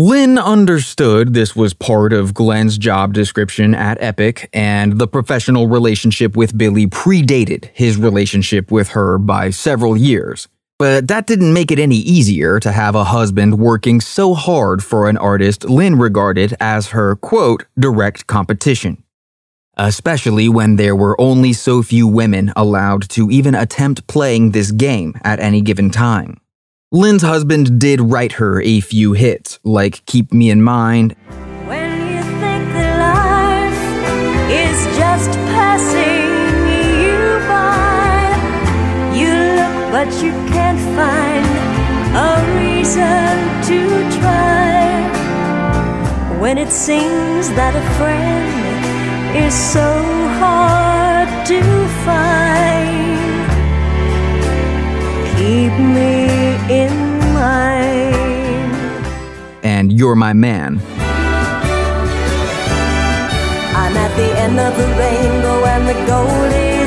Lynn 0.01 0.39
understood 0.39 1.35
this 1.35 1.57
was 1.57 1.75
part 1.75 2.13
of 2.13 2.33
Glenn's 2.33 2.79
job 2.79 3.13
description 3.13 3.75
at 3.75 4.01
Epic, 4.01 4.49
and 4.53 5.01
the 5.01 5.09
professional 5.09 5.67
relationship 5.67 6.37
with 6.37 6.57
Billy 6.57 6.87
predated 6.87 7.65
his 7.75 7.97
relationship 7.97 8.71
with 8.71 8.91
her 8.91 9.19
by 9.19 9.51
several 9.51 9.97
years. 9.97 10.47
But 10.79 11.09
that 11.09 11.27
didn't 11.27 11.53
make 11.53 11.73
it 11.73 11.81
any 11.81 11.97
easier 11.97 12.61
to 12.61 12.71
have 12.71 12.95
a 12.95 13.11
husband 13.11 13.59
working 13.59 14.01
so 14.01 14.35
hard 14.35 14.85
for 14.85 15.09
an 15.09 15.17
artist 15.17 15.65
Lynn 15.65 15.99
regarded 15.99 16.55
as 16.61 16.91
her, 16.91 17.17
quote, 17.17 17.65
direct 17.77 18.29
competition. 18.29 19.03
Especially 19.77 20.49
when 20.49 20.77
there 20.77 20.95
were 20.95 21.21
only 21.21 21.53
so 21.53 21.83
few 21.83 22.07
women 22.07 22.53
allowed 22.55 23.09
to 23.09 23.33
even 23.33 23.57
attempt 23.57 24.07
playing 24.07 24.53
this 24.53 24.71
game 24.71 25.17
at 25.25 25.41
any 25.41 25.61
given 25.61 25.91
time. 25.91 26.41
Lynn's 26.91 27.21
husband 27.21 27.79
did 27.79 28.01
write 28.01 28.33
her 28.33 28.63
a 28.63 28.81
few 28.81 29.13
hits, 29.13 29.61
like 29.63 30.07
Keep 30.07 30.33
Me 30.33 30.49
in 30.49 30.63
Mind. 30.63 31.15
when 31.67 31.91
you 32.09 32.23
think 32.41 32.65
that 32.73 32.97
life 32.97 33.77
is 34.49 34.97
just 34.97 35.29
passing 35.53 36.33
you 39.21 39.37
look 39.61 39.77
but 39.93 40.09
you 40.25 40.33
can't 40.49 40.81
find 40.97 41.45
a 42.17 42.41
reason 42.57 43.37
to 43.69 43.81
try 44.19 45.05
when 46.41 46.57
it 46.57 46.71
seems 46.73 47.51
that 47.51 47.77
a 47.77 47.85
friend 47.99 49.37
is 49.37 49.53
so 49.53 49.93
hard 50.41 51.29
to 51.49 51.61
find. 52.07 52.49
Keep 55.37 55.79
me. 55.95 55.99
in 56.09 56.15
mind 56.25 56.38
in. 56.71 57.09
And 59.63 59.93
You're 59.93 60.15
My 60.15 60.33
Man. 60.33 60.81
I'm 63.81 63.97
at 63.97 64.17
the 64.17 64.39
end 64.39 64.59
of 64.59 64.77
the 64.77 64.87
rainbow 64.99 65.65
and 65.65 65.89
the 65.89 65.95
gold 66.07 66.78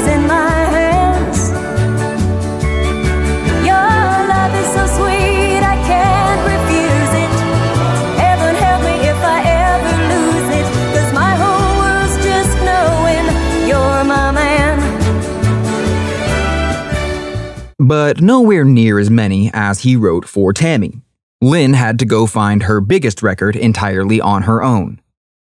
But 17.81 18.21
nowhere 18.21 18.63
near 18.63 18.99
as 18.99 19.09
many 19.09 19.49
as 19.55 19.79
he 19.79 19.95
wrote 19.95 20.27
for 20.27 20.53
Tammy. 20.53 21.01
Lynn 21.41 21.73
had 21.73 21.97
to 21.97 22.05
go 22.05 22.27
find 22.27 22.61
her 22.61 22.79
biggest 22.79 23.23
record 23.23 23.55
entirely 23.55 24.21
on 24.21 24.43
her 24.43 24.61
own. 24.61 25.01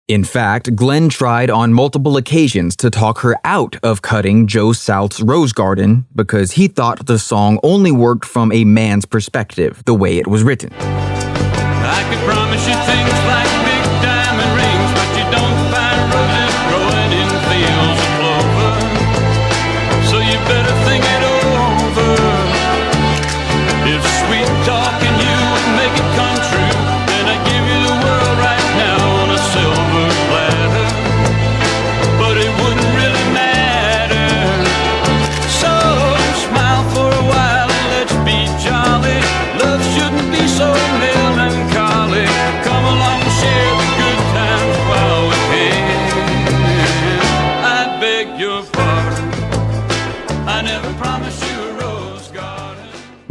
In 0.07 0.23
fact, 0.23 0.75
Glenn 0.75 1.09
tried 1.09 1.51
on 1.51 1.71
multiple 1.71 2.17
occasions 2.17 2.75
to 2.77 2.89
talk 2.89 3.19
her 3.19 3.35
out 3.45 3.75
of 3.83 4.01
cutting 4.01 4.47
Joe 4.47 4.73
South's 4.73 5.21
Rose 5.21 5.53
Garden 5.53 6.07
because 6.15 6.53
he 6.53 6.67
thought 6.67 7.05
the 7.05 7.19
song 7.19 7.59
only 7.61 7.91
worked 7.91 8.25
from 8.25 8.51
a 8.51 8.65
man's 8.65 9.05
perspective, 9.05 9.83
the 9.85 9.93
way 9.93 10.17
it 10.17 10.25
was 10.25 10.41
written. 10.41 10.71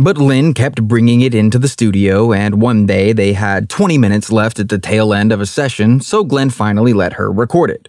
But 0.05 0.19
Lynn 0.19 0.53
kept 0.53 0.87
bringing 0.87 1.23
it 1.23 1.35
into 1.35 1.59
the 1.59 1.67
studio, 1.67 2.31
and 2.31 2.61
one 2.61 2.85
day 2.85 3.15
they 3.15 3.33
had 3.33 3.71
20 3.71 3.97
minutes 3.97 4.31
left 4.31 4.59
at 4.59 4.69
the 4.69 4.79
tail 4.79 5.15
end 5.15 5.33
of 5.33 5.41
a 5.41 5.47
session, 5.47 5.99
so 6.03 6.25
Glenn 6.25 6.51
finally 6.51 6.93
let 6.93 7.15
her 7.15 7.33
record 7.33 7.71
it. 7.71 7.89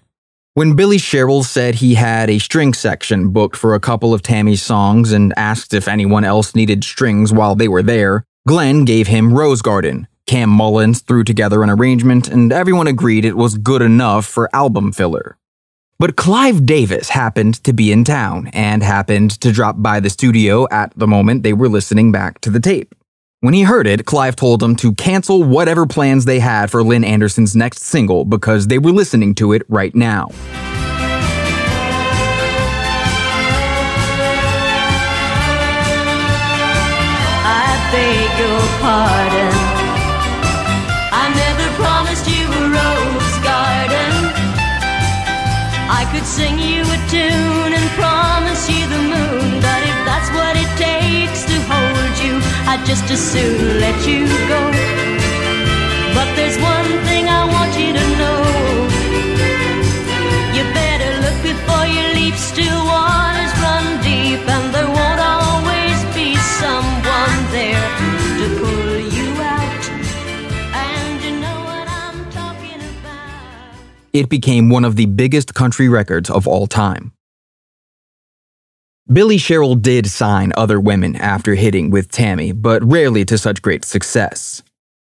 When 0.54 0.78
Billy 0.78 0.98
Sherrill 0.98 1.44
said 1.44 1.76
he 1.76 1.96
had 1.96 2.30
a 2.30 2.40
string 2.40 2.74
section 2.74 3.32
booked 3.32 3.58
for 3.58 3.76
a 3.76 3.82
couple 3.82 4.14
of 4.14 4.22
Tammy's 4.22 4.62
songs 4.62 5.12
and 5.12 5.34
asked 5.36 5.74
if 5.74 5.90
anyone 5.90 6.24
else 6.24 6.56
needed 6.56 6.86
strings 6.86 7.34
while 7.34 7.54
they 7.54 7.68
were 7.68 7.84
there, 7.84 8.24
Glenn 8.48 8.86
gave 8.86 9.08
him 9.08 9.34
Rose 9.34 9.62
Garden. 9.62 10.08
Cam 10.26 10.50
Mullins 10.50 11.02
threw 11.02 11.26
together 11.26 11.64
an 11.64 11.70
arrangement, 11.70 12.30
and 12.30 12.54
everyone 12.54 12.88
agreed 12.88 13.26
it 13.26 13.36
was 13.36 13.58
good 13.58 13.82
enough 13.82 14.26
for 14.26 14.50
album 14.56 14.94
filler. 14.94 15.38
But 15.98 16.18
Clive 16.18 16.66
Davis 16.66 17.08
happened 17.08 17.64
to 17.64 17.72
be 17.72 17.90
in 17.90 18.04
town 18.04 18.48
and 18.52 18.84
happened 18.84 19.32
to 19.40 19.52
drop 19.52 19.82
by 19.82 20.02
the 20.02 20.10
studio 20.10 20.68
at 20.70 20.92
the 20.98 21.08
moment 21.08 21.44
they 21.44 21.54
were 21.54 21.70
listening 21.70 22.12
back 22.12 22.42
to 22.42 22.50
the 22.50 22.60
tape. 22.60 22.94
When 23.40 23.54
he 23.54 23.62
heard 23.62 23.88
it, 23.88 24.06
Clive 24.06 24.36
told 24.36 24.60
them 24.60 24.76
to 24.78 24.94
cancel 24.96 25.44
whatever 25.44 25.86
plans 25.86 26.26
they 26.26 26.40
had 26.40 26.70
for 26.70 26.84
Lynn 26.84 27.06
Anderson's 27.06 27.56
next 27.56 27.84
single 27.84 28.26
because 28.26 28.68
they 28.68 28.78
were 28.78 28.92
listening 28.92 29.36
to 29.36 29.54
it 29.54 29.62
right 29.70 29.96
now. 29.96 30.28
I 37.48 37.90
beg 37.94 38.40
your 38.40 38.60
pardon. 38.82 39.55
Could 46.16 46.26
sing 46.26 46.58
you 46.58 46.82
a 46.82 47.00
tune 47.12 47.72
and 47.78 47.88
promise 48.00 48.70
you 48.70 48.88
the 48.88 49.02
moon, 49.14 49.60
but 49.60 49.82
if 49.92 49.98
that's 50.08 50.30
what 50.38 50.54
it 50.56 50.72
takes 50.80 51.44
to 51.44 51.58
hold 51.72 52.16
you, 52.24 52.34
I'd 52.72 52.84
just 52.86 53.12
as 53.12 53.20
soon 53.20 53.82
let 53.82 53.98
you 54.08 54.24
go. 54.48 54.62
But 56.16 56.30
there's 56.38 56.58
one 56.74 56.92
thing 57.08 57.28
I 57.28 57.44
want 57.56 57.72
you 57.82 57.92
to 58.00 58.06
know. 58.22 58.42
You 60.56 60.64
better 60.74 61.12
look 61.26 61.38
before 61.52 61.86
you 61.86 62.04
leap. 62.18 62.36
Still 62.36 62.86
waters 62.86 63.25
It 74.16 74.30
became 74.30 74.70
one 74.70 74.86
of 74.86 74.96
the 74.96 75.08
biggest 75.08 75.54
country 75.54 75.90
records 75.90 76.30
of 76.30 76.48
all 76.48 76.68
time. 76.68 77.12
Billy 79.12 79.38
Sherrill 79.38 79.76
did 79.76 80.08
sign 80.08 80.54
other 80.56 80.80
women 80.80 81.18
after 81.18 81.56
hitting 81.56 81.92
with 81.92 82.10
Tammy, 82.10 82.54
but 82.54 82.82
rarely 82.82 83.26
to 83.26 83.38
such 83.38 83.62
great 83.62 83.84
success. 83.84 84.64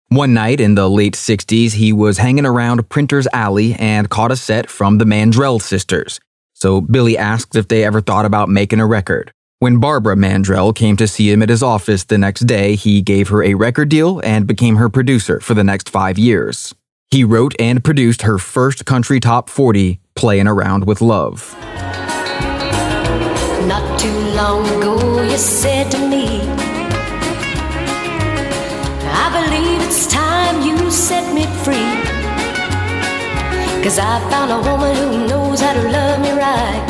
One 0.08 0.32
night 0.32 0.58
in 0.58 0.74
the 0.74 0.88
late 0.88 1.16
60s, 1.16 1.72
he 1.72 1.92
was 1.92 2.16
hanging 2.16 2.46
around 2.46 2.88
Printer's 2.88 3.28
Alley 3.30 3.74
and 3.74 4.08
caught 4.08 4.32
a 4.32 4.36
set 4.36 4.70
from 4.70 4.96
the 4.96 5.04
Mandrell 5.04 5.60
sisters. 5.60 6.18
So 6.54 6.80
Billy 6.80 7.18
asked 7.18 7.56
if 7.56 7.68
they 7.68 7.84
ever 7.84 8.00
thought 8.00 8.24
about 8.24 8.48
making 8.48 8.80
a 8.80 8.86
record. 8.86 9.32
When 9.58 9.80
Barbara 9.80 10.16
Mandrell 10.16 10.74
came 10.74 10.96
to 10.96 11.06
see 11.06 11.30
him 11.30 11.42
at 11.42 11.50
his 11.50 11.62
office 11.62 12.04
the 12.04 12.16
next 12.16 12.46
day, 12.46 12.74
he 12.74 13.02
gave 13.02 13.28
her 13.28 13.44
a 13.44 13.52
record 13.52 13.90
deal 13.90 14.20
and 14.24 14.46
became 14.46 14.76
her 14.76 14.88
producer 14.88 15.40
for 15.40 15.52
the 15.52 15.62
next 15.62 15.90
five 15.90 16.16
years. 16.16 16.74
He 17.14 17.22
wrote 17.22 17.54
and 17.60 17.84
produced 17.84 18.22
her 18.22 18.38
first 18.38 18.86
country 18.86 19.20
top 19.20 19.48
40, 19.48 20.00
Playing 20.16 20.48
Around 20.48 20.84
with 20.84 21.00
Love. 21.00 21.54
Not 23.68 24.00
too 24.00 24.18
long 24.34 24.66
ago, 24.66 25.22
you 25.22 25.38
said 25.38 25.92
to 25.92 26.08
me, 26.08 26.40
I 29.22 29.30
believe 29.30 29.80
it's 29.86 30.08
time 30.08 30.62
you 30.62 30.90
set 30.90 31.32
me 31.32 31.46
free. 31.62 31.94
Cause 33.84 34.00
I 34.00 34.18
found 34.28 34.50
a 34.50 34.58
woman 34.68 34.96
who 34.96 35.28
knows 35.28 35.60
how 35.60 35.72
to 35.72 35.82
love 35.88 36.20
me 36.20 36.32
right. 36.32 36.84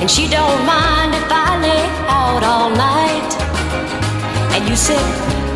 And 0.00 0.10
she 0.10 0.26
don't 0.26 0.64
mind 0.64 1.14
if 1.14 1.30
I 1.30 1.60
lay 1.60 1.84
out 2.08 2.42
all 2.42 2.70
night. 2.70 3.36
And 4.56 4.66
you 4.66 4.74
said, 4.74 5.04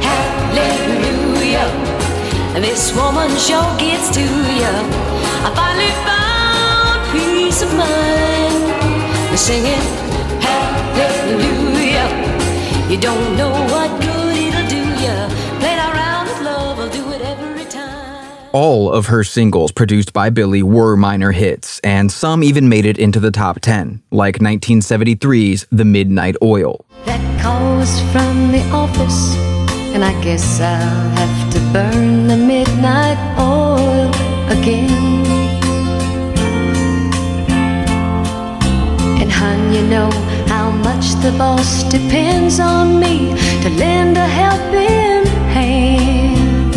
Hallelujah. 0.02 1.89
This 2.55 2.94
woman 2.94 3.31
sure 3.36 3.77
gets 3.78 4.10
to 4.14 4.20
you. 4.20 4.72
I 5.47 5.51
finally 5.55 5.93
found 6.05 6.98
peace 7.12 7.62
of 7.62 7.72
mind. 7.74 9.39
Singing 9.39 10.01
Hallelujah. 10.40 12.09
You 12.90 12.98
don't 13.01 13.36
know 13.36 13.51
what 13.51 14.01
good 14.02 14.36
it'll 14.36 14.68
do 14.68 14.77
you. 14.77 15.14
Playing 15.60 15.78
around 15.78 16.27
with 16.27 16.40
love, 16.43 16.78
I'll 16.81 16.90
do 16.90 17.10
it 17.12 17.22
every 17.22 17.64
time. 17.66 18.27
All 18.52 18.93
of 18.93 19.06
her 19.06 19.22
singles 19.22 19.70
produced 19.70 20.12
by 20.12 20.28
Billy 20.31 20.62
were 20.62 20.97
minor 20.97 21.31
hits, 21.31 21.78
and 21.85 22.10
some 22.10 22.43
even 22.43 22.68
made 22.68 22.85
it 22.85 22.98
into 22.98 23.20
the 23.20 23.31
top 23.31 23.60
10, 23.60 24.02
like 24.10 24.39
1973's 24.40 25.66
The 25.70 25.85
Midnight 25.85 26.36
Oil. 26.43 26.85
That 27.05 27.40
call 27.40 27.77
was 27.77 28.01
from 28.12 28.51
the 28.51 28.68
office, 28.72 29.36
and 29.94 30.05
I 30.05 30.20
guess 30.22 30.60
I'll 30.60 31.10
have 31.10 31.52
to 31.52 31.59
again. 34.60 34.90
And 39.20 39.30
hun, 39.30 39.72
you 39.72 39.82
know 39.86 40.10
how 40.46 40.70
much 40.70 41.06
the 41.24 41.32
boss 41.38 41.82
depends 41.84 42.60
on 42.60 43.00
me 43.00 43.34
to 43.62 43.68
lend 43.82 44.16
a 44.16 44.28
helping 44.42 45.24
hand. 45.56 46.74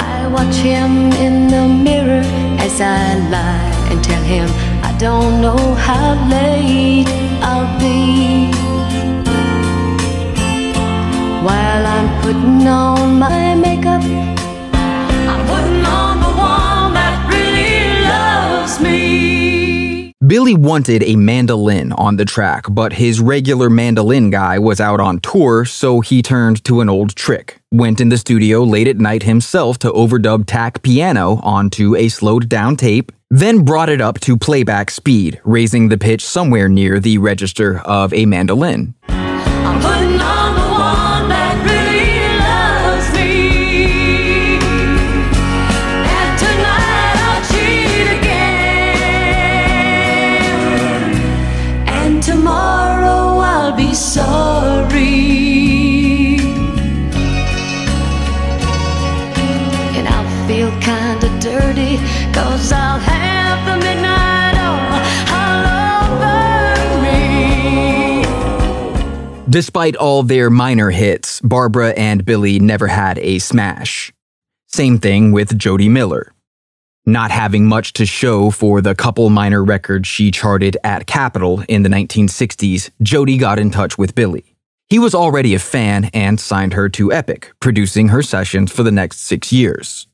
I 0.00 0.26
watch 0.36 0.56
him 0.56 1.12
in 1.26 1.48
the 1.54 1.66
mirror 1.86 2.24
as 2.66 2.80
I 2.80 3.16
lie 3.34 3.72
and 3.90 4.02
tell 4.04 4.24
him 4.34 4.48
I 4.82 4.92
don't 4.98 5.40
know 5.40 5.74
how 5.86 6.08
late 6.28 7.08
I'll 7.42 7.70
be. 7.80 8.59
While 11.42 11.86
I'm 11.86 12.22
putting 12.22 12.66
on 12.66 13.18
my 13.18 13.54
makeup. 13.54 14.02
I'm 14.02 15.46
putting 15.46 15.84
on 15.86 16.20
the 16.20 16.28
one 16.28 16.92
that 16.92 17.28
really 17.32 18.02
loves 18.04 18.78
me. 18.78 20.12
Billy 20.26 20.54
wanted 20.54 21.02
a 21.02 21.16
mandolin 21.16 21.92
on 21.92 22.16
the 22.16 22.26
track, 22.26 22.66
but 22.70 22.92
his 22.92 23.20
regular 23.20 23.70
mandolin 23.70 24.28
guy 24.28 24.58
was 24.58 24.82
out 24.82 25.00
on 25.00 25.18
tour, 25.20 25.64
so 25.64 26.00
he 26.00 26.20
turned 26.20 26.62
to 26.64 26.82
an 26.82 26.90
old 26.90 27.16
trick. 27.16 27.58
Went 27.72 28.02
in 28.02 28.10
the 28.10 28.18
studio 28.18 28.62
late 28.62 28.86
at 28.86 28.98
night 28.98 29.22
himself 29.22 29.78
to 29.78 29.90
overdub 29.90 30.44
tack 30.46 30.82
piano 30.82 31.40
onto 31.42 31.96
a 31.96 32.10
slowed 32.10 32.50
down 32.50 32.76
tape, 32.76 33.12
then 33.30 33.64
brought 33.64 33.88
it 33.88 34.02
up 34.02 34.20
to 34.20 34.36
playback 34.36 34.90
speed, 34.90 35.40
raising 35.42 35.88
the 35.88 35.96
pitch 35.96 36.22
somewhere 36.22 36.68
near 36.68 37.00
the 37.00 37.16
register 37.16 37.78
of 37.78 38.12
a 38.12 38.26
mandolin. 38.26 38.94
Sorry. 54.00 55.10
And 59.96 60.08
I'll 60.08 60.46
feel 60.48 60.70
kinda 60.80 61.28
dirty, 61.40 61.98
cause 62.32 62.72
I'll 62.72 62.98
have 62.98 63.66
the 63.66 63.76
midnight 63.84 64.56
all 65.36 65.64
over 66.00 67.02
me. 67.02 68.24
Despite 69.50 69.96
all 69.96 70.22
their 70.22 70.48
minor 70.48 70.90
hits, 70.90 71.40
Barbara 71.42 71.90
and 71.90 72.24
Billy 72.24 72.58
never 72.58 72.86
had 72.86 73.18
a 73.18 73.38
smash. 73.38 74.12
Same 74.66 74.98
thing 74.98 75.32
with 75.32 75.58
Jody 75.58 75.88
Miller. 75.88 76.32
Not 77.10 77.32
having 77.32 77.66
much 77.66 77.92
to 77.94 78.06
show 78.06 78.52
for 78.52 78.80
the 78.80 78.94
couple 78.94 79.28
minor 79.30 79.64
records 79.64 80.06
she 80.06 80.30
charted 80.30 80.76
at 80.84 81.08
Capitol 81.08 81.64
in 81.68 81.82
the 81.82 81.88
1960s, 81.88 82.90
Jody 83.02 83.36
got 83.36 83.58
in 83.58 83.72
touch 83.72 83.98
with 83.98 84.14
Billy. 84.14 84.54
He 84.88 85.00
was 85.00 85.12
already 85.12 85.52
a 85.52 85.58
fan 85.58 86.04
and 86.14 86.38
signed 86.38 86.72
her 86.74 86.88
to 86.90 87.12
Epic, 87.12 87.50
producing 87.58 88.10
her 88.10 88.22
sessions 88.22 88.70
for 88.70 88.84
the 88.84 88.92
next 88.92 89.22
six 89.22 89.52
years. 89.52 90.06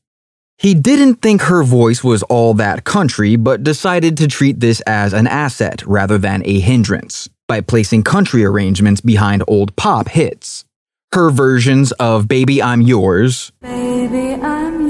He 0.57 0.73
didn't 0.73 1.21
think 1.21 1.43
her 1.43 1.61
voice 1.61 2.03
was 2.03 2.23
all 2.23 2.55
that 2.55 2.83
country, 2.83 3.35
but 3.35 3.63
decided 3.63 4.17
to 4.17 4.27
treat 4.27 4.59
this 4.59 4.81
as 4.87 5.13
an 5.13 5.27
asset 5.27 5.85
rather 5.85 6.17
than 6.17 6.41
a 6.45 6.59
hindrance 6.59 7.29
by 7.47 7.61
placing 7.61 8.05
country 8.05 8.43
arrangements 8.43 9.01
behind 9.01 9.43
old 9.47 9.75
pop 9.75 10.09
hits. 10.09 10.65
Her 11.13 11.29
versions 11.29 11.91
of 11.91 12.27
Baby 12.27 12.59
I'm 12.59 12.81
Yours, 12.81 13.51
Baby, 13.61 14.41
I'm 14.41 14.86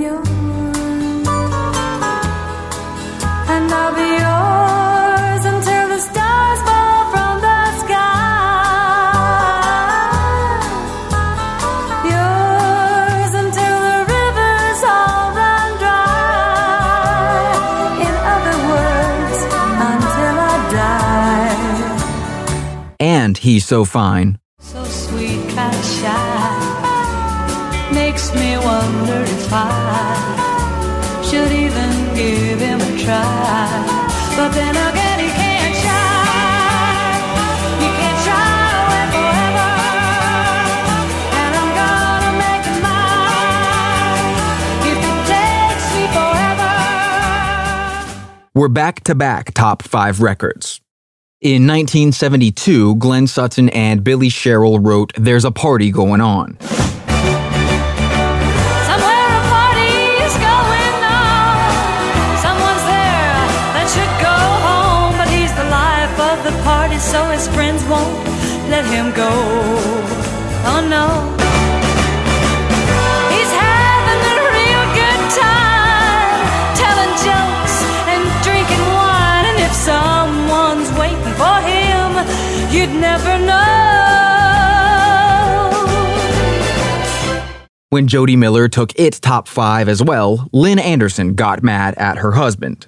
and 23.37 23.43
He's 23.43 23.65
So 23.65 23.85
Fine, 23.85 24.39
So 24.59 24.83
sweet, 24.83 25.47
kinda 25.49 25.83
shy. 25.83 26.73
Makes 27.93 28.33
me 28.33 28.57
wonder 28.57 29.21
if 29.21 29.49
I 29.51 31.21
should 31.23 31.51
even 31.51 32.15
give 32.15 32.59
him 32.59 32.81
a 32.81 32.97
try. 32.97 33.85
But 34.35 34.51
then 34.53 34.75
again, 34.75 35.19
he 35.19 35.29
can't 35.29 35.75
shine. 35.83 37.21
He 37.81 37.87
can't 37.99 38.19
shine 38.25 38.75
away 38.83 39.05
forever. 39.13 39.69
And 41.41 41.51
I'm 41.61 41.71
gonna 41.81 42.31
make 42.43 42.65
it 42.73 42.79
mine 42.87 44.35
if 44.91 44.99
it 45.11 45.19
takes 45.33 45.87
me 45.95 46.03
forever. 46.17 46.73
were 48.55 48.69
back 48.69 49.03
to 49.03 49.15
back 49.15 49.53
top 49.53 49.81
five 49.83 50.21
records. 50.21 50.81
In 51.39 51.67
1972, 51.67 52.95
Glenn 52.95 53.27
Sutton 53.27 53.69
and 53.69 54.03
Billy 54.03 54.27
Sherrill 54.27 54.79
wrote 54.79 55.13
There's 55.15 55.45
a 55.45 55.51
Party 55.51 55.91
Going 55.91 56.19
On. 56.19 56.57
You'd 82.77 82.93
never 83.01 83.39
know. 83.39 83.67
When 87.89 88.07
Jody 88.07 88.35
Miller 88.35 88.67
took 88.67 88.97
its 88.99 89.19
top 89.19 89.47
five 89.47 89.89
as 89.89 90.03
well, 90.03 90.47
Lynn 90.51 90.77
Anderson 90.77 91.33
got 91.33 91.63
mad 91.63 91.95
at 91.95 92.17
her 92.17 92.33
husband. 92.33 92.87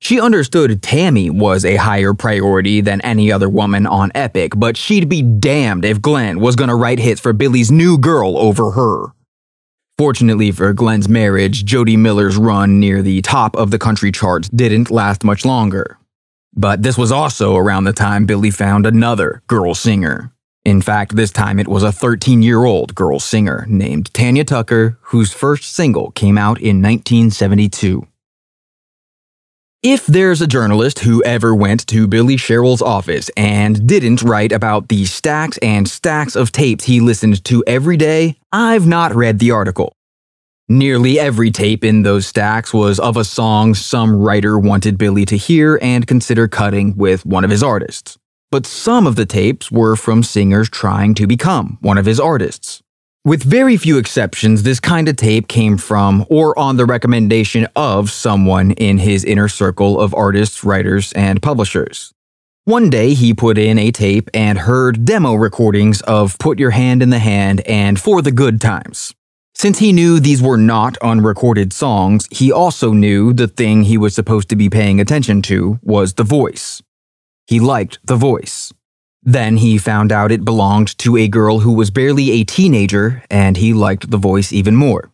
She 0.00 0.20
understood 0.20 0.82
Tammy 0.82 1.30
was 1.30 1.64
a 1.64 1.76
higher 1.76 2.12
priority 2.12 2.82
than 2.82 3.00
any 3.00 3.32
other 3.32 3.48
woman 3.48 3.86
on 3.86 4.12
Epic, 4.14 4.52
but 4.54 4.76
she'd 4.76 5.08
be 5.08 5.22
damned 5.22 5.84
if 5.84 6.02
Glenn 6.02 6.38
was 6.40 6.56
gonna 6.56 6.76
write 6.76 6.98
hits 6.98 7.20
for 7.20 7.32
Billy's 7.32 7.72
new 7.72 7.98
girl 7.98 8.36
over 8.36 8.72
her. 8.72 9.14
Fortunately 9.96 10.52
for 10.52 10.72
Glenn's 10.72 11.08
marriage, 11.08 11.64
Jody 11.64 11.96
Miller's 11.96 12.36
run 12.36 12.78
near 12.78 13.00
the 13.00 13.22
top 13.22 13.56
of 13.56 13.70
the 13.70 13.78
country 13.78 14.12
charts 14.12 14.48
didn't 14.50 14.90
last 14.90 15.24
much 15.24 15.44
longer. 15.44 15.98
But 16.56 16.82
this 16.82 16.96
was 16.96 17.10
also 17.10 17.56
around 17.56 17.84
the 17.84 17.92
time 17.92 18.26
Billy 18.26 18.50
found 18.50 18.86
another 18.86 19.42
girl 19.46 19.74
singer. 19.74 20.32
In 20.64 20.80
fact, 20.80 21.16
this 21.16 21.30
time 21.30 21.58
it 21.58 21.68
was 21.68 21.82
a 21.82 21.92
13 21.92 22.42
year 22.42 22.64
old 22.64 22.94
girl 22.94 23.20
singer 23.20 23.66
named 23.68 24.12
Tanya 24.14 24.44
Tucker, 24.44 24.98
whose 25.02 25.32
first 25.32 25.64
single 25.74 26.10
came 26.12 26.38
out 26.38 26.58
in 26.58 26.80
1972. 26.80 28.06
If 29.82 30.06
there's 30.06 30.40
a 30.40 30.46
journalist 30.46 31.00
who 31.00 31.22
ever 31.24 31.54
went 31.54 31.86
to 31.88 32.08
Billy 32.08 32.38
Sherrill's 32.38 32.80
office 32.80 33.28
and 33.36 33.86
didn't 33.86 34.22
write 34.22 34.50
about 34.50 34.88
the 34.88 35.04
stacks 35.04 35.58
and 35.58 35.86
stacks 35.86 36.36
of 36.36 36.52
tapes 36.52 36.84
he 36.84 37.00
listened 37.00 37.44
to 37.44 37.62
every 37.66 37.98
day, 37.98 38.38
I've 38.50 38.86
not 38.86 39.14
read 39.14 39.40
the 39.40 39.50
article. 39.50 39.94
Nearly 40.68 41.20
every 41.20 41.50
tape 41.50 41.84
in 41.84 42.04
those 42.04 42.26
stacks 42.26 42.72
was 42.72 42.98
of 42.98 43.18
a 43.18 43.24
song 43.24 43.74
some 43.74 44.16
writer 44.16 44.58
wanted 44.58 44.96
Billy 44.96 45.26
to 45.26 45.36
hear 45.36 45.78
and 45.82 46.06
consider 46.06 46.48
cutting 46.48 46.96
with 46.96 47.26
one 47.26 47.44
of 47.44 47.50
his 47.50 47.62
artists. 47.62 48.16
But 48.50 48.64
some 48.64 49.06
of 49.06 49.16
the 49.16 49.26
tapes 49.26 49.70
were 49.70 49.94
from 49.94 50.22
singers 50.22 50.70
trying 50.70 51.12
to 51.16 51.26
become 51.26 51.76
one 51.82 51.98
of 51.98 52.06
his 52.06 52.18
artists. 52.18 52.80
With 53.26 53.42
very 53.42 53.76
few 53.76 53.98
exceptions, 53.98 54.62
this 54.62 54.80
kind 54.80 55.06
of 55.06 55.16
tape 55.16 55.48
came 55.48 55.76
from 55.76 56.24
or 56.30 56.58
on 56.58 56.78
the 56.78 56.86
recommendation 56.86 57.66
of 57.76 58.10
someone 58.10 58.70
in 58.70 58.96
his 58.96 59.22
inner 59.22 59.48
circle 59.48 60.00
of 60.00 60.14
artists, 60.14 60.64
writers, 60.64 61.12
and 61.12 61.42
publishers. 61.42 62.14
One 62.64 62.88
day 62.88 63.12
he 63.12 63.34
put 63.34 63.58
in 63.58 63.78
a 63.78 63.90
tape 63.90 64.30
and 64.32 64.60
heard 64.60 65.04
demo 65.04 65.34
recordings 65.34 66.00
of 66.02 66.38
Put 66.38 66.58
Your 66.58 66.70
Hand 66.70 67.02
in 67.02 67.10
the 67.10 67.18
Hand 67.18 67.60
and 67.66 68.00
For 68.00 68.22
the 68.22 68.32
Good 68.32 68.62
Times. 68.62 69.14
Since 69.54 69.78
he 69.78 69.92
knew 69.92 70.18
these 70.18 70.42
were 70.42 70.58
not 70.58 70.98
unrecorded 70.98 71.72
songs, 71.72 72.26
he 72.30 72.50
also 72.50 72.92
knew 72.92 73.32
the 73.32 73.48
thing 73.48 73.84
he 73.84 73.96
was 73.96 74.14
supposed 74.14 74.48
to 74.48 74.56
be 74.56 74.68
paying 74.68 75.00
attention 75.00 75.42
to 75.42 75.78
was 75.82 76.14
the 76.14 76.24
voice. 76.24 76.82
He 77.46 77.60
liked 77.60 77.98
the 78.04 78.16
voice. 78.16 78.72
Then 79.22 79.56
he 79.56 79.78
found 79.78 80.12
out 80.12 80.32
it 80.32 80.44
belonged 80.44 80.98
to 80.98 81.16
a 81.16 81.28
girl 81.28 81.60
who 81.60 81.72
was 81.72 81.90
barely 81.90 82.32
a 82.32 82.44
teenager, 82.44 83.22
and 83.30 83.56
he 83.56 83.72
liked 83.72 84.10
the 84.10 84.18
voice 84.18 84.52
even 84.52 84.76
more. 84.76 85.10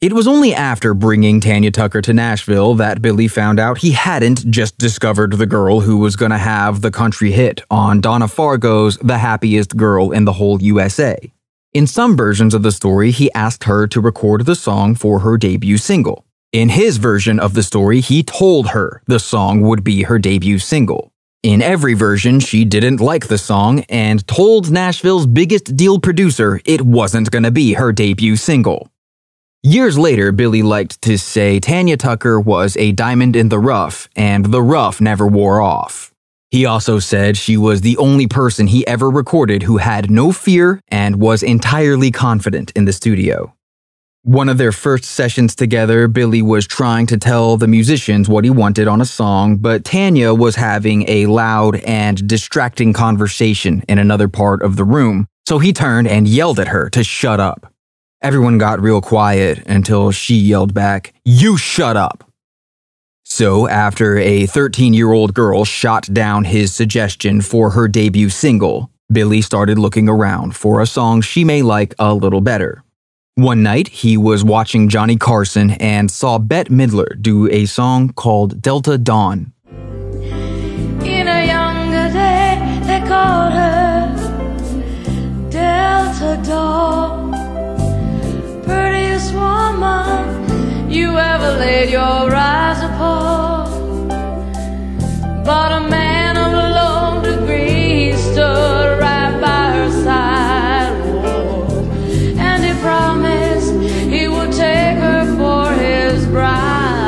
It 0.00 0.12
was 0.12 0.28
only 0.28 0.54
after 0.54 0.94
bringing 0.94 1.40
Tanya 1.40 1.72
Tucker 1.72 2.00
to 2.02 2.12
Nashville 2.12 2.74
that 2.74 3.02
Billy 3.02 3.26
found 3.26 3.58
out 3.58 3.78
he 3.78 3.90
hadn't 3.90 4.48
just 4.48 4.78
discovered 4.78 5.32
the 5.32 5.46
girl 5.46 5.80
who 5.80 5.96
was 5.96 6.14
going 6.14 6.30
to 6.30 6.38
have 6.38 6.82
the 6.82 6.92
country 6.92 7.32
hit 7.32 7.62
on 7.68 8.00
Donna 8.00 8.28
Fargo's 8.28 8.96
The 8.98 9.18
Happiest 9.18 9.76
Girl 9.76 10.12
in 10.12 10.24
the 10.24 10.34
Whole 10.34 10.62
USA. 10.62 11.32
In 11.74 11.86
some 11.86 12.16
versions 12.16 12.54
of 12.54 12.62
the 12.62 12.72
story, 12.72 13.10
he 13.10 13.30
asked 13.34 13.64
her 13.64 13.86
to 13.88 14.00
record 14.00 14.46
the 14.46 14.54
song 14.54 14.94
for 14.94 15.18
her 15.18 15.36
debut 15.36 15.76
single. 15.76 16.24
In 16.50 16.70
his 16.70 16.96
version 16.96 17.38
of 17.38 17.52
the 17.52 17.62
story, 17.62 18.00
he 18.00 18.22
told 18.22 18.68
her 18.68 19.02
the 19.06 19.18
song 19.18 19.60
would 19.60 19.84
be 19.84 20.04
her 20.04 20.18
debut 20.18 20.58
single. 20.58 21.12
In 21.42 21.60
every 21.60 21.92
version, 21.92 22.40
she 22.40 22.64
didn't 22.64 23.00
like 23.00 23.28
the 23.28 23.36
song 23.36 23.84
and 23.90 24.26
told 24.26 24.70
Nashville's 24.70 25.26
biggest 25.26 25.76
deal 25.76 25.98
producer 25.98 26.58
it 26.64 26.80
wasn't 26.80 27.30
to 27.30 27.50
be 27.50 27.74
her 27.74 27.92
debut 27.92 28.36
single. 28.36 28.90
Years 29.62 29.98
later, 29.98 30.32
Billy 30.32 30.62
liked 30.62 31.02
to 31.02 31.18
say 31.18 31.60
Tanya 31.60 31.98
Tucker 31.98 32.40
was 32.40 32.78
a 32.78 32.92
diamond 32.92 33.36
in 33.36 33.50
the 33.50 33.58
rough, 33.58 34.08
and 34.16 34.46
the 34.46 34.62
rough 34.62 35.00
never 35.00 35.26
wore 35.26 35.60
off. 35.60 36.14
He 36.50 36.64
also 36.64 36.98
said 36.98 37.36
she 37.36 37.58
was 37.58 37.82
the 37.82 37.98
only 37.98 38.26
person 38.26 38.68
he 38.68 38.86
ever 38.86 39.10
recorded 39.10 39.64
who 39.64 39.76
had 39.76 40.10
no 40.10 40.32
fear 40.32 40.80
and 40.88 41.20
was 41.20 41.42
entirely 41.42 42.10
confident 42.10 42.72
in 42.74 42.86
the 42.86 42.92
studio. 42.92 43.54
One 44.22 44.48
of 44.48 44.58
their 44.58 44.72
first 44.72 45.04
sessions 45.04 45.54
together, 45.54 46.08
Billy 46.08 46.42
was 46.42 46.66
trying 46.66 47.06
to 47.08 47.18
tell 47.18 47.56
the 47.56 47.68
musicians 47.68 48.28
what 48.28 48.44
he 48.44 48.50
wanted 48.50 48.88
on 48.88 49.00
a 49.00 49.06
song, 49.06 49.56
but 49.56 49.84
Tanya 49.84 50.34
was 50.34 50.56
having 50.56 51.08
a 51.08 51.26
loud 51.26 51.76
and 51.76 52.26
distracting 52.26 52.92
conversation 52.92 53.84
in 53.88 53.98
another 53.98 54.28
part 54.28 54.62
of 54.62 54.76
the 54.76 54.84
room, 54.84 55.26
so 55.46 55.58
he 55.58 55.72
turned 55.72 56.08
and 56.08 56.26
yelled 56.26 56.60
at 56.60 56.68
her 56.68 56.90
to 56.90 57.04
shut 57.04 57.40
up. 57.40 57.72
Everyone 58.20 58.58
got 58.58 58.80
real 58.80 59.00
quiet 59.00 59.62
until 59.66 60.10
she 60.10 60.34
yelled 60.34 60.74
back, 60.74 61.14
You 61.24 61.56
shut 61.56 61.96
up! 61.96 62.27
So, 63.30 63.68
after 63.68 64.16
a 64.16 64.46
13 64.46 64.94
year 64.94 65.12
old 65.12 65.34
girl 65.34 65.66
shot 65.66 66.12
down 66.12 66.44
his 66.44 66.74
suggestion 66.74 67.42
for 67.42 67.70
her 67.70 67.86
debut 67.86 68.30
single, 68.30 68.90
Billy 69.12 69.42
started 69.42 69.78
looking 69.78 70.08
around 70.08 70.56
for 70.56 70.80
a 70.80 70.86
song 70.86 71.20
she 71.20 71.44
may 71.44 71.60
like 71.60 71.94
a 71.98 72.14
little 72.14 72.40
better. 72.40 72.82
One 73.34 73.62
night, 73.62 73.88
he 73.88 74.16
was 74.16 74.42
watching 74.42 74.88
Johnny 74.88 75.16
Carson 75.16 75.72
and 75.72 76.10
saw 76.10 76.38
Bette 76.38 76.70
Midler 76.72 77.20
do 77.20 77.48
a 77.50 77.66
song 77.66 78.14
called 78.14 78.62
Delta 78.62 78.96
Dawn. 78.96 79.52
In 79.70 81.28
a 81.28 81.46
younger 81.46 82.10
day, 82.10 82.80
they 82.86 83.06
called 83.06 83.52
her 83.52 84.16
Delta 85.50 86.40
Dawn. 86.44 87.07
You 90.98 91.16
ever 91.16 91.52
laid 91.58 91.90
your 91.90 92.34
eyes 92.34 92.82
upon. 92.82 94.08
But 95.44 95.72
a 95.72 95.88
man 95.88 96.36
of 96.36 97.22
degree 97.22 98.12
stood 98.14 98.98
right 99.00 99.40
by 99.40 99.72
her 99.76 99.90
side. 100.02 100.92
And 102.36 102.64
he 102.64 102.72
promised 102.80 103.72
he 104.14 104.28
would 104.28 104.52
take 104.52 104.98
her 104.98 105.36
for 105.36 105.72
his 105.72 106.26
bride. 106.26 106.98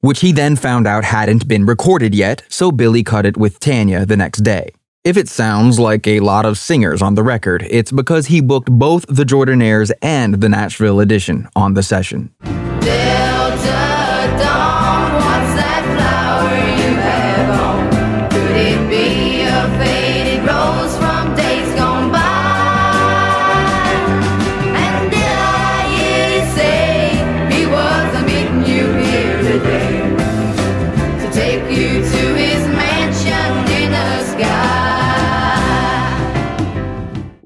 which 0.00 0.20
he 0.20 0.32
then 0.32 0.54
found 0.54 0.86
out 0.86 1.02
hadn't 1.04 1.48
been 1.48 1.64
recorded 1.64 2.14
yet, 2.14 2.42
so 2.48 2.70
Billy 2.70 3.02
cut 3.02 3.24
it 3.24 3.36
with 3.38 3.58
Tanya 3.58 4.04
the 4.04 4.16
next 4.16 4.40
day. 4.40 4.70
If 5.02 5.16
it 5.16 5.28
sounds 5.28 5.78
like 5.78 6.06
a 6.06 6.20
lot 6.20 6.44
of 6.44 6.58
singers 6.58 7.00
on 7.02 7.14
the 7.14 7.22
record, 7.22 7.66
it's 7.70 7.92
because 7.92 8.26
he 8.26 8.40
booked 8.40 8.70
both 8.70 9.06
the 9.08 9.24
Jordanaires 9.24 9.92
and 10.02 10.34
the 10.34 10.48
Nashville 10.48 11.00
edition 11.00 11.48
on 11.54 11.74
the 11.74 11.82
session. 11.82 12.30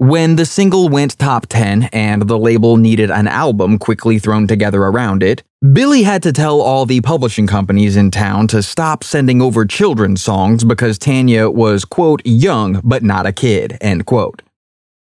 When 0.09 0.37
the 0.37 0.45
single 0.47 0.89
went 0.89 1.19
top 1.19 1.45
10 1.45 1.83
and 1.93 2.23
the 2.23 2.39
label 2.39 2.77
needed 2.77 3.11
an 3.11 3.27
album 3.27 3.77
quickly 3.77 4.17
thrown 4.17 4.47
together 4.47 4.81
around 4.81 5.21
it, 5.21 5.43
Billy 5.71 6.01
had 6.01 6.23
to 6.23 6.33
tell 6.33 6.61
all 6.61 6.87
the 6.87 7.01
publishing 7.01 7.45
companies 7.45 7.95
in 7.95 8.09
town 8.09 8.47
to 8.47 8.63
stop 8.63 9.03
sending 9.03 9.39
over 9.39 9.67
children's 9.67 10.23
songs 10.23 10.63
because 10.63 10.97
Tanya 10.97 11.51
was, 11.51 11.85
quote, 11.85 12.23
young 12.25 12.81
but 12.83 13.03
not 13.03 13.27
a 13.27 13.31
kid, 13.31 13.77
end 13.81 14.07
quote. 14.07 14.41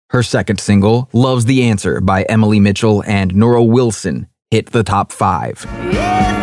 Her 0.09 0.21
second 0.21 0.59
single, 0.59 1.07
Love's 1.13 1.45
the 1.45 1.63
Answer 1.63 2.01
by 2.01 2.23
Emily 2.23 2.59
Mitchell 2.59 3.01
and 3.07 3.33
Norro 3.33 3.65
Wilson, 3.65 4.27
hit 4.51 4.73
the 4.73 4.83
top 4.83 5.13
five. 5.13 5.63
Hold 5.63 6.38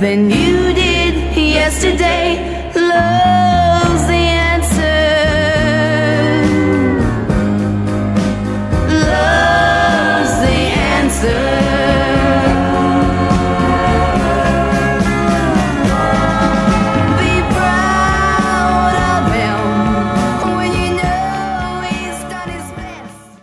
than 0.00 0.30
you 0.30 0.72
did 0.74 1.36
yesterday. 1.36 2.70
Love's 2.72 4.06
the 4.06 4.14
answer. 4.14 4.98
Love's 8.94 10.34
the 10.44 10.56
answer. 10.94 11.58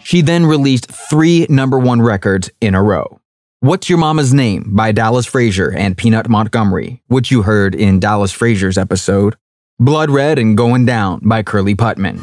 She 0.03 0.22
then 0.22 0.45
released 0.45 0.90
three 1.10 1.45
number 1.49 1.77
one 1.77 2.02
records 2.02 2.49
in 2.61 2.76
a 2.76 2.82
row. 2.82 3.19
What's 3.66 3.90
Your 3.90 3.98
Mama's 3.98 4.32
Name 4.32 4.76
by 4.76 4.92
Dallas 4.92 5.26
Frazier 5.26 5.72
and 5.72 5.98
Peanut 5.98 6.30
Montgomery, 6.30 7.02
which 7.08 7.32
you 7.32 7.42
heard 7.42 7.74
in 7.74 8.00
Dallas 8.00 8.32
Frazier's 8.32 8.78
episode. 8.78 9.38
Blood 9.80 10.12
Red 10.12 10.38
and 10.38 10.56
Going 10.56 10.86
Down 10.86 11.20
by 11.24 11.42
Curly 11.42 11.74
Putman. 11.74 12.20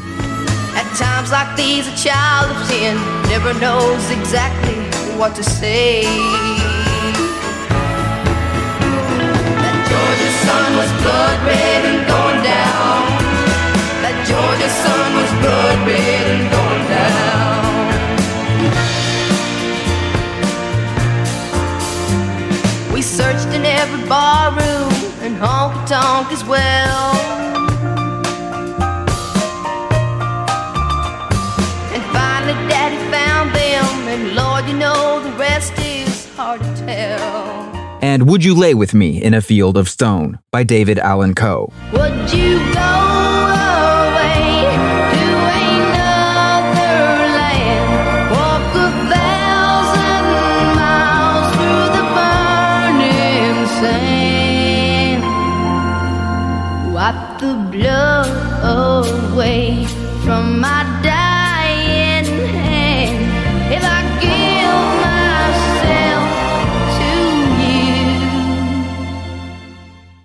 At 0.76 0.86
times 0.96 1.32
like 1.32 1.56
these, 1.56 1.88
a 1.88 1.96
child 1.96 2.48
of 2.54 2.68
ten 2.68 2.94
never 3.28 3.58
knows 3.58 4.08
exactly 4.12 4.76
what 5.18 5.34
to 5.34 5.42
say. 5.42 6.02
That 9.58 9.76
Georgia 9.90 10.30
sun 10.46 10.76
was 10.76 10.92
blood 11.02 11.42
red 11.44 11.84
and 11.90 12.06
going 12.06 12.44
down. 12.46 13.18
That 13.98 14.14
Georgia 14.30 14.70
sun 14.70 15.16
was 15.16 15.30
blood 15.42 15.88
red 15.88 16.22
and 16.30 16.38
going 16.38 16.52
down. 16.52 16.61
Every 23.82 24.08
barroom 24.08 24.92
and 25.22 25.36
honky 25.36 25.84
tonk 25.88 26.30
as 26.30 26.44
well. 26.44 27.16
And 31.92 32.02
finally, 32.12 32.52
Daddy 32.68 32.96
found 33.10 33.52
them, 33.52 33.84
and 34.06 34.36
Lord, 34.36 34.66
you 34.66 34.74
know 34.74 35.20
the 35.20 35.32
rest 35.36 35.72
is 35.80 36.32
hard 36.36 36.60
to 36.60 36.86
tell. 36.86 37.98
And 38.00 38.28
Would 38.28 38.44
You 38.44 38.54
Lay 38.54 38.74
With 38.74 38.94
Me 38.94 39.20
in 39.20 39.34
a 39.34 39.40
Field 39.40 39.76
of 39.76 39.88
Stone 39.88 40.38
by 40.52 40.62
David 40.62 41.00
Allan 41.00 41.34
Coe. 41.34 41.72
Would 41.92 42.32
you 42.32 42.58
go 42.72 43.11
away 59.32 59.86
from 60.24 60.60
my 60.60 60.82
dying 61.02 62.24
hand. 62.48 63.16
If 63.72 63.82
I 63.82 64.02
give 64.20 64.76
myself 65.08 66.28
to 66.98 67.10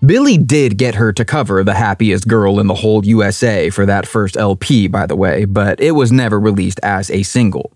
you. 0.02 0.08
Billy 0.08 0.38
did 0.38 0.78
get 0.78 0.96
her 0.96 1.14
to 1.14 1.24
cover 1.24 1.64
The 1.64 1.74
Happiest 1.74 2.28
Girl 2.28 2.60
in 2.60 2.68
the 2.68 2.76
Whole 2.76 3.06
USA 3.06 3.70
for 3.70 3.86
that 3.86 4.06
first 4.06 4.36
LP, 4.36 4.88
by 4.88 5.06
the 5.06 5.16
way, 5.16 5.46
but 5.46 5.80
it 5.80 5.92
was 5.92 6.12
never 6.12 6.38
released 6.40 6.82
as 6.84 7.10
a 7.10 7.24
single. 7.24 7.72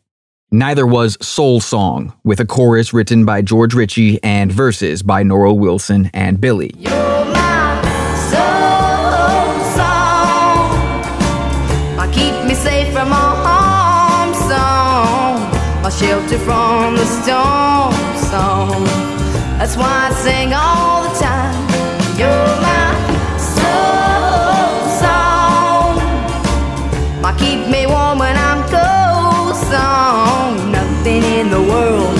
Neither 0.52 0.86
was 0.86 1.18
Soul 1.26 1.62
Song, 1.62 2.12
with 2.26 2.42
a 2.42 2.46
chorus 2.46 2.94
written 2.94 3.24
by 3.24 3.42
George 3.42 3.74
Richey 3.74 4.22
and 4.22 4.52
verses 4.52 5.02
by 5.02 5.24
Norro 5.24 5.58
Wilson 5.58 6.12
and 6.14 6.42
Billy. 6.42 6.74
the 17.02 17.08
storm 17.08 17.94
song. 18.30 18.84
That's 19.58 19.76
why 19.76 20.10
I 20.10 20.14
sing 20.22 20.54
all 20.54 21.02
the 21.02 21.14
time. 21.18 21.56
You're 22.20 22.54
my 22.62 22.90
soul 23.58 24.86
song. 25.02 25.94
My 27.24 27.34
keep 27.40 27.68
me 27.68 27.88
warm 27.88 28.20
when 28.20 28.38
I'm 28.38 28.62
cold 28.70 29.56
song. 29.56 30.72
Nothing 30.72 31.24
in 31.24 31.50
the 31.50 31.62
world. 31.62 32.18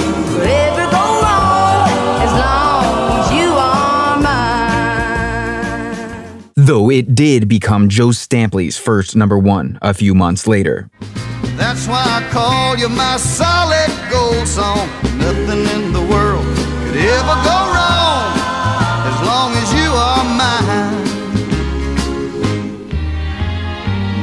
Though 6.56 6.90
it 6.90 7.16
did 7.16 7.48
become 7.48 7.90
Joe 7.90 8.10
Stampley's 8.10 8.78
first 8.78 9.16
number 9.16 9.38
one 9.38 9.78
a 9.82 9.94
few 9.94 10.16
months 10.16 10.48
later. 10.48 10.90
That's 11.62 11.86
why 11.88 12.04
I 12.04 12.28
call 12.32 12.76
you 12.76 12.90
my 12.90 13.18
solid 13.18 13.92
gold 14.10 14.48
song. 14.48 14.90
Nothing 15.20 15.64
in 15.76 15.94
the 15.94 16.02
world 16.02 16.44
could 16.82 16.98
ever 16.98 17.36
go 17.50 17.58
wrong 17.74 18.34
as 19.10 19.18
long 19.30 19.52
as 19.62 19.70
you 19.80 19.90
are 20.10 20.26
mine. 20.42 21.06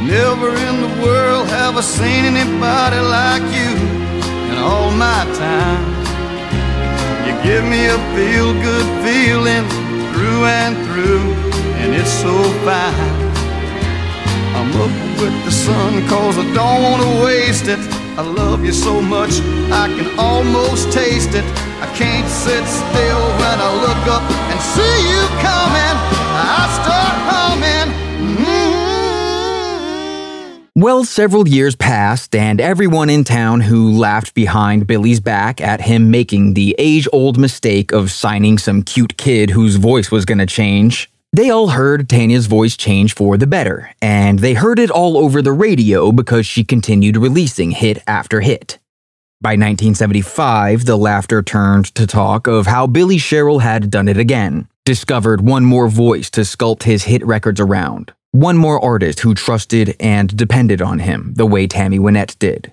Never 0.04 0.50
in 0.68 0.76
the 0.82 0.92
world 1.00 1.46
have 1.46 1.76
I 1.76 1.80
seen 1.80 2.24
anybody 2.34 3.00
like 3.18 3.46
you 3.58 3.70
in 4.50 4.58
all 4.58 4.90
my 4.90 5.22
time. 5.38 5.86
You 7.24 7.32
give 7.48 7.64
me 7.64 7.86
a 7.86 7.98
feel 8.16 8.52
good 8.66 8.88
feeling 9.06 9.64
through 10.10 10.42
and 10.58 10.74
through, 10.86 11.26
and 11.78 11.94
it's 11.94 12.10
so 12.10 12.34
fine. 12.66 13.27
I'm 14.68 14.76
up 14.82 14.92
with 15.18 15.32
the 15.46 15.50
sun 15.50 16.06
cause 16.08 16.36
I 16.36 16.44
don't 16.52 16.82
want 16.82 17.02
to 17.02 17.24
waste 17.24 17.68
it. 17.68 17.78
I 18.18 18.22
love 18.22 18.66
you 18.66 18.72
so 18.72 19.00
much, 19.00 19.40
I 19.72 19.88
can 19.88 20.18
almost 20.18 20.92
taste 20.92 21.30
it. 21.30 21.44
I 21.80 21.86
can't 21.96 22.28
sit 22.28 22.66
still 22.66 23.28
when 23.40 23.60
I 23.60 23.72
look 23.80 24.06
up 24.12 24.30
and 24.30 24.60
see 24.60 25.08
you 25.08 25.26
coming. 25.40 25.96
I 26.36 26.68
start 26.82 27.16
humming. 27.30 27.94
Mm-hmm. 28.36 28.82
Well, 30.82 31.04
several 31.04 31.48
years 31.48 31.74
passed, 31.74 32.34
and 32.34 32.60
everyone 32.60 33.08
in 33.08 33.24
town 33.24 33.62
who 33.62 33.92
laughed 33.92 34.34
behind 34.34 34.86
Billy's 34.86 35.20
back 35.20 35.62
at 35.62 35.80
him 35.80 36.10
making 36.10 36.52
the 36.52 36.76
age 36.78 37.08
old 37.14 37.38
mistake 37.38 37.92
of 37.92 38.10
signing 38.10 38.58
some 38.58 38.82
cute 38.82 39.16
kid 39.16 39.48
whose 39.48 39.76
voice 39.76 40.10
was 40.10 40.26
going 40.26 40.36
to 40.38 40.46
change, 40.46 41.10
they 41.32 41.50
all 41.50 41.68
heard 41.68 42.08
Tanya's 42.08 42.46
voice 42.46 42.76
change 42.76 43.14
for 43.14 43.36
the 43.36 43.46
better, 43.46 43.90
and 44.00 44.38
they 44.38 44.54
heard 44.54 44.78
it 44.78 44.90
all 44.90 45.18
over 45.18 45.42
the 45.42 45.52
radio 45.52 46.10
because 46.10 46.46
she 46.46 46.64
continued 46.64 47.16
releasing 47.16 47.72
hit 47.72 48.02
after 48.06 48.40
hit. 48.40 48.78
By 49.40 49.50
1975, 49.50 50.86
the 50.86 50.96
laughter 50.96 51.42
turned 51.42 51.94
to 51.94 52.06
talk 52.06 52.46
of 52.46 52.66
how 52.66 52.86
Billy 52.86 53.18
Sherrill 53.18 53.60
had 53.60 53.90
done 53.90 54.08
it 54.08 54.16
again, 54.16 54.68
discovered 54.84 55.42
one 55.42 55.64
more 55.64 55.88
voice 55.88 56.30
to 56.30 56.40
sculpt 56.40 56.84
his 56.84 57.04
hit 57.04 57.24
records 57.24 57.60
around, 57.60 58.12
one 58.32 58.56
more 58.56 58.82
artist 58.82 59.20
who 59.20 59.34
trusted 59.34 59.94
and 60.00 60.34
depended 60.34 60.80
on 60.80 60.98
him 60.98 61.34
the 61.36 61.46
way 61.46 61.66
Tammy 61.66 61.98
Wynette 61.98 62.38
did. 62.38 62.72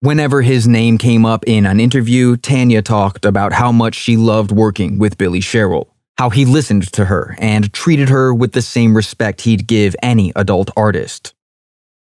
Whenever 0.00 0.42
his 0.42 0.68
name 0.68 0.98
came 0.98 1.24
up 1.24 1.44
in 1.46 1.64
an 1.64 1.80
interview, 1.80 2.36
Tanya 2.36 2.82
talked 2.82 3.24
about 3.24 3.54
how 3.54 3.72
much 3.72 3.94
she 3.94 4.18
loved 4.18 4.52
working 4.52 4.98
with 4.98 5.16
Billy 5.16 5.40
Sherrill, 5.40 5.93
how 6.18 6.30
he 6.30 6.44
listened 6.44 6.90
to 6.92 7.06
her 7.06 7.36
and 7.38 7.72
treated 7.72 8.08
her 8.08 8.34
with 8.34 8.52
the 8.52 8.62
same 8.62 8.96
respect 8.96 9.42
he'd 9.42 9.66
give 9.66 9.96
any 10.02 10.32
adult 10.36 10.70
artist. 10.76 11.34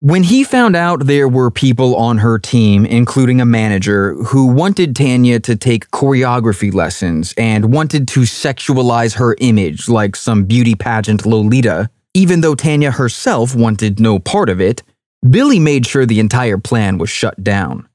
When 0.00 0.22
he 0.22 0.44
found 0.44 0.76
out 0.76 1.06
there 1.06 1.28
were 1.28 1.50
people 1.50 1.96
on 1.96 2.18
her 2.18 2.38
team, 2.38 2.84
including 2.84 3.40
a 3.40 3.46
manager, 3.46 4.12
who 4.24 4.48
wanted 4.48 4.94
Tanya 4.94 5.40
to 5.40 5.56
take 5.56 5.90
choreography 5.92 6.74
lessons 6.74 7.32
and 7.38 7.72
wanted 7.72 8.06
to 8.08 8.20
sexualize 8.20 9.14
her 9.14 9.34
image 9.38 9.88
like 9.88 10.14
some 10.14 10.44
beauty 10.44 10.74
pageant 10.74 11.24
Lolita, 11.24 11.88
even 12.12 12.42
though 12.42 12.54
Tanya 12.54 12.90
herself 12.90 13.54
wanted 13.54 13.98
no 13.98 14.18
part 14.18 14.50
of 14.50 14.60
it, 14.60 14.82
Billy 15.30 15.58
made 15.58 15.86
sure 15.86 16.04
the 16.04 16.20
entire 16.20 16.58
plan 16.58 16.98
was 16.98 17.08
shut 17.08 17.42
down. 17.42 17.88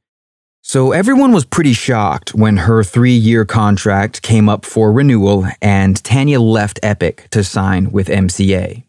So 0.61 0.91
everyone 0.91 1.31
was 1.31 1.45
pretty 1.45 1.73
shocked 1.73 2.35
when 2.35 2.57
her 2.57 2.83
three 2.83 3.15
year 3.15 3.45
contract 3.45 4.21
came 4.21 4.47
up 4.47 4.65
for 4.65 4.91
renewal 4.91 5.47
and 5.61 6.03
Tanya 6.03 6.39
left 6.39 6.79
Epic 6.83 7.27
to 7.31 7.43
sign 7.43 7.91
with 7.91 8.07
MCA. 8.07 8.83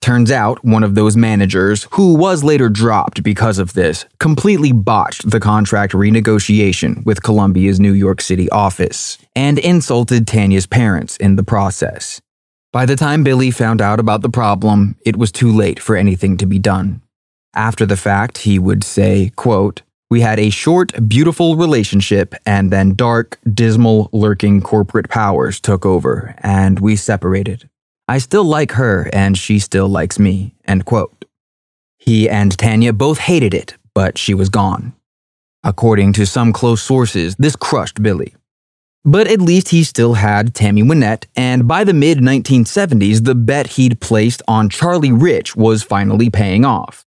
Turns 0.00 0.32
out 0.32 0.64
one 0.64 0.82
of 0.82 0.96
those 0.96 1.16
managers, 1.16 1.86
who 1.92 2.14
was 2.14 2.42
later 2.42 2.68
dropped 2.68 3.22
because 3.22 3.60
of 3.60 3.74
this, 3.74 4.04
completely 4.18 4.72
botched 4.72 5.30
the 5.30 5.38
contract 5.38 5.92
renegotiation 5.92 7.04
with 7.06 7.22
Columbia's 7.22 7.78
New 7.78 7.92
York 7.92 8.20
City 8.20 8.50
office 8.50 9.16
and 9.36 9.60
insulted 9.60 10.26
Tanya's 10.26 10.66
parents 10.66 11.16
in 11.18 11.36
the 11.36 11.44
process. 11.44 12.20
By 12.72 12.84
the 12.84 12.96
time 12.96 13.22
Billy 13.22 13.52
found 13.52 13.80
out 13.80 14.00
about 14.00 14.22
the 14.22 14.28
problem, 14.28 14.96
it 15.06 15.16
was 15.16 15.30
too 15.30 15.52
late 15.52 15.78
for 15.78 15.94
anything 15.94 16.36
to 16.38 16.46
be 16.46 16.58
done. 16.58 17.00
After 17.54 17.86
the 17.86 17.96
fact, 17.96 18.38
he 18.38 18.58
would 18.58 18.82
say, 18.82 19.30
quote, 19.36 19.82
we 20.12 20.20
had 20.20 20.38
a 20.38 20.50
short, 20.50 20.92
beautiful 21.08 21.56
relationship, 21.56 22.34
and 22.44 22.70
then 22.70 22.92
dark, 22.92 23.38
dismal, 23.50 24.10
lurking 24.12 24.60
corporate 24.60 25.08
powers 25.08 25.58
took 25.58 25.86
over, 25.86 26.34
and 26.42 26.80
we 26.80 26.96
separated. 26.96 27.66
I 28.08 28.18
still 28.18 28.44
like 28.44 28.72
her, 28.72 29.08
and 29.10 29.38
she 29.38 29.58
still 29.58 29.88
likes 29.88 30.18
me. 30.18 30.54
End 30.66 30.84
quote. 30.84 31.24
He 31.96 32.28
and 32.28 32.52
Tanya 32.58 32.92
both 32.92 33.20
hated 33.20 33.54
it, 33.54 33.78
but 33.94 34.18
she 34.18 34.34
was 34.34 34.50
gone. 34.50 34.92
According 35.64 36.12
to 36.12 36.26
some 36.26 36.52
close 36.52 36.82
sources, 36.82 37.34
this 37.38 37.56
crushed 37.56 38.02
Billy. 38.02 38.34
But 39.06 39.28
at 39.28 39.40
least 39.40 39.70
he 39.70 39.82
still 39.82 40.12
had 40.12 40.54
Tammy 40.54 40.82
Wynette, 40.82 41.24
and 41.34 41.66
by 41.66 41.84
the 41.84 41.94
mid 41.94 42.18
1970s, 42.18 43.24
the 43.24 43.34
bet 43.34 43.66
he'd 43.78 43.98
placed 44.02 44.42
on 44.46 44.68
Charlie 44.68 45.10
Rich 45.10 45.56
was 45.56 45.82
finally 45.82 46.28
paying 46.28 46.66
off. 46.66 47.06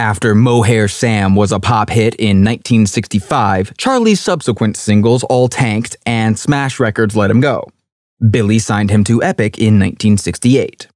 After 0.00 0.32
Mohair 0.32 0.86
Sam 0.86 1.34
was 1.34 1.50
a 1.50 1.58
pop 1.58 1.90
hit 1.90 2.14
in 2.14 2.44
1965, 2.44 3.76
Charlie's 3.76 4.20
subsequent 4.20 4.76
singles 4.76 5.24
all 5.24 5.48
tanked 5.48 5.96
and 6.06 6.38
Smash 6.38 6.78
Records 6.78 7.16
let 7.16 7.32
him 7.32 7.40
go. 7.40 7.68
Billy 8.30 8.60
signed 8.60 8.90
him 8.90 9.02
to 9.02 9.20
Epic 9.24 9.58
in 9.58 9.74
1968. 9.74 10.86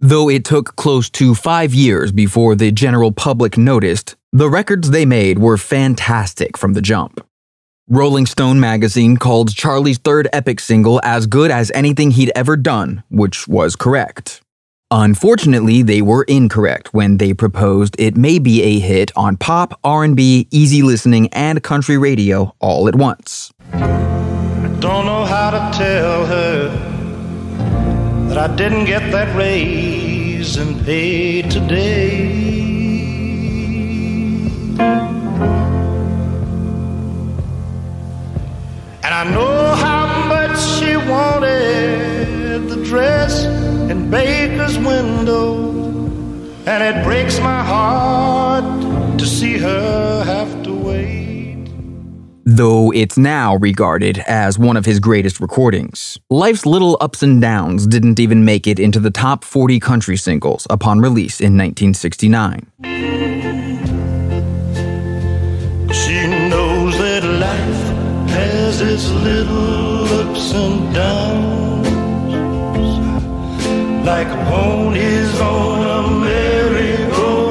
Though 0.00 0.30
it 0.30 0.46
took 0.46 0.76
close 0.76 1.10
to 1.10 1.34
five 1.34 1.74
years 1.74 2.10
before 2.10 2.54
the 2.54 2.72
general 2.72 3.12
public 3.12 3.58
noticed, 3.58 4.16
the 4.32 4.48
records 4.48 4.92
they 4.92 5.04
made 5.04 5.38
were 5.38 5.58
fantastic 5.58 6.56
from 6.56 6.72
the 6.72 6.80
jump. 6.80 7.20
Rolling 7.86 8.24
Stone 8.24 8.60
magazine 8.60 9.18
called 9.18 9.54
Charlie's 9.54 9.98
third 9.98 10.26
Epic 10.32 10.60
single 10.60 11.02
as 11.04 11.26
good 11.26 11.50
as 11.50 11.70
anything 11.72 12.12
he'd 12.12 12.32
ever 12.34 12.56
done, 12.56 13.02
which 13.10 13.46
was 13.46 13.76
correct. 13.76 14.40
Unfortunately, 14.90 15.82
they 15.82 16.00
were 16.00 16.22
incorrect 16.22 16.94
when 16.94 17.18
they 17.18 17.34
proposed 17.34 17.94
it 17.98 18.16
may 18.16 18.38
be 18.38 18.62
a 18.62 18.78
hit 18.78 19.12
on 19.14 19.36
pop, 19.36 19.78
R&B, 19.84 20.48
easy 20.50 20.80
listening, 20.80 21.28
and 21.34 21.62
country 21.62 21.98
radio 21.98 22.54
all 22.58 22.88
at 22.88 22.94
once. 22.94 23.52
Don't 23.72 25.04
know 25.04 25.26
how 25.26 25.50
to 25.50 25.76
tell 25.76 26.24
her 26.24 26.68
that 28.30 28.38
I 28.38 28.56
didn't 28.56 28.86
get 28.86 29.12
that 29.12 29.36
raise 29.36 30.56
pay 30.56 31.42
today. 31.42 32.48
And 39.02 39.14
I 39.14 39.24
know 39.24 39.74
how 39.74 40.28
much 40.28 40.58
she 40.58 40.96
wanted 40.96 42.70
the 42.70 42.82
dress 42.86 43.57
in 43.90 44.10
Baker's 44.10 44.78
window. 44.78 45.74
And 46.66 46.82
it 46.82 47.02
breaks 47.04 47.40
my 47.40 47.62
heart 47.62 49.18
to 49.18 49.26
see 49.26 49.56
her 49.58 50.24
have 50.24 50.62
to 50.64 50.74
wait. 50.74 51.68
Though 52.44 52.92
it's 52.92 53.16
now 53.18 53.56
regarded 53.56 54.18
as 54.26 54.58
one 54.58 54.76
of 54.76 54.84
his 54.86 55.00
greatest 55.00 55.40
recordings, 55.40 56.18
life's 56.30 56.66
little 56.66 56.96
ups 57.00 57.22
and 57.22 57.40
downs 57.40 57.86
didn't 57.86 58.18
even 58.18 58.44
make 58.44 58.66
it 58.66 58.78
into 58.78 59.00
the 59.00 59.10
top 59.10 59.44
40 59.44 59.78
country 59.80 60.16
singles 60.16 60.66
upon 60.70 61.00
release 61.00 61.40
in 61.40 61.56
1969. 61.56 62.66
She 65.92 66.26
knows 66.48 66.96
that 66.98 67.22
life 67.24 68.30
has 68.30 68.80
its 68.80 69.10
little 69.10 70.04
ups 70.20 70.52
and 70.54 70.94
downs, 70.94 71.47
like 74.08 74.28
ponies 74.48 75.38
on 75.38 75.82
a 75.86 76.08
merry-go-round. 76.24 77.44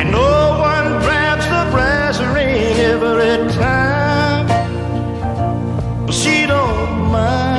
And 0.00 0.10
no 0.10 0.58
one 0.58 1.00
grabs 1.04 1.44
the 1.44 1.68
brass 1.70 2.18
ring 2.34 2.74
every 2.80 3.36
time, 3.52 4.46
but 6.04 6.12
she 6.12 6.46
don't 6.46 7.12
mind. 7.12 7.54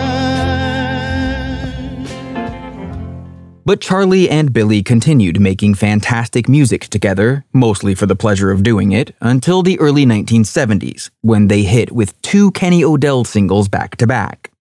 But 3.63 3.79
Charlie 3.79 4.29
and 4.29 4.51
Billy 4.51 4.83
continued 4.83 5.39
making 5.39 5.75
fantastic 5.75 6.49
music 6.49 6.87
together, 6.89 7.45
mostly 7.53 7.95
for 7.95 8.05
the 8.05 8.17
pleasure 8.17 8.51
of 8.51 8.63
doing 8.63 8.91
it, 8.91 9.15
until 9.21 9.63
the 9.63 9.79
early 9.79 10.05
1970s, 10.05 11.09
when 11.21 11.47
they 11.47 11.63
hit 11.63 11.93
with 11.93 12.21
two 12.21 12.51
Kenny 12.51 12.83
O'Dell 12.83 13.23
singles 13.23 13.69
back 13.69 13.95
to 13.95 14.05
back. 14.05 14.51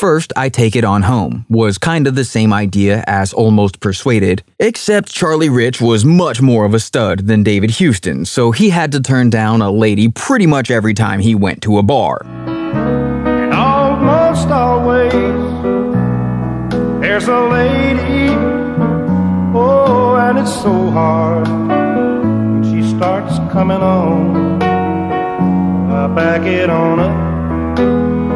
First, 0.00 0.32
I 0.34 0.48
Take 0.48 0.76
It 0.76 0.84
On 0.84 1.02
Home 1.02 1.44
was 1.50 1.76
kinda 1.76 2.10
the 2.10 2.24
same 2.24 2.54
idea 2.54 3.04
as 3.06 3.34
Almost 3.34 3.80
Persuaded, 3.80 4.42
except 4.58 5.12
Charlie 5.12 5.50
Rich 5.50 5.82
was 5.82 6.06
much 6.06 6.40
more 6.40 6.64
of 6.64 6.72
a 6.72 6.80
stud 6.80 7.26
than 7.26 7.42
David 7.42 7.72
Houston, 7.72 8.24
so 8.24 8.50
he 8.50 8.70
had 8.70 8.92
to 8.92 9.00
turn 9.00 9.28
down 9.28 9.60
a 9.60 9.70
lady 9.70 10.08
pretty 10.08 10.46
much 10.46 10.70
every 10.70 10.94
time 10.94 11.20
he 11.20 11.34
went 11.34 11.60
to 11.64 11.76
a 11.76 11.82
bar. 11.82 12.24
almost 13.52 14.48
always 14.48 15.12
There's 17.02 17.28
a 17.28 17.40
lady, 17.58 18.32
oh, 19.54 20.16
and 20.16 20.38
it's 20.38 20.62
so 20.62 20.90
hard 20.92 21.46
when 21.46 22.62
she 22.72 22.88
starts 22.96 23.36
coming 23.52 23.82
on. 23.82 24.62
I 24.62 26.06
back 26.14 26.46
it 26.46 26.70
on 26.70 27.00
up, 27.00 28.29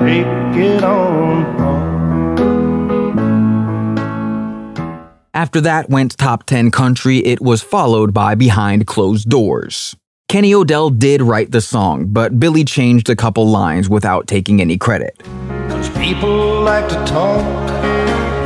take 0.00 0.26
it 0.56 0.82
on 0.82 1.44
home. 1.58 1.82
After 5.34 5.60
that 5.62 5.88
went 5.88 6.18
top 6.18 6.44
10 6.44 6.70
country, 6.70 7.18
it 7.18 7.40
was 7.40 7.62
followed 7.62 8.12
by 8.12 8.34
Behind 8.34 8.86
Closed 8.86 9.28
Doors. 9.28 9.96
Kenny 10.28 10.54
O'Dell 10.54 10.90
did 10.90 11.22
write 11.22 11.50
the 11.52 11.60
song, 11.60 12.06
but 12.06 12.40
Billy 12.40 12.64
changed 12.64 13.08
a 13.10 13.16
couple 13.16 13.46
lines 13.46 13.88
without 13.88 14.26
taking 14.26 14.60
any 14.60 14.78
credit. 14.78 15.20
Cause 15.68 15.90
people 15.90 16.62
like 16.62 16.88
to 16.88 16.94
talk, 17.04 17.70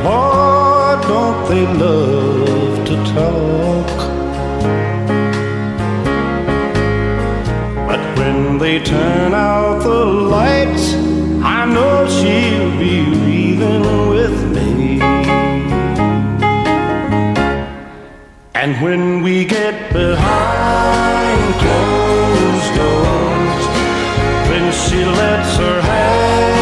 Lord, 0.03 1.01
don't 1.03 1.49
they 1.49 1.65
love 1.65 2.85
to 2.87 2.95
talk? 3.13 4.06
When 8.57 8.79
they 8.79 8.83
turn 8.83 9.35
out 9.35 9.83
the 9.83 10.05
lights, 10.05 10.95
I 11.43 11.65
know 11.65 12.07
she'll 12.07 12.71
be 12.79 13.05
leaving 13.05 14.09
with 14.09 14.37
me. 14.55 14.99
And 18.55 18.81
when 18.81 19.21
we 19.21 19.45
get 19.45 19.93
behind 19.93 21.53
closed 21.63 22.73
doors, 22.81 23.65
when 24.49 24.71
she 24.71 25.05
lets 25.05 25.57
her 25.57 25.81
hair 25.81 26.56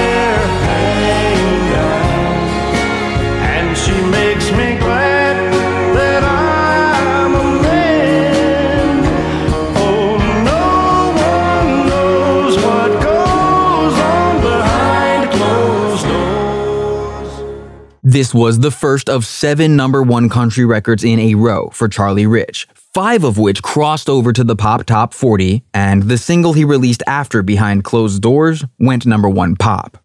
This 18.15 18.33
was 18.33 18.59
the 18.59 18.71
first 18.71 19.09
of 19.09 19.25
seven 19.25 19.75
number 19.75 20.01
one 20.01 20.29
country 20.29 20.63
records 20.63 21.03
in 21.03 21.19
a 21.19 21.35
row 21.35 21.69
for 21.73 21.89
Charlie 21.89 22.25
Rich, 22.25 22.65
five 22.93 23.25
of 23.25 23.37
which 23.37 23.61
crossed 23.61 24.07
over 24.07 24.31
to 24.31 24.45
the 24.45 24.55
pop 24.55 24.85
top 24.85 25.13
40, 25.13 25.65
and 25.73 26.03
the 26.03 26.17
single 26.17 26.53
he 26.53 26.63
released 26.63 27.03
after 27.07 27.43
Behind 27.43 27.83
Closed 27.83 28.21
Doors 28.21 28.63
went 28.79 29.05
number 29.05 29.27
one 29.27 29.57
pop. 29.57 29.97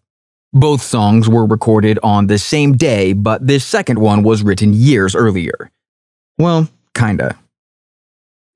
Both 0.51 0.81
songs 0.81 1.29
were 1.29 1.45
recorded 1.45 1.99
on 2.03 2.27
the 2.27 2.37
same 2.37 2.73
day, 2.73 3.13
but 3.13 3.47
this 3.47 3.63
second 3.63 3.99
one 3.99 4.23
was 4.23 4.43
written 4.43 4.73
years 4.73 5.15
earlier. 5.15 5.71
Well, 6.37 6.67
kinda. 6.93 7.37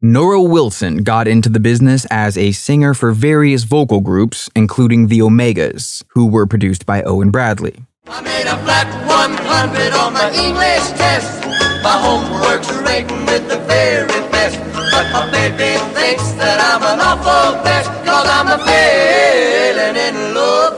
Norro 0.03 0.49
Wilson 0.49 0.97
got 0.97 1.29
into 1.29 1.47
the 1.47 1.61
business 1.61 2.05
as 2.11 2.37
a 2.37 2.51
singer 2.51 2.93
for 2.93 3.13
various 3.13 3.63
vocal 3.63 4.01
groups, 4.01 4.49
including 4.53 5.07
the 5.07 5.19
Omegas, 5.19 6.03
who 6.09 6.25
were 6.25 6.45
produced 6.45 6.85
by 6.85 7.01
Owen 7.03 7.31
Bradley. 7.31 7.85
I 8.07 8.21
made 8.21 8.45
a 8.45 8.55
flat 8.61 8.85
100 9.09 9.93
on 9.97 10.13
my 10.13 10.29
English 10.29 10.93
test. 10.93 11.41
My 11.81 11.97
homework's 11.97 12.69
rating 12.85 13.25
with 13.25 13.49
the 13.49 13.57
very 13.65 14.21
best. 14.29 14.61
But 14.93 15.09
my 15.09 15.25
baby 15.33 15.73
thinks 15.97 16.29
that 16.37 16.61
I'm 16.61 16.85
an 16.85 17.01
awful 17.01 17.63
mess. 17.65 17.89
Cause 18.05 18.29
I'm 18.29 18.45
a 18.53 18.61
failing 18.61 19.97
in 19.97 20.35
love. 20.37 20.77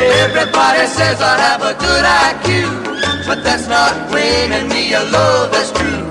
Everybody 0.00 0.86
says 0.88 1.20
I 1.20 1.36
have 1.44 1.60
a 1.60 1.76
good 1.76 2.04
IQ. 2.08 3.26
But 3.26 3.44
that's 3.44 3.68
not 3.68 3.92
winning 4.10 4.68
me 4.70 4.94
a 4.94 5.04
love 5.12 5.52
that's 5.52 5.72
true. 5.72 6.07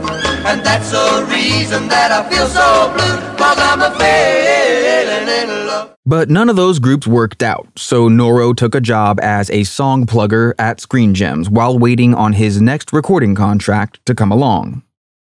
And 0.48 0.66
that's 0.66 0.92
the 0.92 1.28
reason 1.30 1.90
that 1.90 2.10
I 2.10 2.24
feel 2.30 2.48
so 2.48 2.94
blue. 2.96 3.38
Cause 3.38 3.58
I'm 3.60 3.82
a 3.82 3.94
failing 4.00 5.28
in 5.28 5.68
love. 5.68 5.94
But 6.06 6.30
none 6.30 6.48
of 6.48 6.56
those 6.56 6.80
groups 6.80 7.06
worked 7.06 7.44
out, 7.44 7.68
so 7.76 8.08
Norro 8.08 8.56
took 8.56 8.74
a 8.74 8.80
job 8.80 9.20
as 9.22 9.50
a 9.50 9.66
song 9.66 10.06
plugger 10.06 10.54
at 10.58 10.80
Screen 10.80 11.14
Gems 11.14 11.50
while 11.50 11.78
waiting 11.78 12.16
on 12.16 12.32
his 12.32 12.62
next 12.62 12.94
recording 12.94 13.36
contract 13.36 14.00
to 14.06 14.16
come 14.16 14.32
along. 14.32 14.84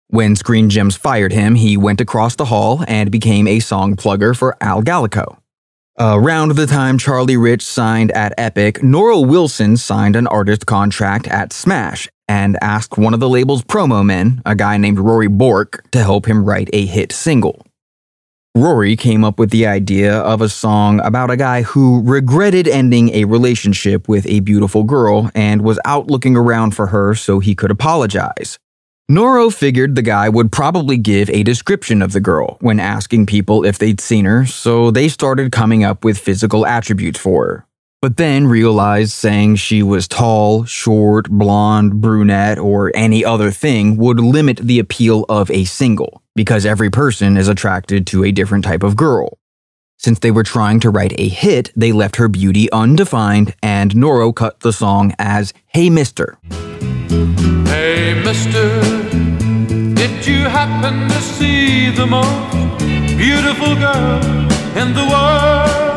When 0.07 0.37
Screen 0.37 0.71
Gems 0.71 0.95
fired 0.95 1.33
him, 1.33 1.57
he 1.57 1.77
went 1.77 2.01
across 2.01 2.37
the 2.37 2.45
hall 2.45 2.85
and 2.87 3.11
became 3.11 3.49
a 3.49 3.59
song 3.59 3.97
plugger 3.97 4.37
for 4.37 4.57
Al 4.61 4.83
Gallico. 4.83 5.39
Around 5.99 6.53
the 6.53 6.69
time 6.69 6.97
Charlie 6.97 7.37
Rich 7.37 7.65
signed 7.65 8.13
at 8.13 8.35
Epic, 8.39 8.77
Norro 8.83 9.27
Wilson 9.27 9.77
signed 9.77 10.15
an 10.15 10.29
artist 10.29 10.65
contract 10.65 11.27
at 11.27 11.53
Smash 11.53 12.09
and 12.29 12.59
asked 12.61 12.99
one 12.99 13.15
of 13.15 13.21
the 13.21 13.29
label's 13.29 13.63
promo 13.63 14.05
men, 14.05 14.43
a 14.45 14.55
guy 14.55 14.77
named 14.77 14.99
Rory 14.99 15.29
Bourke, 15.29 15.85
to 15.93 15.99
help 16.01 16.27
him 16.27 16.45
write 16.45 16.69
a 16.73 16.87
hit 16.87 17.13
single. 17.13 17.65
Rory 18.55 18.97
came 18.97 19.25
up 19.25 19.39
with 19.39 19.51
the 19.51 19.67
idea 19.67 20.19
of 20.19 20.41
a 20.41 20.49
song 20.49 21.01
about 21.01 21.31
a 21.31 21.37
guy 21.37 21.63
who 21.63 22.03
regretted 22.03 22.67
ending 22.67 23.11
a 23.11 23.25
relationship 23.25 24.09
with 24.09 24.27
a 24.27 24.41
beautiful 24.41 24.83
girl 24.83 25.31
and 25.35 25.63
was 25.63 25.79
out 25.85 26.11
looking 26.11 26.37
around 26.37 26.73
for 26.73 26.89
her 26.89 27.15
so 27.15 27.39
he 27.39 27.55
could 27.55 27.71
apologize. 27.71 28.59
Norro 29.11 29.51
figured 29.55 29.95
the 29.95 30.03
guy 30.03 30.29
would 30.29 30.53
probably 30.53 30.99
give 30.99 31.31
a 31.31 31.43
description 31.43 32.03
of 32.03 32.13
the 32.13 32.21
girl 32.21 32.59
when 32.61 32.81
asking 32.81 33.27
people 33.27 33.65
if 33.65 33.79
they'd 33.79 34.01
seen 34.01 34.25
her, 34.25 34.45
so 34.45 34.91
they 34.91 35.09
started 35.09 35.53
coming 35.53 35.85
up 35.85 36.05
with 36.05 36.19
physical 36.19 36.67
attributes 36.67 37.19
for 37.19 37.47
her. 37.47 37.68
But 38.01 38.17
then 38.17 38.47
realized 38.47 39.11
saying 39.11 39.57
she 39.57 39.83
was 39.83 40.07
tall, 40.07 40.65
short, 40.65 41.29
blonde, 41.29 42.01
brunette, 42.01 42.57
or 42.57 42.93
any 42.95 43.25
other 43.25 43.51
thing 43.51 43.97
would 43.97 44.21
limit 44.21 44.59
the 44.59 44.79
appeal 44.79 45.25
of 45.29 45.51
a 45.51 45.65
single, 45.65 46.23
because 46.37 46.65
every 46.65 46.91
person 46.91 47.37
is 47.37 47.49
attracted 47.49 48.07
to 48.07 48.23
a 48.23 48.31
different 48.31 48.65
type 48.65 48.85
of 48.85 48.95
girl. 48.95 49.39
Since 49.97 50.21
they 50.21 50.31
were 50.31 50.45
trying 50.45 50.79
to 50.79 50.91
write 50.91 51.13
a 51.19 51.27
hit, 51.27 51.73
they 51.75 51.91
left 51.91 52.15
her 52.17 52.29
beauty 52.29 52.71
undefined, 52.71 53.57
and 53.65 53.91
Norro 53.91 54.33
cut 54.33 54.61
the 54.61 54.73
song 54.73 55.13
as 55.19 55.53
Hey 55.67 55.91
Mister. 55.91 56.39
Hey, 57.67 58.23
mister, 58.25 58.81
did 59.95 60.25
you 60.25 60.45
happen 60.45 61.09
to 61.09 61.21
see 61.21 61.91
the 61.91 62.07
most 62.07 62.79
beautiful 63.19 63.75
girl 63.75 64.23
in 64.79 64.95
the 64.95 65.05
world? 65.11 65.88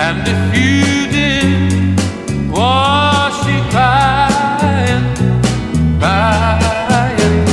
And 0.00 0.22
if 0.26 0.42
you 0.56 1.10
did, 1.10 1.98
was 2.50 3.32
she 3.44 3.56
crying, 3.74 5.04
crying? 5.98 7.48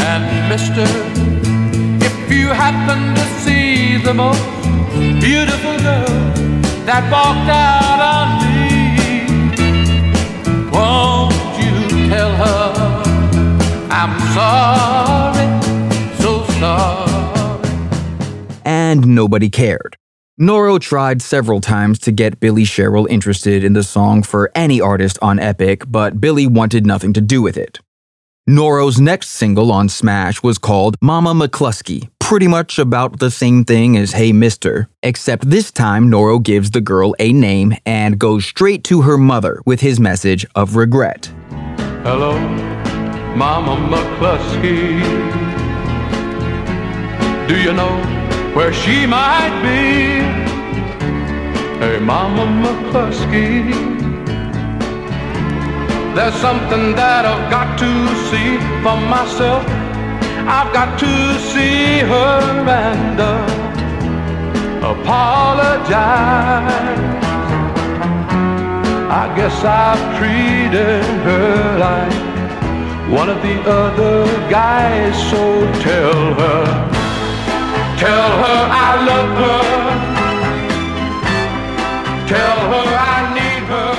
And 0.00 0.48
mister, 0.48 0.86
if 2.08 2.32
you 2.32 2.48
happen 2.48 3.14
to 3.14 3.24
see 3.44 3.98
the 3.98 4.14
most 4.14 4.42
beautiful 5.20 5.76
girl 5.80 6.32
that 6.88 7.02
walked 7.12 7.50
out 7.50 8.00
on 8.16 8.28
me, 8.42 8.62
won't 10.72 11.34
you 11.60 12.08
tell 12.08 12.32
her 12.42 12.72
I'm 13.90 14.14
sorry, 14.38 15.46
so 16.22 16.44
sorry? 16.58 17.10
and 18.64 19.06
nobody 19.06 19.50
cared. 19.50 19.96
Norro 20.42 20.80
tried 20.80 21.22
several 21.22 21.60
times 21.60 22.00
to 22.00 22.10
get 22.10 22.40
Billy 22.40 22.64
Sherrill 22.64 23.06
interested 23.06 23.62
in 23.62 23.74
the 23.74 23.84
song 23.84 24.24
for 24.24 24.50
any 24.56 24.80
artist 24.80 25.16
on 25.22 25.38
Epic, 25.38 25.84
but 25.86 26.20
Billy 26.20 26.48
wanted 26.48 26.84
nothing 26.84 27.12
to 27.12 27.20
do 27.20 27.40
with 27.40 27.56
it. 27.56 27.78
Norro's 28.50 28.98
next 28.98 29.28
single 29.28 29.70
on 29.70 29.88
Smash 29.88 30.42
was 30.42 30.58
called 30.58 30.96
Mama 31.00 31.32
McCluskey, 31.32 32.10
pretty 32.18 32.48
much 32.48 32.76
about 32.76 33.20
the 33.20 33.30
same 33.30 33.64
thing 33.64 33.96
as 33.96 34.10
Hey 34.14 34.32
Mister, 34.32 34.88
except 35.04 35.48
this 35.48 35.70
time 35.70 36.10
Norro 36.10 36.42
gives 36.42 36.72
the 36.72 36.80
girl 36.80 37.14
a 37.20 37.32
name 37.32 37.76
and 37.86 38.18
goes 38.18 38.44
straight 38.44 38.82
to 38.82 39.02
her 39.02 39.16
mother 39.16 39.62
with 39.64 39.80
his 39.80 40.00
message 40.00 40.44
of 40.56 40.74
regret. 40.74 41.26
Hello, 42.02 42.36
Mama 43.36 43.76
McCluskey. 43.96 44.98
Do 47.46 47.62
you 47.62 47.72
know 47.72 48.31
where 48.54 48.72
she 48.72 49.06
might 49.06 49.54
be? 49.62 50.20
Hey, 51.80 51.98
Mama 51.98 52.44
McCluskey. 52.62 53.72
There's 56.14 56.34
something 56.34 56.94
that 56.94 57.24
I've 57.24 57.50
got 57.50 57.78
to 57.78 57.92
see 58.28 58.58
for 58.82 58.96
myself. 59.08 59.64
I've 60.46 60.72
got 60.72 60.98
to 60.98 61.38
see 61.38 62.00
her 62.00 62.68
and 62.68 63.20
uh, 63.20 63.46
apologize. 64.94 66.52
I 69.22 69.34
guess 69.34 69.64
I've 69.64 70.18
treated 70.18 71.04
her 71.24 71.78
like 71.78 72.32
one 73.10 73.28
of 73.30 73.40
the 73.42 73.60
other 73.62 74.26
guys, 74.50 75.14
so 75.30 75.70
tell 75.80 76.34
her, 76.34 76.91
tell 78.02 78.30
her 78.44 78.60
I 78.84 78.90
love 79.10 79.30
her. 79.42 79.62
Tell 82.26 82.58
her 82.72 82.88
I 83.14 83.18
need 83.38 83.64
her. 83.72 83.92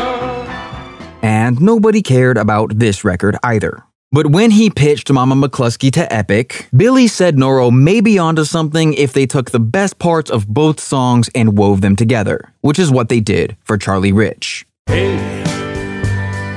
And 1.21 1.61
nobody 1.61 2.01
cared 2.01 2.37
about 2.37 2.77
this 2.77 3.05
record 3.05 3.37
either. 3.43 3.83
But 4.11 4.27
when 4.27 4.51
he 4.51 4.69
pitched 4.69 5.11
Mama 5.11 5.35
McCluskey 5.35 5.91
to 5.93 6.13
Epic, 6.13 6.67
Billy 6.75 7.07
said 7.07 7.35
Norro 7.37 7.71
may 7.71 8.01
be 8.01 8.19
onto 8.19 8.43
something 8.43 8.93
if 8.93 9.13
they 9.13 9.25
took 9.25 9.51
the 9.51 9.59
best 9.59 9.97
parts 9.99 10.29
of 10.29 10.47
both 10.47 10.79
songs 10.79 11.29
and 11.33 11.57
wove 11.57 11.81
them 11.81 11.95
together, 11.95 12.53
which 12.61 12.77
is 12.77 12.91
what 12.91 13.09
they 13.09 13.21
did 13.21 13.55
for 13.63 13.77
Charlie 13.77 14.11
Rich. 14.11 14.67
Hey, 14.85 15.15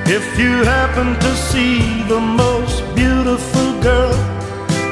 if 0.05 0.37
you 0.37 0.63
happen 0.65 1.17
to 1.19 1.35
see 1.35 2.03
the 2.03 2.19
most 2.19 2.83
beautiful 2.93 3.81
girl 3.81 4.13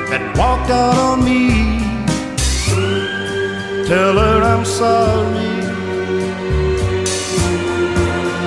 that 0.09 0.35
walked 0.37 0.71
out 0.71 0.97
on 0.97 1.23
me, 1.23 1.64
tell 3.85 4.17
her 4.17 4.41
I'm 4.41 4.65
sorry. 4.65 5.55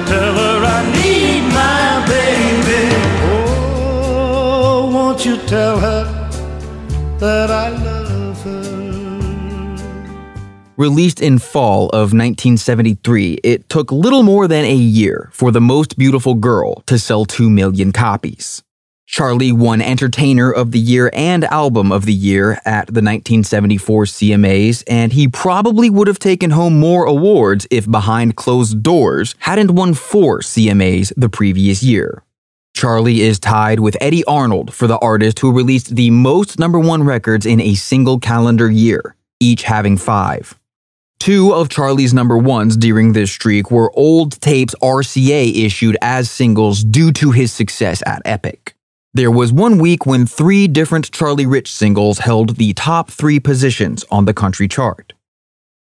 Tell 0.06 0.34
her 0.34 0.58
I 0.64 0.80
need 0.96 1.42
my 1.52 2.04
baby. 2.08 2.82
Oh, 3.30 4.90
won't 4.92 5.24
you 5.24 5.36
tell 5.46 5.78
her 5.78 6.04
that 7.18 7.50
I 7.50 7.68
love 7.70 8.42
her? 8.42 8.78
Released 10.76 11.20
in 11.20 11.38
fall 11.38 11.88
of 11.90 12.12
1973, 12.12 13.40
it 13.42 13.68
took 13.68 13.90
little 13.90 14.22
more 14.22 14.46
than 14.46 14.64
a 14.64 14.74
year 14.74 15.28
for 15.32 15.50
The 15.50 15.60
Most 15.60 15.98
Beautiful 15.98 16.34
Girl 16.34 16.82
to 16.86 16.98
sell 16.98 17.24
2 17.24 17.50
million 17.50 17.92
copies. 17.92 18.62
Charlie 19.08 19.52
won 19.52 19.80
Entertainer 19.80 20.52
of 20.52 20.70
the 20.70 20.78
Year 20.78 21.10
and 21.14 21.42
Album 21.44 21.90
of 21.90 22.04
the 22.04 22.12
Year 22.12 22.60
at 22.66 22.88
the 22.88 23.00
1974 23.00 24.04
CMAs, 24.04 24.84
and 24.86 25.14
he 25.14 25.26
probably 25.26 25.88
would 25.88 26.06
have 26.06 26.18
taken 26.18 26.50
home 26.50 26.78
more 26.78 27.06
awards 27.06 27.66
if 27.70 27.90
Behind 27.90 28.36
Closed 28.36 28.82
Doors 28.82 29.34
hadn't 29.38 29.70
won 29.70 29.94
four 29.94 30.40
CMAs 30.40 31.10
the 31.16 31.30
previous 31.30 31.82
year. 31.82 32.22
Charlie 32.74 33.22
is 33.22 33.38
tied 33.38 33.80
with 33.80 33.96
Eddy 33.98 34.22
Arnold 34.24 34.74
for 34.74 34.86
the 34.86 34.98
artist 34.98 35.38
who 35.38 35.56
released 35.56 35.96
the 35.96 36.10
most 36.10 36.58
number 36.58 36.78
one 36.78 37.02
records 37.02 37.46
in 37.46 37.62
a 37.62 37.76
single 37.76 38.20
calendar 38.20 38.70
year, 38.70 39.16
each 39.40 39.62
having 39.62 39.96
five. 39.96 40.54
Two 41.18 41.54
of 41.54 41.70
Charlie's 41.70 42.12
number 42.12 42.36
ones 42.36 42.76
during 42.76 43.14
this 43.14 43.32
streak 43.32 43.70
were 43.70 43.90
old 43.96 44.38
tapes 44.42 44.74
RCA 44.82 45.64
issued 45.64 45.96
as 46.02 46.30
singles 46.30 46.84
due 46.84 47.10
to 47.12 47.30
his 47.30 47.50
success 47.50 48.02
at 48.06 48.20
Epic. 48.26 48.74
There 49.14 49.30
was 49.30 49.52
one 49.52 49.78
week 49.78 50.04
when 50.04 50.26
three 50.26 50.68
different 50.68 51.10
Charlie 51.10 51.46
Rich 51.46 51.72
singles 51.72 52.18
held 52.18 52.56
the 52.56 52.74
top 52.74 53.10
three 53.10 53.40
positions 53.40 54.04
on 54.10 54.26
the 54.26 54.34
country 54.34 54.68
chart. 54.68 55.14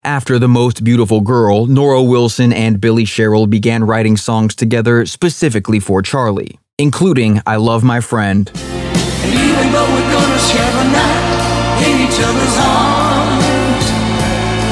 After 0.01 0.39
The 0.39 0.47
Most 0.47 0.85
Beautiful 0.85 1.19
Girl, 1.19 1.67
Norro 1.67 2.09
Wilson 2.09 2.53
and 2.53 2.79
Billy 2.79 3.03
Sherrill 3.03 3.45
began 3.45 3.83
writing 3.83 4.15
songs 4.15 4.55
together 4.55 5.05
specifically 5.05 5.81
for 5.81 6.01
Charlie, 6.01 6.57
including 6.77 7.41
I 7.45 7.57
Love 7.57 7.83
My 7.83 7.99
Friend, 7.99 8.49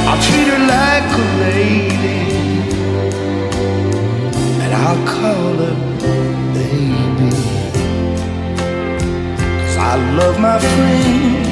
I'll 0.07 0.21
treat 0.21 0.47
her 0.47 0.59
like 0.65 1.11
a 1.11 1.25
lady, 1.41 2.23
and 4.63 4.73
I'll 4.73 5.05
call 5.05 5.44
I 9.95 9.97
love 10.17 10.37
my 10.41 10.59
friend, 10.59 11.47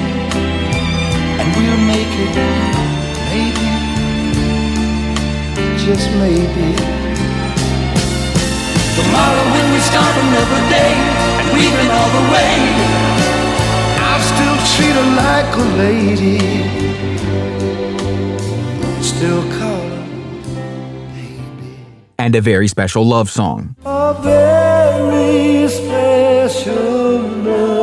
and 1.40 1.48
we'll 1.56 1.84
make 1.88 2.14
it, 2.26 2.36
maybe, 3.32 3.70
just 5.86 6.12
maybe. 6.20 6.76
Tomorrow 8.98 9.46
when 9.54 9.68
we 9.72 9.80
start 9.80 10.14
another 10.28 10.62
day, 10.78 10.94
and 11.40 11.48
we've 11.56 11.76
been 11.80 11.92
all 11.98 12.12
the 12.20 12.26
way, 12.36 12.56
I'll 14.08 14.26
still 14.34 14.58
treat 14.76 14.96
her 15.00 15.08
like 15.24 15.52
a 15.56 15.68
lady. 15.80 16.40
Still 19.02 19.44
call 19.58 19.88
her 19.88 20.04
and 22.20 22.36
a 22.36 22.42
very 22.42 22.68
special 22.68 23.06
love 23.06 23.30
song. 23.30 23.78
a 23.86 24.14
very 24.22 25.68
special 25.70 27.22
love 27.22 27.83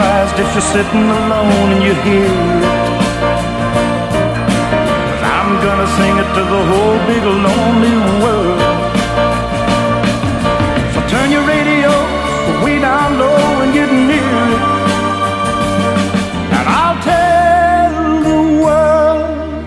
surprised 0.00 0.38
if 0.38 0.48
you're 0.54 0.70
sitting 0.76 1.06
alone 1.20 1.72
and 1.74 1.82
you 1.82 1.94
hear 2.06 2.30
I'm 5.36 5.52
gonna 5.64 5.88
sing 5.98 6.14
it 6.22 6.28
to 6.36 6.42
the 6.54 6.62
whole 6.70 6.98
big 7.10 7.24
lonely 7.46 7.96
world. 8.22 8.60
So 10.94 11.00
turn 11.12 11.30
your 11.30 11.44
radio 11.46 11.90
way 12.64 12.78
down 12.78 13.18
low 13.18 13.62
and 13.62 13.72
get 13.74 13.90
near 13.92 14.36
it. 14.56 14.62
And 16.56 16.66
I'll 16.80 16.98
tell 17.02 17.92
the 18.30 18.40
world 18.62 19.64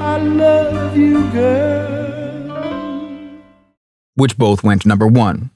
I 0.00 0.16
love 0.18 0.96
you, 0.96 1.30
girl. 1.30 1.78
which 4.16 4.36
both 4.36 4.64
went 4.64 4.84
number 4.84 5.06
one. 5.06 5.50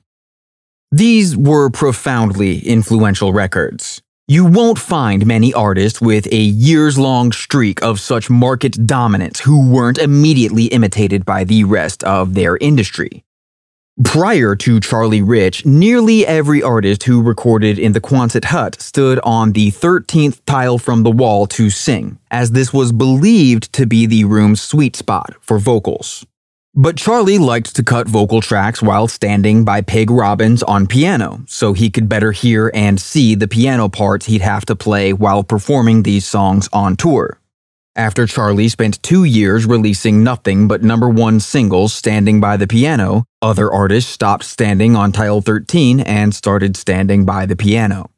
These 0.94 1.38
were 1.38 1.70
profoundly 1.70 2.58
influential 2.58 3.32
records. 3.32 4.02
You 4.28 4.44
won't 4.44 4.78
find 4.78 5.24
many 5.24 5.54
artists 5.54 6.02
with 6.02 6.26
a 6.30 6.36
years 6.36 6.98
long 6.98 7.32
streak 7.32 7.82
of 7.82 7.98
such 7.98 8.28
market 8.28 8.86
dominance 8.86 9.40
who 9.40 9.70
weren't 9.70 9.96
immediately 9.96 10.66
imitated 10.66 11.24
by 11.24 11.44
the 11.44 11.64
rest 11.64 12.04
of 12.04 12.34
their 12.34 12.58
industry. 12.58 13.24
Prior 14.04 14.54
to 14.56 14.80
Charlie 14.80 15.22
Rich, 15.22 15.64
nearly 15.64 16.26
every 16.26 16.62
artist 16.62 17.04
who 17.04 17.22
recorded 17.22 17.78
in 17.78 17.92
the 17.92 18.00
Quonset 18.00 18.44
hut 18.44 18.78
stood 18.78 19.18
on 19.20 19.52
the 19.52 19.70
13th 19.70 20.42
tile 20.44 20.76
from 20.76 21.04
the 21.04 21.10
wall 21.10 21.46
to 21.46 21.70
sing, 21.70 22.18
as 22.30 22.50
this 22.50 22.74
was 22.74 22.92
believed 22.92 23.72
to 23.72 23.86
be 23.86 24.04
the 24.04 24.24
room's 24.24 24.60
sweet 24.60 24.94
spot 24.94 25.36
for 25.40 25.58
vocals. 25.58 26.26
But 26.74 26.96
Charlie 26.96 27.36
liked 27.36 27.76
to 27.76 27.82
cut 27.82 28.08
vocal 28.08 28.40
tracks 28.40 28.80
while 28.80 29.06
standing 29.06 29.62
by 29.62 29.82
Pig 29.82 30.10
Robbins 30.10 30.62
on 30.62 30.86
piano, 30.86 31.42
so 31.46 31.74
he 31.74 31.90
could 31.90 32.08
better 32.08 32.32
hear 32.32 32.70
and 32.72 32.98
see 32.98 33.34
the 33.34 33.46
piano 33.46 33.90
parts 33.90 34.24
he'd 34.24 34.40
have 34.40 34.64
to 34.64 34.74
play 34.74 35.12
while 35.12 35.44
performing 35.44 36.02
these 36.02 36.26
songs 36.26 36.70
on 36.72 36.96
tour. 36.96 37.38
After 37.94 38.26
Charlie 38.26 38.70
spent 38.70 39.02
two 39.02 39.24
years 39.24 39.66
releasing 39.66 40.24
nothing 40.24 40.66
but 40.66 40.82
number 40.82 41.10
one 41.10 41.40
singles 41.40 41.92
standing 41.92 42.40
by 42.40 42.56
the 42.56 42.66
piano, 42.66 43.26
other 43.42 43.70
artists 43.70 44.10
stopped 44.10 44.44
standing 44.44 44.96
on 44.96 45.12
tile 45.12 45.42
13 45.42 46.00
and 46.00 46.34
started 46.34 46.74
standing 46.78 47.26
by 47.26 47.44
the 47.44 47.54
piano. 47.54 48.08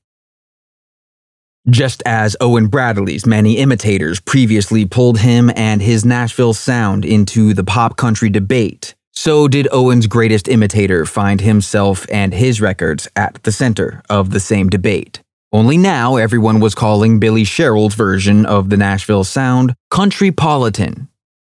Just 1.70 2.02
as 2.04 2.36
Owen 2.42 2.66
Bradley's 2.66 3.24
many 3.24 3.56
imitators 3.56 4.20
previously 4.20 4.84
pulled 4.84 5.20
him 5.20 5.50
and 5.56 5.80
his 5.80 6.04
Nashville 6.04 6.52
sound 6.52 7.06
into 7.06 7.54
the 7.54 7.64
pop 7.64 7.96
country 7.96 8.28
debate, 8.28 8.94
so 9.12 9.48
did 9.48 9.68
Owen's 9.72 10.06
greatest 10.06 10.46
imitator 10.46 11.06
find 11.06 11.40
himself 11.40 12.06
and 12.12 12.34
his 12.34 12.60
records 12.60 13.08
at 13.16 13.42
the 13.44 13.52
center 13.52 14.02
of 14.10 14.28
the 14.28 14.40
same 14.40 14.68
debate. 14.68 15.22
Only 15.52 15.78
now 15.78 16.16
everyone 16.16 16.60
was 16.60 16.74
calling 16.74 17.18
Billy 17.18 17.44
Sherrill's 17.44 17.94
version 17.94 18.44
of 18.44 18.68
the 18.68 18.76
Nashville 18.76 19.24
sound 19.24 19.74
countrypolitan. 19.90 21.08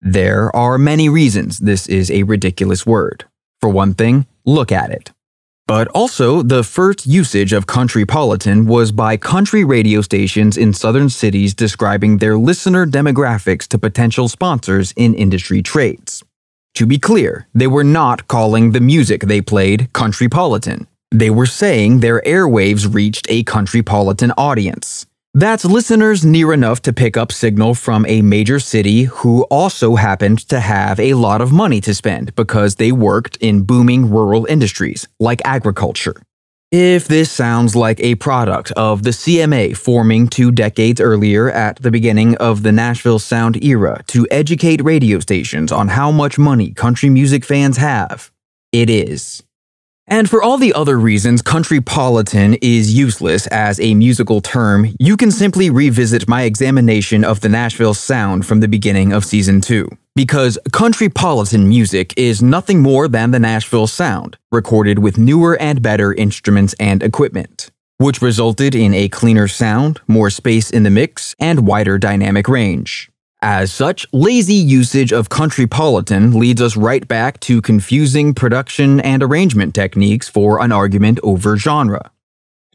There 0.00 0.54
are 0.54 0.78
many 0.78 1.08
reasons 1.08 1.58
this 1.58 1.88
is 1.88 2.12
a 2.12 2.22
ridiculous 2.22 2.86
word. 2.86 3.24
For 3.60 3.70
one 3.70 3.94
thing, 3.94 4.26
look 4.44 4.70
at 4.70 4.92
it. 4.92 5.10
But 5.66 5.88
also, 5.88 6.42
the 6.42 6.62
first 6.62 7.06
usage 7.06 7.52
of 7.52 7.66
countrypolitan 7.66 8.66
was 8.66 8.92
by 8.92 9.16
country 9.16 9.64
radio 9.64 10.00
stations 10.00 10.56
in 10.56 10.72
southern 10.72 11.08
cities 11.08 11.54
describing 11.54 12.18
their 12.18 12.38
listener 12.38 12.86
demographics 12.86 13.66
to 13.68 13.78
potential 13.78 14.28
sponsors 14.28 14.92
in 14.96 15.12
industry 15.14 15.62
trades. 15.62 16.22
To 16.74 16.86
be 16.86 16.98
clear, 16.98 17.48
they 17.52 17.66
were 17.66 17.82
not 17.82 18.28
calling 18.28 18.70
the 18.70 18.80
music 18.80 19.22
they 19.22 19.40
played 19.40 19.88
countrypolitan. 19.92 20.86
They 21.10 21.30
were 21.30 21.46
saying 21.46 21.98
their 21.98 22.20
airwaves 22.20 22.94
reached 22.94 23.26
a 23.28 23.42
countrypolitan 23.42 24.32
audience. 24.36 25.06
That's 25.38 25.66
listeners 25.66 26.24
near 26.24 26.54
enough 26.54 26.80
to 26.80 26.94
pick 26.94 27.18
up 27.18 27.30
signal 27.30 27.74
from 27.74 28.06
a 28.06 28.22
major 28.22 28.58
city 28.58 29.02
who 29.02 29.42
also 29.50 29.96
happened 29.96 30.38
to 30.48 30.60
have 30.60 30.98
a 30.98 31.12
lot 31.12 31.42
of 31.42 31.52
money 31.52 31.78
to 31.82 31.92
spend 31.92 32.34
because 32.36 32.76
they 32.76 32.90
worked 32.90 33.36
in 33.36 33.64
booming 33.64 34.08
rural 34.08 34.46
industries 34.46 35.06
like 35.20 35.42
agriculture. 35.44 36.16
If 36.72 37.06
this 37.06 37.30
sounds 37.30 37.76
like 37.76 38.00
a 38.00 38.14
product 38.14 38.72
of 38.78 39.02
the 39.02 39.10
CMA 39.10 39.76
forming 39.76 40.28
two 40.28 40.50
decades 40.50 41.02
earlier 41.02 41.50
at 41.50 41.82
the 41.82 41.90
beginning 41.90 42.38
of 42.38 42.62
the 42.62 42.72
Nashville 42.72 43.18
Sound 43.18 43.62
era 43.62 44.02
to 44.06 44.26
educate 44.30 44.82
radio 44.82 45.20
stations 45.20 45.70
on 45.70 45.88
how 45.88 46.10
much 46.10 46.38
money 46.38 46.72
country 46.72 47.10
music 47.10 47.44
fans 47.44 47.76
have, 47.76 48.32
it 48.72 48.88
is. 48.88 49.42
And 50.08 50.30
for 50.30 50.40
all 50.40 50.56
the 50.56 50.72
other 50.72 50.98
reasons 51.00 51.42
countrypolitan 51.42 52.58
is 52.62 52.94
useless 52.94 53.48
as 53.48 53.80
a 53.80 53.94
musical 53.94 54.40
term, 54.40 54.94
you 55.00 55.16
can 55.16 55.32
simply 55.32 55.68
revisit 55.68 56.28
my 56.28 56.42
examination 56.42 57.24
of 57.24 57.40
the 57.40 57.48
Nashville 57.48 57.94
sound 57.94 58.46
from 58.46 58.60
the 58.60 58.68
beginning 58.68 59.12
of 59.12 59.24
season 59.24 59.60
2. 59.60 59.88
Because 60.14 60.58
countrypolitan 60.70 61.66
music 61.66 62.14
is 62.16 62.40
nothing 62.40 62.82
more 62.82 63.08
than 63.08 63.32
the 63.32 63.40
Nashville 63.40 63.88
sound, 63.88 64.38
recorded 64.52 65.00
with 65.00 65.18
newer 65.18 65.56
and 65.56 65.82
better 65.82 66.14
instruments 66.14 66.74
and 66.78 67.02
equipment, 67.02 67.72
which 67.98 68.22
resulted 68.22 68.76
in 68.76 68.94
a 68.94 69.08
cleaner 69.08 69.48
sound, 69.48 70.00
more 70.06 70.30
space 70.30 70.70
in 70.70 70.84
the 70.84 70.90
mix, 70.90 71.34
and 71.40 71.66
wider 71.66 71.98
dynamic 71.98 72.46
range. 72.46 73.10
As 73.42 73.70
such, 73.70 74.06
lazy 74.12 74.54
usage 74.54 75.12
of 75.12 75.28
countrypolitan 75.28 76.34
leads 76.34 76.62
us 76.62 76.76
right 76.76 77.06
back 77.06 77.38
to 77.40 77.60
confusing 77.60 78.32
production 78.32 78.98
and 79.00 79.22
arrangement 79.22 79.74
techniques 79.74 80.26
for 80.28 80.62
an 80.62 80.72
argument 80.72 81.20
over 81.22 81.56
genre. 81.56 82.10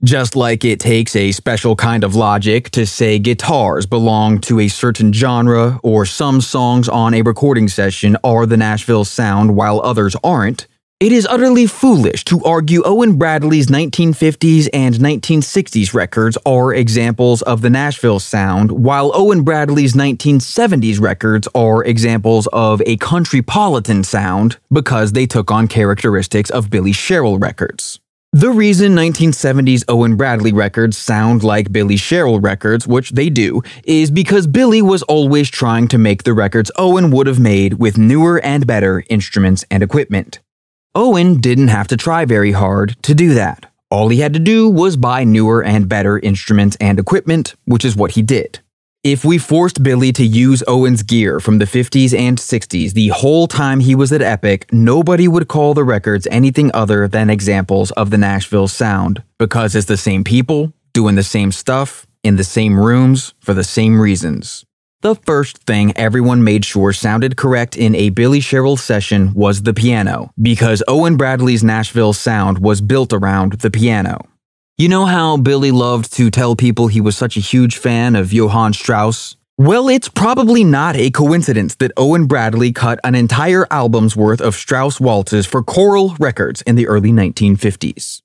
Just 0.04 0.36
like 0.36 0.64
it 0.64 0.80
takes 0.80 1.16
a 1.16 1.32
special 1.32 1.76
kind 1.76 2.04
of 2.04 2.16
logic 2.16 2.70
to 2.72 2.86
say 2.86 3.20
guitars 3.20 3.86
belong 3.86 4.40
to 4.42 4.60
a 4.60 4.68
certain 4.68 5.12
genre 5.14 5.80
or 5.84 6.06
some 6.06 6.42
songs 6.42 6.88
on 6.88 7.14
a 7.14 7.22
recording 7.22 7.68
session 7.68 8.16
are 8.24 8.46
the 8.46 8.58
Nashville 8.58 9.06
sound 9.06 9.56
while 9.56 9.82
others 9.82 10.16
aren't, 10.24 10.68
it 11.02 11.11
is 11.11 11.26
utterly 11.26 11.65
foolish 11.65 12.23
to 12.26 12.44
argue 12.44 12.84
Owen 12.84 13.18
Bradley's 13.18 13.65
1950s 13.65 14.69
and 14.72 14.94
1960s 14.94 15.95
records 15.95 16.38
are 16.45 16.76
examples 16.76 17.41
of 17.41 17.61
the 17.61 17.72
Nashville 17.72 18.19
sound, 18.19 18.72
while 18.72 19.10
Owen 19.15 19.41
Bradley's 19.41 19.94
1970s 19.94 21.02
records 21.02 21.48
are 21.56 21.84
examples 21.84 22.45
of 22.53 22.82
a 22.86 22.98
countrypolitan 22.98 24.06
sound 24.06 24.60
because 24.72 25.14
they 25.14 25.26
took 25.26 25.49
on 25.49 25.68
characteristics 25.68 26.52
of 26.52 26.69
Billy 26.69 26.91
Sherrill 26.91 27.40
records. 27.40 27.99
The 28.32 28.52
reason 28.52 28.94
1970s 28.94 29.84
Owen 29.88 30.15
Bradley 30.15 30.53
records 30.53 30.99
sound 30.99 31.44
like 31.44 31.72
Billy 31.72 31.98
Sherrill 31.98 32.40
records, 32.40 32.86
which 32.86 33.10
they 33.10 33.32
do, 33.32 33.64
is 33.86 34.11
because 34.11 34.45
Billy 34.45 34.84
was 34.84 35.02
always 35.03 35.49
trying 35.49 35.88
to 35.88 35.98
make 35.98 36.23
the 36.23 36.36
records 36.36 36.69
Owen 36.76 37.10
would 37.10 37.26
have 37.26 37.40
made 37.40 37.80
with 37.80 37.98
newer 37.98 38.40
and 38.45 38.68
better 38.68 39.03
instruments 39.10 39.65
and 39.72 39.82
equipment. 39.82 40.40
Owen 40.93 41.39
didn't 41.39 41.69
have 41.69 41.88
to 41.88 41.95
try 41.95 42.26
very 42.26 42.51
hard 42.51 43.01
to 43.03 43.15
do 43.15 43.34
that. 43.35 43.65
All 43.89 44.09
he 44.09 44.19
had 44.19 44.34
to 44.34 44.39
do 44.39 44.69
was 44.69 44.97
buy 44.97 45.23
newer 45.23 45.63
and 45.63 45.88
better 45.88 46.19
instruments 46.19 46.76
and 46.81 46.99
equipment, 46.99 47.55
which 47.63 47.85
is 47.85 47.95
what 47.95 48.11
he 48.11 48.22
did. 48.22 48.59
If 49.01 49.23
we 49.23 49.38
forced 49.38 49.84
Billy 49.84 50.11
to 50.11 50.26
use 50.26 50.63
Owen's 50.68 51.01
gear 51.01 51.39
from 51.39 51.59
the 51.59 51.65
50s 51.65 52.13
and 52.13 52.38
60s 52.38 52.91
the 52.91 53.07
whole 53.07 53.47
time 53.47 53.80
he 53.80 53.95
was 53.95 54.11
at 54.11 54.22
Epic, 54.22 54.72
nobody 54.73 55.30
would 55.30 55.47
call 55.47 55.73
the 55.73 55.85
records 55.85 56.27
anything 56.30 56.69
other 56.73 57.07
than 57.07 57.30
examples 57.30 57.91
of 57.91 58.09
the 58.09 58.18
Nashville 58.18 58.68
sound, 58.68 59.23
because 59.39 59.76
it's 59.76 59.88
the 59.88 59.95
same 59.95 60.26
people, 60.26 60.73
doing 60.91 61.15
the 61.15 61.23
same 61.23 61.53
stuff, 61.53 62.05
in 62.22 62.35
the 62.35 62.43
same 62.43 62.77
rooms, 62.77 63.34
for 63.39 63.53
the 63.53 63.63
same 63.63 63.99
reasons. 63.99 64.65
The 65.02 65.15
first 65.15 65.57
thing 65.57 65.98
everyone 65.98 66.44
made 66.44 66.64
sure 66.64 66.94
sounded 66.94 67.36
correct 67.36 67.76
in 67.76 67.95
a 67.95 68.11
Billy 68.11 68.40
Sherrill 68.40 68.78
session 68.78 69.34
was 69.34 69.64
the 69.64 69.73
piano, 69.73 70.32
because 70.40 70.84
Owen 70.88 71.18
Bradley's 71.18 71.64
Nashville 71.64 72.14
sound 72.14 72.60
was 72.60 72.82
built 72.82 73.11
around 73.11 73.53
the 73.53 73.72
piano. 73.72 74.28
You 74.78 74.90
know 74.90 75.07
how 75.07 75.38
Billy 75.38 75.72
loved 75.72 76.14
to 76.18 76.30
tell 76.30 76.56
people 76.56 76.88
he 76.88 77.02
was 77.02 77.18
such 77.18 77.36
a 77.36 77.40
huge 77.40 77.78
fan 77.78 78.15
of 78.15 78.32
Johann 78.32 78.73
Strauss? 78.73 79.38
Well, 79.57 79.90
it's 79.90 80.07
probably 80.07 80.64
not 80.64 80.95
a 80.95 81.10
coincidence 81.10 81.73
that 81.76 81.91
Owen 81.98 82.28
Bradley 82.28 82.72
cut 82.72 82.99
an 83.03 83.15
entire 83.15 83.65
album's 83.72 84.15
worth 84.15 84.40
of 84.40 84.53
Strauss 84.53 84.99
waltzes 84.99 85.48
for 85.48 85.64
Coral 85.64 86.15
Records 86.19 86.61
in 86.61 86.76
the 86.76 86.88
early 86.88 87.11
1950s. 87.11 88.22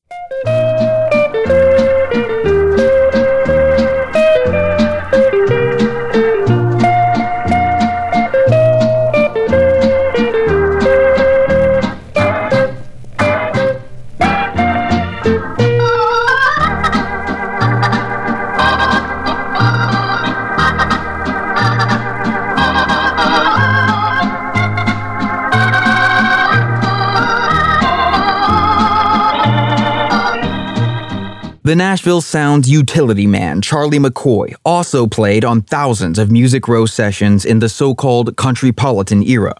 The 31.66 31.74
Nashville 31.74 32.20
Sound's 32.20 32.70
utility 32.70 33.26
man, 33.26 33.60
Charlie 33.60 33.98
McCoy, 33.98 34.54
also 34.64 35.08
played 35.08 35.44
on 35.44 35.62
thousands 35.62 36.16
of 36.16 36.30
Music 36.30 36.68
Row 36.68 36.86
sessions 36.86 37.44
in 37.44 37.58
the 37.58 37.68
so 37.68 37.92
called 37.92 38.36
Countrypolitan 38.36 39.28
era. 39.28 39.56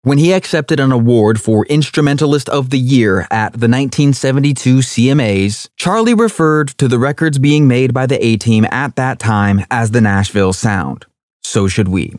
When 0.00 0.16
he 0.16 0.32
accepted 0.32 0.80
an 0.80 0.90
award 0.90 1.38
for 1.38 1.66
Instrumentalist 1.66 2.48
of 2.48 2.70
the 2.70 2.78
Year 2.78 3.26
at 3.30 3.52
the 3.52 3.68
1972 3.68 4.78
CMAs, 4.78 5.68
Charlie 5.76 6.14
referred 6.14 6.68
to 6.78 6.88
the 6.88 6.98
records 6.98 7.38
being 7.38 7.68
made 7.68 7.92
by 7.92 8.06
the 8.06 8.24
A 8.24 8.38
Team 8.38 8.66
at 8.70 8.96
that 8.96 9.18
time 9.18 9.66
as 9.70 9.90
the 9.90 10.00
Nashville 10.00 10.54
Sound. 10.54 11.04
So 11.42 11.68
should 11.68 11.88
we. 11.88 12.14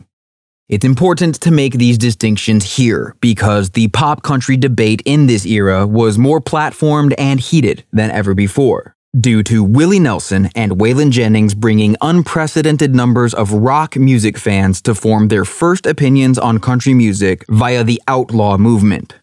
It's 0.68 0.84
important 0.84 1.40
to 1.40 1.50
make 1.50 1.72
these 1.72 1.98
distinctions 1.98 2.76
here 2.76 3.16
because 3.20 3.70
the 3.70 3.88
pop 3.88 4.22
country 4.22 4.56
debate 4.56 5.02
in 5.04 5.26
this 5.26 5.44
era 5.44 5.84
was 5.84 6.16
more 6.16 6.40
platformed 6.40 7.12
and 7.18 7.40
heated 7.40 7.82
than 7.92 8.12
ever 8.12 8.34
before 8.34 8.94
due 9.20 9.42
to 9.42 9.62
Willie 9.62 10.00
Nelson 10.00 10.48
and 10.54 10.72
Waylon 10.72 11.10
Jennings 11.10 11.54
bringing 11.54 11.96
unprecedented 12.00 12.94
numbers 12.94 13.34
of 13.34 13.52
rock 13.52 13.94
music 13.96 14.38
fans 14.38 14.80
to 14.82 14.94
form 14.94 15.28
their 15.28 15.44
first 15.44 15.84
opinions 15.84 16.38
on 16.38 16.58
country 16.58 16.94
music 16.94 17.44
via 17.50 17.84
the 17.84 18.00
outlaw 18.08 18.56
movement. 18.56 19.16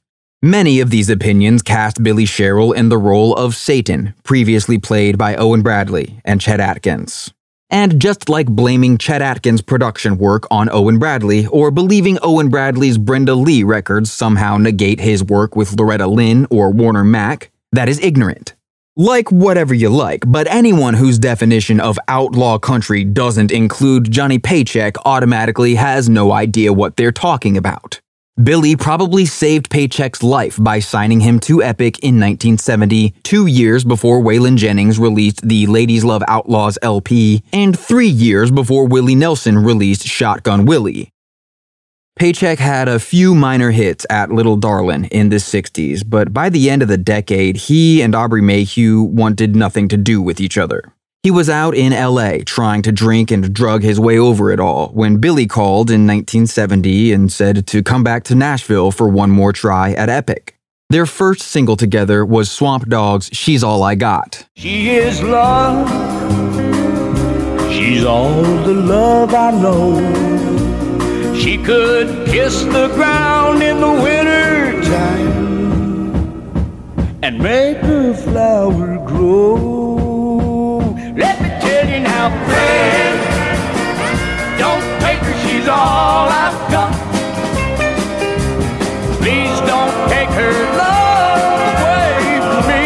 Many 0.43 0.79
of 0.79 0.91
these 0.91 1.09
opinions 1.09 1.63
cast 1.63 2.03
Billy 2.03 2.25
Sherrill 2.25 2.71
in 2.71 2.89
the 2.89 2.99
role 2.99 3.33
of 3.35 3.55
Satan, 3.55 4.13
previously 4.23 4.77
played 4.77 5.17
by 5.17 5.35
Owen 5.35 5.63
Bradley 5.63 6.21
and 6.23 6.39
Chet 6.39 6.59
Atkins. 6.59 7.33
And 7.71 7.99
just 7.99 8.29
like 8.29 8.47
blaming 8.47 8.97
Chet 8.99 9.21
Atkins' 9.23 9.61
production 9.61 10.17
work 10.17 10.47
on 10.51 10.69
Owen 10.71 10.99
Bradley 10.99 11.47
or 11.47 11.71
believing 11.71 12.19
Owen 12.21 12.49
Bradley's 12.49 12.99
Brenda 12.99 13.33
Lee 13.33 13.63
records 13.63 14.11
somehow 14.11 14.57
negate 14.57 14.99
his 14.99 15.23
work 15.23 15.55
with 15.55 15.73
Loretta 15.73 16.07
Lynn 16.07 16.45
or 16.51 16.71
Warner 16.71 17.03
Mack, 17.03 17.51
that 17.71 17.89
is 17.89 17.99
ignorant. 17.99 18.53
Like 18.99 19.31
whatever 19.31 19.73
you 19.73 19.87
like, 19.87 20.25
but 20.27 20.45
anyone 20.47 20.93
whose 20.93 21.17
definition 21.17 21.79
of 21.79 21.97
outlaw 22.09 22.59
country 22.59 23.05
doesn't 23.05 23.49
include 23.49 24.11
Johnny 24.11 24.39
Paycheck 24.39 24.97
automatically 25.05 25.75
has 25.75 26.09
no 26.09 26.33
idea 26.33 26.73
what 26.73 26.97
they're 26.97 27.13
talking 27.13 27.55
about. 27.55 28.01
Billy 28.43 28.75
probably 28.75 29.25
saved 29.25 29.69
Paycheck's 29.69 30.21
life 30.21 30.57
by 30.59 30.79
signing 30.79 31.21
him 31.21 31.39
to 31.39 31.63
Epic 31.63 31.99
in 31.99 32.19
1970, 32.19 33.11
two 33.23 33.45
years 33.45 33.85
before 33.85 34.19
Waylon 34.21 34.57
Jennings 34.57 34.99
released 34.99 35.47
the 35.47 35.65
Ladies 35.67 36.03
Love 36.03 36.21
Outlaws 36.27 36.77
LP, 36.81 37.41
and 37.53 37.79
three 37.79 38.09
years 38.09 38.51
before 38.51 38.85
Willie 38.85 39.15
Nelson 39.15 39.57
released 39.59 40.05
Shotgun 40.05 40.65
Willie. 40.65 41.13
Paycheck 42.19 42.59
had 42.59 42.89
a 42.89 42.99
few 42.99 43.33
minor 43.33 43.71
hits 43.71 44.05
at 44.09 44.29
Little 44.29 44.57
Darlin' 44.57 45.05
in 45.05 45.29
the 45.29 45.37
60s, 45.37 46.03
but 46.05 46.33
by 46.33 46.49
the 46.49 46.69
end 46.69 46.81
of 46.81 46.89
the 46.89 46.97
decade, 46.97 47.55
he 47.55 48.01
and 48.01 48.13
Aubrey 48.13 48.41
Mayhew 48.41 49.01
wanted 49.03 49.55
nothing 49.55 49.87
to 49.87 49.95
do 49.95 50.21
with 50.21 50.41
each 50.41 50.57
other. 50.57 50.83
He 51.23 51.31
was 51.31 51.49
out 51.49 51.75
in 51.75 51.93
LA 51.93 52.39
trying 52.45 52.81
to 52.81 52.91
drink 52.91 53.31
and 53.31 53.53
drug 53.53 53.83
his 53.83 54.01
way 54.01 54.19
over 54.19 54.51
it 54.51 54.59
all 54.59 54.89
when 54.89 55.21
Billy 55.21 55.47
called 55.47 55.89
in 55.89 56.05
1970 56.05 57.13
and 57.13 57.31
said 57.31 57.65
to 57.67 57.81
come 57.81 58.03
back 58.03 58.25
to 58.25 58.35
Nashville 58.35 58.91
for 58.91 59.07
one 59.07 59.31
more 59.31 59.53
try 59.53 59.93
at 59.93 60.09
Epic. 60.09 60.57
Their 60.89 61.05
first 61.05 61.43
single 61.43 61.77
together 61.77 62.25
was 62.25 62.51
Swamp 62.51 62.89
Dogg's 62.89 63.29
She's 63.31 63.63
All 63.63 63.81
I 63.81 63.95
Got. 63.95 64.45
She 64.57 64.89
is 64.89 65.23
love. 65.23 65.87
She's 67.71 68.03
all 68.03 68.43
the 68.43 68.73
love 68.73 69.33
I 69.33 69.51
know. 69.51 70.38
She 71.39 71.57
could 71.57 72.27
kiss 72.27 72.63
the 72.63 72.89
ground 72.95 73.63
in 73.63 73.79
the 73.79 73.89
winter 73.89 74.81
time 74.83 75.39
and 77.23 77.39
make 77.39 77.77
a 77.77 78.13
flower 78.13 78.97
grow. 79.07 80.79
Let 81.15 81.41
me 81.41 81.49
tell 81.61 81.87
you 81.87 81.99
now, 82.01 82.29
friend, 82.45 83.19
don't 84.59 84.83
take 84.99 85.19
her, 85.19 85.33
she's 85.47 85.67
all 85.67 86.27
I've 86.27 86.71
got. 86.71 86.93
Please 89.19 89.59
don't 89.61 90.09
take 90.09 90.29
her 90.29 90.51
love 90.77 91.73
away 91.81 92.39
from 92.41 92.67
me. 92.67 92.85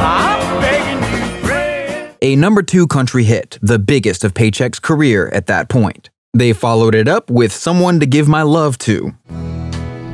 I'm 0.00 0.60
begging. 0.60 2.16
A 2.22 2.36
number 2.36 2.62
two 2.62 2.86
country 2.86 3.24
hit, 3.24 3.58
the 3.60 3.80
biggest 3.80 4.22
of 4.22 4.34
Paycheck's 4.34 4.78
career 4.78 5.28
at 5.30 5.46
that 5.46 5.68
point. 5.68 6.10
They 6.36 6.52
followed 6.52 6.94
it 6.94 7.08
up 7.08 7.30
with 7.30 7.50
Someone 7.50 7.98
to 8.00 8.04
Give 8.04 8.28
My 8.28 8.42
Love 8.42 8.76
To. 8.80 9.14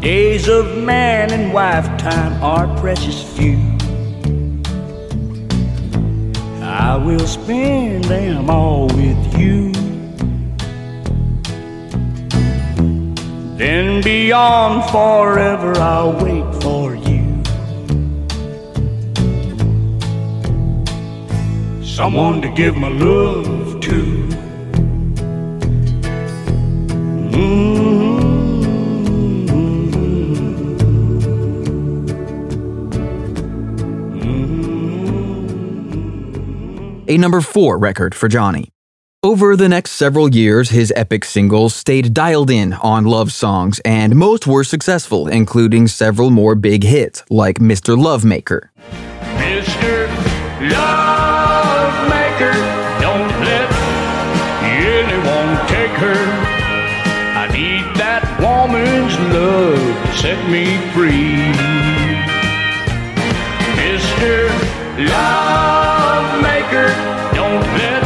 Days 0.02 0.46
of 0.46 0.78
man 0.78 1.32
and 1.32 1.52
wife 1.52 1.84
time 1.98 2.40
are 2.40 2.68
precious 2.78 3.24
few. 3.36 3.58
I 6.62 6.96
will 6.96 7.26
spend 7.26 8.04
them 8.04 8.48
all 8.48 8.86
with 8.86 9.36
you. 9.36 9.72
Then 13.56 14.00
beyond 14.00 14.88
forever, 14.92 15.76
I'll 15.76 16.12
wait 16.24 16.62
for 16.62 16.94
you. 16.94 17.42
Someone 21.84 22.40
to 22.42 22.48
give 22.54 22.76
my 22.76 22.90
love 22.90 23.80
to. 23.80 24.21
A 37.12 37.18
number 37.18 37.40
4 37.42 37.76
record 37.78 38.14
for 38.14 38.28
Johnny. 38.28 38.68
Over 39.22 39.54
the 39.54 39.68
next 39.68 39.92
several 39.92 40.34
years, 40.34 40.70
his 40.70 40.92
epic 40.96 41.24
singles 41.24 41.74
stayed 41.74 42.12
dialed 42.12 42.50
in 42.50 42.72
on 42.72 43.04
love 43.04 43.30
songs, 43.32 43.80
and 43.84 44.16
most 44.16 44.46
were 44.46 44.64
successful, 44.64 45.28
including 45.28 45.86
several 45.86 46.30
more 46.30 46.54
big 46.56 46.82
hits, 46.82 47.22
like 47.30 47.58
Mr. 47.58 47.96
Lovemaker. 47.96 48.70
Mr. 49.36 49.91
set 60.22 60.48
me 60.48 60.78
free. 60.92 61.34
Mr. 63.74 64.48
Don't 67.34 67.66
let 67.76 68.04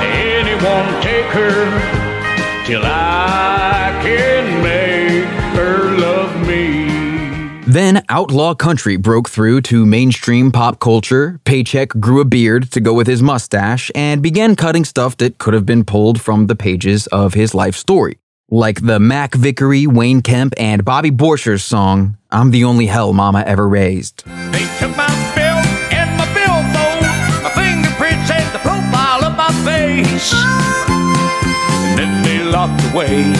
anyone 0.00 1.02
take 1.02 1.26
her 1.26 2.64
till 2.64 2.82
I 2.84 3.98
can 4.04 4.62
make 4.62 5.24
her 5.56 5.98
love 5.98 6.46
me. 6.46 7.60
Then 7.66 8.04
outlaw 8.08 8.54
country 8.54 8.96
broke 8.96 9.28
through 9.28 9.62
to 9.62 9.84
mainstream 9.84 10.52
pop 10.52 10.78
culture. 10.78 11.40
Paycheck 11.44 11.88
grew 11.98 12.20
a 12.20 12.24
beard 12.24 12.70
to 12.70 12.80
go 12.80 12.94
with 12.94 13.08
his 13.08 13.20
mustache 13.20 13.90
and 13.96 14.22
began 14.22 14.54
cutting 14.54 14.84
stuff 14.84 15.16
that 15.16 15.38
could 15.38 15.54
have 15.54 15.66
been 15.66 15.84
pulled 15.84 16.20
from 16.20 16.46
the 16.46 16.54
pages 16.54 17.08
of 17.08 17.34
his 17.34 17.52
life 17.52 17.74
story. 17.74 18.16
Like 18.48 18.86
the 18.86 19.00
Mac 19.00 19.34
Vickery, 19.34 19.88
Wayne 19.88 20.22
Kemp, 20.22 20.54
and 20.56 20.84
Bobby 20.84 21.10
Borchers' 21.10 21.62
song, 21.62 22.16
I'm 22.30 22.52
the 22.52 22.62
Only 22.62 22.86
Hell 22.86 23.12
Mama 23.12 23.42
Ever 23.44 23.68
Raised. 23.68 24.22
My 24.24 24.32
and 24.32 24.96
my 24.96 26.26
billfold, 26.30 27.02
my 27.42 27.50
fingerprints 27.58 28.30
and 28.30 28.54
the 28.54 28.60
profile 28.60 29.24
of 29.24 29.36
my 29.36 29.50
face. 29.66 30.32
And 30.32 31.98
then 31.98 32.22
they 32.22 32.44
locked 32.44 32.80
away 32.94 33.32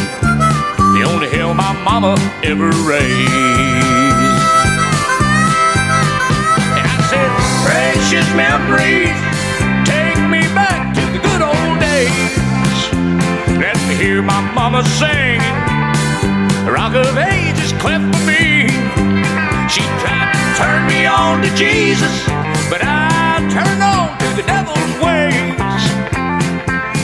the 0.99 1.05
only 1.07 1.29
hell 1.29 1.55
my 1.55 1.73
mama 1.85 2.17
ever 2.43 2.71
raised. 2.83 3.31
And 6.75 6.83
I 6.83 6.99
said, 7.07 7.31
precious 7.63 8.27
memories, 8.35 9.26
hear 14.07 14.23
my 14.23 14.41
mama 14.55 14.85
sing. 15.01 15.41
The 16.65 16.71
rock 16.73 16.95
of 16.95 17.19
ages 17.19 17.73
cleft 17.83 18.07
for 18.15 18.25
me. 18.25 18.69
She 19.75 19.83
tried 20.03 20.31
to 20.39 20.45
turn 20.63 20.87
me 20.87 21.07
on 21.07 21.43
to 21.43 21.51
Jesus, 21.57 22.15
but 22.71 22.83
I 22.85 23.43
turned 23.57 23.83
on 23.83 24.17
to 24.23 24.29
the 24.39 24.45
devil's 24.47 24.95
ways. 25.05 25.83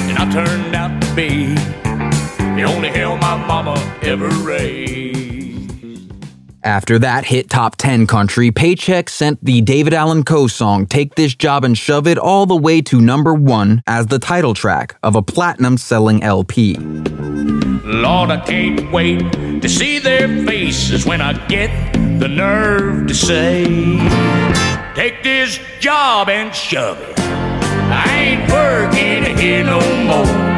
And 0.08 0.16
I 0.16 0.26
turned 0.30 0.76
out 0.76 1.02
to 1.02 1.14
be 1.16 1.54
the 2.56 2.62
only 2.72 2.90
hell 2.90 3.16
my 3.16 3.36
mama 3.36 3.74
ever 4.02 4.28
raised. 4.28 5.31
After 6.64 6.96
that 7.00 7.24
hit 7.24 7.50
top 7.50 7.74
10 7.74 8.06
country, 8.06 8.52
Paycheck 8.52 9.08
sent 9.08 9.44
the 9.44 9.60
David 9.62 9.92
Allan 9.92 10.22
Coe 10.22 10.46
song 10.46 10.86
Take 10.86 11.16
This 11.16 11.34
Job 11.34 11.64
and 11.64 11.76
Shove 11.76 12.06
It 12.06 12.18
all 12.18 12.46
the 12.46 12.56
way 12.56 12.80
to 12.82 13.00
number 13.00 13.34
one 13.34 13.82
as 13.88 14.06
the 14.06 14.20
title 14.20 14.54
track 14.54 14.96
of 15.02 15.16
a 15.16 15.22
platinum 15.22 15.76
selling 15.76 16.22
LP. 16.22 16.76
Lord, 16.76 18.30
I 18.30 18.40
can't 18.46 18.92
wait 18.92 19.32
to 19.60 19.68
see 19.68 19.98
their 19.98 20.28
faces 20.46 21.04
when 21.04 21.20
I 21.20 21.32
get 21.48 21.92
the 22.20 22.28
nerve 22.28 23.08
to 23.08 23.14
say, 23.14 23.64
Take 24.94 25.24
this 25.24 25.58
job 25.80 26.28
and 26.28 26.54
shove 26.54 27.00
it. 27.00 27.18
I 27.18 28.08
ain't 28.08 28.52
working 28.52 29.36
here 29.36 29.64
no 29.64 29.80
more. 30.04 30.51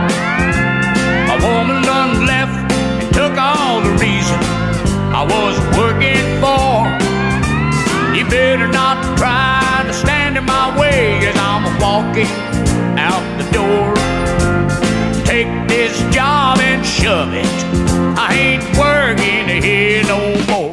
Was 5.25 5.59
working 5.77 6.25
for. 6.43 6.87
You 8.17 8.25
better 8.29 8.69
not 8.69 9.19
try 9.19 9.83
to 9.87 9.93
stand 9.93 10.37
in 10.37 10.45
my 10.45 10.79
way 10.79 11.19
as 11.27 11.37
I'm 11.37 11.65
walking 11.81 12.27
out 12.99 13.25
the 13.39 13.51
door. 13.53 13.95
Take 15.25 15.49
this 15.69 15.99
job 16.15 16.59
and 16.59 16.85
shove 16.85 17.33
it. 17.33 17.47
I 18.17 18.35
ain't 18.35 18.65
working 18.79 19.63
here 19.63 20.03
no 20.05 20.21
more. 20.47 20.73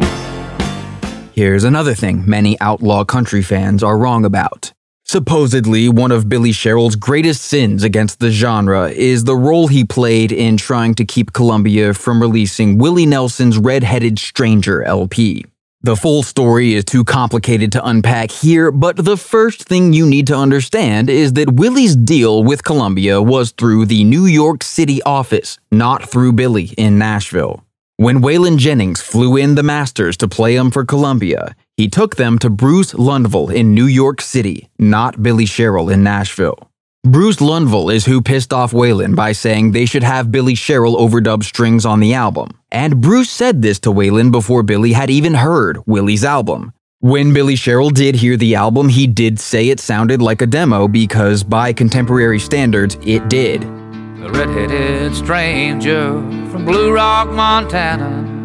Here's 1.34 1.64
another 1.64 1.94
thing 1.96 2.24
many 2.28 2.60
outlaw 2.60 3.04
country 3.04 3.42
fans 3.42 3.84
are 3.84 3.98
wrong 3.98 4.26
about. 4.26 4.74
Supposedly, 5.12 5.90
one 5.90 6.14
of 6.14 6.30
Billy 6.30 6.54
Sherrill's 6.54 6.96
greatest 6.96 7.42
sins 7.42 7.84
against 7.84 8.22
the 8.22 8.32
genre 8.32 8.90
is 8.90 9.26
the 9.26 9.36
role 9.36 9.68
he 9.68 9.84
played 9.84 10.32
in 10.32 10.56
trying 10.56 10.96
to 10.96 11.04
keep 11.04 11.34
Columbia 11.34 11.94
from 11.94 12.22
releasing 12.22 12.78
Willie 12.78 13.06
Nelson's 13.06 13.58
Red 13.58 13.84
Headed 13.84 14.18
Stranger 14.20 14.82
LP. 14.84 15.44
The 15.82 15.98
full 15.98 16.24
story 16.24 16.76
is 16.76 16.86
too 16.86 17.04
complicated 17.04 17.74
to 17.74 17.86
unpack 17.86 18.32
here, 18.32 18.72
but 18.72 18.96
the 18.96 19.18
first 19.18 19.64
thing 19.64 19.92
you 19.92 20.08
need 20.08 20.28
to 20.28 20.38
understand 20.38 21.10
is 21.10 21.34
that 21.34 21.56
Willie's 21.56 21.98
deal 21.98 22.42
with 22.42 22.64
Columbia 22.64 23.22
was 23.22 23.52
through 23.52 23.88
the 23.88 24.06
New 24.06 24.28
York 24.28 24.64
City 24.64 25.04
office, 25.04 25.60
not 25.74 26.10
through 26.10 26.32
Billy 26.32 26.68
in 26.78 26.98
Nashville. 26.98 27.66
When 27.98 28.22
Waylon 28.22 28.58
Jennings 28.58 29.00
flew 29.00 29.38
in 29.38 29.54
the 29.54 29.62
Masters 29.62 30.18
to 30.18 30.28
play 30.28 30.56
him 30.56 30.72
for 30.72 30.84
Columbia, 30.84 31.56
he 31.82 31.88
took 31.88 32.16
them 32.16 32.38
to 32.38 32.48
Bruce 32.48 32.94
Lundvall 32.94 33.52
in 33.52 33.74
New 33.74 33.88
York 33.88 34.22
City, 34.22 34.70
not 34.78 35.24
Billy 35.24 35.48
Sherrill 35.48 35.90
in 35.90 36.04
Nashville. 36.04 36.70
Bruce 37.04 37.38
Lundvall 37.38 37.92
is 37.92 38.06
who 38.06 38.22
pissed 38.22 38.54
off 38.54 38.72
Waylon 38.72 39.16
by 39.16 39.32
saying 39.32 39.72
they 39.72 39.88
should 39.88 40.04
have 40.04 40.32
Billy 40.32 40.54
Sherrill 40.54 40.96
overdub 40.96 41.44
strings 41.44 41.84
on 41.84 42.00
the 42.00 42.14
album. 42.14 42.52
And 42.72 43.02
Bruce 43.02 43.32
said 43.32 43.64
this 43.64 43.80
to 43.80 43.90
Waylon 43.90 44.32
before 44.32 44.62
Billy 44.62 44.94
had 44.94 45.10
even 45.10 45.34
heard 45.34 45.80
Willie's 45.88 46.24
album. 46.24 46.72
When 47.00 47.34
Billy 47.34 47.56
Sherrill 47.56 47.90
did 47.90 48.14
hear 48.14 48.38
the 48.38 48.54
album, 48.54 48.88
he 48.88 49.08
did 49.08 49.40
say 49.40 49.70
it 49.70 49.80
sounded 49.80 50.22
like 50.22 50.44
a 50.44 50.46
demo 50.46 50.88
because, 50.88 51.44
by 51.44 51.74
contemporary 51.74 52.38
standards, 52.38 52.96
it 53.02 53.28
did. 53.28 53.64
Red-headed 53.64 55.16
stranger 55.16 56.12
from 56.52 56.64
Blue 56.64 56.94
Rock, 56.94 57.32
Montana 57.32 58.41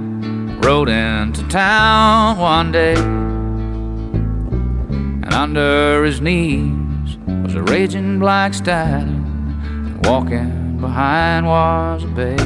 rode 0.65 0.89
into 0.89 1.47
town 1.49 2.39
one 2.39 2.73
day 2.73 2.95
And 5.27 5.33
under 5.33 6.05
his 6.05 6.21
knees 6.21 7.17
was 7.27 7.55
a 7.55 7.63
raging 7.63 8.19
black 8.19 8.55
stallion 8.55 10.01
walking 10.03 10.79
behind 10.79 11.47
was 11.47 12.05
a 12.05 12.09
bay. 12.09 12.37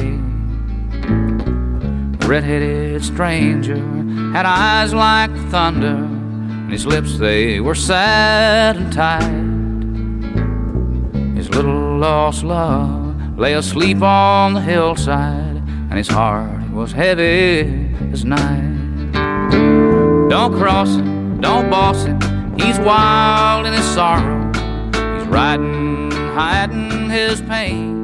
The 2.17 2.27
red-headed 2.27 3.03
stranger 3.03 3.77
had 4.33 4.45
eyes 4.45 4.93
like 4.93 5.31
thunder 5.49 5.95
And 5.95 6.71
his 6.71 6.85
lips, 6.85 7.17
they 7.17 7.59
were 7.59 7.75
sad 7.75 8.77
and 8.77 8.93
tight 8.93 9.49
His 11.35 11.49
little 11.49 11.97
lost 11.97 12.43
love 12.43 13.01
lay 13.37 13.53
asleep 13.53 14.01
on 14.03 14.53
the 14.53 14.61
hillside, 14.61 15.60
and 15.91 15.97
his 15.97 16.07
heart 16.07 16.71
was 16.71 16.93
heavy 16.93 17.93
as 18.13 18.23
night. 18.23 19.11
Don't 20.29 20.53
cross 20.53 20.95
him, 20.95 21.41
don't 21.41 21.69
boss 21.69 22.05
him, 22.05 22.17
he's 22.57 22.79
wild 22.79 23.67
in 23.67 23.73
his 23.73 23.83
sorrow. 23.83 24.47
He's 25.17 25.27
riding, 25.27 26.09
hiding 26.11 27.09
his 27.09 27.41
pain. 27.41 28.01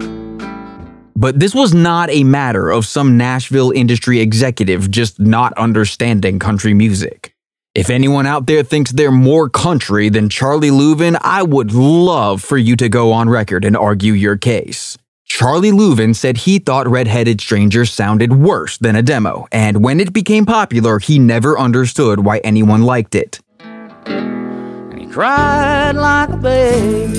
But 1.15 1.39
this 1.39 1.55
was 1.55 1.73
not 1.73 2.09
a 2.09 2.25
matter 2.25 2.69
of 2.69 2.85
some 2.85 3.15
Nashville 3.15 3.71
industry 3.71 4.19
executive 4.19 4.91
just 4.91 5.17
not 5.17 5.53
understanding 5.53 6.39
country 6.39 6.73
music. 6.73 7.33
If 7.73 7.89
anyone 7.89 8.25
out 8.25 8.47
there 8.47 8.63
thinks 8.63 8.91
they're 8.91 9.11
more 9.11 9.49
country 9.49 10.09
than 10.09 10.27
Charlie 10.27 10.71
Louvin, 10.71 11.17
I 11.21 11.41
would 11.41 11.73
love 11.73 12.43
for 12.43 12.57
you 12.57 12.75
to 12.75 12.89
go 12.89 13.13
on 13.13 13.29
record 13.29 13.63
and 13.63 13.77
argue 13.77 14.11
your 14.11 14.35
case. 14.35 14.97
Charlie 15.27 15.71
Louvin 15.71 16.15
said 16.15 16.37
he 16.37 16.57
thought 16.57 16.87
Redheaded 16.87 17.41
Stranger 17.41 17.85
sounded 17.85 18.33
worse 18.33 18.77
than 18.77 18.95
a 18.95 19.01
demo, 19.01 19.45
and 19.51 19.83
when 19.83 19.99
it 19.99 20.13
became 20.13 20.45
popular, 20.45 20.99
he 20.99 21.19
never 21.19 21.59
understood 21.59 22.23
why 22.23 22.37
anyone 22.39 22.81
liked 22.81 23.13
it. 23.13 23.39
And 23.59 24.99
he 24.99 25.05
cried 25.05 25.95
like 25.95 26.29
a 26.29 26.37
baby. 26.37 27.17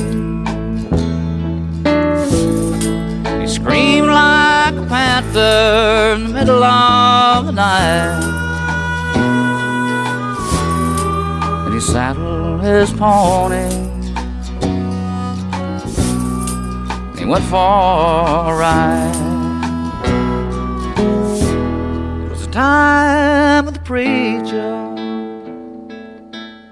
He 3.41 3.47
screamed 3.47 4.09
like 4.09 4.75
a 4.75 4.87
panther 4.89 6.15
in 6.15 6.29
the 6.29 6.33
middle 6.33 6.65
of 6.65 7.47
the 7.47 7.53
night. 7.53 8.25
And 11.67 11.75
he 11.75 11.81
saddled 11.81 12.63
his 12.63 12.91
pony. 12.95 13.98
Went 17.29 17.45
for 17.45 17.57
a 17.57 18.57
ride. 18.57 19.15
It 22.25 22.31
was 22.31 22.47
the 22.47 22.53
time 22.53 23.69
of 23.69 23.75
the 23.75 23.81
preacher. 23.81 24.95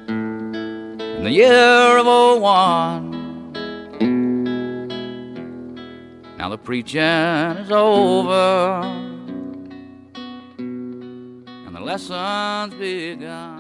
In 0.08 1.24
the 1.24 1.30
year 1.30 1.98
of 1.98 2.06
01. 2.06 3.52
Now 6.38 6.48
the 6.48 6.56
preaching 6.56 7.02
is 7.02 7.70
over. 7.70 8.80
And 10.56 11.76
the 11.76 11.80
lesson's 11.80 12.72
begun. 12.74 13.55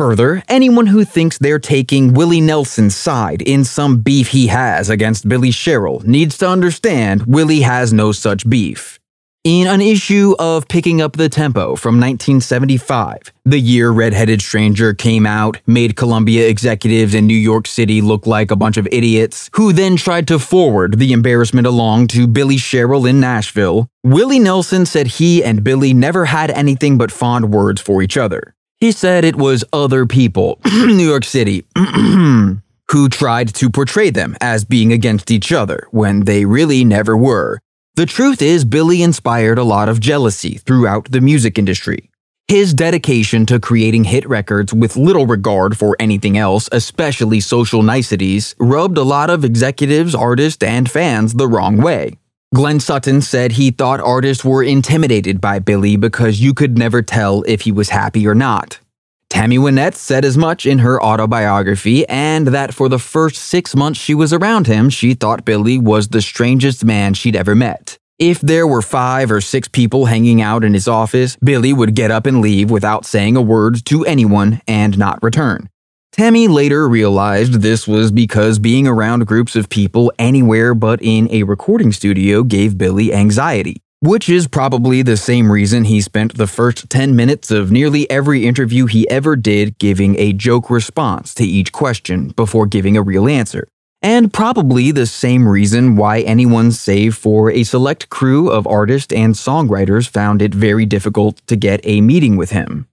Further, 0.00 0.42
anyone 0.48 0.86
who 0.86 1.04
thinks 1.04 1.36
they're 1.36 1.58
taking 1.58 2.14
Willie 2.14 2.40
Nelson's 2.40 2.96
side 2.96 3.42
in 3.42 3.64
some 3.64 3.98
beef 3.98 4.28
he 4.28 4.46
has 4.46 4.88
against 4.88 5.28
Billy 5.28 5.50
Sherrill 5.50 6.00
needs 6.06 6.38
to 6.38 6.48
understand 6.48 7.26
Willie 7.26 7.60
has 7.60 7.92
no 7.92 8.10
such 8.10 8.48
beef. 8.48 8.98
In 9.44 9.66
an 9.66 9.82
issue 9.82 10.34
of 10.38 10.68
Picking 10.68 11.02
Up 11.02 11.18
the 11.18 11.28
Tempo 11.28 11.76
from 11.76 12.00
1975, 12.00 13.30
the 13.44 13.60
year 13.60 13.90
Redheaded 13.90 14.40
Stranger 14.40 14.94
came 14.94 15.26
out, 15.26 15.60
made 15.66 15.96
Columbia 15.96 16.48
executives 16.48 17.14
in 17.14 17.26
New 17.26 17.34
York 17.34 17.66
City 17.66 18.00
look 18.00 18.26
like 18.26 18.50
a 18.50 18.56
bunch 18.56 18.78
of 18.78 18.88
idiots, 18.90 19.50
who 19.52 19.70
then 19.70 19.96
tried 19.96 20.26
to 20.28 20.38
forward 20.38 20.98
the 20.98 21.12
embarrassment 21.12 21.66
along 21.66 22.06
to 22.06 22.26
Billy 22.26 22.56
Sherrill 22.56 23.04
in 23.04 23.20
Nashville, 23.20 23.86
Willie 24.02 24.38
Nelson 24.38 24.86
said 24.86 25.08
he 25.08 25.44
and 25.44 25.62
Billy 25.62 25.92
never 25.92 26.24
had 26.24 26.50
anything 26.52 26.96
but 26.96 27.12
fond 27.12 27.52
words 27.52 27.82
for 27.82 28.00
each 28.00 28.16
other. 28.16 28.54
He 28.80 28.92
said 28.92 29.26
it 29.26 29.36
was 29.36 29.62
other 29.74 30.06
people, 30.06 30.58
New 30.64 31.06
York 31.06 31.24
City, 31.24 31.66
who 31.76 33.08
tried 33.10 33.54
to 33.56 33.68
portray 33.68 34.08
them 34.08 34.38
as 34.40 34.64
being 34.64 34.90
against 34.90 35.30
each 35.30 35.52
other 35.52 35.86
when 35.90 36.24
they 36.24 36.46
really 36.46 36.82
never 36.82 37.14
were. 37.14 37.60
The 37.96 38.06
truth 38.06 38.40
is, 38.40 38.64
Billy 38.64 39.02
inspired 39.02 39.58
a 39.58 39.64
lot 39.64 39.90
of 39.90 40.00
jealousy 40.00 40.56
throughout 40.56 41.10
the 41.10 41.20
music 41.20 41.58
industry. 41.58 42.10
His 42.48 42.72
dedication 42.72 43.44
to 43.46 43.60
creating 43.60 44.04
hit 44.04 44.26
records 44.26 44.72
with 44.72 44.96
little 44.96 45.26
regard 45.26 45.76
for 45.76 45.94
anything 46.00 46.38
else, 46.38 46.66
especially 46.72 47.40
social 47.40 47.82
niceties, 47.82 48.54
rubbed 48.58 48.96
a 48.96 49.02
lot 49.02 49.28
of 49.28 49.44
executives, 49.44 50.14
artists, 50.14 50.64
and 50.64 50.90
fans 50.90 51.34
the 51.34 51.46
wrong 51.46 51.76
way. 51.76 52.16
Glenn 52.52 52.80
Sutton 52.80 53.20
said 53.20 53.52
he 53.52 53.70
thought 53.70 54.00
artists 54.00 54.44
were 54.44 54.64
intimidated 54.64 55.40
by 55.40 55.60
Billy 55.60 55.94
because 55.94 56.40
you 56.40 56.52
could 56.52 56.76
never 56.76 57.00
tell 57.00 57.44
if 57.46 57.60
he 57.60 57.70
was 57.70 57.90
happy 57.90 58.26
or 58.26 58.34
not. 58.34 58.80
Tammy 59.28 59.56
Wynette 59.56 59.94
said 59.94 60.24
as 60.24 60.36
much 60.36 60.66
in 60.66 60.80
her 60.80 61.00
autobiography, 61.00 62.04
and 62.08 62.48
that 62.48 62.74
for 62.74 62.88
the 62.88 62.98
first 62.98 63.36
six 63.36 63.76
months 63.76 64.00
she 64.00 64.16
was 64.16 64.32
around 64.32 64.66
him, 64.66 64.90
she 64.90 65.14
thought 65.14 65.44
Billy 65.44 65.78
was 65.78 66.08
the 66.08 66.20
strangest 66.20 66.84
man 66.84 67.14
she'd 67.14 67.36
ever 67.36 67.54
met. 67.54 67.96
If 68.18 68.40
there 68.40 68.66
were 68.66 68.82
five 68.82 69.30
or 69.30 69.40
six 69.40 69.68
people 69.68 70.06
hanging 70.06 70.42
out 70.42 70.64
in 70.64 70.74
his 70.74 70.88
office, 70.88 71.36
Billy 71.36 71.72
would 71.72 71.94
get 71.94 72.10
up 72.10 72.26
and 72.26 72.40
leave 72.40 72.68
without 72.68 73.06
saying 73.06 73.36
a 73.36 73.40
word 73.40 73.86
to 73.86 74.04
anyone 74.04 74.60
and 74.66 74.98
not 74.98 75.22
return. 75.22 75.70
Tammy 76.12 76.48
later 76.48 76.88
realized 76.88 77.62
this 77.62 77.86
was 77.86 78.10
because 78.10 78.58
being 78.58 78.88
around 78.88 79.28
groups 79.28 79.54
of 79.54 79.68
people 79.68 80.12
anywhere 80.18 80.74
but 80.74 80.98
in 81.00 81.30
a 81.30 81.44
recording 81.44 81.92
studio 81.92 82.42
gave 82.42 82.76
Billy 82.76 83.14
anxiety, 83.14 83.80
which 84.00 84.28
is 84.28 84.48
probably 84.48 85.02
the 85.02 85.16
same 85.16 85.52
reason 85.52 85.84
he 85.84 86.00
spent 86.00 86.36
the 86.36 86.48
first 86.48 86.90
10 86.90 87.14
minutes 87.14 87.52
of 87.52 87.70
nearly 87.70 88.10
every 88.10 88.44
interview 88.44 88.86
he 88.86 89.08
ever 89.08 89.36
did 89.36 89.78
giving 89.78 90.18
a 90.18 90.32
joke 90.32 90.68
response 90.68 91.32
to 91.32 91.44
each 91.44 91.70
question 91.70 92.30
before 92.30 92.66
giving 92.66 92.96
a 92.96 93.02
real 93.02 93.28
answer. 93.28 93.68
And 94.02 94.32
probably 94.32 94.90
the 94.90 95.06
same 95.06 95.46
reason 95.46 95.94
why 95.94 96.20
anyone 96.20 96.72
save 96.72 97.14
for 97.14 97.52
a 97.52 97.62
select 97.62 98.08
crew 98.08 98.50
of 98.50 98.66
artists 98.66 99.14
and 99.14 99.34
songwriters 99.34 100.08
found 100.08 100.42
it 100.42 100.54
very 100.54 100.86
difficult 100.86 101.40
to 101.46 101.54
get 101.54 101.80
a 101.84 102.00
meeting 102.00 102.36
with 102.36 102.50
him. 102.50 102.89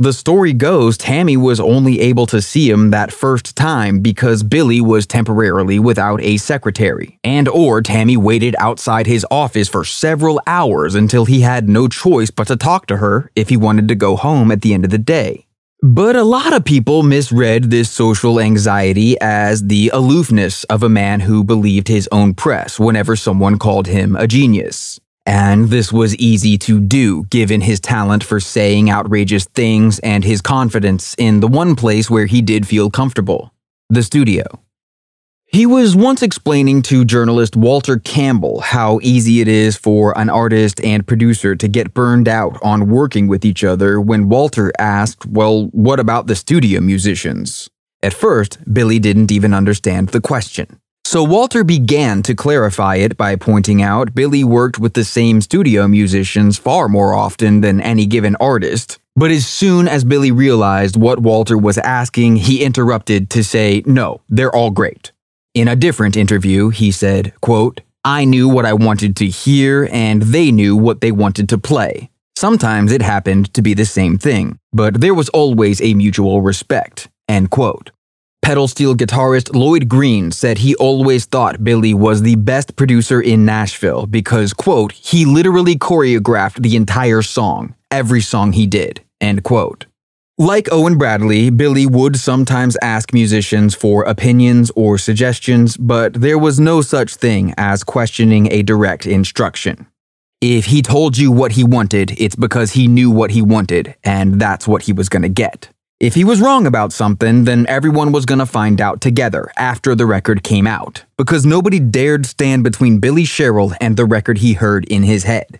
The 0.00 0.12
story 0.12 0.52
goes 0.52 0.96
Tammy 0.96 1.36
was 1.36 1.58
only 1.58 1.98
able 1.98 2.26
to 2.26 2.40
see 2.40 2.70
him 2.70 2.90
that 2.90 3.12
first 3.12 3.56
time 3.56 3.98
because 3.98 4.44
Billy 4.44 4.80
was 4.80 5.08
temporarily 5.08 5.80
without 5.80 6.20
a 6.22 6.36
secretary, 6.36 7.18
and 7.24 7.48
or 7.48 7.82
Tammy 7.82 8.16
waited 8.16 8.54
outside 8.60 9.08
his 9.08 9.26
office 9.28 9.68
for 9.68 9.84
several 9.84 10.40
hours 10.46 10.94
until 10.94 11.24
he 11.24 11.40
had 11.40 11.68
no 11.68 11.88
choice 11.88 12.30
but 12.30 12.46
to 12.46 12.54
talk 12.56 12.86
to 12.86 12.98
her 12.98 13.32
if 13.34 13.48
he 13.48 13.56
wanted 13.56 13.88
to 13.88 13.96
go 13.96 14.14
home 14.14 14.52
at 14.52 14.62
the 14.62 14.72
end 14.72 14.84
of 14.84 14.92
the 14.92 14.98
day. 14.98 15.48
But 15.82 16.14
a 16.14 16.22
lot 16.22 16.52
of 16.52 16.64
people 16.64 17.02
misread 17.02 17.64
this 17.64 17.90
social 17.90 18.38
anxiety 18.38 19.20
as 19.20 19.66
the 19.66 19.90
aloofness 19.92 20.62
of 20.64 20.84
a 20.84 20.88
man 20.88 21.18
who 21.18 21.42
believed 21.42 21.88
his 21.88 22.08
own 22.12 22.34
press 22.34 22.78
whenever 22.78 23.16
someone 23.16 23.58
called 23.58 23.88
him 23.88 24.14
a 24.14 24.28
genius. 24.28 25.00
And 25.28 25.68
this 25.68 25.92
was 25.92 26.16
easy 26.16 26.56
to 26.56 26.80
do 26.80 27.24
given 27.24 27.60
his 27.60 27.80
talent 27.80 28.24
for 28.24 28.40
saying 28.40 28.90
outrageous 28.90 29.44
things 29.44 29.98
and 29.98 30.24
his 30.24 30.40
confidence 30.40 31.14
in 31.18 31.40
the 31.40 31.46
one 31.46 31.76
place 31.76 32.08
where 32.08 32.24
he 32.24 32.40
did 32.40 32.66
feel 32.66 32.88
comfortable 32.88 33.52
the 33.90 34.02
studio. 34.02 34.44
He 35.44 35.66
was 35.66 35.94
once 35.94 36.22
explaining 36.22 36.80
to 36.84 37.04
journalist 37.04 37.56
Walter 37.56 37.98
Campbell 37.98 38.60
how 38.60 39.00
easy 39.02 39.42
it 39.42 39.48
is 39.48 39.76
for 39.76 40.16
an 40.18 40.30
artist 40.30 40.80
and 40.82 41.06
producer 41.06 41.54
to 41.56 41.68
get 41.68 41.92
burned 41.92 42.26
out 42.26 42.58
on 42.62 42.88
working 42.88 43.28
with 43.28 43.44
each 43.44 43.62
other 43.62 44.00
when 44.00 44.30
Walter 44.30 44.72
asked, 44.78 45.26
Well, 45.26 45.66
what 45.72 46.00
about 46.00 46.26
the 46.26 46.36
studio 46.36 46.80
musicians? 46.80 47.68
At 48.02 48.14
first, 48.14 48.58
Billy 48.72 48.98
didn't 48.98 49.30
even 49.30 49.52
understand 49.52 50.08
the 50.08 50.22
question. 50.22 50.80
So 51.10 51.24
Walter 51.24 51.64
began 51.64 52.22
to 52.24 52.34
clarify 52.34 52.96
it 52.96 53.16
by 53.16 53.34
pointing 53.34 53.80
out 53.80 54.14
Billy 54.14 54.44
worked 54.44 54.78
with 54.78 54.92
the 54.92 55.06
same 55.06 55.40
studio 55.40 55.88
musicians 55.88 56.58
far 56.58 56.86
more 56.86 57.14
often 57.14 57.62
than 57.62 57.80
any 57.80 58.04
given 58.04 58.36
artist. 58.36 58.98
But 59.16 59.30
as 59.30 59.46
soon 59.46 59.88
as 59.88 60.04
Billy 60.04 60.30
realized 60.30 60.98
what 60.98 61.20
Walter 61.20 61.56
was 61.56 61.78
asking, 61.78 62.36
he 62.36 62.62
interrupted 62.62 63.30
to 63.30 63.42
say, 63.42 63.82
No, 63.86 64.20
they're 64.28 64.54
all 64.54 64.70
great. 64.70 65.12
In 65.54 65.66
a 65.66 65.76
different 65.76 66.14
interview, 66.14 66.68
he 66.68 66.90
said, 66.90 67.32
quote, 67.40 67.80
I 68.04 68.26
knew 68.26 68.46
what 68.46 68.66
I 68.66 68.74
wanted 68.74 69.16
to 69.16 69.28
hear 69.28 69.88
and 69.90 70.20
they 70.20 70.52
knew 70.52 70.76
what 70.76 71.00
they 71.00 71.10
wanted 71.10 71.48
to 71.48 71.56
play. 71.56 72.10
Sometimes 72.36 72.92
it 72.92 73.00
happened 73.00 73.54
to 73.54 73.62
be 73.62 73.72
the 73.72 73.86
same 73.86 74.18
thing, 74.18 74.58
but 74.74 75.00
there 75.00 75.14
was 75.14 75.30
always 75.30 75.80
a 75.80 75.94
mutual 75.94 76.42
respect. 76.42 77.08
End 77.26 77.48
quote. 77.48 77.92
Pedal 78.48 78.66
steel 78.66 78.94
guitarist 78.94 79.54
Lloyd 79.54 79.90
Green 79.90 80.32
said 80.32 80.56
he 80.56 80.74
always 80.76 81.26
thought 81.26 81.62
Billy 81.62 81.92
was 81.92 82.22
the 82.22 82.36
best 82.36 82.76
producer 82.76 83.20
in 83.20 83.44
Nashville 83.44 84.06
because, 84.06 84.54
quote, 84.54 84.92
he 84.92 85.26
literally 85.26 85.76
choreographed 85.76 86.62
the 86.62 86.74
entire 86.74 87.20
song, 87.20 87.74
every 87.90 88.22
song 88.22 88.54
he 88.54 88.66
did, 88.66 89.02
end 89.20 89.44
quote. 89.44 89.84
Like 90.38 90.66
Owen 90.72 90.96
Bradley, 90.96 91.50
Billy 91.50 91.84
would 91.84 92.16
sometimes 92.16 92.78
ask 92.80 93.12
musicians 93.12 93.74
for 93.74 94.04
opinions 94.04 94.70
or 94.74 94.96
suggestions, 94.96 95.76
but 95.76 96.14
there 96.14 96.38
was 96.38 96.58
no 96.58 96.80
such 96.80 97.16
thing 97.16 97.52
as 97.58 97.84
questioning 97.84 98.50
a 98.50 98.62
direct 98.62 99.04
instruction. 99.04 99.86
If 100.40 100.64
he 100.64 100.80
told 100.80 101.18
you 101.18 101.30
what 101.30 101.52
he 101.52 101.64
wanted, 101.64 102.12
it's 102.18 102.34
because 102.34 102.72
he 102.72 102.88
knew 102.88 103.10
what 103.10 103.32
he 103.32 103.42
wanted, 103.42 103.94
and 104.04 104.40
that's 104.40 104.66
what 104.66 104.84
he 104.84 104.94
was 104.94 105.10
going 105.10 105.20
to 105.20 105.28
get. 105.28 105.68
If 106.00 106.14
he 106.14 106.22
was 106.22 106.40
wrong 106.40 106.64
about 106.64 106.92
something, 106.92 107.42
then 107.42 107.66
everyone 107.66 108.12
was 108.12 108.24
going 108.24 108.38
to 108.38 108.46
find 108.46 108.80
out 108.80 109.00
together 109.00 109.50
after 109.56 109.96
the 109.96 110.06
record 110.06 110.44
came 110.44 110.64
out, 110.64 111.04
because 111.16 111.44
nobody 111.44 111.80
dared 111.80 112.24
stand 112.24 112.62
between 112.62 113.00
Billy 113.00 113.24
Sherrill 113.24 113.72
and 113.80 113.96
the 113.96 114.04
record 114.04 114.38
he 114.38 114.52
heard 114.52 114.84
in 114.84 115.02
his 115.02 115.24
head. 115.24 115.58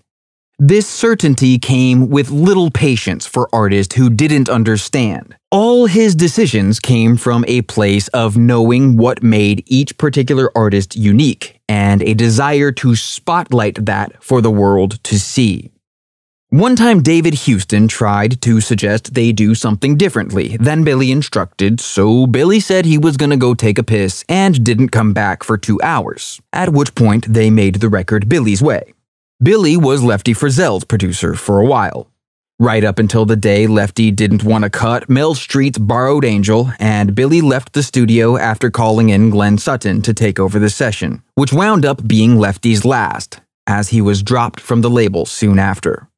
This 0.57 0.87
certainty 0.87 1.59
came 1.59 2.09
with 2.09 2.31
little 2.31 2.71
patience 2.71 3.27
for 3.27 3.49
artists 3.53 3.97
who 3.97 4.11
didn't 4.11 4.49
understand. 4.49 5.35
All 5.51 5.87
his 5.87 6.15
decisions 6.15 6.79
came 6.79 7.17
from 7.17 7.45
a 7.49 7.63
place 7.63 8.07
of 8.09 8.37
knowing 8.37 8.97
what 8.97 9.25
made 9.25 9.65
each 9.67 9.99
particular 9.99 10.53
artist 10.57 10.95
unique 10.95 11.61
and 11.69 12.01
a 12.03 12.15
desire 12.15 12.71
to 12.73 12.95
spotlight 12.95 13.87
that 13.87 14.23
for 14.23 14.41
the 14.41 14.53
world 14.53 15.03
to 15.03 15.19
see. 15.19 15.73
One 16.51 16.77
time, 16.77 17.03
David 17.03 17.35
Houston 17.35 17.89
tried 17.89 18.41
to 18.41 18.63
suggest 18.63 19.13
they 19.13 19.33
do 19.33 19.55
something 19.55 19.99
differently 19.99 20.57
than 20.57 20.83
Billy 20.83 21.13
instructed, 21.13 21.79
so 21.79 22.27
Billy 22.27 22.59
said 22.59 22.87
he 22.87 22.97
was 22.97 23.19
gonna 23.19 23.37
go 23.37 23.53
take 23.53 23.77
a 23.77 23.83
piss 23.83 24.25
and 24.31 24.65
didn't 24.65 24.89
come 24.89 25.13
back 25.13 25.45
for 25.45 25.59
two 25.59 25.79
hours, 25.83 26.41
at 26.55 26.73
which 26.73 26.95
point 26.95 27.31
they 27.31 27.51
made 27.51 27.75
the 27.77 27.91
record 27.91 28.31
Billy's 28.31 28.63
Way. 28.63 28.95
Billy 29.43 29.77
was 29.77 30.03
Lefty 30.03 30.33
Frizzell's 30.33 30.85
producer 30.85 31.35
for 31.35 31.61
a 31.61 31.67
while. 31.67 32.09
Right 32.59 32.83
up 32.83 32.99
until 32.99 33.27
the 33.27 33.37
day 33.37 33.67
Lefty 33.67 34.11
didn't 34.11 34.43
want 34.43 34.65
to 34.65 34.71
cut 34.71 35.11
Mel 35.11 35.35
Street's 35.35 35.77
Borrowed 35.77 36.25
Angel, 36.25 36.73
and 36.79 37.15
Billy 37.15 37.43
left 37.43 37.75
the 37.75 37.83
studio 37.83 38.39
after 38.39 38.71
calling 38.71 39.11
in 39.11 39.29
Glenn 39.29 39.59
Sutton 39.59 40.01
to 40.01 40.15
take 40.15 40.41
over 40.41 40.59
the 40.59 40.71
session, 40.71 41.23
which 41.35 41.53
wound 41.53 41.85
up 41.85 42.09
being 42.09 42.39
Lefty's 42.39 42.87
last, 42.87 43.41
as 43.67 43.91
he 43.91 44.01
was 44.01 44.23
dropped 44.23 44.61
from 44.61 44.81
the 44.81 44.89
label 44.89 45.27
soon 45.27 45.59
after. 45.59 46.09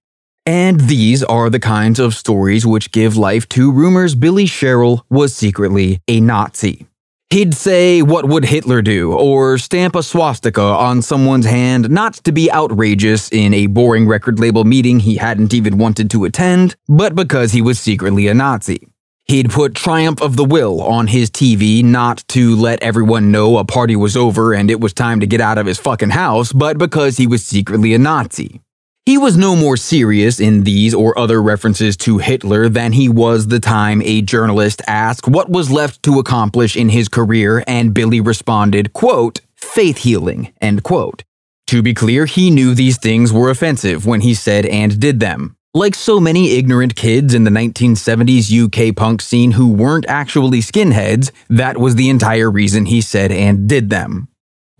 And 0.46 0.80
these 0.80 1.22
are 1.22 1.50
the 1.50 1.60
kinds 1.60 2.00
of 2.00 2.14
stories 2.14 2.66
which 2.66 2.92
give 2.92 3.16
life 3.16 3.48
to 3.50 3.70
rumors 3.70 4.14
Billy 4.14 4.46
Sherrill 4.46 5.04
was 5.10 5.34
secretly 5.34 6.00
a 6.08 6.20
Nazi. 6.20 6.86
He'd 7.28 7.54
say, 7.54 8.02
What 8.02 8.28
would 8.28 8.46
Hitler 8.46 8.82
do? 8.82 9.12
or 9.12 9.56
stamp 9.58 9.94
a 9.94 10.02
swastika 10.02 10.60
on 10.62 11.02
someone's 11.02 11.46
hand, 11.46 11.88
not 11.88 12.14
to 12.24 12.32
be 12.32 12.50
outrageous 12.50 13.30
in 13.30 13.54
a 13.54 13.66
boring 13.66 14.08
record 14.08 14.40
label 14.40 14.64
meeting 14.64 14.98
he 14.98 15.16
hadn't 15.16 15.54
even 15.54 15.78
wanted 15.78 16.10
to 16.10 16.24
attend, 16.24 16.74
but 16.88 17.14
because 17.14 17.52
he 17.52 17.62
was 17.62 17.78
secretly 17.78 18.26
a 18.26 18.34
Nazi. 18.34 18.88
He'd 19.26 19.50
put 19.50 19.76
Triumph 19.76 20.20
of 20.20 20.34
the 20.34 20.44
Will 20.44 20.82
on 20.82 21.06
his 21.06 21.30
TV 21.30 21.84
not 21.84 22.24
to 22.28 22.56
let 22.56 22.82
everyone 22.82 23.30
know 23.30 23.58
a 23.58 23.64
party 23.64 23.94
was 23.94 24.16
over 24.16 24.52
and 24.52 24.68
it 24.68 24.80
was 24.80 24.92
time 24.92 25.20
to 25.20 25.26
get 25.26 25.40
out 25.40 25.58
of 25.58 25.66
his 25.66 25.78
fucking 25.78 26.10
house, 26.10 26.52
but 26.52 26.78
because 26.78 27.16
he 27.16 27.28
was 27.28 27.46
secretly 27.46 27.94
a 27.94 27.98
Nazi. 27.98 28.60
He 29.11 29.19
was 29.19 29.37
no 29.37 29.57
more 29.57 29.77
serious 29.77 30.39
in 30.39 30.62
these 30.62 30.95
or 30.95 31.19
other 31.19 31.43
references 31.43 31.97
to 31.97 32.19
Hitler 32.19 32.69
than 32.69 32.93
he 32.93 33.09
was 33.09 33.49
the 33.49 33.59
time 33.59 34.01
a 34.03 34.23
journalist 34.23 34.82
asked 34.87 35.27
what 35.27 35.51
was 35.51 35.69
left 35.69 36.01
to 36.05 36.20
accomplish 36.20 36.77
in 36.77 36.91
his 36.91 37.09
career 37.09 37.65
and 37.66 37.93
Billy 37.93 38.20
responded, 38.20 38.93
quote, 38.93 39.41
faith 39.57 39.99
healing, 39.99 40.53
end 40.61 40.85
quote. 40.85 41.24
To 41.66 41.82
be 41.82 41.93
clear, 41.93 42.24
he 42.24 42.51
knew 42.51 42.72
these 42.72 42.98
things 42.98 43.32
were 43.32 43.51
offensive 43.51 44.06
when 44.06 44.21
he 44.21 44.32
said 44.32 44.64
and 44.64 45.01
did 45.01 45.19
them. 45.19 45.56
Like 45.74 45.97
so 45.97 46.21
many 46.21 46.53
ignorant 46.53 46.95
kids 46.95 47.35
in 47.35 47.43
the 47.43 47.51
1970s 47.51 48.47
UK 48.90 48.95
punk 48.95 49.22
scene 49.22 49.51
who 49.51 49.72
weren't 49.72 50.06
actually 50.06 50.61
skinheads, 50.61 51.32
that 51.48 51.79
was 51.79 51.97
the 51.97 52.11
entire 52.11 52.48
reason 52.48 52.87
he 52.87 53.01
said 53.01 53.32
and 53.32 53.69
did 53.69 53.90
them. 53.90 54.29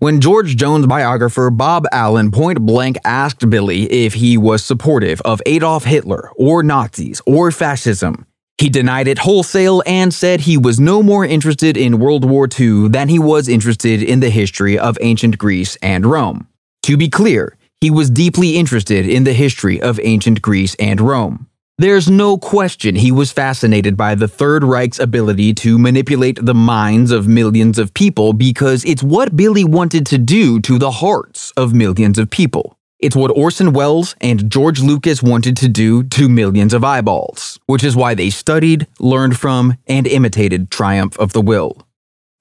When 0.01 0.19
George 0.19 0.55
Jones 0.55 0.87
biographer 0.87 1.51
Bob 1.51 1.85
Allen 1.91 2.31
point 2.31 2.59
blank 2.61 2.97
asked 3.05 3.47
Billy 3.51 3.83
if 3.83 4.15
he 4.15 4.35
was 4.35 4.65
supportive 4.65 5.21
of 5.21 5.43
Adolf 5.45 5.83
Hitler 5.83 6.31
or 6.37 6.63
Nazis 6.63 7.21
or 7.27 7.51
fascism, 7.51 8.25
he 8.57 8.67
denied 8.67 9.07
it 9.07 9.19
wholesale 9.19 9.83
and 9.85 10.11
said 10.11 10.41
he 10.41 10.57
was 10.57 10.79
no 10.79 11.03
more 11.03 11.23
interested 11.23 11.77
in 11.77 11.99
World 11.99 12.25
War 12.25 12.49
II 12.59 12.87
than 12.87 13.09
he 13.09 13.19
was 13.19 13.47
interested 13.47 14.01
in 14.01 14.21
the 14.21 14.31
history 14.31 14.75
of 14.75 14.97
ancient 15.01 15.37
Greece 15.37 15.75
and 15.83 16.03
Rome. 16.03 16.47
To 16.81 16.97
be 16.97 17.07
clear, 17.07 17.55
he 17.79 17.91
was 17.91 18.09
deeply 18.09 18.57
interested 18.57 19.07
in 19.07 19.23
the 19.23 19.33
history 19.33 19.79
of 19.79 19.99
ancient 20.01 20.41
Greece 20.41 20.75
and 20.79 20.99
Rome. 20.99 21.45
There's 21.77 22.09
no 22.09 22.37
question 22.37 22.95
he 22.95 23.11
was 23.11 23.31
fascinated 23.31 23.97
by 23.97 24.13
the 24.13 24.27
Third 24.27 24.63
Reich's 24.63 24.99
ability 24.99 25.53
to 25.55 25.79
manipulate 25.79 26.37
the 26.45 26.53
minds 26.53 27.11
of 27.11 27.27
millions 27.27 27.79
of 27.79 27.93
people 27.93 28.33
because 28.33 28.85
it's 28.85 29.01
what 29.01 29.35
Billy 29.35 29.63
wanted 29.63 30.05
to 30.07 30.19
do 30.19 30.59
to 30.61 30.77
the 30.77 30.91
hearts 30.91 31.51
of 31.57 31.73
millions 31.73 32.19
of 32.19 32.29
people. 32.29 32.77
It's 32.99 33.15
what 33.15 33.35
Orson 33.35 33.73
Welles 33.73 34.15
and 34.21 34.51
George 34.51 34.79
Lucas 34.79 35.23
wanted 35.23 35.57
to 35.57 35.67
do 35.67 36.03
to 36.03 36.29
millions 36.29 36.75
of 36.75 36.83
eyeballs, 36.83 37.59
which 37.65 37.83
is 37.83 37.95
why 37.95 38.13
they 38.13 38.29
studied, 38.29 38.85
learned 38.99 39.39
from, 39.39 39.75
and 39.87 40.05
imitated 40.05 40.69
Triumph 40.69 41.17
of 41.17 41.33
the 41.33 41.41
Will. 41.41 41.87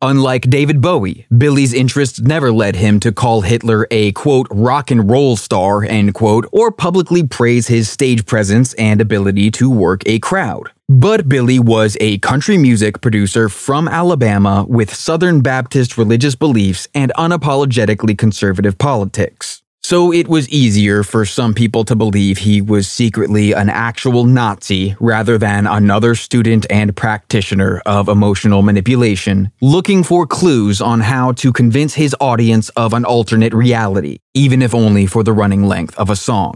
Unlike 0.02 0.48
David 0.48 0.80
Bowie, 0.80 1.26
Billy's 1.36 1.74
interests 1.74 2.20
never 2.20 2.50
led 2.50 2.74
him 2.74 3.00
to 3.00 3.12
call 3.12 3.42
Hitler 3.42 3.86
a 3.90 4.12
quote 4.12 4.46
rock 4.50 4.90
and 4.90 5.10
roll 5.10 5.36
star 5.36 5.84
end 5.84 6.14
quote 6.14 6.46
or 6.52 6.70
publicly 6.70 7.22
praise 7.22 7.66
his 7.66 7.90
stage 7.90 8.24
presence 8.24 8.72
and 8.74 9.02
ability 9.02 9.50
to 9.50 9.70
work 9.70 10.02
a 10.06 10.18
crowd. 10.18 10.70
But 10.88 11.28
Billy 11.28 11.58
was 11.58 11.98
a 12.00 12.16
country 12.18 12.56
music 12.56 13.02
producer 13.02 13.50
from 13.50 13.88
Alabama 13.88 14.64
with 14.66 14.94
Southern 14.94 15.42
Baptist 15.42 15.98
religious 15.98 16.34
beliefs 16.34 16.88
and 16.94 17.12
unapologetically 17.18 18.16
conservative 18.16 18.78
politics. 18.78 19.60
So 19.90 20.12
it 20.12 20.28
was 20.28 20.48
easier 20.50 21.02
for 21.02 21.24
some 21.24 21.52
people 21.52 21.84
to 21.86 21.96
believe 21.96 22.38
he 22.38 22.60
was 22.60 22.86
secretly 22.86 23.50
an 23.50 23.68
actual 23.68 24.24
Nazi 24.24 24.94
rather 25.00 25.36
than 25.36 25.66
another 25.66 26.14
student 26.14 26.64
and 26.70 26.94
practitioner 26.94 27.82
of 27.84 28.08
emotional 28.08 28.62
manipulation, 28.62 29.50
looking 29.60 30.04
for 30.04 30.28
clues 30.28 30.80
on 30.80 31.00
how 31.00 31.32
to 31.32 31.52
convince 31.52 31.94
his 31.94 32.14
audience 32.20 32.68
of 32.76 32.94
an 32.94 33.04
alternate 33.04 33.52
reality, 33.52 34.18
even 34.32 34.62
if 34.62 34.76
only 34.76 35.06
for 35.06 35.24
the 35.24 35.32
running 35.32 35.64
length 35.64 35.98
of 35.98 36.08
a 36.08 36.14
song. 36.14 36.54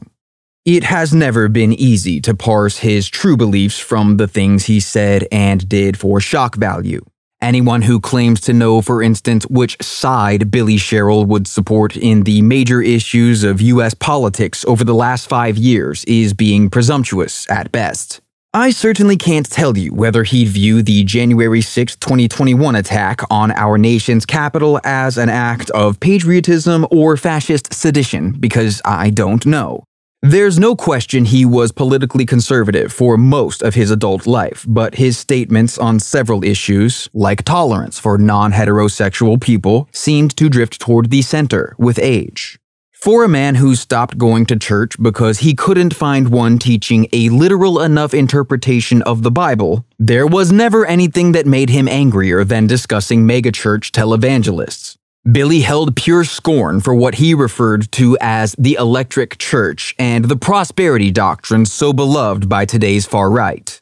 It 0.65 0.85
has 0.85 1.13
never 1.13 1.49
been 1.49 1.73
easy 1.73 2.21
to 2.21 2.37
parse 2.37 2.79
his 2.79 3.09
true 3.09 3.37
beliefs 3.37 3.81
from 3.81 4.17
the 4.17 4.29
things 4.29 4.67
he 4.67 4.79
said 4.79 5.27
and 5.33 5.69
did 5.69 5.99
for 5.99 6.21
shock 6.21 6.55
value. 6.55 7.05
Anyone 7.45 7.83
who 7.83 8.01
claims 8.01 8.41
to 8.41 8.55
know, 8.55 8.81
for 8.81 9.03
instance, 9.03 9.45
which 9.51 9.77
side 9.83 10.51
Billy 10.51 10.79
Sherrill 10.79 11.27
would 11.27 11.47
support 11.47 11.95
in 11.95 12.23
the 12.23 12.41
major 12.41 12.81
issues 12.81 13.45
of 13.45 13.61
U.S. 13.61 13.93
politics 13.93 14.65
over 14.65 14.83
the 14.83 14.95
last 14.95 15.29
five 15.29 15.59
years 15.59 16.05
is 16.07 16.33
being 16.33 16.71
presumptuous 16.71 17.47
at 17.51 17.71
best. 17.71 18.23
I 18.55 18.71
certainly 18.71 19.19
can't 19.19 19.45
tell 19.51 19.77
you 19.77 19.93
whether 19.93 20.25
he'd 20.25 20.49
view 20.49 20.83
the 20.83 21.05
January 21.05 21.61
6, 21.61 21.97
2021 21.97 22.77
attack 22.77 23.21
on 23.29 23.51
our 23.51 23.77
nation's 23.77 24.25
capital 24.25 24.81
as 24.83 25.19
an 25.19 25.29
act 25.29 25.69
of 25.73 26.01
patriotism 26.01 26.87
or 26.91 27.19
fascist 27.19 27.75
sedition, 27.75 28.33
because 28.33 28.81
I 28.87 29.11
don't 29.11 29.45
know. 29.45 29.85
There's 30.27 30.59
no 30.59 30.75
question 30.75 31.27
he 31.27 31.45
was 31.45 31.71
politically 31.71 32.25
conservative 32.25 32.91
for 32.91 33.19
most 33.19 33.61
of 33.61 33.75
his 33.75 33.91
adult 33.91 34.27
life, 34.27 34.65
but 34.67 34.95
his 34.95 35.19
statements 35.19 35.77
on 35.77 36.01
several 36.01 36.43
issues, 36.43 37.11
like 37.13 37.43
tolerance 37.43 37.99
for 37.99 38.17
non 38.17 38.53
heterosexual 38.53 39.39
people, 39.39 39.87
seemed 39.93 40.35
to 40.39 40.49
drift 40.49 40.81
toward 40.81 41.11
the 41.11 41.21
center 41.21 41.75
with 41.77 41.99
age. 41.99 42.59
For 42.95 43.23
a 43.23 43.29
man 43.29 43.57
who 43.57 43.75
stopped 43.75 44.17
going 44.17 44.47
to 44.47 44.57
church 44.57 44.97
because 44.99 45.41
he 45.41 45.55
couldn't 45.55 45.93
find 45.93 46.31
one 46.31 46.59
teaching 46.59 47.07
a 47.13 47.29
literal 47.29 47.83
enough 47.83 48.15
interpretation 48.15 49.03
of 49.03 49.25
the 49.25 49.31
Bible, 49.31 49.85
there 49.99 50.27
was 50.27 50.51
never 50.51 50.87
anything 50.87 51.33
that 51.33 51.45
made 51.45 51.69
him 51.69 51.87
angrier 51.87 52.45
than 52.45 52.67
discussing 52.67 53.25
megachurch 53.25 53.91
televangelists. 53.91 54.97
Billy 55.33 55.61
held 55.61 55.97
pure 55.97 56.23
scorn 56.23 56.83
for 56.83 56.95
what 56.95 57.15
he 57.15 57.33
referred 57.33 57.91
to 57.93 58.19
as 58.21 58.55
the 58.59 58.75
electric 58.75 59.39
church 59.39 59.95
and 59.99 60.27
the 60.27 60.37
prosperity 60.37 61.11
doctrine 61.11 61.65
so 61.65 61.95
beloved 61.95 62.47
by 62.47 62.67
today's 62.67 63.07
far 63.07 63.31
right. 63.31 63.81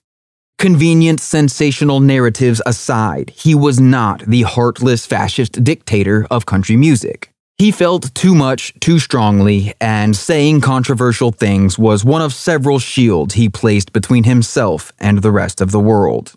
Convenient, 0.61 1.19
sensational 1.19 1.99
narratives 1.99 2.63
aside, 2.65 3.31
he 3.31 3.57
was 3.57 3.81
not 3.81 4.21
the 4.21 4.43
heartless 4.43 5.05
fascist 5.05 5.65
dictator 5.65 6.29
of 6.31 6.47
country 6.47 6.77
music. 6.77 7.33
He 7.59 7.73
felt 7.73 8.15
too 8.15 8.37
much, 8.37 8.73
too 8.79 9.01
strongly, 9.01 9.75
and 9.81 10.15
saying 10.15 10.61
controversial 10.61 11.33
things 11.33 11.77
was 11.77 12.05
one 12.05 12.23
of 12.23 12.33
several 12.33 12.79
shields 12.79 13.35
he 13.35 13.49
placed 13.49 13.93
between 13.93 14.23
himself 14.23 14.93
and 15.01 15.19
the 15.19 15.33
rest 15.33 15.61
of 15.61 15.73
the 15.73 15.81
world. 15.81 16.35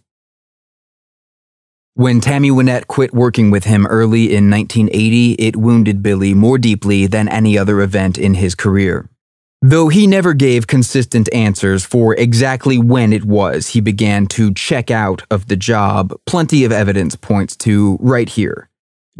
When 1.97 2.19
Tammy 2.19 2.49
Wynette 2.51 2.87
quit 2.87 3.13
working 3.13 3.51
with 3.51 3.63
him 3.63 3.87
early 3.87 4.35
in 4.35 4.49
1980, 4.49 5.35
it 5.35 5.55
wounded 5.55 6.03
Billy 6.03 6.33
more 6.33 6.57
deeply 6.57 7.07
than 7.07 7.29
any 7.29 7.57
other 7.57 7.79
event 7.79 8.17
in 8.17 8.33
his 8.33 8.53
career. 8.53 9.09
Though 9.61 9.87
he 9.87 10.05
never 10.05 10.33
gave 10.33 10.67
consistent 10.67 11.33
answers 11.33 11.85
for 11.85 12.13
exactly 12.13 12.77
when 12.77 13.13
it 13.13 13.23
was 13.23 13.67
he 13.67 13.79
began 13.79 14.27
to 14.27 14.53
check 14.53 14.91
out 14.91 15.21
of 15.31 15.47
the 15.47 15.55
job, 15.55 16.13
plenty 16.25 16.65
of 16.65 16.73
evidence 16.73 17.15
points 17.15 17.55
to 17.63 17.97
right 18.01 18.27
here. 18.27 18.67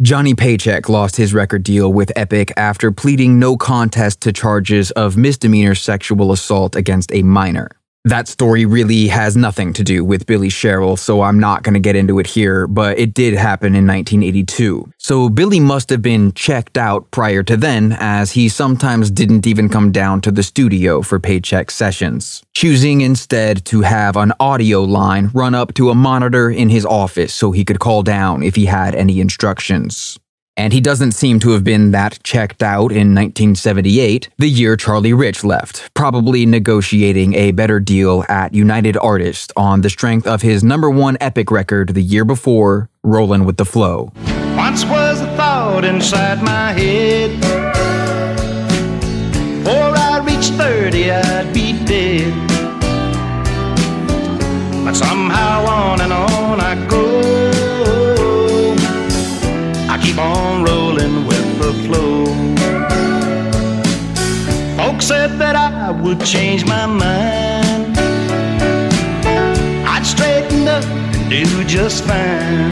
Johnny 0.02 0.34
Paycheck 0.34 0.90
lost 0.90 1.16
his 1.16 1.32
record 1.32 1.62
deal 1.62 1.90
with 1.90 2.12
Epic 2.14 2.52
after 2.58 2.92
pleading 2.92 3.38
no 3.38 3.56
contest 3.56 4.20
to 4.20 4.34
charges 4.34 4.90
of 4.90 5.16
misdemeanor 5.16 5.74
sexual 5.74 6.30
assault 6.30 6.76
against 6.76 7.10
a 7.14 7.22
minor. 7.22 7.70
That 8.06 8.28
story 8.28 8.66
really 8.66 9.08
has 9.08 9.36
nothing 9.36 9.72
to 9.72 9.82
do 9.82 10.04
with 10.04 10.26
Billy 10.26 10.48
Sherrill, 10.48 10.96
so 10.96 11.22
I'm 11.22 11.40
not 11.40 11.64
going 11.64 11.74
to 11.74 11.80
get 11.80 11.96
into 11.96 12.20
it 12.20 12.28
here, 12.28 12.68
but 12.68 12.96
it 13.00 13.14
did 13.14 13.34
happen 13.34 13.74
in 13.74 13.84
1982. 13.84 14.92
So 14.96 15.28
Billy 15.28 15.58
must 15.58 15.90
have 15.90 16.02
been 16.02 16.30
checked 16.30 16.78
out 16.78 17.10
prior 17.10 17.42
to 17.42 17.56
then, 17.56 17.96
as 17.98 18.30
he 18.30 18.48
sometimes 18.48 19.10
didn't 19.10 19.44
even 19.44 19.68
come 19.68 19.90
down 19.90 20.20
to 20.20 20.30
the 20.30 20.44
studio 20.44 21.02
for 21.02 21.18
paycheck 21.18 21.68
sessions, 21.68 22.44
choosing 22.54 23.00
instead 23.00 23.64
to 23.64 23.80
have 23.80 24.16
an 24.16 24.32
audio 24.38 24.84
line 24.84 25.32
run 25.34 25.56
up 25.56 25.74
to 25.74 25.90
a 25.90 25.94
monitor 25.96 26.48
in 26.48 26.68
his 26.68 26.86
office 26.86 27.34
so 27.34 27.50
he 27.50 27.64
could 27.64 27.80
call 27.80 28.04
down 28.04 28.40
if 28.40 28.54
he 28.54 28.66
had 28.66 28.94
any 28.94 29.18
instructions. 29.18 30.16
And 30.58 30.72
he 30.72 30.80
doesn't 30.80 31.12
seem 31.12 31.38
to 31.40 31.50
have 31.50 31.64
been 31.64 31.90
that 31.90 32.18
checked 32.22 32.62
out 32.62 32.90
in 32.90 33.14
1978, 33.14 34.30
the 34.38 34.48
year 34.48 34.74
Charlie 34.74 35.12
Rich 35.12 35.44
left, 35.44 35.92
probably 35.92 36.46
negotiating 36.46 37.34
a 37.34 37.50
better 37.50 37.78
deal 37.78 38.24
at 38.28 38.54
United 38.54 38.96
Artists 38.96 39.52
on 39.54 39.82
the 39.82 39.90
strength 39.90 40.26
of 40.26 40.40
his 40.40 40.64
number 40.64 40.88
one 40.88 41.18
epic 41.20 41.50
record 41.50 41.90
the 41.90 42.02
year 42.02 42.24
before, 42.24 42.88
Rollin' 43.02 43.44
with 43.44 43.58
the 43.58 43.66
Flow. 43.66 44.12
Once 44.56 44.86
was 44.86 45.20
a 45.20 45.36
thought 45.36 45.84
inside 45.84 46.42
my 46.42 46.72
head. 46.72 47.38
Before 49.62 49.94
I 49.94 50.22
reached 50.24 50.52
30, 50.54 51.10
I'd 51.10 51.52
be 51.52 51.72
dead. 51.84 52.32
But 54.86 54.94
somehow 54.94 55.66
on 55.66 56.00
and 56.00 56.12
on 56.12 56.60
I 56.60 56.86
go. 56.88 57.05
Keep 60.16 60.24
on 60.24 60.64
rolling 60.64 61.26
with 61.26 61.58
the 61.58 61.74
flow. 61.84 62.24
Folks 64.78 65.08
said 65.08 65.38
that 65.38 65.54
I 65.54 65.90
would 65.90 66.24
change 66.24 66.64
my 66.64 66.86
mind. 66.86 67.98
I'd 69.86 70.06
straighten 70.06 70.66
up 70.68 70.82
and 70.86 71.28
do 71.28 71.64
just 71.64 72.04
fine. 72.04 72.70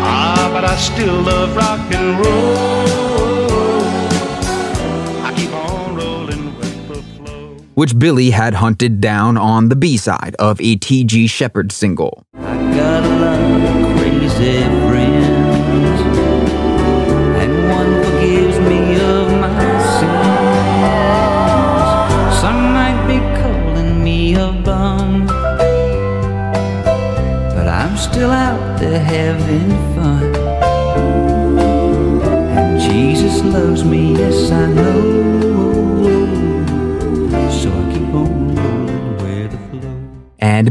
Ah, 0.00 0.48
but 0.50 0.64
I 0.64 0.74
still 0.76 1.20
love 1.20 1.54
rock 1.54 1.92
and 1.92 2.18
roll. 2.24 3.84
I 5.26 5.34
keep 5.36 5.52
on 5.52 5.94
rolling 5.94 6.56
with 6.56 6.88
the 6.88 7.02
flow. 7.02 7.54
which 7.74 7.98
Billy 7.98 8.30
had 8.30 8.54
hunted 8.54 9.02
down 9.02 9.36
on 9.36 9.68
the 9.68 9.76
B 9.76 9.98
side 9.98 10.34
of 10.38 10.58
a 10.62 10.76
T.G. 10.76 11.26
Sheppard 11.26 11.70
single. 11.70 12.24
Crazy 14.28 14.62
friends, 14.86 16.00
and 17.42 17.52
one 17.70 17.92
forgives 18.04 18.58
me 18.60 18.80
of 19.00 19.26
my 19.40 19.60
sins. 19.96 20.92
Some 22.38 22.60
might 22.74 23.00
be 23.08 23.18
calling 23.40 23.92
me 24.04 24.34
a 24.34 24.52
bum, 24.52 25.26
but 27.54 27.66
I'm 27.66 27.96
still 27.96 28.30
out 28.30 28.78
there 28.78 29.00
having 29.00 29.70
fun. 29.94 30.24
And 32.56 32.80
Jesus 32.80 33.42
loves 33.42 33.82
me, 33.82 34.12
yes 34.12 34.52
I 34.52 34.66
know. 34.66 35.07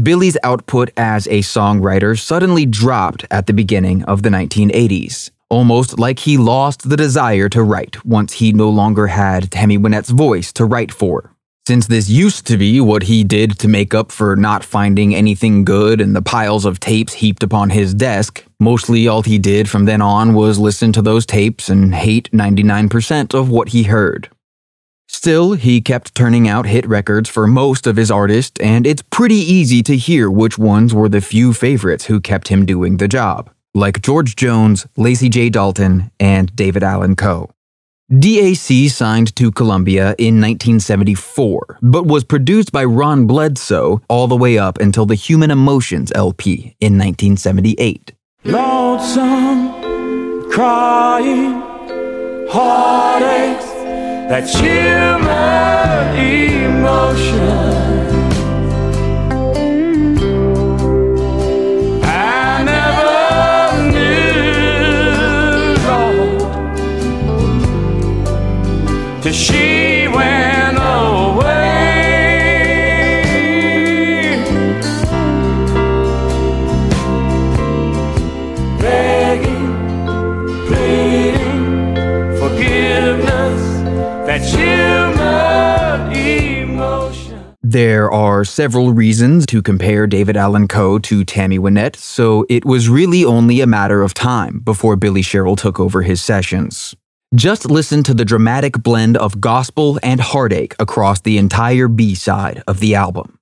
Billy's 0.08 0.38
output 0.42 0.90
as 0.96 1.26
a 1.26 1.40
songwriter 1.40 2.18
suddenly 2.18 2.64
dropped 2.64 3.26
at 3.30 3.46
the 3.46 3.52
beginning 3.52 4.02
of 4.04 4.22
the 4.22 4.30
1980s. 4.30 5.30
Almost 5.50 5.98
like 5.98 6.20
he 6.20 6.38
lost 6.38 6.88
the 6.88 6.96
desire 6.96 7.50
to 7.50 7.62
write 7.62 8.02
once 8.06 8.32
he 8.32 8.54
no 8.54 8.70
longer 8.70 9.08
had 9.08 9.50
Tammy 9.50 9.76
Wynette's 9.76 10.08
voice 10.08 10.50
to 10.54 10.64
write 10.64 10.92
for. 10.92 11.34
Since 11.66 11.88
this 11.88 12.08
used 12.08 12.46
to 12.46 12.56
be 12.56 12.80
what 12.80 13.02
he 13.02 13.22
did 13.22 13.58
to 13.58 13.68
make 13.68 13.92
up 13.92 14.10
for 14.10 14.34
not 14.34 14.64
finding 14.64 15.14
anything 15.14 15.62
good 15.62 16.00
in 16.00 16.14
the 16.14 16.22
piles 16.22 16.64
of 16.64 16.80
tapes 16.80 17.12
heaped 17.12 17.42
upon 17.42 17.68
his 17.68 17.92
desk, 17.92 18.42
mostly 18.58 19.08
all 19.08 19.20
he 19.20 19.38
did 19.38 19.68
from 19.68 19.84
then 19.84 20.00
on 20.00 20.32
was 20.32 20.58
listen 20.58 20.90
to 20.94 21.02
those 21.02 21.26
tapes 21.26 21.68
and 21.68 21.94
hate 21.94 22.32
99% 22.32 23.34
of 23.34 23.50
what 23.50 23.68
he 23.68 23.82
heard. 23.82 24.30
Still, 25.08 25.54
he 25.54 25.80
kept 25.80 26.14
turning 26.14 26.46
out 26.46 26.66
hit 26.66 26.86
records 26.86 27.30
for 27.30 27.46
most 27.46 27.86
of 27.86 27.96
his 27.96 28.10
artists, 28.10 28.60
and 28.60 28.86
it's 28.86 29.02
pretty 29.02 29.36
easy 29.36 29.82
to 29.84 29.96
hear 29.96 30.30
which 30.30 30.58
ones 30.58 30.92
were 30.92 31.08
the 31.08 31.22
few 31.22 31.54
favorites 31.54 32.04
who 32.06 32.20
kept 32.20 32.48
him 32.48 32.66
doing 32.66 32.98
the 32.98 33.08
job, 33.08 33.50
like 33.74 34.02
George 34.02 34.36
Jones, 34.36 34.86
Lacey 34.96 35.30
J. 35.30 35.48
Dalton, 35.48 36.10
and 36.20 36.54
David 36.54 36.82
Allan 36.82 37.16
Coe. 37.16 37.50
DAC 38.10 38.88
signed 38.90 39.34
to 39.36 39.50
Columbia 39.50 40.14
in 40.18 40.40
1974, 40.40 41.78
but 41.82 42.06
was 42.06 42.24
produced 42.24 42.72
by 42.72 42.84
Ron 42.84 43.26
Bledsoe 43.26 44.00
all 44.08 44.28
the 44.28 44.36
way 44.36 44.56
up 44.56 44.78
until 44.78 45.04
the 45.04 45.14
Human 45.14 45.50
Emotions 45.50 46.10
LP 46.14 46.74
in 46.80 46.96
1978. 46.96 48.12
Lonesome, 48.44 49.72
crying, 50.50 51.60
heartaches, 52.48 53.67
that's 54.28 54.60
human 54.60 56.14
emotion. 56.16 57.78
She 69.30 70.08
went 70.08 70.47
There 87.70 88.10
are 88.10 88.46
several 88.46 88.94
reasons 88.94 89.44
to 89.44 89.60
compare 89.60 90.06
David 90.06 90.38
Allan 90.38 90.68
Coe 90.68 90.98
to 91.00 91.22
Tammy 91.22 91.58
Wynette, 91.58 91.96
so 91.96 92.46
it 92.48 92.64
was 92.64 92.88
really 92.88 93.26
only 93.26 93.60
a 93.60 93.66
matter 93.66 94.00
of 94.00 94.14
time 94.14 94.60
before 94.60 94.96
Billy 94.96 95.20
Sherrill 95.20 95.54
took 95.54 95.78
over 95.78 96.00
his 96.00 96.22
sessions. 96.22 96.94
Just 97.34 97.66
listen 97.70 98.02
to 98.04 98.14
the 98.14 98.24
dramatic 98.24 98.82
blend 98.82 99.18
of 99.18 99.38
gospel 99.38 100.00
and 100.02 100.18
heartache 100.18 100.76
across 100.78 101.20
the 101.20 101.36
entire 101.36 101.88
B 101.88 102.14
side 102.14 102.62
of 102.66 102.80
the 102.80 102.94
album. 102.94 103.38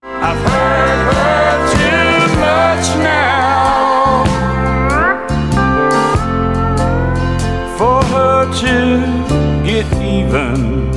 To 8.57 9.63
get. 9.65 9.87
Even 10.03 10.96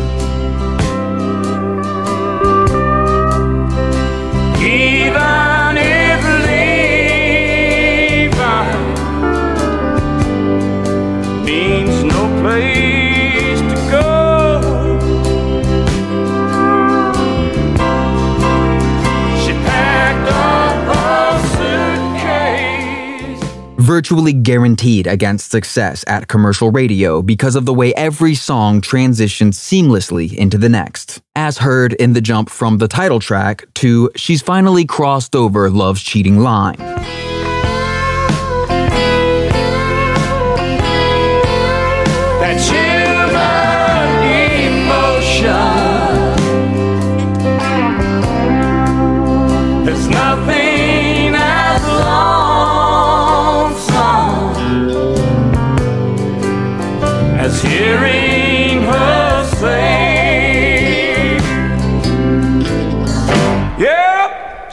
Virtually 23.89 24.33
guaranteed 24.33 25.07
against 25.07 25.49
success 25.49 26.05
at 26.05 26.27
commercial 26.27 26.69
radio 26.69 27.23
because 27.23 27.55
of 27.55 27.65
the 27.65 27.73
way 27.73 27.91
every 27.95 28.35
song 28.35 28.81
transitions 28.81 29.57
seamlessly 29.57 30.31
into 30.31 30.59
the 30.59 30.69
next, 30.69 31.19
as 31.35 31.57
heard 31.57 31.93
in 31.93 32.13
the 32.13 32.21
jump 32.21 32.51
from 32.51 32.77
the 32.77 32.87
title 32.87 33.19
track 33.19 33.65
to 33.73 34.11
She's 34.15 34.43
Finally 34.43 34.85
Crossed 34.85 35.35
Over 35.35 35.71
Love's 35.71 36.03
Cheating 36.03 36.37
Line. 36.37 36.77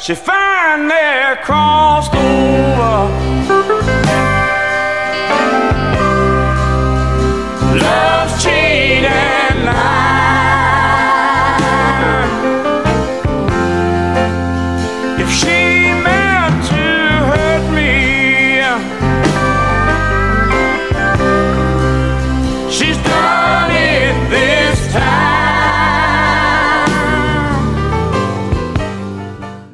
Yep, 0.09 0.19
she 0.19 0.46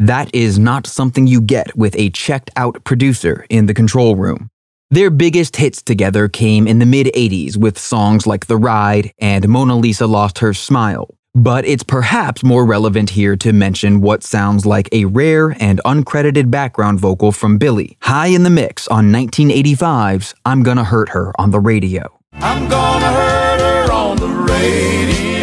That 0.02 0.34
is 0.34 0.58
not 0.58 0.88
something 0.88 1.28
you 1.28 1.40
get 1.40 1.76
with 1.76 1.94
a 1.94 2.10
checked 2.10 2.50
out 2.56 2.82
producer 2.82 3.46
in 3.48 3.66
the 3.66 3.74
control 3.74 4.16
room. 4.16 4.48
Their 4.90 5.10
biggest 5.10 5.54
hits 5.54 5.80
together 5.80 6.26
came 6.26 6.66
in 6.66 6.80
the 6.80 6.86
mid 6.86 7.06
80s 7.14 7.56
with 7.56 7.78
songs 7.78 8.26
like 8.26 8.46
The 8.46 8.56
Ride 8.56 9.12
and 9.20 9.48
Mona 9.48 9.76
Lisa 9.76 10.08
Lost 10.08 10.40
Her 10.40 10.54
Smile. 10.54 11.08
But 11.36 11.64
it's 11.64 11.84
perhaps 11.84 12.42
more 12.42 12.66
relevant 12.66 13.10
here 13.10 13.36
to 13.36 13.52
mention 13.52 14.00
what 14.00 14.24
sounds 14.24 14.66
like 14.66 14.88
a 14.90 15.04
rare 15.04 15.56
and 15.60 15.80
uncredited 15.84 16.50
background 16.50 16.98
vocal 16.98 17.30
from 17.30 17.58
Billy, 17.58 17.96
high 18.02 18.26
in 18.26 18.42
the 18.42 18.50
mix 18.50 18.88
on 18.88 19.12
1985's 19.12 20.34
I'm 20.44 20.64
Gonna 20.64 20.82
Hurt 20.82 21.10
Her 21.10 21.32
on 21.40 21.52
the 21.52 21.60
radio. 21.60 22.18
I'm 22.32 22.68
gonna 22.68 23.06
hurt 23.06 23.60
her 23.60 23.92
on 23.92 24.16
the 24.16 24.26
radio. 24.26 25.41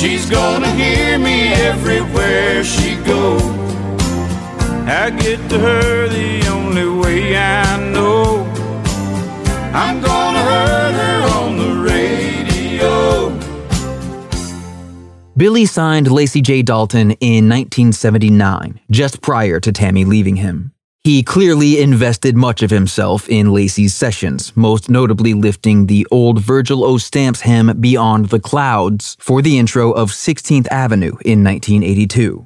She's 0.00 0.30
gonna 0.30 0.70
hear 0.70 1.18
me 1.18 1.52
everywhere 1.52 2.64
she 2.64 2.96
goes. 3.04 3.42
I 4.88 5.10
get 5.10 5.50
to 5.50 5.58
her 5.58 6.08
the 6.08 6.48
only 6.48 6.88
way 6.88 7.36
I 7.36 7.76
know. 7.92 8.44
I'm 9.74 10.00
gonna 10.00 10.42
hurt 10.42 10.94
her 10.94 11.22
on 11.38 11.58
the 11.58 11.82
radio. 11.86 13.38
Billy 15.36 15.66
signed 15.66 16.10
Lacey 16.10 16.40
J. 16.40 16.62
Dalton 16.62 17.10
in 17.20 17.46
1979, 17.50 18.80
just 18.90 19.20
prior 19.20 19.60
to 19.60 19.70
Tammy 19.70 20.06
leaving 20.06 20.36
him. 20.36 20.72
He 21.02 21.22
clearly 21.22 21.80
invested 21.80 22.36
much 22.36 22.62
of 22.62 22.68
himself 22.70 23.26
in 23.26 23.54
Lacey's 23.54 23.94
sessions, 23.94 24.54
most 24.54 24.90
notably 24.90 25.32
lifting 25.32 25.86
the 25.86 26.06
old 26.10 26.40
Virgil 26.40 26.84
O. 26.84 26.98
Stamps 26.98 27.40
hymn 27.40 27.80
Beyond 27.80 28.26
the 28.26 28.38
Clouds 28.38 29.16
for 29.18 29.40
the 29.40 29.58
intro 29.58 29.92
of 29.92 30.10
16th 30.10 30.68
Avenue 30.70 31.16
in 31.24 31.42
1982. 31.42 32.44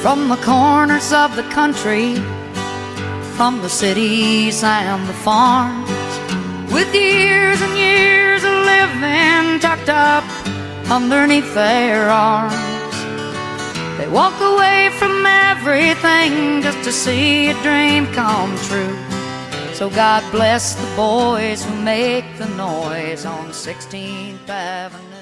From 0.00 0.30
the 0.30 0.40
corners 0.42 1.12
of 1.12 1.36
the 1.36 1.46
country, 1.50 2.14
from 3.36 3.60
the 3.60 3.68
cities 3.68 4.64
and 4.64 5.06
the 5.06 5.12
farms, 5.12 5.90
with 6.72 6.94
years 6.94 7.60
and 7.60 7.76
years 7.76 8.42
of 8.44 8.50
living 8.64 9.60
tucked 9.60 9.90
up 9.90 10.24
underneath 10.90 11.54
their 11.54 12.08
arms. 12.08 12.54
They 13.98 14.08
walk 14.08 14.40
away 14.40 14.90
from 14.98 15.24
everything 15.24 16.62
just 16.62 16.82
to 16.84 16.92
see 16.92 17.48
a 17.48 17.62
dream 17.62 18.06
come 18.12 18.56
true. 18.58 18.96
So 19.74 19.90
God 19.90 20.22
bless 20.30 20.74
the 20.74 20.96
boys 20.96 21.64
who 21.64 21.74
make 21.82 22.24
the 22.38 22.48
noise 22.50 23.24
on 23.24 23.48
16th 23.50 24.48
Avenue. 24.48 25.14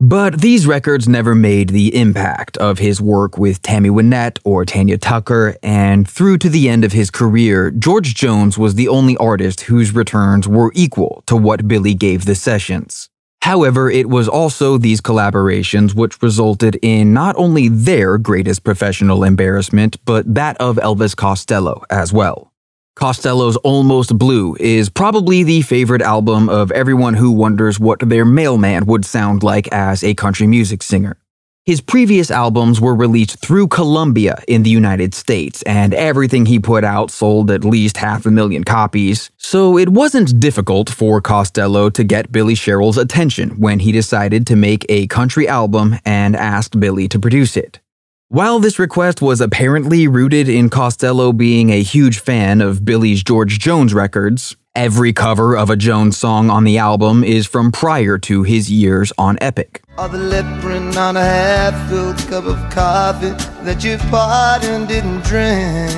But 0.00 0.40
these 0.40 0.66
records 0.66 1.08
never 1.08 1.34
made 1.34 1.68
the 1.68 1.94
impact 1.94 2.56
of 2.56 2.80
his 2.80 3.00
work 3.00 3.38
with 3.38 3.62
Tammy 3.62 3.88
Wynette 3.88 4.40
or 4.42 4.64
Tanya 4.64 4.98
Tucker, 4.98 5.54
and 5.62 6.10
through 6.10 6.38
to 6.38 6.48
the 6.48 6.68
end 6.68 6.84
of 6.84 6.90
his 6.90 7.08
career, 7.08 7.70
George 7.70 8.14
Jones 8.14 8.58
was 8.58 8.74
the 8.74 8.88
only 8.88 9.16
artist 9.18 9.60
whose 9.60 9.94
returns 9.94 10.48
were 10.48 10.72
equal 10.74 11.22
to 11.26 11.36
what 11.36 11.68
Billy 11.68 11.94
gave 11.94 12.24
the 12.24 12.34
sessions. 12.34 13.10
However, 13.42 13.90
it 13.90 14.08
was 14.08 14.28
also 14.28 14.78
these 14.78 15.00
collaborations 15.00 15.96
which 15.96 16.22
resulted 16.22 16.78
in 16.80 17.12
not 17.12 17.34
only 17.36 17.68
their 17.68 18.16
greatest 18.16 18.62
professional 18.62 19.24
embarrassment, 19.24 19.96
but 20.04 20.32
that 20.32 20.56
of 20.58 20.76
Elvis 20.76 21.16
Costello 21.16 21.82
as 21.90 22.12
well. 22.12 22.52
Costello's 22.94 23.56
Almost 23.56 24.16
Blue 24.16 24.56
is 24.60 24.88
probably 24.88 25.42
the 25.42 25.62
favorite 25.62 26.02
album 26.02 26.48
of 26.48 26.70
everyone 26.70 27.14
who 27.14 27.32
wonders 27.32 27.80
what 27.80 27.98
their 27.98 28.24
mailman 28.24 28.86
would 28.86 29.04
sound 29.04 29.42
like 29.42 29.66
as 29.72 30.04
a 30.04 30.14
country 30.14 30.46
music 30.46 30.80
singer. 30.80 31.16
His 31.64 31.80
previous 31.80 32.32
albums 32.32 32.80
were 32.80 32.92
released 32.92 33.38
through 33.38 33.68
Columbia 33.68 34.42
in 34.48 34.64
the 34.64 34.70
United 34.70 35.14
States, 35.14 35.62
and 35.62 35.94
everything 35.94 36.44
he 36.44 36.58
put 36.58 36.82
out 36.82 37.12
sold 37.12 37.52
at 37.52 37.64
least 37.64 37.98
half 37.98 38.26
a 38.26 38.32
million 38.32 38.64
copies, 38.64 39.30
so 39.36 39.78
it 39.78 39.88
wasn't 39.88 40.40
difficult 40.40 40.90
for 40.90 41.20
Costello 41.20 41.88
to 41.90 42.02
get 42.02 42.32
Billy 42.32 42.56
Sherrill's 42.56 42.98
attention 42.98 43.50
when 43.60 43.78
he 43.78 43.92
decided 43.92 44.44
to 44.48 44.56
make 44.56 44.84
a 44.88 45.06
country 45.06 45.46
album 45.46 46.00
and 46.04 46.34
asked 46.34 46.80
Billy 46.80 47.06
to 47.06 47.20
produce 47.20 47.56
it. 47.56 47.78
While 48.26 48.58
this 48.58 48.80
request 48.80 49.22
was 49.22 49.40
apparently 49.40 50.08
rooted 50.08 50.48
in 50.48 50.68
Costello 50.68 51.32
being 51.32 51.70
a 51.70 51.82
huge 51.82 52.18
fan 52.18 52.60
of 52.60 52.84
Billy's 52.84 53.22
George 53.22 53.60
Jones 53.60 53.94
records, 53.94 54.56
every 54.74 55.12
cover 55.12 55.56
of 55.56 55.70
a 55.70 55.76
Jones 55.76 56.16
song 56.16 56.48
on 56.50 56.64
the 56.64 56.78
album 56.78 57.22
is 57.22 57.46
from 57.46 57.70
prior 57.70 58.18
to 58.18 58.42
his 58.42 58.70
years 58.70 59.12
on 59.18 59.38
Epic. 59.40 59.82
The 59.96 60.94
on 60.98 61.16
a 61.16 61.20
half-filled 61.20 62.18
cup 62.28 62.44
of 62.44 62.58
coffee 62.70 63.30
that 63.64 63.84
you 63.84 63.98
poured 64.08 64.64
and 64.64 64.88
didn't 64.88 65.22
drink. 65.24 65.92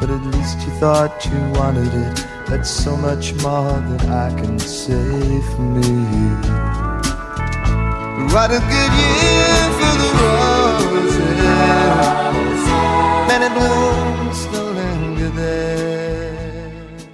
But 0.00 0.10
at 0.10 0.22
least 0.34 0.60
you 0.60 0.72
thought 0.80 1.24
you 1.26 1.38
wanted 1.58 1.92
it. 1.92 2.26
That's 2.48 2.70
so 2.70 2.96
much 2.96 3.34
more 3.42 3.72
than 3.80 4.08
I 4.08 4.30
can 4.40 4.58
say 4.58 5.40
for 5.52 5.62
me. 5.62 5.88
What 8.32 8.50
a 8.50 8.60
good 8.60 8.92
year 9.02 9.62
for 9.78 9.94
the 9.98 10.08
roses. 10.20 10.78
Blooms 13.54 14.07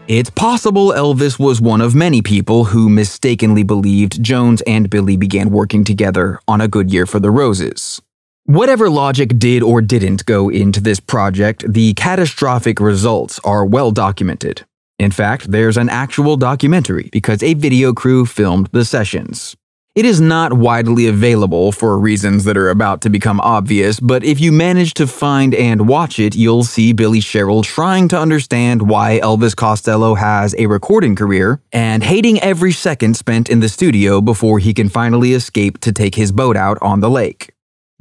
It's 0.06 0.28
possible 0.28 0.88
Elvis 0.88 1.38
was 1.38 1.62
one 1.62 1.80
of 1.80 1.94
many 1.94 2.20
people 2.20 2.64
who 2.64 2.90
mistakenly 2.90 3.62
believed 3.62 4.22
Jones 4.22 4.60
and 4.66 4.90
Billy 4.90 5.16
began 5.16 5.48
working 5.48 5.82
together 5.82 6.38
on 6.46 6.60
A 6.60 6.68
Good 6.68 6.92
Year 6.92 7.06
for 7.06 7.20
the 7.20 7.30
Roses. 7.30 8.02
Whatever 8.44 8.90
logic 8.90 9.38
did 9.38 9.62
or 9.62 9.80
didn't 9.80 10.26
go 10.26 10.50
into 10.50 10.78
this 10.78 11.00
project, 11.00 11.64
the 11.66 11.94
catastrophic 11.94 12.80
results 12.80 13.40
are 13.44 13.64
well 13.64 13.90
documented. 13.90 14.66
In 14.98 15.10
fact, 15.10 15.50
there's 15.50 15.78
an 15.78 15.88
actual 15.88 16.36
documentary 16.36 17.08
because 17.10 17.42
a 17.42 17.54
video 17.54 17.94
crew 17.94 18.26
filmed 18.26 18.68
the 18.72 18.84
sessions. 18.84 19.56
It 19.94 20.04
is 20.04 20.20
not 20.20 20.54
widely 20.54 21.06
available 21.06 21.70
for 21.70 21.96
reasons 21.96 22.42
that 22.44 22.56
are 22.56 22.68
about 22.68 23.00
to 23.02 23.10
become 23.10 23.38
obvious, 23.38 24.00
but 24.00 24.24
if 24.24 24.40
you 24.40 24.50
manage 24.50 24.92
to 24.94 25.06
find 25.06 25.54
and 25.54 25.86
watch 25.86 26.18
it, 26.18 26.34
you'll 26.34 26.64
see 26.64 26.92
Billy 26.92 27.20
Sherrill 27.20 27.62
trying 27.62 28.08
to 28.08 28.18
understand 28.18 28.90
why 28.90 29.20
Elvis 29.22 29.54
Costello 29.54 30.16
has 30.16 30.52
a 30.58 30.66
recording 30.66 31.14
career 31.14 31.60
and 31.72 32.02
hating 32.02 32.40
every 32.40 32.72
second 32.72 33.16
spent 33.16 33.48
in 33.48 33.60
the 33.60 33.68
studio 33.68 34.20
before 34.20 34.58
he 34.58 34.74
can 34.74 34.88
finally 34.88 35.32
escape 35.32 35.78
to 35.78 35.92
take 35.92 36.16
his 36.16 36.32
boat 36.32 36.56
out 36.56 36.76
on 36.82 36.98
the 36.98 37.08
lake. 37.08 37.52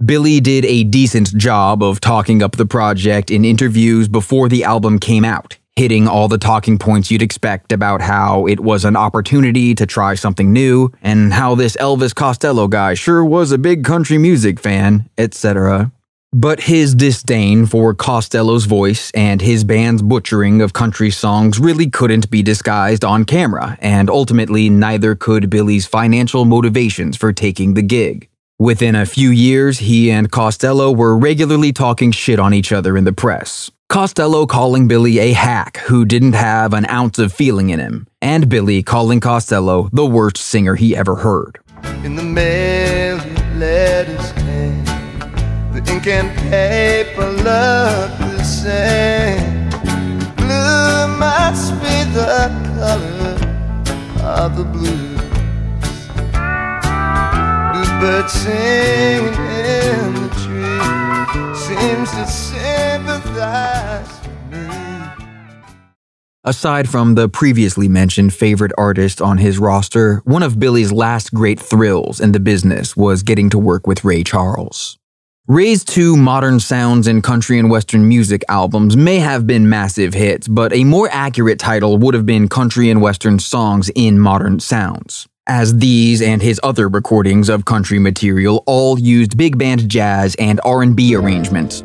Billy 0.03 0.39
did 0.39 0.65
a 0.65 0.83
decent 0.85 1.37
job 1.37 1.83
of 1.83 2.01
talking 2.01 2.41
up 2.41 2.53
the 2.53 2.65
project 2.65 3.29
in 3.29 3.45
interviews 3.45 4.07
before 4.07 4.49
the 4.49 4.63
album 4.63 4.97
came 4.97 5.23
out 5.23 5.59
hitting 5.75 6.07
all 6.07 6.27
the 6.27 6.37
talking 6.37 6.77
points 6.77 7.09
you'd 7.09 7.21
expect 7.21 7.71
about 7.71 8.01
how 8.01 8.45
it 8.45 8.59
was 8.59 8.85
an 8.85 8.95
opportunity 8.95 9.73
to 9.73 9.85
try 9.85 10.13
something 10.13 10.53
new, 10.53 10.91
and 11.01 11.33
how 11.33 11.55
this 11.55 11.75
Elvis 11.77 12.13
Costello 12.13 12.67
guy 12.67 12.93
sure 12.93 13.25
was 13.25 13.51
a 13.51 13.57
big 13.57 13.83
country 13.83 14.17
music 14.17 14.59
fan, 14.59 15.09
etc. 15.17 15.91
But 16.31 16.61
his 16.61 16.95
disdain 16.95 17.65
for 17.65 17.93
Costello's 17.93 18.65
voice 18.65 19.11
and 19.11 19.41
his 19.41 19.63
band's 19.63 20.01
butchering 20.01 20.61
of 20.61 20.73
country 20.73 21.11
songs 21.11 21.59
really 21.59 21.89
couldn't 21.89 22.29
be 22.29 22.41
disguised 22.41 23.03
on 23.03 23.25
camera, 23.25 23.77
and 23.81 24.09
ultimately 24.09 24.69
neither 24.69 25.15
could 25.15 25.49
Billy's 25.49 25.85
financial 25.85 26.45
motivations 26.45 27.17
for 27.17 27.33
taking 27.33 27.73
the 27.73 27.83
gig. 27.83 28.29
Within 28.59 28.95
a 28.95 29.05
few 29.05 29.29
years, 29.29 29.79
he 29.79 30.11
and 30.11 30.31
Costello 30.31 30.91
were 30.91 31.17
regularly 31.17 31.73
talking 31.73 32.11
shit 32.11 32.39
on 32.39 32.53
each 32.53 32.71
other 32.71 32.95
in 32.95 33.03
the 33.03 33.13
press. 33.13 33.71
Costello 33.93 34.47
calling 34.47 34.87
Billy 34.87 35.19
a 35.19 35.33
hack 35.33 35.77
who 35.85 36.03
didn't 36.03 36.33
have 36.33 36.73
an 36.73 36.89
ounce 36.89 37.19
of 37.19 37.31
feeling 37.31 37.69
in 37.69 37.79
him, 37.79 38.07
and 38.23 38.49
Billy 38.49 38.81
calling 38.81 39.19
Costello 39.19 39.87
the 39.93 40.03
worst 40.03 40.37
singer 40.37 40.73
he 40.73 40.95
ever 40.95 41.17
heard. 41.17 41.59
In 42.03 42.15
the 42.15 42.23
mail. 42.23 43.19
The 45.73 45.83
ink 45.91 46.07
and 46.07 46.35
paper 46.49 47.31
the 47.33 48.43
same. 48.43 49.69
Blue 50.37 51.07
must 51.19 51.73
be 51.73 52.03
the 52.13 52.49
color 52.79 53.37
of 54.23 54.57
the 54.57 54.63
blues. 54.63 55.21
Bluebird 57.73 58.27
singing 58.27 59.35
in 59.35 60.13
the 60.15 60.29
tree 60.41 61.55
seems 61.55 62.09
to. 62.09 62.52
Aside 66.45 66.89
from 66.89 67.15
the 67.15 67.29
previously 67.29 67.87
mentioned 67.87 68.33
favorite 68.33 68.73
artist 68.77 69.21
on 69.21 69.37
his 69.37 69.57
roster, 69.57 70.21
one 70.25 70.43
of 70.43 70.59
Billy's 70.59 70.91
last 70.91 71.33
great 71.33 71.57
thrills 71.57 72.19
in 72.19 72.33
the 72.33 72.39
business 72.39 72.97
was 72.97 73.23
getting 73.23 73.49
to 73.51 73.57
work 73.57 73.87
with 73.87 74.03
Ray 74.03 74.23
Charles. 74.25 74.97
Ray's 75.47 75.85
two 75.85 76.17
modern 76.17 76.59
sounds 76.59 77.07
and 77.07 77.23
country 77.23 77.59
and 77.59 77.69
western 77.69 78.07
music 78.07 78.43
albums 78.49 78.97
may 78.97 79.19
have 79.19 79.47
been 79.47 79.69
massive 79.69 80.13
hits, 80.13 80.47
but 80.47 80.73
a 80.73 80.83
more 80.83 81.09
accurate 81.11 81.59
title 81.59 81.97
would 81.97 82.13
have 82.13 82.25
been 82.25 82.47
Country 82.49 82.89
and 82.89 83.01
Western 83.01 83.39
Songs 83.39 83.89
in 83.95 84.19
Modern 84.19 84.59
Sounds. 84.59 85.27
as 85.47 85.77
these 85.77 86.21
and 86.21 86.41
his 86.41 86.59
other 86.63 86.87
recordings 86.87 87.49
of 87.49 87.65
country 87.65 87.99
material 87.99 88.63
all 88.65 88.97
used 88.97 89.37
big 89.37 89.57
band 89.57 89.89
jazz 89.89 90.35
and 90.35 90.61
R&B 90.63 91.15
arrangements. 91.15 91.83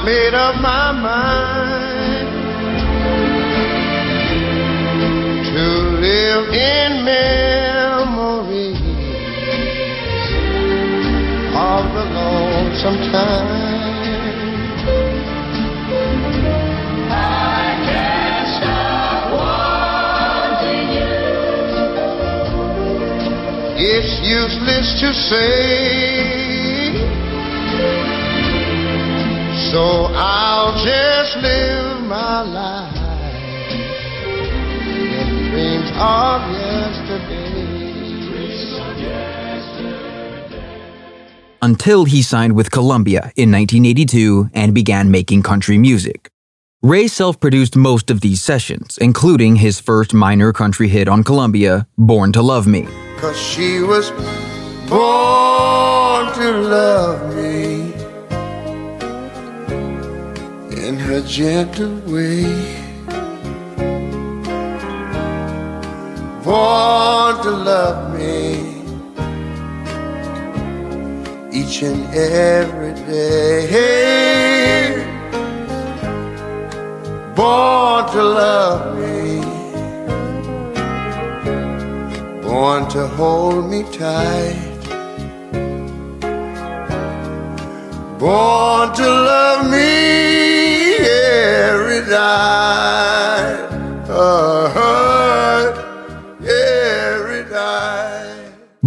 I've 0.00 0.06
made 0.06 0.32
up 0.32 0.54
my 0.62 0.92
mind 0.92 2.28
to 5.44 5.66
live 6.00 6.48
in 6.54 7.04
memories 7.04 8.80
of 11.54 11.84
the 11.92 12.04
lonesome 12.16 13.12
time. 13.12 13.68
It's 23.76 24.20
useless 24.26 25.00
to 25.00 25.12
say. 25.12 26.39
So 29.70 30.06
I'll 30.10 30.72
just 30.84 31.36
live 31.36 32.02
my 32.02 32.42
life 32.42 32.96
in 35.14 35.50
dreams 35.52 35.90
of 35.96 36.50
yesterday. 36.50 37.60
until 41.62 42.04
he 42.04 42.20
signed 42.20 42.56
with 42.56 42.72
Columbia 42.72 43.30
in 43.36 43.52
1982 43.52 44.50
and 44.54 44.74
began 44.74 45.10
making 45.10 45.42
country 45.44 45.78
music. 45.78 46.28
Ray 46.82 47.06
self 47.06 47.38
produced 47.38 47.76
most 47.76 48.10
of 48.10 48.22
these 48.22 48.42
sessions, 48.42 48.98
including 48.98 49.54
his 49.54 49.78
first 49.78 50.12
minor 50.12 50.52
country 50.52 50.88
hit 50.88 51.06
on 51.06 51.22
Columbia, 51.22 51.86
Born 51.96 52.32
to 52.32 52.42
Love 52.42 52.66
Me. 52.66 52.88
Cause 53.18 53.38
she 53.40 53.82
was 53.82 54.10
born 54.88 56.32
to 56.34 56.50
love 56.58 57.36
me 57.36 57.99
in 60.86 60.96
her 60.98 61.20
gentle 61.20 61.96
way. 62.12 62.44
Born 66.42 67.32
to 67.44 67.50
love 67.50 68.14
me 68.18 68.80
each 71.52 71.82
and 71.82 72.02
every 72.14 72.94
day. 73.04 73.70
Born 77.36 78.02
to 78.14 78.22
love 78.22 78.82
me. 78.98 79.42
Born 82.42 82.88
to 82.94 83.06
hold 83.06 83.70
me 83.70 83.82
tight. 83.92 84.70
Born 88.18 88.92
to 88.94 89.08
love 89.08 89.29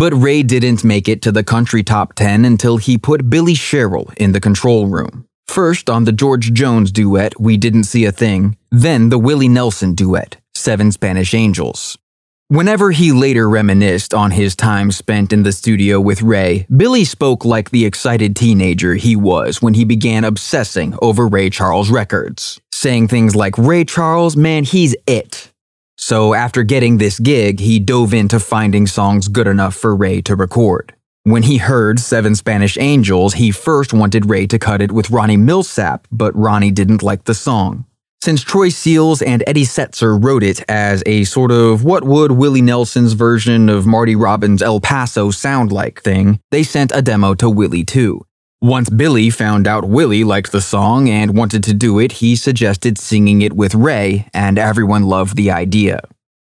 But 0.04 0.22
Ray 0.22 0.44
didn't 0.44 0.84
make 0.84 1.08
it 1.08 1.22
to 1.22 1.32
the 1.32 1.46
country 1.46 1.82
top 1.82 2.14
10 2.16 2.44
until 2.44 2.76
he 2.76 2.98
put 2.98 3.30
Billy 3.30 3.54
Sherrill 3.54 4.12
in 4.18 4.34
the 4.34 4.42
control 4.42 4.88
room. 4.88 5.26
First 5.48 5.90
on 5.90 6.04
the 6.04 6.12
George 6.12 6.52
Jones 6.52 6.92
duet, 6.92 7.40
We 7.40 7.56
Didn't 7.56 7.86
See 7.86 8.04
a 8.04 8.12
Thing, 8.12 8.58
then 8.70 9.08
the 9.08 9.18
Willie 9.18 9.48
Nelson 9.48 9.96
duet, 9.96 10.42
Seven 10.56 10.92
Spanish 10.92 11.34
Angels. 11.34 11.98
Whenever 12.50 12.92
he 12.92 13.14
later 13.14 13.48
reminisced 13.48 14.14
on 14.14 14.32
his 14.32 14.58
time 14.58 14.92
spent 14.92 15.32
in 15.32 15.44
the 15.44 15.54
studio 15.54 16.02
with 16.02 16.22
Ray, 16.22 16.68
Billy 16.76 17.06
spoke 17.06 17.46
like 17.46 17.70
the 17.70 17.86
excited 17.86 18.36
teenager 18.36 18.96
he 18.96 19.16
was 19.16 19.62
when 19.62 19.74
he 19.74 19.86
began 19.86 20.26
obsessing 20.26 20.98
over 21.02 21.30
Ray 21.30 21.50
Charles 21.50 21.90
records, 21.90 22.60
saying 22.74 23.08
things 23.08 23.38
like, 23.38 23.58
Ray 23.58 23.86
Charles, 23.86 24.36
man, 24.36 24.66
he's 24.66 24.98
it. 25.08 25.53
So 26.06 26.34
after 26.34 26.64
getting 26.64 26.98
this 26.98 27.18
gig, 27.18 27.62
he 27.62 27.80
dove 27.80 28.14
into 28.14 28.38
finding 28.38 28.88
songs 28.88 29.30
good 29.30 29.48
enough 29.48 29.74
for 29.74 29.96
Ray 29.96 30.22
to 30.24 30.36
record. 30.36 30.94
When 31.24 31.44
he 31.44 31.56
heard 31.56 31.98
Seven 31.98 32.36
Spanish 32.36 32.78
Angels, 32.78 33.36
he 33.36 33.52
first 33.52 33.94
wanted 33.94 34.30
Ray 34.30 34.46
to 34.48 34.60
cut 34.60 34.82
it 34.82 34.92
with 34.92 35.10
Ronnie 35.10 35.38
Milsap, 35.38 36.04
but 36.12 36.36
Ronnie 36.36 36.72
didn't 36.72 37.04
like 37.04 37.24
the 37.24 37.34
song. 37.34 37.86
Since 38.22 38.44
Troy 38.44 38.68
Seals 38.68 39.22
and 39.22 39.46
Eddie 39.48 39.64
Setser 39.64 40.22
wrote 40.22 40.44
it 40.44 40.62
as 40.68 41.04
a 41.06 41.24
sort 41.24 41.52
of 41.52 41.86
what 41.86 42.04
would 42.04 42.34
Willie 42.34 42.62
Nelson's 42.62 43.14
version 43.14 43.70
of 43.70 43.86
Marty 43.86 44.18
Robbins' 44.18 44.62
El 44.62 44.82
Paso 44.82 45.32
sound 45.32 45.72
like 45.72 46.02
thing, 46.02 46.42
they 46.52 46.64
sent 46.64 46.92
a 46.94 47.02
demo 47.02 47.34
to 47.36 47.50
Willie 47.50 47.86
too. 47.86 48.26
Once 48.64 48.90
Billy 48.90 49.30
found 49.30 49.68
out 49.68 49.90
Willie 49.90 50.24
liked 50.24 50.54
the 50.54 50.62
song 50.62 51.10
and 51.10 51.36
wanted 51.36 51.66
to 51.66 51.74
do 51.74 52.00
it, 52.00 52.14
he 52.14 52.34
suggested 52.34 52.98
singing 52.98 53.42
it 53.42 53.52
with 53.52 53.76
Ray, 53.76 54.26
and 54.34 54.58
everyone 54.58 55.04
loved 55.04 55.36
the 55.36 55.52
idea. 55.52 56.00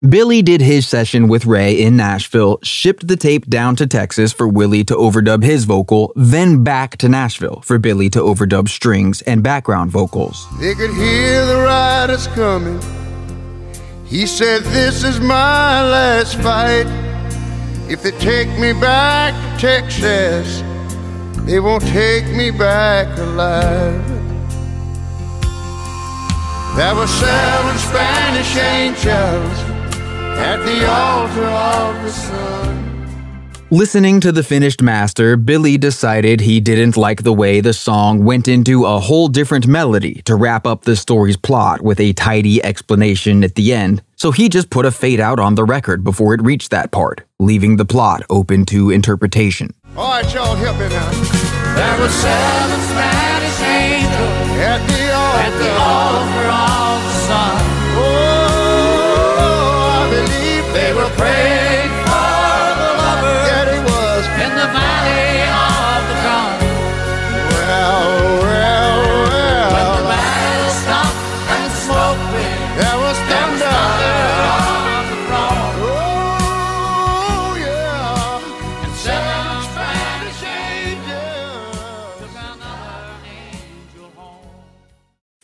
Billy 0.07 0.41
did 0.41 0.61
his 0.61 0.87
session 0.87 1.27
with 1.27 1.45
Ray 1.45 1.73
in 1.73 1.97
Nashville, 1.97 2.59
shipped 2.63 3.09
the 3.09 3.17
tape 3.17 3.45
down 3.47 3.75
to 3.75 3.85
Texas 3.85 4.31
for 4.31 4.47
Willie 4.47 4.85
to 4.85 4.93
overdub 4.93 5.43
his 5.43 5.65
vocal, 5.65 6.13
then 6.15 6.63
back 6.63 6.95
to 6.99 7.09
Nashville 7.09 7.59
for 7.65 7.77
Billy 7.77 8.09
to 8.11 8.19
overdub 8.19 8.69
strings 8.69 9.21
and 9.23 9.43
background 9.43 9.91
vocals. 9.91 10.47
They 10.61 10.75
could 10.75 10.93
hear 10.93 11.45
the 11.45 11.57
riders 11.57 12.27
coming. 12.27 12.79
He 14.05 14.27
said, 14.27 14.63
This 14.63 15.03
is 15.03 15.19
my 15.19 15.83
last 15.83 16.37
fight. 16.37 16.87
If 17.91 18.01
they 18.01 18.11
take 18.11 18.47
me 18.57 18.71
back 18.71 19.33
to 19.59 19.61
Texas, 19.61 20.63
they 21.47 21.61
won't 21.61 21.83
take 21.83 22.27
me 22.35 22.51
back 22.51 23.07
alive. 23.17 24.05
There 26.75 26.93
were 26.93 27.07
seven 27.07 27.77
Spanish 27.77 28.55
angels 28.57 29.59
at 30.37 30.57
the 30.57 30.87
altar 30.87 31.45
of 31.45 32.03
the 32.03 32.11
sun. 32.11 32.87
Listening 33.69 34.19
to 34.21 34.31
the 34.31 34.43
finished 34.43 34.81
master, 34.81 35.35
Billy 35.35 35.77
decided 35.77 36.39
he 36.39 36.59
didn't 36.59 36.95
like 36.95 37.23
the 37.23 37.33
way 37.33 37.59
the 37.61 37.73
song 37.73 38.23
went 38.23 38.47
into 38.47 38.85
a 38.85 38.99
whole 38.99 39.27
different 39.27 39.67
melody 39.67 40.21
to 40.23 40.35
wrap 40.35 40.67
up 40.67 40.83
the 40.83 40.95
story's 40.95 41.35
plot 41.35 41.81
with 41.81 41.99
a 41.99 42.13
tidy 42.13 42.63
explanation 42.63 43.43
at 43.43 43.55
the 43.55 43.73
end, 43.73 44.01
so 44.15 44.31
he 44.31 44.47
just 44.47 44.69
put 44.69 44.85
a 44.85 44.91
fade 44.91 45.19
out 45.19 45.39
on 45.39 45.55
the 45.55 45.65
record 45.65 46.03
before 46.03 46.33
it 46.33 46.41
reached 46.43 46.71
that 46.71 46.91
part, 46.91 47.23
leaving 47.39 47.77
the 47.77 47.85
plot 47.85 48.21
open 48.29 48.65
to 48.65 48.89
interpretation. 48.89 49.73
All 49.97 50.09
right, 50.09 50.31
y'all, 50.31 50.55
help 50.55 50.77
me 50.77 50.87
now. 50.89 51.09
There 51.09 51.99
were 51.99 52.09
seven 52.09 52.81
Spanish 52.81 53.61
angels 53.61 54.59
At 54.61 54.85
the 54.87 55.11
altar, 55.11 55.41
at 55.41 55.53
the 55.57 55.71
altar 55.81 56.76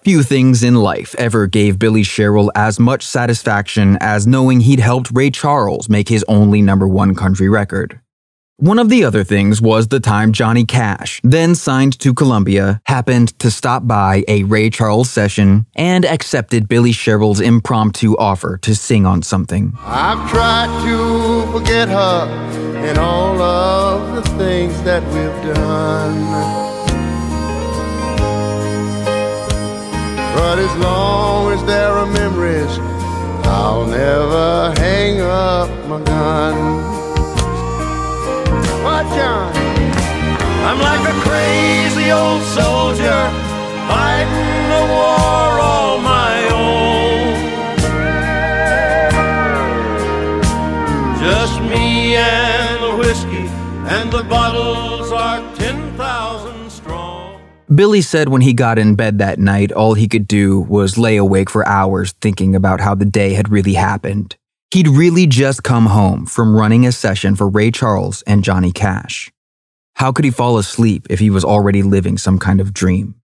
Few 0.04 0.22
things 0.22 0.64
in 0.64 0.76
life 0.76 1.16
ever 1.18 1.48
gave 1.48 1.80
Billy 1.80 2.04
Sherrill 2.04 2.52
as 2.56 2.78
much 2.78 3.06
satisfaction 3.06 3.98
as 4.02 4.28
knowing 4.28 4.60
he'd 4.60 4.82
helped 4.82 5.10
Ray 5.14 5.32
Charles 5.32 5.88
make 5.88 6.10
his 6.10 6.26
only 6.28 6.62
number 6.62 6.86
one 6.86 7.16
country 7.16 7.48
record. 7.48 8.02
One 8.58 8.80
of 8.80 8.90
the 8.90 9.06
other 9.06 9.24
things 9.24 9.62
was 9.62 9.88
the 9.88 10.02
time 10.02 10.34
Johnny 10.34 10.66
Cash, 10.66 11.22
then 11.24 11.56
signed 11.56 11.98
to 12.00 12.14
Columbia, 12.14 12.82
happened 12.86 13.40
to 13.40 13.50
stop 13.50 13.88
by 13.88 14.26
a 14.28 14.44
Ray 14.44 14.70
Charles 14.70 15.10
session 15.10 15.68
and 15.74 16.04
accepted 16.04 16.68
Billy 16.68 16.92
Sherrill's 16.92 17.40
impromptu 17.40 18.18
offer 18.18 18.58
to 18.58 18.76
sing 18.76 19.06
on 19.06 19.22
something. 19.22 19.72
I've 19.80 20.30
tried 20.30 20.84
to 20.86 21.50
forget 21.54 21.88
her 21.88 22.28
and 22.86 22.98
all 22.98 23.42
of 23.42 24.16
the 24.16 24.30
things 24.38 24.84
that 24.84 25.02
we've 25.14 25.56
done. 25.56 26.73
But 30.36 30.58
as 30.60 30.76
long 30.78 31.52
as 31.54 31.64
there 31.66 31.92
are 31.92 32.08
memories, 32.08 32.74
I'll 33.46 33.86
never 33.86 34.74
hang 34.80 35.22
up 35.22 35.70
my 35.88 36.02
gun. 36.02 36.56
Watch 38.84 39.14
out! 39.32 39.56
I'm 40.68 40.80
like 40.80 41.04
a 41.14 41.18
crazy 41.28 42.12
old 42.12 42.42
soldier 42.60 43.22
fighting 43.88 44.72
a 44.82 44.84
war 44.94 45.50
all 45.70 46.00
my 46.00 46.36
own. 46.64 47.36
Just 51.20 51.62
me 51.62 52.16
and 52.16 52.84
the 52.84 52.96
whiskey 52.98 53.46
and 53.96 54.12
the 54.12 54.24
bottle 54.24 54.93
Billy 57.76 58.02
said 58.02 58.30
when 58.30 58.42
he 58.42 58.54
got 58.54 58.78
in 58.78 58.96
bed 58.96 59.20
that 59.20 59.40
night, 59.40 59.72
all 59.72 59.94
he 59.94 60.08
could 60.08 60.28
do 60.28 60.60
was 60.60 60.98
lay 60.98 61.16
awake 61.18 61.50
for 61.50 61.66
hours 61.68 62.14
thinking 62.22 62.56
about 62.56 62.82
how 62.82 62.94
the 62.94 63.06
day 63.06 63.34
had 63.34 63.50
really 63.50 63.74
happened. 63.74 64.36
He'd 64.72 64.88
really 64.88 65.28
just 65.28 65.64
come 65.64 65.86
home 65.86 66.26
from 66.26 66.56
running 66.56 66.86
a 66.86 66.92
session 66.92 67.36
for 67.36 67.48
Ray 67.48 67.72
Charles 67.72 68.22
and 68.24 68.44
Johnny 68.44 68.72
Cash. 68.72 69.32
How 69.96 70.12
could 70.12 70.26
he 70.26 70.32
fall 70.32 70.58
asleep 70.58 71.08
if 71.10 71.20
he 71.20 71.30
was 71.30 71.46
already 71.46 71.84
living 71.84 72.18
some 72.18 72.38
kind 72.38 72.60
of 72.60 72.74
dream? 72.74 73.16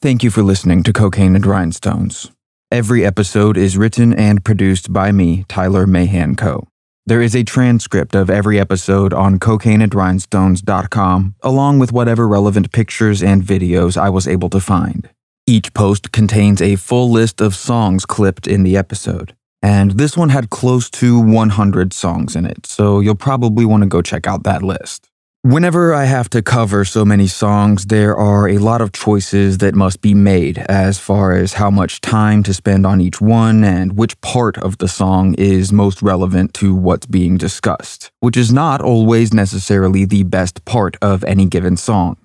Thank 0.00 0.22
you 0.22 0.30
for 0.30 0.42
listening 0.42 0.84
to 0.84 0.92
Cocaine 0.92 1.34
and 1.34 1.44
Rhinestones. 1.44 2.30
Every 2.70 3.04
episode 3.04 3.56
is 3.56 3.76
written 3.76 4.12
and 4.12 4.44
produced 4.44 4.92
by 4.92 5.10
me, 5.10 5.44
Tyler 5.48 5.86
Mahan 5.86 6.36
Coe. 6.36 6.68
There 7.08 7.22
is 7.22 7.34
a 7.34 7.42
transcript 7.42 8.14
of 8.14 8.28
every 8.28 8.60
episode 8.60 9.14
on 9.14 9.38
cocaineandrhinestones.com, 9.38 11.36
along 11.40 11.78
with 11.78 11.90
whatever 11.90 12.28
relevant 12.28 12.70
pictures 12.70 13.22
and 13.22 13.42
videos 13.42 13.96
I 13.96 14.10
was 14.10 14.28
able 14.28 14.50
to 14.50 14.60
find. 14.60 15.08
Each 15.46 15.72
post 15.72 16.12
contains 16.12 16.60
a 16.60 16.76
full 16.76 17.10
list 17.10 17.40
of 17.40 17.54
songs 17.54 18.04
clipped 18.04 18.46
in 18.46 18.62
the 18.62 18.76
episode, 18.76 19.34
and 19.62 19.92
this 19.92 20.18
one 20.18 20.28
had 20.28 20.50
close 20.50 20.90
to 21.00 21.18
100 21.18 21.94
songs 21.94 22.36
in 22.36 22.44
it, 22.44 22.66
so 22.66 23.00
you'll 23.00 23.14
probably 23.14 23.64
want 23.64 23.84
to 23.84 23.88
go 23.88 24.02
check 24.02 24.26
out 24.26 24.42
that 24.42 24.62
list. 24.62 25.07
Whenever 25.48 25.94
I 25.94 26.04
have 26.04 26.28
to 26.30 26.42
cover 26.42 26.84
so 26.84 27.06
many 27.06 27.26
songs, 27.26 27.86
there 27.86 28.14
are 28.14 28.50
a 28.50 28.58
lot 28.58 28.82
of 28.82 28.92
choices 28.92 29.56
that 29.58 29.74
must 29.74 30.02
be 30.02 30.12
made 30.12 30.58
as 30.68 30.98
far 30.98 31.32
as 31.32 31.54
how 31.54 31.70
much 31.70 32.02
time 32.02 32.42
to 32.42 32.52
spend 32.52 32.84
on 32.84 33.00
each 33.00 33.18
one 33.18 33.64
and 33.64 33.96
which 33.96 34.20
part 34.20 34.58
of 34.58 34.76
the 34.76 34.88
song 34.88 35.34
is 35.38 35.72
most 35.72 36.02
relevant 36.02 36.52
to 36.52 36.74
what's 36.74 37.06
being 37.06 37.38
discussed, 37.38 38.10
which 38.20 38.36
is 38.36 38.52
not 38.52 38.82
always 38.82 39.32
necessarily 39.32 40.04
the 40.04 40.22
best 40.22 40.62
part 40.66 40.98
of 41.00 41.24
any 41.24 41.46
given 41.46 41.78
song. 41.78 42.18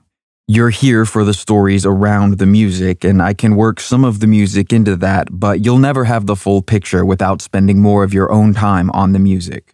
You're 0.45 0.71
here 0.71 1.05
for 1.05 1.23
the 1.23 1.33
stories 1.33 1.85
around 1.85 2.39
the 2.39 2.45
music, 2.45 3.05
and 3.05 3.21
I 3.21 3.33
can 3.33 3.55
work 3.55 3.79
some 3.79 4.03
of 4.03 4.19
the 4.19 4.27
music 4.27 4.73
into 4.73 4.97
that, 4.97 5.29
but 5.31 5.63
you'll 5.63 5.77
never 5.77 6.03
have 6.03 6.25
the 6.25 6.35
full 6.35 6.61
picture 6.61 7.05
without 7.05 7.41
spending 7.41 7.81
more 7.81 8.03
of 8.03 8.13
your 8.13 8.33
own 8.33 8.53
time 8.53 8.91
on 8.91 9.13
the 9.13 9.19
music. 9.19 9.73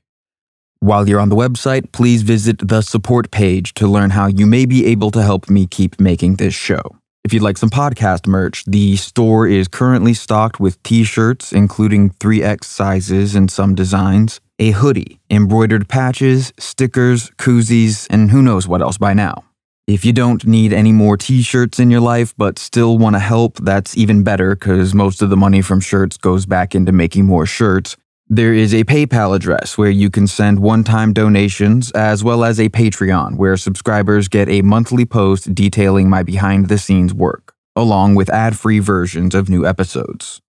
While 0.81 1.09
you're 1.09 1.19
on 1.19 1.27
the 1.27 1.35
website, 1.35 1.91
please 1.91 2.21
visit 2.21 2.65
the 2.65 2.81
support 2.81 3.31
page 3.31 3.73
to 3.73 3.85
learn 3.85 4.11
how 4.11 4.27
you 4.27 4.45
may 4.47 4.65
be 4.65 4.85
able 4.85 5.11
to 5.11 5.21
help 5.21 5.49
me 5.49 5.67
keep 5.67 5.99
making 5.99 6.35
this 6.35 6.53
show. 6.53 6.81
If 7.25 7.33
you'd 7.33 7.43
like 7.43 7.57
some 7.57 7.69
podcast 7.69 8.27
merch, 8.27 8.63
the 8.63 8.95
store 8.95 9.45
is 9.45 9.67
currently 9.67 10.13
stocked 10.13 10.57
with 10.61 10.81
t 10.83 11.03
shirts, 11.03 11.51
including 11.51 12.11
3X 12.11 12.63
sizes 12.63 13.35
and 13.35 13.51
some 13.51 13.75
designs, 13.75 14.39
a 14.57 14.71
hoodie, 14.71 15.19
embroidered 15.29 15.89
patches, 15.89 16.53
stickers, 16.57 17.29
koozies, 17.31 18.07
and 18.09 18.31
who 18.31 18.41
knows 18.41 18.65
what 18.65 18.81
else 18.81 18.97
by 18.97 19.13
now. 19.13 19.43
If 19.85 20.05
you 20.05 20.13
don't 20.13 20.47
need 20.47 20.71
any 20.71 20.93
more 20.93 21.17
t 21.17 21.41
shirts 21.41 21.77
in 21.79 21.91
your 21.91 21.99
life 21.99 22.33
but 22.37 22.57
still 22.57 22.97
want 22.97 23.17
to 23.17 23.19
help, 23.19 23.57
that's 23.57 23.97
even 23.97 24.23
better 24.23 24.55
because 24.55 24.93
most 24.93 25.21
of 25.21 25.29
the 25.29 25.35
money 25.35 25.61
from 25.61 25.81
shirts 25.81 26.15
goes 26.15 26.45
back 26.45 26.73
into 26.73 26.93
making 26.93 27.25
more 27.25 27.45
shirts. 27.45 27.97
There 28.31 28.53
is 28.53 28.75
a 28.75 28.83
PayPal 28.83 29.35
address 29.35 29.75
where 29.75 29.89
you 29.89 30.11
can 30.11 30.27
send 30.27 30.59
one 30.59 30.83
time 30.83 31.13
donations, 31.13 31.89
as 31.93 32.23
well 32.23 32.43
as 32.43 32.59
a 32.59 32.69
Patreon 32.69 33.37
where 33.37 33.57
subscribers 33.57 34.27
get 34.27 34.47
a 34.47 34.61
monthly 34.61 35.03
post 35.03 35.55
detailing 35.55 36.11
my 36.11 36.21
behind 36.21 36.67
the 36.67 36.77
scenes 36.77 37.11
work, 37.11 37.55
along 37.75 38.13
with 38.13 38.29
ad 38.29 38.55
free 38.55 38.77
versions 38.77 39.33
of 39.33 39.49
new 39.49 39.65
episodes. 39.65 40.41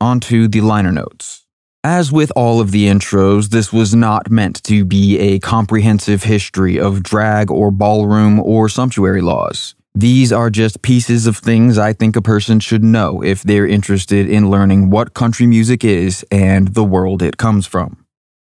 On 0.00 0.18
to 0.18 0.48
the 0.48 0.62
liner 0.62 0.90
notes. 0.90 1.46
As 1.84 2.10
with 2.10 2.32
all 2.34 2.60
of 2.60 2.72
the 2.72 2.88
intros, 2.88 3.50
this 3.50 3.72
was 3.72 3.94
not 3.94 4.28
meant 4.28 4.60
to 4.64 4.84
be 4.84 5.16
a 5.20 5.38
comprehensive 5.38 6.24
history 6.24 6.80
of 6.80 7.04
drag 7.04 7.52
or 7.52 7.70
ballroom 7.70 8.40
or 8.40 8.68
sumptuary 8.68 9.20
laws. 9.20 9.76
These 9.94 10.32
are 10.32 10.50
just 10.50 10.82
pieces 10.82 11.26
of 11.26 11.36
things 11.36 11.76
I 11.76 11.92
think 11.92 12.14
a 12.14 12.22
person 12.22 12.60
should 12.60 12.84
know 12.84 13.22
if 13.22 13.42
they're 13.42 13.66
interested 13.66 14.28
in 14.28 14.48
learning 14.48 14.90
what 14.90 15.14
country 15.14 15.46
music 15.46 15.84
is 15.84 16.24
and 16.30 16.68
the 16.68 16.84
world 16.84 17.22
it 17.22 17.38
comes 17.38 17.66
from. 17.66 18.04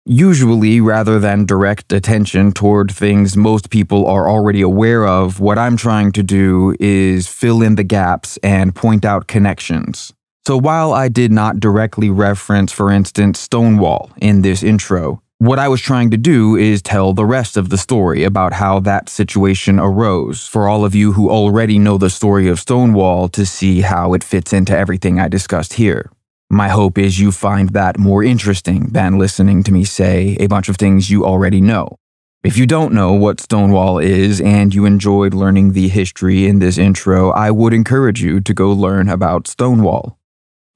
Usually, 0.04 0.80
rather 0.80 1.18
than 1.18 1.46
direct 1.46 1.92
attention 1.92 2.52
toward 2.52 2.90
things 2.90 3.36
most 3.36 3.70
people 3.70 4.06
are 4.06 4.28
already 4.28 4.60
aware 4.60 5.06
of, 5.06 5.40
what 5.40 5.58
I'm 5.58 5.76
trying 5.76 6.12
to 6.12 6.22
do 6.22 6.74
is 6.80 7.28
fill 7.28 7.62
in 7.62 7.76
the 7.76 7.84
gaps 7.84 8.36
and 8.42 8.74
point 8.74 9.04
out 9.04 9.26
connections. 9.26 10.12
So 10.44 10.58
while 10.58 10.92
I 10.92 11.08
did 11.08 11.30
not 11.30 11.60
directly 11.60 12.10
reference, 12.10 12.72
for 12.72 12.90
instance, 12.90 13.38
Stonewall 13.38 14.10
in 14.16 14.42
this 14.42 14.64
intro, 14.64 15.21
what 15.42 15.58
I 15.58 15.66
was 15.66 15.80
trying 15.80 16.12
to 16.12 16.16
do 16.16 16.54
is 16.54 16.82
tell 16.82 17.14
the 17.14 17.26
rest 17.26 17.56
of 17.56 17.68
the 17.68 17.76
story 17.76 18.22
about 18.22 18.52
how 18.52 18.78
that 18.78 19.08
situation 19.08 19.80
arose 19.80 20.46
for 20.46 20.68
all 20.68 20.84
of 20.84 20.94
you 20.94 21.14
who 21.14 21.30
already 21.30 21.80
know 21.80 21.98
the 21.98 22.10
story 22.10 22.46
of 22.46 22.60
Stonewall 22.60 23.28
to 23.30 23.44
see 23.44 23.80
how 23.80 24.14
it 24.14 24.22
fits 24.22 24.52
into 24.52 24.78
everything 24.78 25.18
I 25.18 25.26
discussed 25.26 25.72
here. 25.72 26.12
My 26.48 26.68
hope 26.68 26.96
is 26.96 27.18
you 27.18 27.32
find 27.32 27.70
that 27.70 27.98
more 27.98 28.22
interesting 28.22 28.90
than 28.90 29.18
listening 29.18 29.64
to 29.64 29.72
me 29.72 29.82
say 29.82 30.36
a 30.38 30.46
bunch 30.46 30.68
of 30.68 30.76
things 30.76 31.10
you 31.10 31.26
already 31.26 31.60
know. 31.60 31.96
If 32.44 32.56
you 32.56 32.64
don't 32.64 32.94
know 32.94 33.12
what 33.12 33.40
Stonewall 33.40 33.98
is 33.98 34.40
and 34.40 34.72
you 34.72 34.84
enjoyed 34.84 35.34
learning 35.34 35.72
the 35.72 35.88
history 35.88 36.46
in 36.46 36.60
this 36.60 36.78
intro, 36.78 37.30
I 37.30 37.50
would 37.50 37.72
encourage 37.72 38.22
you 38.22 38.40
to 38.42 38.54
go 38.54 38.70
learn 38.70 39.08
about 39.08 39.48
Stonewall. 39.48 40.20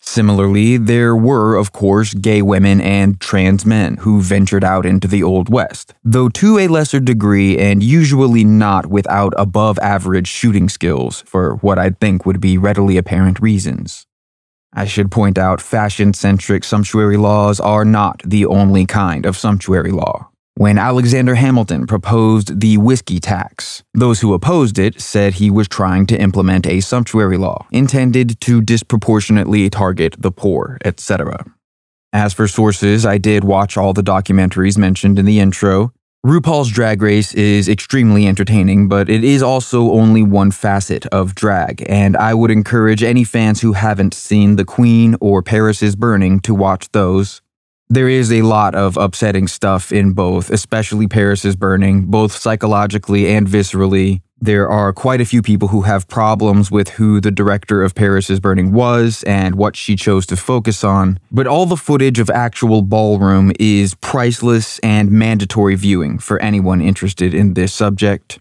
Similarly, 0.06 0.76
there 0.76 1.16
were, 1.16 1.56
of 1.56 1.72
course, 1.72 2.14
gay 2.14 2.40
women 2.40 2.80
and 2.80 3.20
trans 3.20 3.66
men 3.66 3.96
who 3.98 4.22
ventured 4.22 4.64
out 4.64 4.86
into 4.86 5.08
the 5.08 5.22
Old 5.22 5.50
West, 5.50 5.94
though 6.04 6.28
to 6.30 6.58
a 6.58 6.68
lesser 6.68 7.00
degree 7.00 7.58
and 7.58 7.82
usually 7.82 8.44
not 8.44 8.86
without 8.86 9.34
above 9.36 9.78
average 9.80 10.28
shooting 10.28 10.68
skills 10.68 11.22
for 11.26 11.56
what 11.56 11.78
I'd 11.78 11.98
think 11.98 12.24
would 12.24 12.40
be 12.40 12.56
readily 12.56 12.96
apparent 12.96 13.40
reasons. 13.40 14.06
I 14.72 14.84
should 14.84 15.10
point 15.10 15.38
out 15.38 15.60
fashion 15.60 16.14
centric 16.14 16.62
sumptuary 16.62 17.16
laws 17.16 17.58
are 17.58 17.84
not 17.84 18.22
the 18.24 18.46
only 18.46 18.86
kind 18.86 19.26
of 19.26 19.36
sumptuary 19.36 19.90
law. 19.90 20.30
When 20.58 20.78
Alexander 20.78 21.34
Hamilton 21.34 21.86
proposed 21.86 22.60
the 22.60 22.78
whiskey 22.78 23.20
tax, 23.20 23.82
those 23.92 24.22
who 24.22 24.32
opposed 24.32 24.78
it 24.78 25.02
said 25.02 25.34
he 25.34 25.50
was 25.50 25.68
trying 25.68 26.06
to 26.06 26.18
implement 26.18 26.66
a 26.66 26.80
sumptuary 26.80 27.36
law 27.36 27.66
intended 27.70 28.40
to 28.40 28.62
disproportionately 28.62 29.68
target 29.68 30.14
the 30.18 30.32
poor, 30.32 30.78
etc. 30.82 31.44
As 32.10 32.32
for 32.32 32.48
sources, 32.48 33.04
I 33.04 33.18
did 33.18 33.44
watch 33.44 33.76
all 33.76 33.92
the 33.92 34.00
documentaries 34.00 34.78
mentioned 34.78 35.18
in 35.18 35.26
the 35.26 35.40
intro. 35.40 35.92
RuPaul's 36.24 36.70
Drag 36.70 37.02
Race 37.02 37.34
is 37.34 37.68
extremely 37.68 38.26
entertaining, 38.26 38.88
but 38.88 39.10
it 39.10 39.24
is 39.24 39.42
also 39.42 39.90
only 39.90 40.22
one 40.22 40.50
facet 40.50 41.04
of 41.08 41.34
drag, 41.34 41.84
and 41.86 42.16
I 42.16 42.32
would 42.32 42.50
encourage 42.50 43.02
any 43.02 43.24
fans 43.24 43.60
who 43.60 43.74
haven't 43.74 44.14
seen 44.14 44.56
The 44.56 44.64
Queen 44.64 45.16
or 45.20 45.42
Paris 45.42 45.82
is 45.82 45.96
Burning 45.96 46.40
to 46.40 46.54
watch 46.54 46.90
those. 46.92 47.42
There 47.88 48.08
is 48.08 48.32
a 48.32 48.42
lot 48.42 48.74
of 48.74 48.96
upsetting 48.96 49.46
stuff 49.46 49.92
in 49.92 50.12
both, 50.12 50.50
especially 50.50 51.06
Paris 51.06 51.44
is 51.44 51.54
Burning, 51.54 52.06
both 52.06 52.32
psychologically 52.32 53.28
and 53.32 53.46
viscerally. 53.46 54.22
There 54.40 54.68
are 54.68 54.92
quite 54.92 55.20
a 55.20 55.24
few 55.24 55.40
people 55.40 55.68
who 55.68 55.82
have 55.82 56.08
problems 56.08 56.68
with 56.68 56.90
who 56.90 57.20
the 57.20 57.30
director 57.30 57.84
of 57.84 57.94
Paris 57.94 58.28
is 58.28 58.40
Burning 58.40 58.72
was 58.72 59.22
and 59.22 59.54
what 59.54 59.76
she 59.76 59.94
chose 59.94 60.26
to 60.26 60.36
focus 60.36 60.82
on, 60.82 61.20
but 61.30 61.46
all 61.46 61.64
the 61.64 61.76
footage 61.76 62.18
of 62.18 62.28
actual 62.28 62.82
ballroom 62.82 63.52
is 63.60 63.94
priceless 63.94 64.80
and 64.80 65.12
mandatory 65.12 65.76
viewing 65.76 66.18
for 66.18 66.42
anyone 66.42 66.80
interested 66.80 67.32
in 67.32 67.54
this 67.54 67.72
subject. 67.72 68.40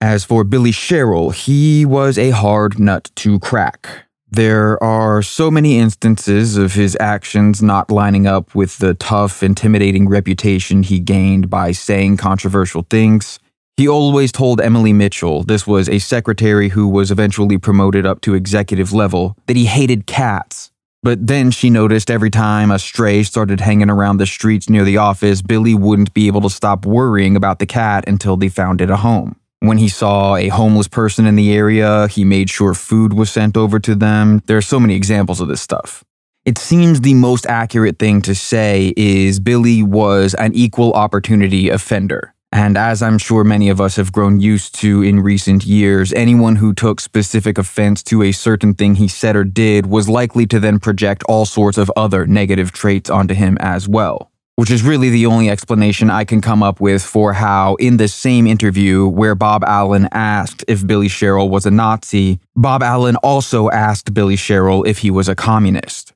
As 0.00 0.24
for 0.24 0.44
Billy 0.44 0.72
Sherrill, 0.72 1.30
he 1.30 1.84
was 1.84 2.16
a 2.16 2.30
hard 2.30 2.78
nut 2.80 3.10
to 3.16 3.38
crack. 3.38 4.06
There 4.34 4.82
are 4.82 5.20
so 5.20 5.50
many 5.50 5.78
instances 5.78 6.56
of 6.56 6.72
his 6.72 6.96
actions 6.98 7.62
not 7.62 7.90
lining 7.90 8.26
up 8.26 8.54
with 8.54 8.78
the 8.78 8.94
tough, 8.94 9.42
intimidating 9.42 10.08
reputation 10.08 10.82
he 10.82 11.00
gained 11.00 11.50
by 11.50 11.72
saying 11.72 12.16
controversial 12.16 12.86
things. 12.88 13.38
He 13.76 13.86
always 13.86 14.32
told 14.32 14.58
Emily 14.58 14.94
Mitchell, 14.94 15.42
this 15.42 15.66
was 15.66 15.86
a 15.86 15.98
secretary 15.98 16.70
who 16.70 16.88
was 16.88 17.10
eventually 17.10 17.58
promoted 17.58 18.06
up 18.06 18.22
to 18.22 18.32
executive 18.32 18.94
level, 18.94 19.36
that 19.48 19.56
he 19.56 19.66
hated 19.66 20.06
cats. 20.06 20.70
But 21.02 21.26
then 21.26 21.50
she 21.50 21.68
noticed 21.68 22.10
every 22.10 22.30
time 22.30 22.70
a 22.70 22.78
stray 22.78 23.24
started 23.24 23.60
hanging 23.60 23.90
around 23.90 24.16
the 24.16 24.24
streets 24.24 24.70
near 24.70 24.84
the 24.84 24.96
office, 24.96 25.42
Billy 25.42 25.74
wouldn't 25.74 26.14
be 26.14 26.26
able 26.26 26.40
to 26.40 26.48
stop 26.48 26.86
worrying 26.86 27.36
about 27.36 27.58
the 27.58 27.66
cat 27.66 28.08
until 28.08 28.38
they 28.38 28.48
found 28.48 28.80
it 28.80 28.88
a 28.88 28.96
home. 28.96 29.36
When 29.62 29.78
he 29.78 29.86
saw 29.86 30.34
a 30.34 30.48
homeless 30.48 30.88
person 30.88 31.24
in 31.24 31.36
the 31.36 31.52
area, 31.52 32.08
he 32.08 32.24
made 32.24 32.50
sure 32.50 32.74
food 32.74 33.12
was 33.12 33.30
sent 33.30 33.56
over 33.56 33.78
to 33.78 33.94
them. 33.94 34.42
There 34.46 34.56
are 34.56 34.60
so 34.60 34.80
many 34.80 34.96
examples 34.96 35.40
of 35.40 35.46
this 35.46 35.60
stuff. 35.60 36.02
It 36.44 36.58
seems 36.58 37.00
the 37.00 37.14
most 37.14 37.46
accurate 37.46 37.96
thing 37.96 38.22
to 38.22 38.34
say 38.34 38.92
is 38.96 39.38
Billy 39.38 39.84
was 39.84 40.34
an 40.34 40.52
equal 40.56 40.92
opportunity 40.94 41.68
offender. 41.68 42.34
And 42.50 42.76
as 42.76 43.02
I'm 43.02 43.18
sure 43.18 43.44
many 43.44 43.68
of 43.68 43.80
us 43.80 43.94
have 43.94 44.10
grown 44.10 44.40
used 44.40 44.74
to 44.80 45.00
in 45.00 45.20
recent 45.20 45.64
years, 45.64 46.12
anyone 46.12 46.56
who 46.56 46.74
took 46.74 47.00
specific 47.00 47.56
offense 47.56 48.02
to 48.10 48.24
a 48.24 48.32
certain 48.32 48.74
thing 48.74 48.96
he 48.96 49.06
said 49.06 49.36
or 49.36 49.44
did 49.44 49.86
was 49.86 50.08
likely 50.08 50.44
to 50.46 50.58
then 50.58 50.80
project 50.80 51.22
all 51.28 51.44
sorts 51.44 51.78
of 51.78 51.88
other 51.96 52.26
negative 52.26 52.72
traits 52.72 53.08
onto 53.08 53.34
him 53.34 53.56
as 53.60 53.86
well. 53.88 54.31
Which 54.62 54.70
is 54.70 54.84
really 54.84 55.10
the 55.10 55.26
only 55.26 55.50
explanation 55.50 56.08
I 56.08 56.22
can 56.22 56.40
come 56.40 56.62
up 56.62 56.80
with 56.80 57.02
for 57.02 57.32
how, 57.32 57.74
in 57.80 57.96
the 57.96 58.06
same 58.06 58.46
interview 58.46 59.08
where 59.08 59.34
Bob 59.34 59.64
Allen 59.64 60.08
asked 60.12 60.64
if 60.68 60.86
Billy 60.86 61.08
Sherrill 61.08 61.50
was 61.50 61.66
a 61.66 61.70
Nazi, 61.72 62.38
Bob 62.54 62.80
Allen 62.80 63.16
also 63.24 63.70
asked 63.70 64.14
Billy 64.14 64.36
Sherrill 64.36 64.84
if 64.84 64.98
he 64.98 65.10
was 65.10 65.28
a 65.28 65.34
communist. 65.34 66.12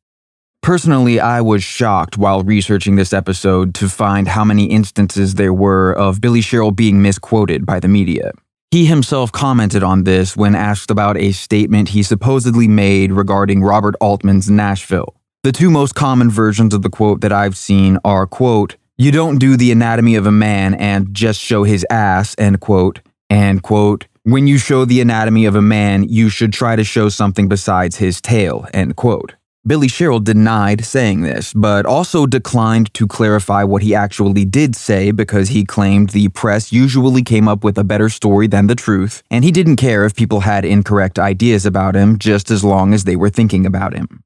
Personally, 0.62 1.18
I 1.18 1.40
was 1.40 1.64
shocked 1.64 2.18
while 2.18 2.44
researching 2.44 2.94
this 2.94 3.12
episode 3.12 3.74
to 3.74 3.88
find 3.88 4.28
how 4.28 4.44
many 4.44 4.66
instances 4.66 5.34
there 5.34 5.52
were 5.52 5.90
of 5.94 6.20
Billy 6.20 6.40
Sherrill 6.40 6.70
being 6.70 7.02
misquoted 7.02 7.66
by 7.66 7.80
the 7.80 7.88
media. 7.88 8.30
He 8.70 8.86
himself 8.86 9.32
commented 9.32 9.82
on 9.82 10.04
this 10.04 10.36
when 10.36 10.54
asked 10.54 10.92
about 10.92 11.16
a 11.16 11.32
statement 11.32 11.88
he 11.88 12.04
supposedly 12.04 12.68
made 12.68 13.10
regarding 13.10 13.64
Robert 13.64 13.96
Altman's 14.00 14.48
Nashville. 14.48 15.15
The 15.46 15.52
two 15.52 15.70
most 15.70 15.94
common 15.94 16.28
versions 16.28 16.74
of 16.74 16.82
the 16.82 16.90
quote 16.90 17.20
that 17.20 17.30
I've 17.30 17.56
seen 17.56 17.98
are, 18.04 18.26
quote, 18.26 18.74
you 18.96 19.12
don't 19.12 19.38
do 19.38 19.56
the 19.56 19.70
anatomy 19.70 20.16
of 20.16 20.26
a 20.26 20.32
man 20.32 20.74
and 20.74 21.14
just 21.14 21.40
show 21.40 21.62
his 21.62 21.86
ass, 21.88 22.34
end 22.36 22.58
quote, 22.58 22.98
and, 23.30 23.62
quote, 23.62 24.08
when 24.24 24.48
you 24.48 24.58
show 24.58 24.84
the 24.84 25.00
anatomy 25.00 25.44
of 25.44 25.54
a 25.54 25.62
man, 25.62 26.02
you 26.08 26.30
should 26.30 26.52
try 26.52 26.74
to 26.74 26.82
show 26.82 27.08
something 27.08 27.46
besides 27.46 27.94
his 27.94 28.20
tail, 28.20 28.66
end 28.74 28.96
quote. 28.96 29.36
Billy 29.64 29.86
Sherrill 29.86 30.18
denied 30.18 30.84
saying 30.84 31.20
this, 31.20 31.54
but 31.54 31.86
also 31.86 32.26
declined 32.26 32.92
to 32.94 33.06
clarify 33.06 33.62
what 33.62 33.82
he 33.82 33.94
actually 33.94 34.44
did 34.44 34.74
say 34.74 35.12
because 35.12 35.50
he 35.50 35.64
claimed 35.64 36.10
the 36.10 36.26
press 36.30 36.72
usually 36.72 37.22
came 37.22 37.46
up 37.46 37.62
with 37.62 37.78
a 37.78 37.84
better 37.84 38.08
story 38.08 38.48
than 38.48 38.66
the 38.66 38.74
truth, 38.74 39.22
and 39.30 39.44
he 39.44 39.52
didn't 39.52 39.76
care 39.76 40.04
if 40.04 40.16
people 40.16 40.40
had 40.40 40.64
incorrect 40.64 41.20
ideas 41.20 41.64
about 41.64 41.94
him 41.94 42.18
just 42.18 42.50
as 42.50 42.64
long 42.64 42.92
as 42.92 43.04
they 43.04 43.14
were 43.14 43.30
thinking 43.30 43.64
about 43.64 43.94
him. 43.94 44.24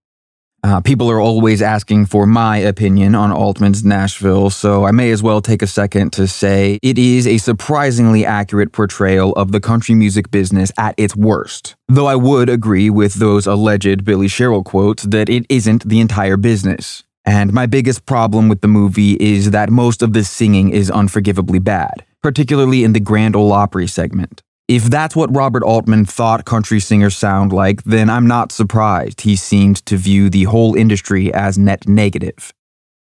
Uh, 0.63 0.81
people 0.81 1.11
are 1.11 1.21
always 1.21 1.63
asking 1.63 2.05
for 2.05 2.27
my 2.27 2.59
opinion 2.59 3.15
on 3.15 3.33
Altman's 3.33 3.83
Nashville, 3.83 4.51
so 4.51 4.85
I 4.85 4.91
may 4.91 5.11
as 5.11 5.23
well 5.23 5.41
take 5.41 5.63
a 5.63 5.67
second 5.67 6.13
to 6.13 6.27
say 6.27 6.79
it 6.83 6.99
is 6.99 7.27
a 7.27 7.39
surprisingly 7.39 8.27
accurate 8.27 8.73
portrayal 8.73 9.33
of 9.33 9.53
the 9.53 9.61
country 9.61 9.95
music 9.95 10.31
business 10.31 10.71
at 10.77 10.95
its 10.99 11.17
worst. 11.17 11.77
Though 11.89 12.07
I 12.07 12.17
would 12.17 12.51
agree 12.51 12.91
with 12.91 13.15
those 13.15 13.47
alleged 13.47 14.05
Billy 14.05 14.29
Sherrill 14.29 14.63
quotes 14.63 15.05
that 15.05 15.31
it 15.31 15.47
isn't 15.49 15.89
the 15.89 16.01
entire 16.01 16.37
business. 16.37 17.05
And 17.25 17.53
my 17.53 17.67
biggest 17.67 18.05
problem 18.05 18.49
with 18.49 18.61
the 18.61 18.69
movie 18.69 19.15
is 19.15 19.53
that 19.53 19.71
most 19.71 20.03
of 20.03 20.13
the 20.13 20.25
singing 20.25 20.71
is 20.71 20.91
unforgivably 20.91 21.59
bad, 21.59 22.05
particularly 22.23 22.85
in 22.85 22.93
the 22.93 23.01
Grand 23.01 23.35
Ole 23.35 23.53
Opry 23.53 23.87
segment. 23.87 24.43
If 24.71 24.85
that's 24.85 25.17
what 25.17 25.35
Robert 25.35 25.65
Altman 25.65 26.05
thought 26.05 26.45
country 26.45 26.79
singers 26.79 27.17
sound 27.17 27.53
like, 27.53 27.83
then 27.83 28.09
I'm 28.09 28.29
not 28.29 28.53
surprised 28.53 29.23
he 29.23 29.35
seemed 29.35 29.85
to 29.87 29.97
view 29.97 30.31
the 30.31 30.45
whole 30.45 30.77
industry 30.77 31.35
as 31.35 31.59
net 31.59 31.89
negative. 31.89 32.55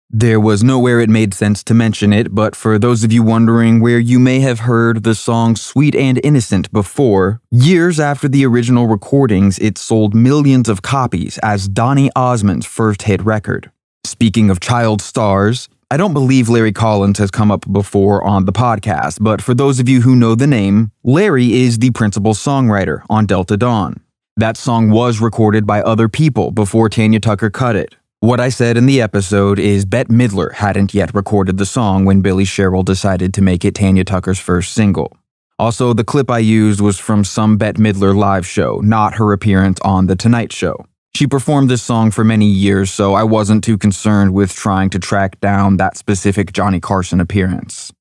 There 0.09 0.41
was 0.41 0.61
nowhere 0.61 0.99
it 0.99 1.09
made 1.09 1.33
sense 1.33 1.63
to 1.63 1.73
mention 1.73 2.11
it, 2.11 2.35
but 2.35 2.53
for 2.53 2.77
those 2.77 3.05
of 3.05 3.13
you 3.13 3.23
wondering 3.23 3.79
where 3.79 3.97
you 3.97 4.19
may 4.19 4.41
have 4.41 4.59
heard 4.59 5.03
the 5.05 5.15
song 5.15 5.55
Sweet 5.55 5.95
and 5.95 6.19
Innocent 6.21 6.69
before, 6.73 7.39
years 7.49 7.97
after 7.97 8.27
the 8.27 8.45
original 8.45 8.87
recordings, 8.87 9.57
it 9.59 9.77
sold 9.77 10.13
millions 10.13 10.67
of 10.67 10.81
copies 10.81 11.37
as 11.37 11.69
Donny 11.69 12.11
Osmond's 12.13 12.65
first 12.65 13.03
hit 13.03 13.23
record. 13.23 13.71
Speaking 14.03 14.49
of 14.49 14.59
child 14.59 15.01
stars, 15.01 15.69
I 15.93 15.97
don't 15.97 16.13
believe 16.13 16.49
Larry 16.49 16.71
Collins 16.71 17.19
has 17.19 17.29
come 17.29 17.51
up 17.51 17.71
before 17.71 18.23
on 18.23 18.45
the 18.45 18.51
podcast, 18.51 19.19
but 19.21 19.43
for 19.43 19.53
those 19.53 19.79
of 19.79 19.87
you 19.87 20.01
who 20.01 20.15
know 20.15 20.33
the 20.33 20.47
name, 20.47 20.91
Larry 21.03 21.53
is 21.53 21.77
the 21.77 21.91
principal 21.91 22.33
songwriter 22.33 23.03
on 23.11 23.27
Delta 23.27 23.57
Dawn. 23.57 24.01
That 24.35 24.57
song 24.57 24.89
was 24.89 25.21
recorded 25.21 25.67
by 25.67 25.83
other 25.83 26.09
people 26.09 26.49
before 26.49 26.89
Tanya 26.89 27.19
Tucker 27.19 27.51
cut 27.51 27.75
it. 27.75 27.95
What 28.21 28.39
I 28.39 28.49
said 28.49 28.75
in 28.75 28.87
the 28.87 29.03
episode 29.03 29.59
is 29.59 29.85
Bette 29.85 30.11
Midler 30.11 30.53
hadn't 30.53 30.95
yet 30.95 31.13
recorded 31.13 31.59
the 31.59 31.65
song 31.67 32.05
when 32.05 32.21
Billy 32.21 32.43
Sherrill 32.43 32.81
decided 32.81 33.31
to 33.35 33.43
make 33.43 33.63
it 33.63 33.75
Tanya 33.75 34.03
Tucker's 34.03 34.39
first 34.39 34.73
single. 34.73 35.15
Also, 35.59 35.93
the 35.93 36.03
clip 36.03 36.31
I 36.31 36.39
used 36.39 36.81
was 36.81 36.97
from 36.97 37.23
some 37.23 37.57
Bette 37.57 37.79
Midler 37.79 38.17
live 38.17 38.47
show, 38.47 38.79
not 38.79 39.13
her 39.17 39.31
appearance 39.31 39.79
on 39.81 40.07
The 40.07 40.15
Tonight 40.15 40.51
Show. 40.51 40.87
She 41.15 41.27
performed 41.27 41.69
this 41.69 41.83
song 41.83 42.09
for 42.09 42.23
many 42.23 42.47
years, 42.47 42.91
so 42.91 43.13
I 43.13 43.23
wasn't 43.23 43.63
too 43.63 43.77
concerned 43.77 44.33
with 44.33 44.51
trying 44.51 44.89
to 44.89 44.99
track 44.99 45.39
down 45.41 45.77
that 45.77 45.95
specific 45.95 46.53
Johnny 46.53 46.79
Carson 46.79 47.19
appearance. 47.19 47.93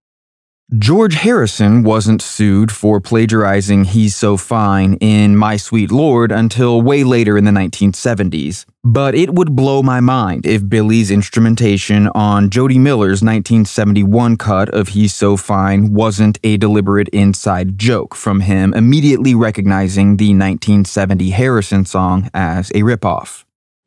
George 0.79 1.17
Harrison 1.17 1.83
wasn't 1.83 2.23
sued 2.23 2.73
for 2.73 2.99
plagiarizing 2.99 3.85
He's 3.85 4.17
So 4.17 4.39
Fine 4.39 4.95
in 5.03 5.37
My 5.37 5.59
Sweet 5.59 5.93
Lord 5.93 6.33
until 6.33 6.81
way 6.81 7.05
later 7.05 7.37
in 7.37 7.45
the 7.45 7.51
1970s, 7.51 8.65
but 8.83 9.15
it 9.15 9.35
would 9.35 9.55
blow 9.55 9.83
my 9.83 10.01
mind 10.01 10.47
if 10.47 10.67
Billy's 10.67 11.11
instrumentation 11.11 12.09
on 12.15 12.49
Jody 12.49 12.79
Miller's 12.79 13.21
1971 13.21 14.39
cut 14.39 14.71
of 14.71 14.89
He's 14.89 15.13
So 15.13 15.37
Fine 15.37 15.93
wasn't 15.93 16.39
a 16.43 16.57
deliberate 16.57 17.09
inside 17.11 17.77
joke 17.77 18.15
from 18.15 18.41
him 18.41 18.73
immediately 18.73 19.35
recognizing 19.35 20.17
the 20.17 20.31
1970 20.31 21.33
Harrison 21.33 21.85
song 21.85 22.31
as 22.33 22.71
a 22.71 22.81
ripoff. 22.81 23.45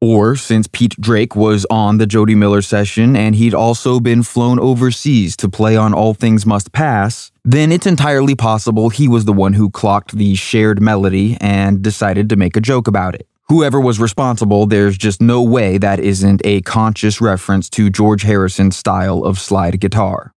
Or 0.08 0.36
since 0.36 0.68
Pete 0.68 0.96
Drake 1.02 1.36
was 1.36 1.66
on 1.72 1.98
the 1.98 2.06
Jody 2.06 2.36
Miller 2.36 2.62
session 2.62 3.16
and 3.16 3.34
he'd 3.34 3.56
also 3.56 4.00
been 4.00 4.22
flown 4.22 4.60
overseas 4.60 5.36
to 5.38 5.50
play 5.50 5.76
on 5.76 5.96
All 5.96 6.14
Things 6.14 6.46
Must 6.46 6.72
Pass, 6.72 7.32
then 7.44 7.72
it's 7.72 7.88
entirely 7.88 8.36
possible 8.36 8.90
he 8.90 9.08
was 9.08 9.26
the 9.26 9.34
one 9.34 9.54
who 9.54 9.72
clocked 9.72 10.16
the 10.16 10.36
shared 10.36 10.80
melody 10.80 11.38
and 11.42 11.82
decided 11.82 12.30
to 12.30 12.36
make 12.36 12.56
a 12.56 12.62
joke 12.62 12.88
about 12.88 13.16
it. 13.16 13.28
Whoever 13.50 13.82
was 13.82 14.00
responsible, 14.00 14.68
there's 14.68 14.96
just 14.96 15.24
no 15.24 15.42
way 15.42 15.80
that 15.80 16.00
isn't 16.00 16.40
a 16.46 16.62
conscious 16.62 17.20
reference 17.20 17.68
to 17.72 17.90
George 17.90 18.22
Harrison's 18.22 18.78
style 18.78 19.24
of 19.24 19.40
slide 19.40 19.80
guitar. 19.80 20.35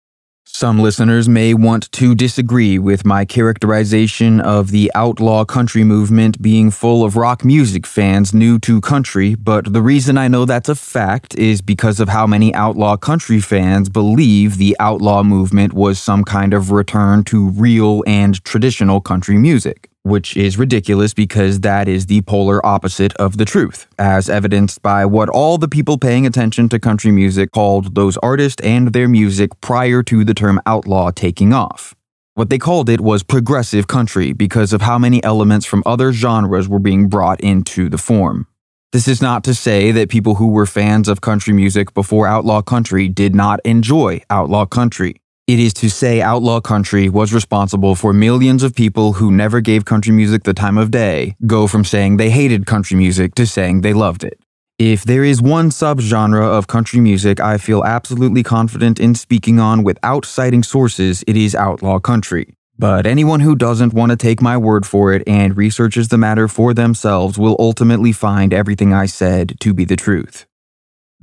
Some 0.48 0.80
listeners 0.80 1.28
may 1.28 1.54
want 1.54 1.92
to 1.94 2.14
disagree 2.14 2.78
with 2.78 3.04
my 3.04 3.26
characterization 3.26 4.40
of 4.40 4.70
the 4.72 4.92
outlaw 4.94 5.44
country 5.44 5.84
movement 5.84 6.42
being 6.42 6.70
full 6.70 7.04
of 7.04 7.18
rock 7.18 7.44
music 7.44 7.86
fans 7.86 8.34
new 8.34 8.60
to 8.60 8.80
country, 8.80 9.34
but 9.36 9.74
the 9.74 9.82
reason 9.82 10.18
I 10.18 10.28
know 10.28 10.46
that's 10.46 10.70
a 10.70 10.76
fact 10.76 11.36
is 11.36 11.62
because 11.62 12.00
of 12.00 12.10
how 12.10 12.28
many 12.28 12.54
outlaw 12.54 12.96
country 12.96 13.42
fans 13.42 13.90
believe 13.90 14.58
the 14.58 14.78
outlaw 14.80 15.24
movement 15.24 15.74
was 15.74 16.00
some 16.00 16.24
kind 16.24 16.54
of 16.54 16.72
return 16.72 17.24
to 17.26 17.50
real 17.50 18.04
and 18.06 18.42
traditional 18.46 19.02
country 19.02 19.38
music 19.38 19.90
which 20.06 20.38
is 20.38 20.60
ridiculous 20.60 21.16
because 21.16 21.62
that 21.62 21.88
is 21.88 22.06
the 22.06 22.22
polar 22.22 22.64
opposite 22.64 23.12
of 23.16 23.38
the 23.38 23.46
truth, 23.46 23.88
as 23.98 24.30
evidenced 24.30 24.84
by 24.84 25.04
what 25.04 25.30
all 25.30 25.58
the 25.58 25.68
people 25.68 25.98
paying 25.98 26.28
attention 26.28 26.70
to 26.70 26.80
country 26.80 27.10
music 27.10 27.52
called 27.52 27.96
those 27.96 28.16
artists 28.18 28.62
and 28.62 28.94
their 28.94 29.08
music 29.08 29.50
prior 29.62 30.04
to 30.04 30.24
the 30.24 30.36
term 30.36 30.62
outlaw 30.68 31.10
taking 31.10 31.54
off. 31.54 31.96
What 32.36 32.52
they 32.52 32.60
called 32.60 32.88
it 32.88 33.02
was 33.02 33.24
progressive 33.24 33.88
country 33.88 34.32
because 34.32 34.74
of 34.74 34.84
how 34.84 35.00
many 35.00 35.24
elements 35.24 35.66
from 35.66 35.82
other 35.88 36.14
genres 36.14 36.70
were 36.70 36.78
being 36.78 37.10
brought 37.10 37.42
into 37.42 37.90
the 37.90 37.98
form. 37.98 38.46
This 38.92 39.08
is 39.08 39.24
not 39.24 39.44
to 39.46 39.56
say 39.56 39.92
that 39.92 40.10
people 40.10 40.36
who 40.36 40.50
were 40.50 40.68
fans 40.68 41.08
of 41.08 41.20
country 41.20 41.54
music 41.54 41.96
before 41.96 42.28
outlaw 42.28 42.62
country 42.62 43.10
did 43.10 43.34
not 43.34 43.60
enjoy 43.66 44.22
outlaw 44.30 44.68
country. 44.68 45.16
It 45.48 45.60
is 45.60 45.76
to 45.76 45.92
say 45.92 46.24
Outlaw 46.24 46.60
Country 46.60 47.08
was 47.08 47.32
responsible 47.32 47.94
for 47.94 48.14
millions 48.14 48.64
of 48.64 48.74
people 48.74 49.14
who 49.14 49.32
never 49.32 49.62
gave 49.62 49.86
country 49.86 50.12
music 50.12 50.42
the 50.42 50.56
time 50.56 50.76
of 50.76 50.90
day 50.90 51.36
go 51.46 51.68
from 51.68 51.86
saying 51.86 52.18
they 52.18 52.32
hated 52.32 52.66
country 52.66 52.98
music 52.98 53.36
to 53.36 53.46
saying 53.46 53.82
they 53.82 53.94
loved 53.94 54.24
it. 54.24 54.40
If 54.80 55.04
there 55.04 55.24
is 55.24 55.44
one 55.44 55.70
subgenre 55.70 56.42
of 56.44 56.66
country 56.66 57.00
music 57.00 57.40
I 57.40 57.60
feel 57.60 57.84
absolutely 57.84 58.42
confident 58.42 59.00
in 59.00 59.14
speaking 59.14 59.60
on 59.60 59.84
without 59.84 60.26
citing 60.26 60.64
sources, 60.64 61.24
it 61.28 61.38
is 61.38 61.54
outlaw 61.54 62.00
country. 62.00 62.56
But 62.80 63.06
anyone 63.06 63.42
who 63.42 63.56
doesn't 63.56 63.94
want 63.94 64.10
to 64.10 64.18
take 64.18 64.42
my 64.42 64.58
word 64.58 64.84
for 64.84 65.14
it 65.14 65.22
and 65.28 65.56
researches 65.56 66.08
the 66.08 66.18
matter 66.18 66.48
for 66.48 66.74
themselves 66.74 67.38
will 67.38 67.56
ultimately 67.60 68.14
find 68.14 68.52
everything 68.52 68.94
I 68.94 69.06
said 69.06 69.60
to 69.60 69.76
be 69.76 69.86
the 69.86 69.96
truth. 69.96 70.48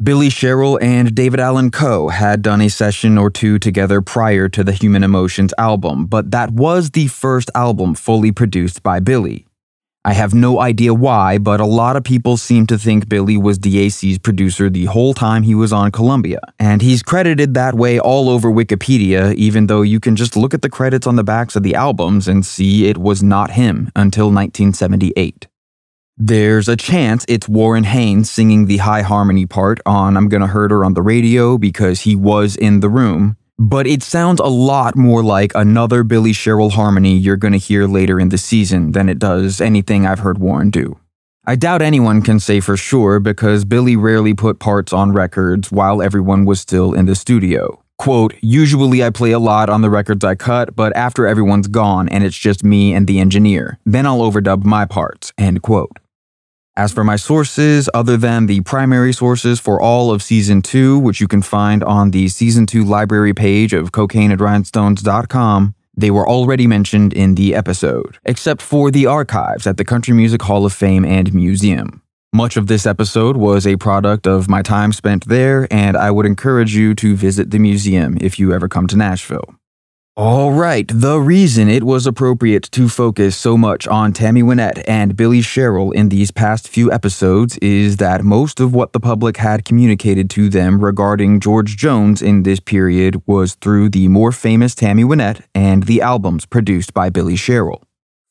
Billy 0.02 0.30
Sherrill 0.30 0.78
and 0.82 1.14
David 1.14 1.38
Allan 1.38 1.70
Coe 1.70 2.08
had 2.08 2.42
done 2.42 2.60
a 2.60 2.70
session 2.70 3.18
or 3.18 3.30
two 3.30 3.58
together 3.58 4.00
prior 4.00 4.48
to 4.48 4.64
the 4.64 4.72
Human 4.72 5.04
Emotions 5.04 5.52
album, 5.58 6.06
but 6.06 6.30
that 6.32 6.50
was 6.50 6.90
the 6.90 7.06
first 7.06 7.50
album 7.54 7.94
fully 7.94 8.32
produced 8.32 8.82
by 8.82 8.98
Billy. 8.98 9.46
I 10.04 10.14
have 10.14 10.34
no 10.34 10.58
idea 10.58 10.92
why, 10.92 11.38
but 11.38 11.60
a 11.60 11.66
lot 11.66 11.94
of 11.94 12.02
people 12.02 12.36
seem 12.36 12.66
to 12.66 12.78
think 12.78 13.08
Billy 13.08 13.36
was 13.36 13.58
DAC's 13.58 14.18
producer 14.18 14.68
the 14.68 14.86
whole 14.86 15.14
time 15.14 15.44
he 15.44 15.54
was 15.54 15.72
on 15.72 15.92
Columbia, 15.92 16.40
and 16.58 16.82
he's 16.82 17.04
credited 17.04 17.54
that 17.54 17.76
way 17.76 18.00
all 18.00 18.28
over 18.28 18.50
Wikipedia, 18.50 19.32
even 19.34 19.68
though 19.68 19.82
you 19.82 20.00
can 20.00 20.16
just 20.16 20.36
look 20.36 20.52
at 20.54 20.62
the 20.62 20.70
credits 20.70 21.06
on 21.06 21.14
the 21.14 21.22
backs 21.22 21.54
of 21.54 21.62
the 21.62 21.76
albums 21.76 22.26
and 22.26 22.44
see 22.44 22.88
it 22.88 22.98
was 22.98 23.22
not 23.22 23.52
him 23.52 23.92
until 23.94 24.32
1978. 24.32 25.46
There's 26.18 26.68
a 26.68 26.76
chance 26.76 27.24
it's 27.26 27.48
Warren 27.48 27.84
Haynes 27.84 28.30
singing 28.30 28.66
the 28.66 28.76
high 28.76 29.00
harmony 29.00 29.46
part 29.46 29.80
on 29.86 30.16
I'm 30.16 30.28
Gonna 30.28 30.46
Hurt 30.46 30.70
Her 30.70 30.84
on 30.84 30.92
the 30.92 31.00
radio 31.00 31.56
because 31.56 32.02
he 32.02 32.14
was 32.14 32.54
in 32.54 32.80
the 32.80 32.90
room, 32.90 33.36
but 33.58 33.86
it 33.86 34.02
sounds 34.02 34.38
a 34.38 34.44
lot 34.46 34.94
more 34.94 35.24
like 35.24 35.52
another 35.54 36.04
Billy 36.04 36.34
Sherrill 36.34 36.70
harmony 36.70 37.16
you're 37.16 37.38
gonna 37.38 37.56
hear 37.56 37.86
later 37.86 38.20
in 38.20 38.28
the 38.28 38.36
season 38.36 38.92
than 38.92 39.08
it 39.08 39.18
does 39.18 39.60
anything 39.60 40.06
I've 40.06 40.18
heard 40.18 40.38
Warren 40.38 40.68
do. 40.68 40.98
I 41.46 41.56
doubt 41.56 41.80
anyone 41.80 42.20
can 42.20 42.38
say 42.38 42.60
for 42.60 42.76
sure 42.76 43.18
because 43.18 43.64
Billy 43.64 43.96
rarely 43.96 44.34
put 44.34 44.58
parts 44.60 44.92
on 44.92 45.12
records 45.12 45.72
while 45.72 46.02
everyone 46.02 46.44
was 46.44 46.60
still 46.60 46.92
in 46.92 47.06
the 47.06 47.14
studio. 47.14 47.82
Quote, 47.96 48.34
usually 48.42 49.02
I 49.02 49.10
play 49.10 49.32
a 49.32 49.38
lot 49.38 49.70
on 49.70 49.80
the 49.80 49.90
records 49.90 50.24
I 50.24 50.34
cut, 50.34 50.76
but 50.76 50.94
after 50.94 51.26
everyone's 51.26 51.68
gone 51.68 52.08
and 52.10 52.22
it's 52.22 52.38
just 52.38 52.62
me 52.62 52.92
and 52.92 53.06
the 53.06 53.18
engineer, 53.18 53.78
then 53.86 54.06
I'll 54.06 54.20
overdub 54.20 54.64
my 54.64 54.84
parts, 54.84 55.32
end 55.38 55.62
quote. 55.62 55.98
As 56.74 56.90
for 56.90 57.04
my 57.04 57.16
sources, 57.16 57.90
other 57.92 58.16
than 58.16 58.46
the 58.46 58.62
primary 58.62 59.12
sources 59.12 59.60
for 59.60 59.78
all 59.78 60.10
of 60.10 60.22
season 60.22 60.62
2, 60.62 60.98
which 60.98 61.20
you 61.20 61.28
can 61.28 61.42
find 61.42 61.84
on 61.84 62.12
the 62.12 62.28
season 62.28 62.64
2 62.64 62.82
library 62.82 63.34
page 63.34 63.74
of 63.74 63.92
cocaineandrhinestones.com, 63.92 65.74
they 65.94 66.10
were 66.10 66.26
already 66.26 66.66
mentioned 66.66 67.12
in 67.12 67.34
the 67.34 67.54
episode, 67.54 68.16
except 68.24 68.62
for 68.62 68.90
the 68.90 69.04
archives 69.04 69.66
at 69.66 69.76
the 69.76 69.84
Country 69.84 70.14
Music 70.14 70.40
Hall 70.40 70.64
of 70.64 70.72
Fame 70.72 71.04
and 71.04 71.34
Museum. 71.34 72.00
Much 72.32 72.56
of 72.56 72.68
this 72.68 72.86
episode 72.86 73.36
was 73.36 73.66
a 73.66 73.76
product 73.76 74.26
of 74.26 74.48
my 74.48 74.62
time 74.62 74.94
spent 74.94 75.26
there, 75.28 75.68
and 75.70 75.94
I 75.94 76.10
would 76.10 76.24
encourage 76.24 76.74
you 76.74 76.94
to 76.94 77.14
visit 77.14 77.50
the 77.50 77.58
museum 77.58 78.16
if 78.18 78.38
you 78.38 78.54
ever 78.54 78.70
come 78.70 78.86
to 78.86 78.96
Nashville. 78.96 79.54
All 80.14 80.52
right, 80.52 80.86
the 80.92 81.18
reason 81.18 81.70
it 81.70 81.84
was 81.84 82.06
appropriate 82.06 82.64
to 82.72 82.90
focus 82.90 83.34
so 83.34 83.56
much 83.56 83.88
on 83.88 84.12
Tammy 84.12 84.42
Wynette 84.42 84.84
and 84.86 85.16
Billy 85.16 85.40
Sherrill 85.40 85.90
in 85.92 86.10
these 86.10 86.30
past 86.30 86.68
few 86.68 86.92
episodes 86.92 87.56
is 87.62 87.96
that 87.96 88.22
most 88.22 88.60
of 88.60 88.74
what 88.74 88.92
the 88.92 89.00
public 89.00 89.38
had 89.38 89.64
communicated 89.64 90.28
to 90.28 90.50
them 90.50 90.84
regarding 90.84 91.40
George 91.40 91.78
Jones 91.78 92.20
in 92.20 92.42
this 92.42 92.60
period 92.60 93.22
was 93.26 93.54
through 93.54 93.88
the 93.88 94.06
more 94.08 94.32
famous 94.32 94.74
Tammy 94.74 95.02
Wynette 95.02 95.46
and 95.54 95.84
the 95.84 96.02
albums 96.02 96.44
produced 96.44 96.92
by 96.92 97.08
Billy 97.08 97.34
Sherrill. 97.34 97.82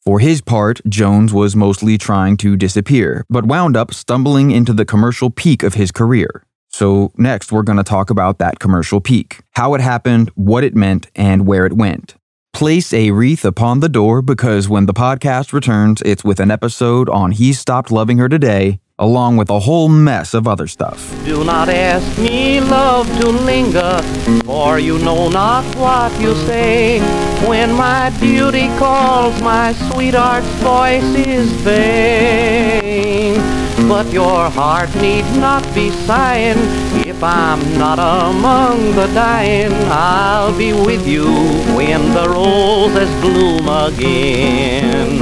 For 0.05 0.19
his 0.19 0.39
part, 0.39 0.81
Jones 0.87 1.33
was 1.33 1.55
mostly 1.55 1.97
trying 1.97 2.37
to 2.37 2.55
disappear, 2.55 3.25
but 3.27 3.45
wound 3.45 3.75
up 3.75 3.91
stumbling 3.91 4.51
into 4.51 4.73
the 4.73 4.85
commercial 4.85 5.31
peak 5.31 5.63
of 5.63 5.73
his 5.73 5.91
career. 5.91 6.45
So, 6.71 7.11
next, 7.17 7.51
we're 7.51 7.63
going 7.63 7.77
to 7.77 7.83
talk 7.83 8.09
about 8.09 8.37
that 8.39 8.59
commercial 8.59 9.01
peak, 9.01 9.41
how 9.51 9.73
it 9.73 9.81
happened, 9.81 10.31
what 10.35 10.63
it 10.63 10.73
meant, 10.75 11.07
and 11.15 11.45
where 11.45 11.65
it 11.65 11.73
went. 11.73 12.15
Place 12.53 12.93
a 12.93 13.11
wreath 13.11 13.43
upon 13.43 13.81
the 13.81 13.89
door 13.89 14.21
because 14.21 14.69
when 14.69 14.85
the 14.85 14.93
podcast 14.93 15.51
returns, 15.51 16.01
it's 16.03 16.23
with 16.23 16.39
an 16.39 16.49
episode 16.49 17.09
on 17.09 17.31
He 17.31 17.53
Stopped 17.53 17.91
Loving 17.91 18.19
Her 18.19 18.29
Today, 18.29 18.79
along 18.97 19.35
with 19.37 19.49
a 19.49 19.59
whole 19.59 19.89
mess 19.89 20.33
of 20.33 20.47
other 20.47 20.67
stuff. 20.67 21.13
Do 21.25 21.43
not 21.43 21.69
ask 21.69 22.17
me, 22.19 22.61
love, 22.61 23.07
to 23.19 23.27
linger, 23.29 24.01
for 24.45 24.79
you 24.79 24.97
know 24.99 25.27
not 25.29 25.65
what 25.75 26.11
you 26.21 26.35
say. 26.45 26.99
When 27.47 27.73
my 27.73 28.11
beauty 28.19 28.67
calls, 28.77 29.41
my 29.41 29.73
sweetheart's 29.73 30.47
voice 30.61 31.03
is 31.27 31.51
vain. 31.63 33.60
But 33.87 34.11
your 34.11 34.49
heart 34.49 34.93
need 34.95 35.25
not 35.37 35.63
be 35.75 35.89
sighing 35.89 36.57
if 37.05 37.23
I'm 37.23 37.59
not 37.77 37.99
among 37.99 38.95
the 38.95 39.07
dying. 39.13 39.73
I'll 39.89 40.57
be 40.57 40.73
with 40.73 41.07
you 41.07 41.25
when 41.75 42.13
the 42.13 42.29
roses 42.29 43.09
bloom 43.21 43.67
again. 43.67 45.19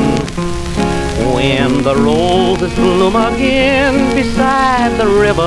When 1.33 1.83
the 1.83 1.95
roses 1.95 2.73
bloom 2.75 3.15
again 3.15 4.15
beside 4.15 4.97
the 4.97 5.07
river. 5.07 5.41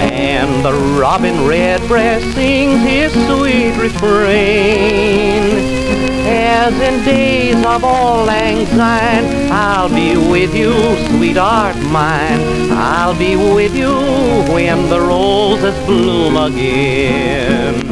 And 0.00 0.64
the 0.64 0.72
robin 0.98 1.46
redbreast 1.46 2.34
sings 2.34 2.82
his 2.82 3.12
sweet 3.12 3.76
refrain. 3.76 5.81
As 6.34 6.72
in 6.80 7.04
days 7.04 7.62
of 7.66 7.84
all 7.84 8.24
syne, 8.26 9.52
I'll 9.52 9.90
be 9.90 10.16
with 10.16 10.54
you, 10.54 10.72
sweetheart 11.08 11.76
mine. 11.90 12.40
I'll 12.72 13.18
be 13.18 13.36
with 13.36 13.76
you 13.76 13.92
when 14.50 14.88
the 14.88 15.00
roses 15.00 15.78
bloom 15.84 16.38
again. 16.38 17.91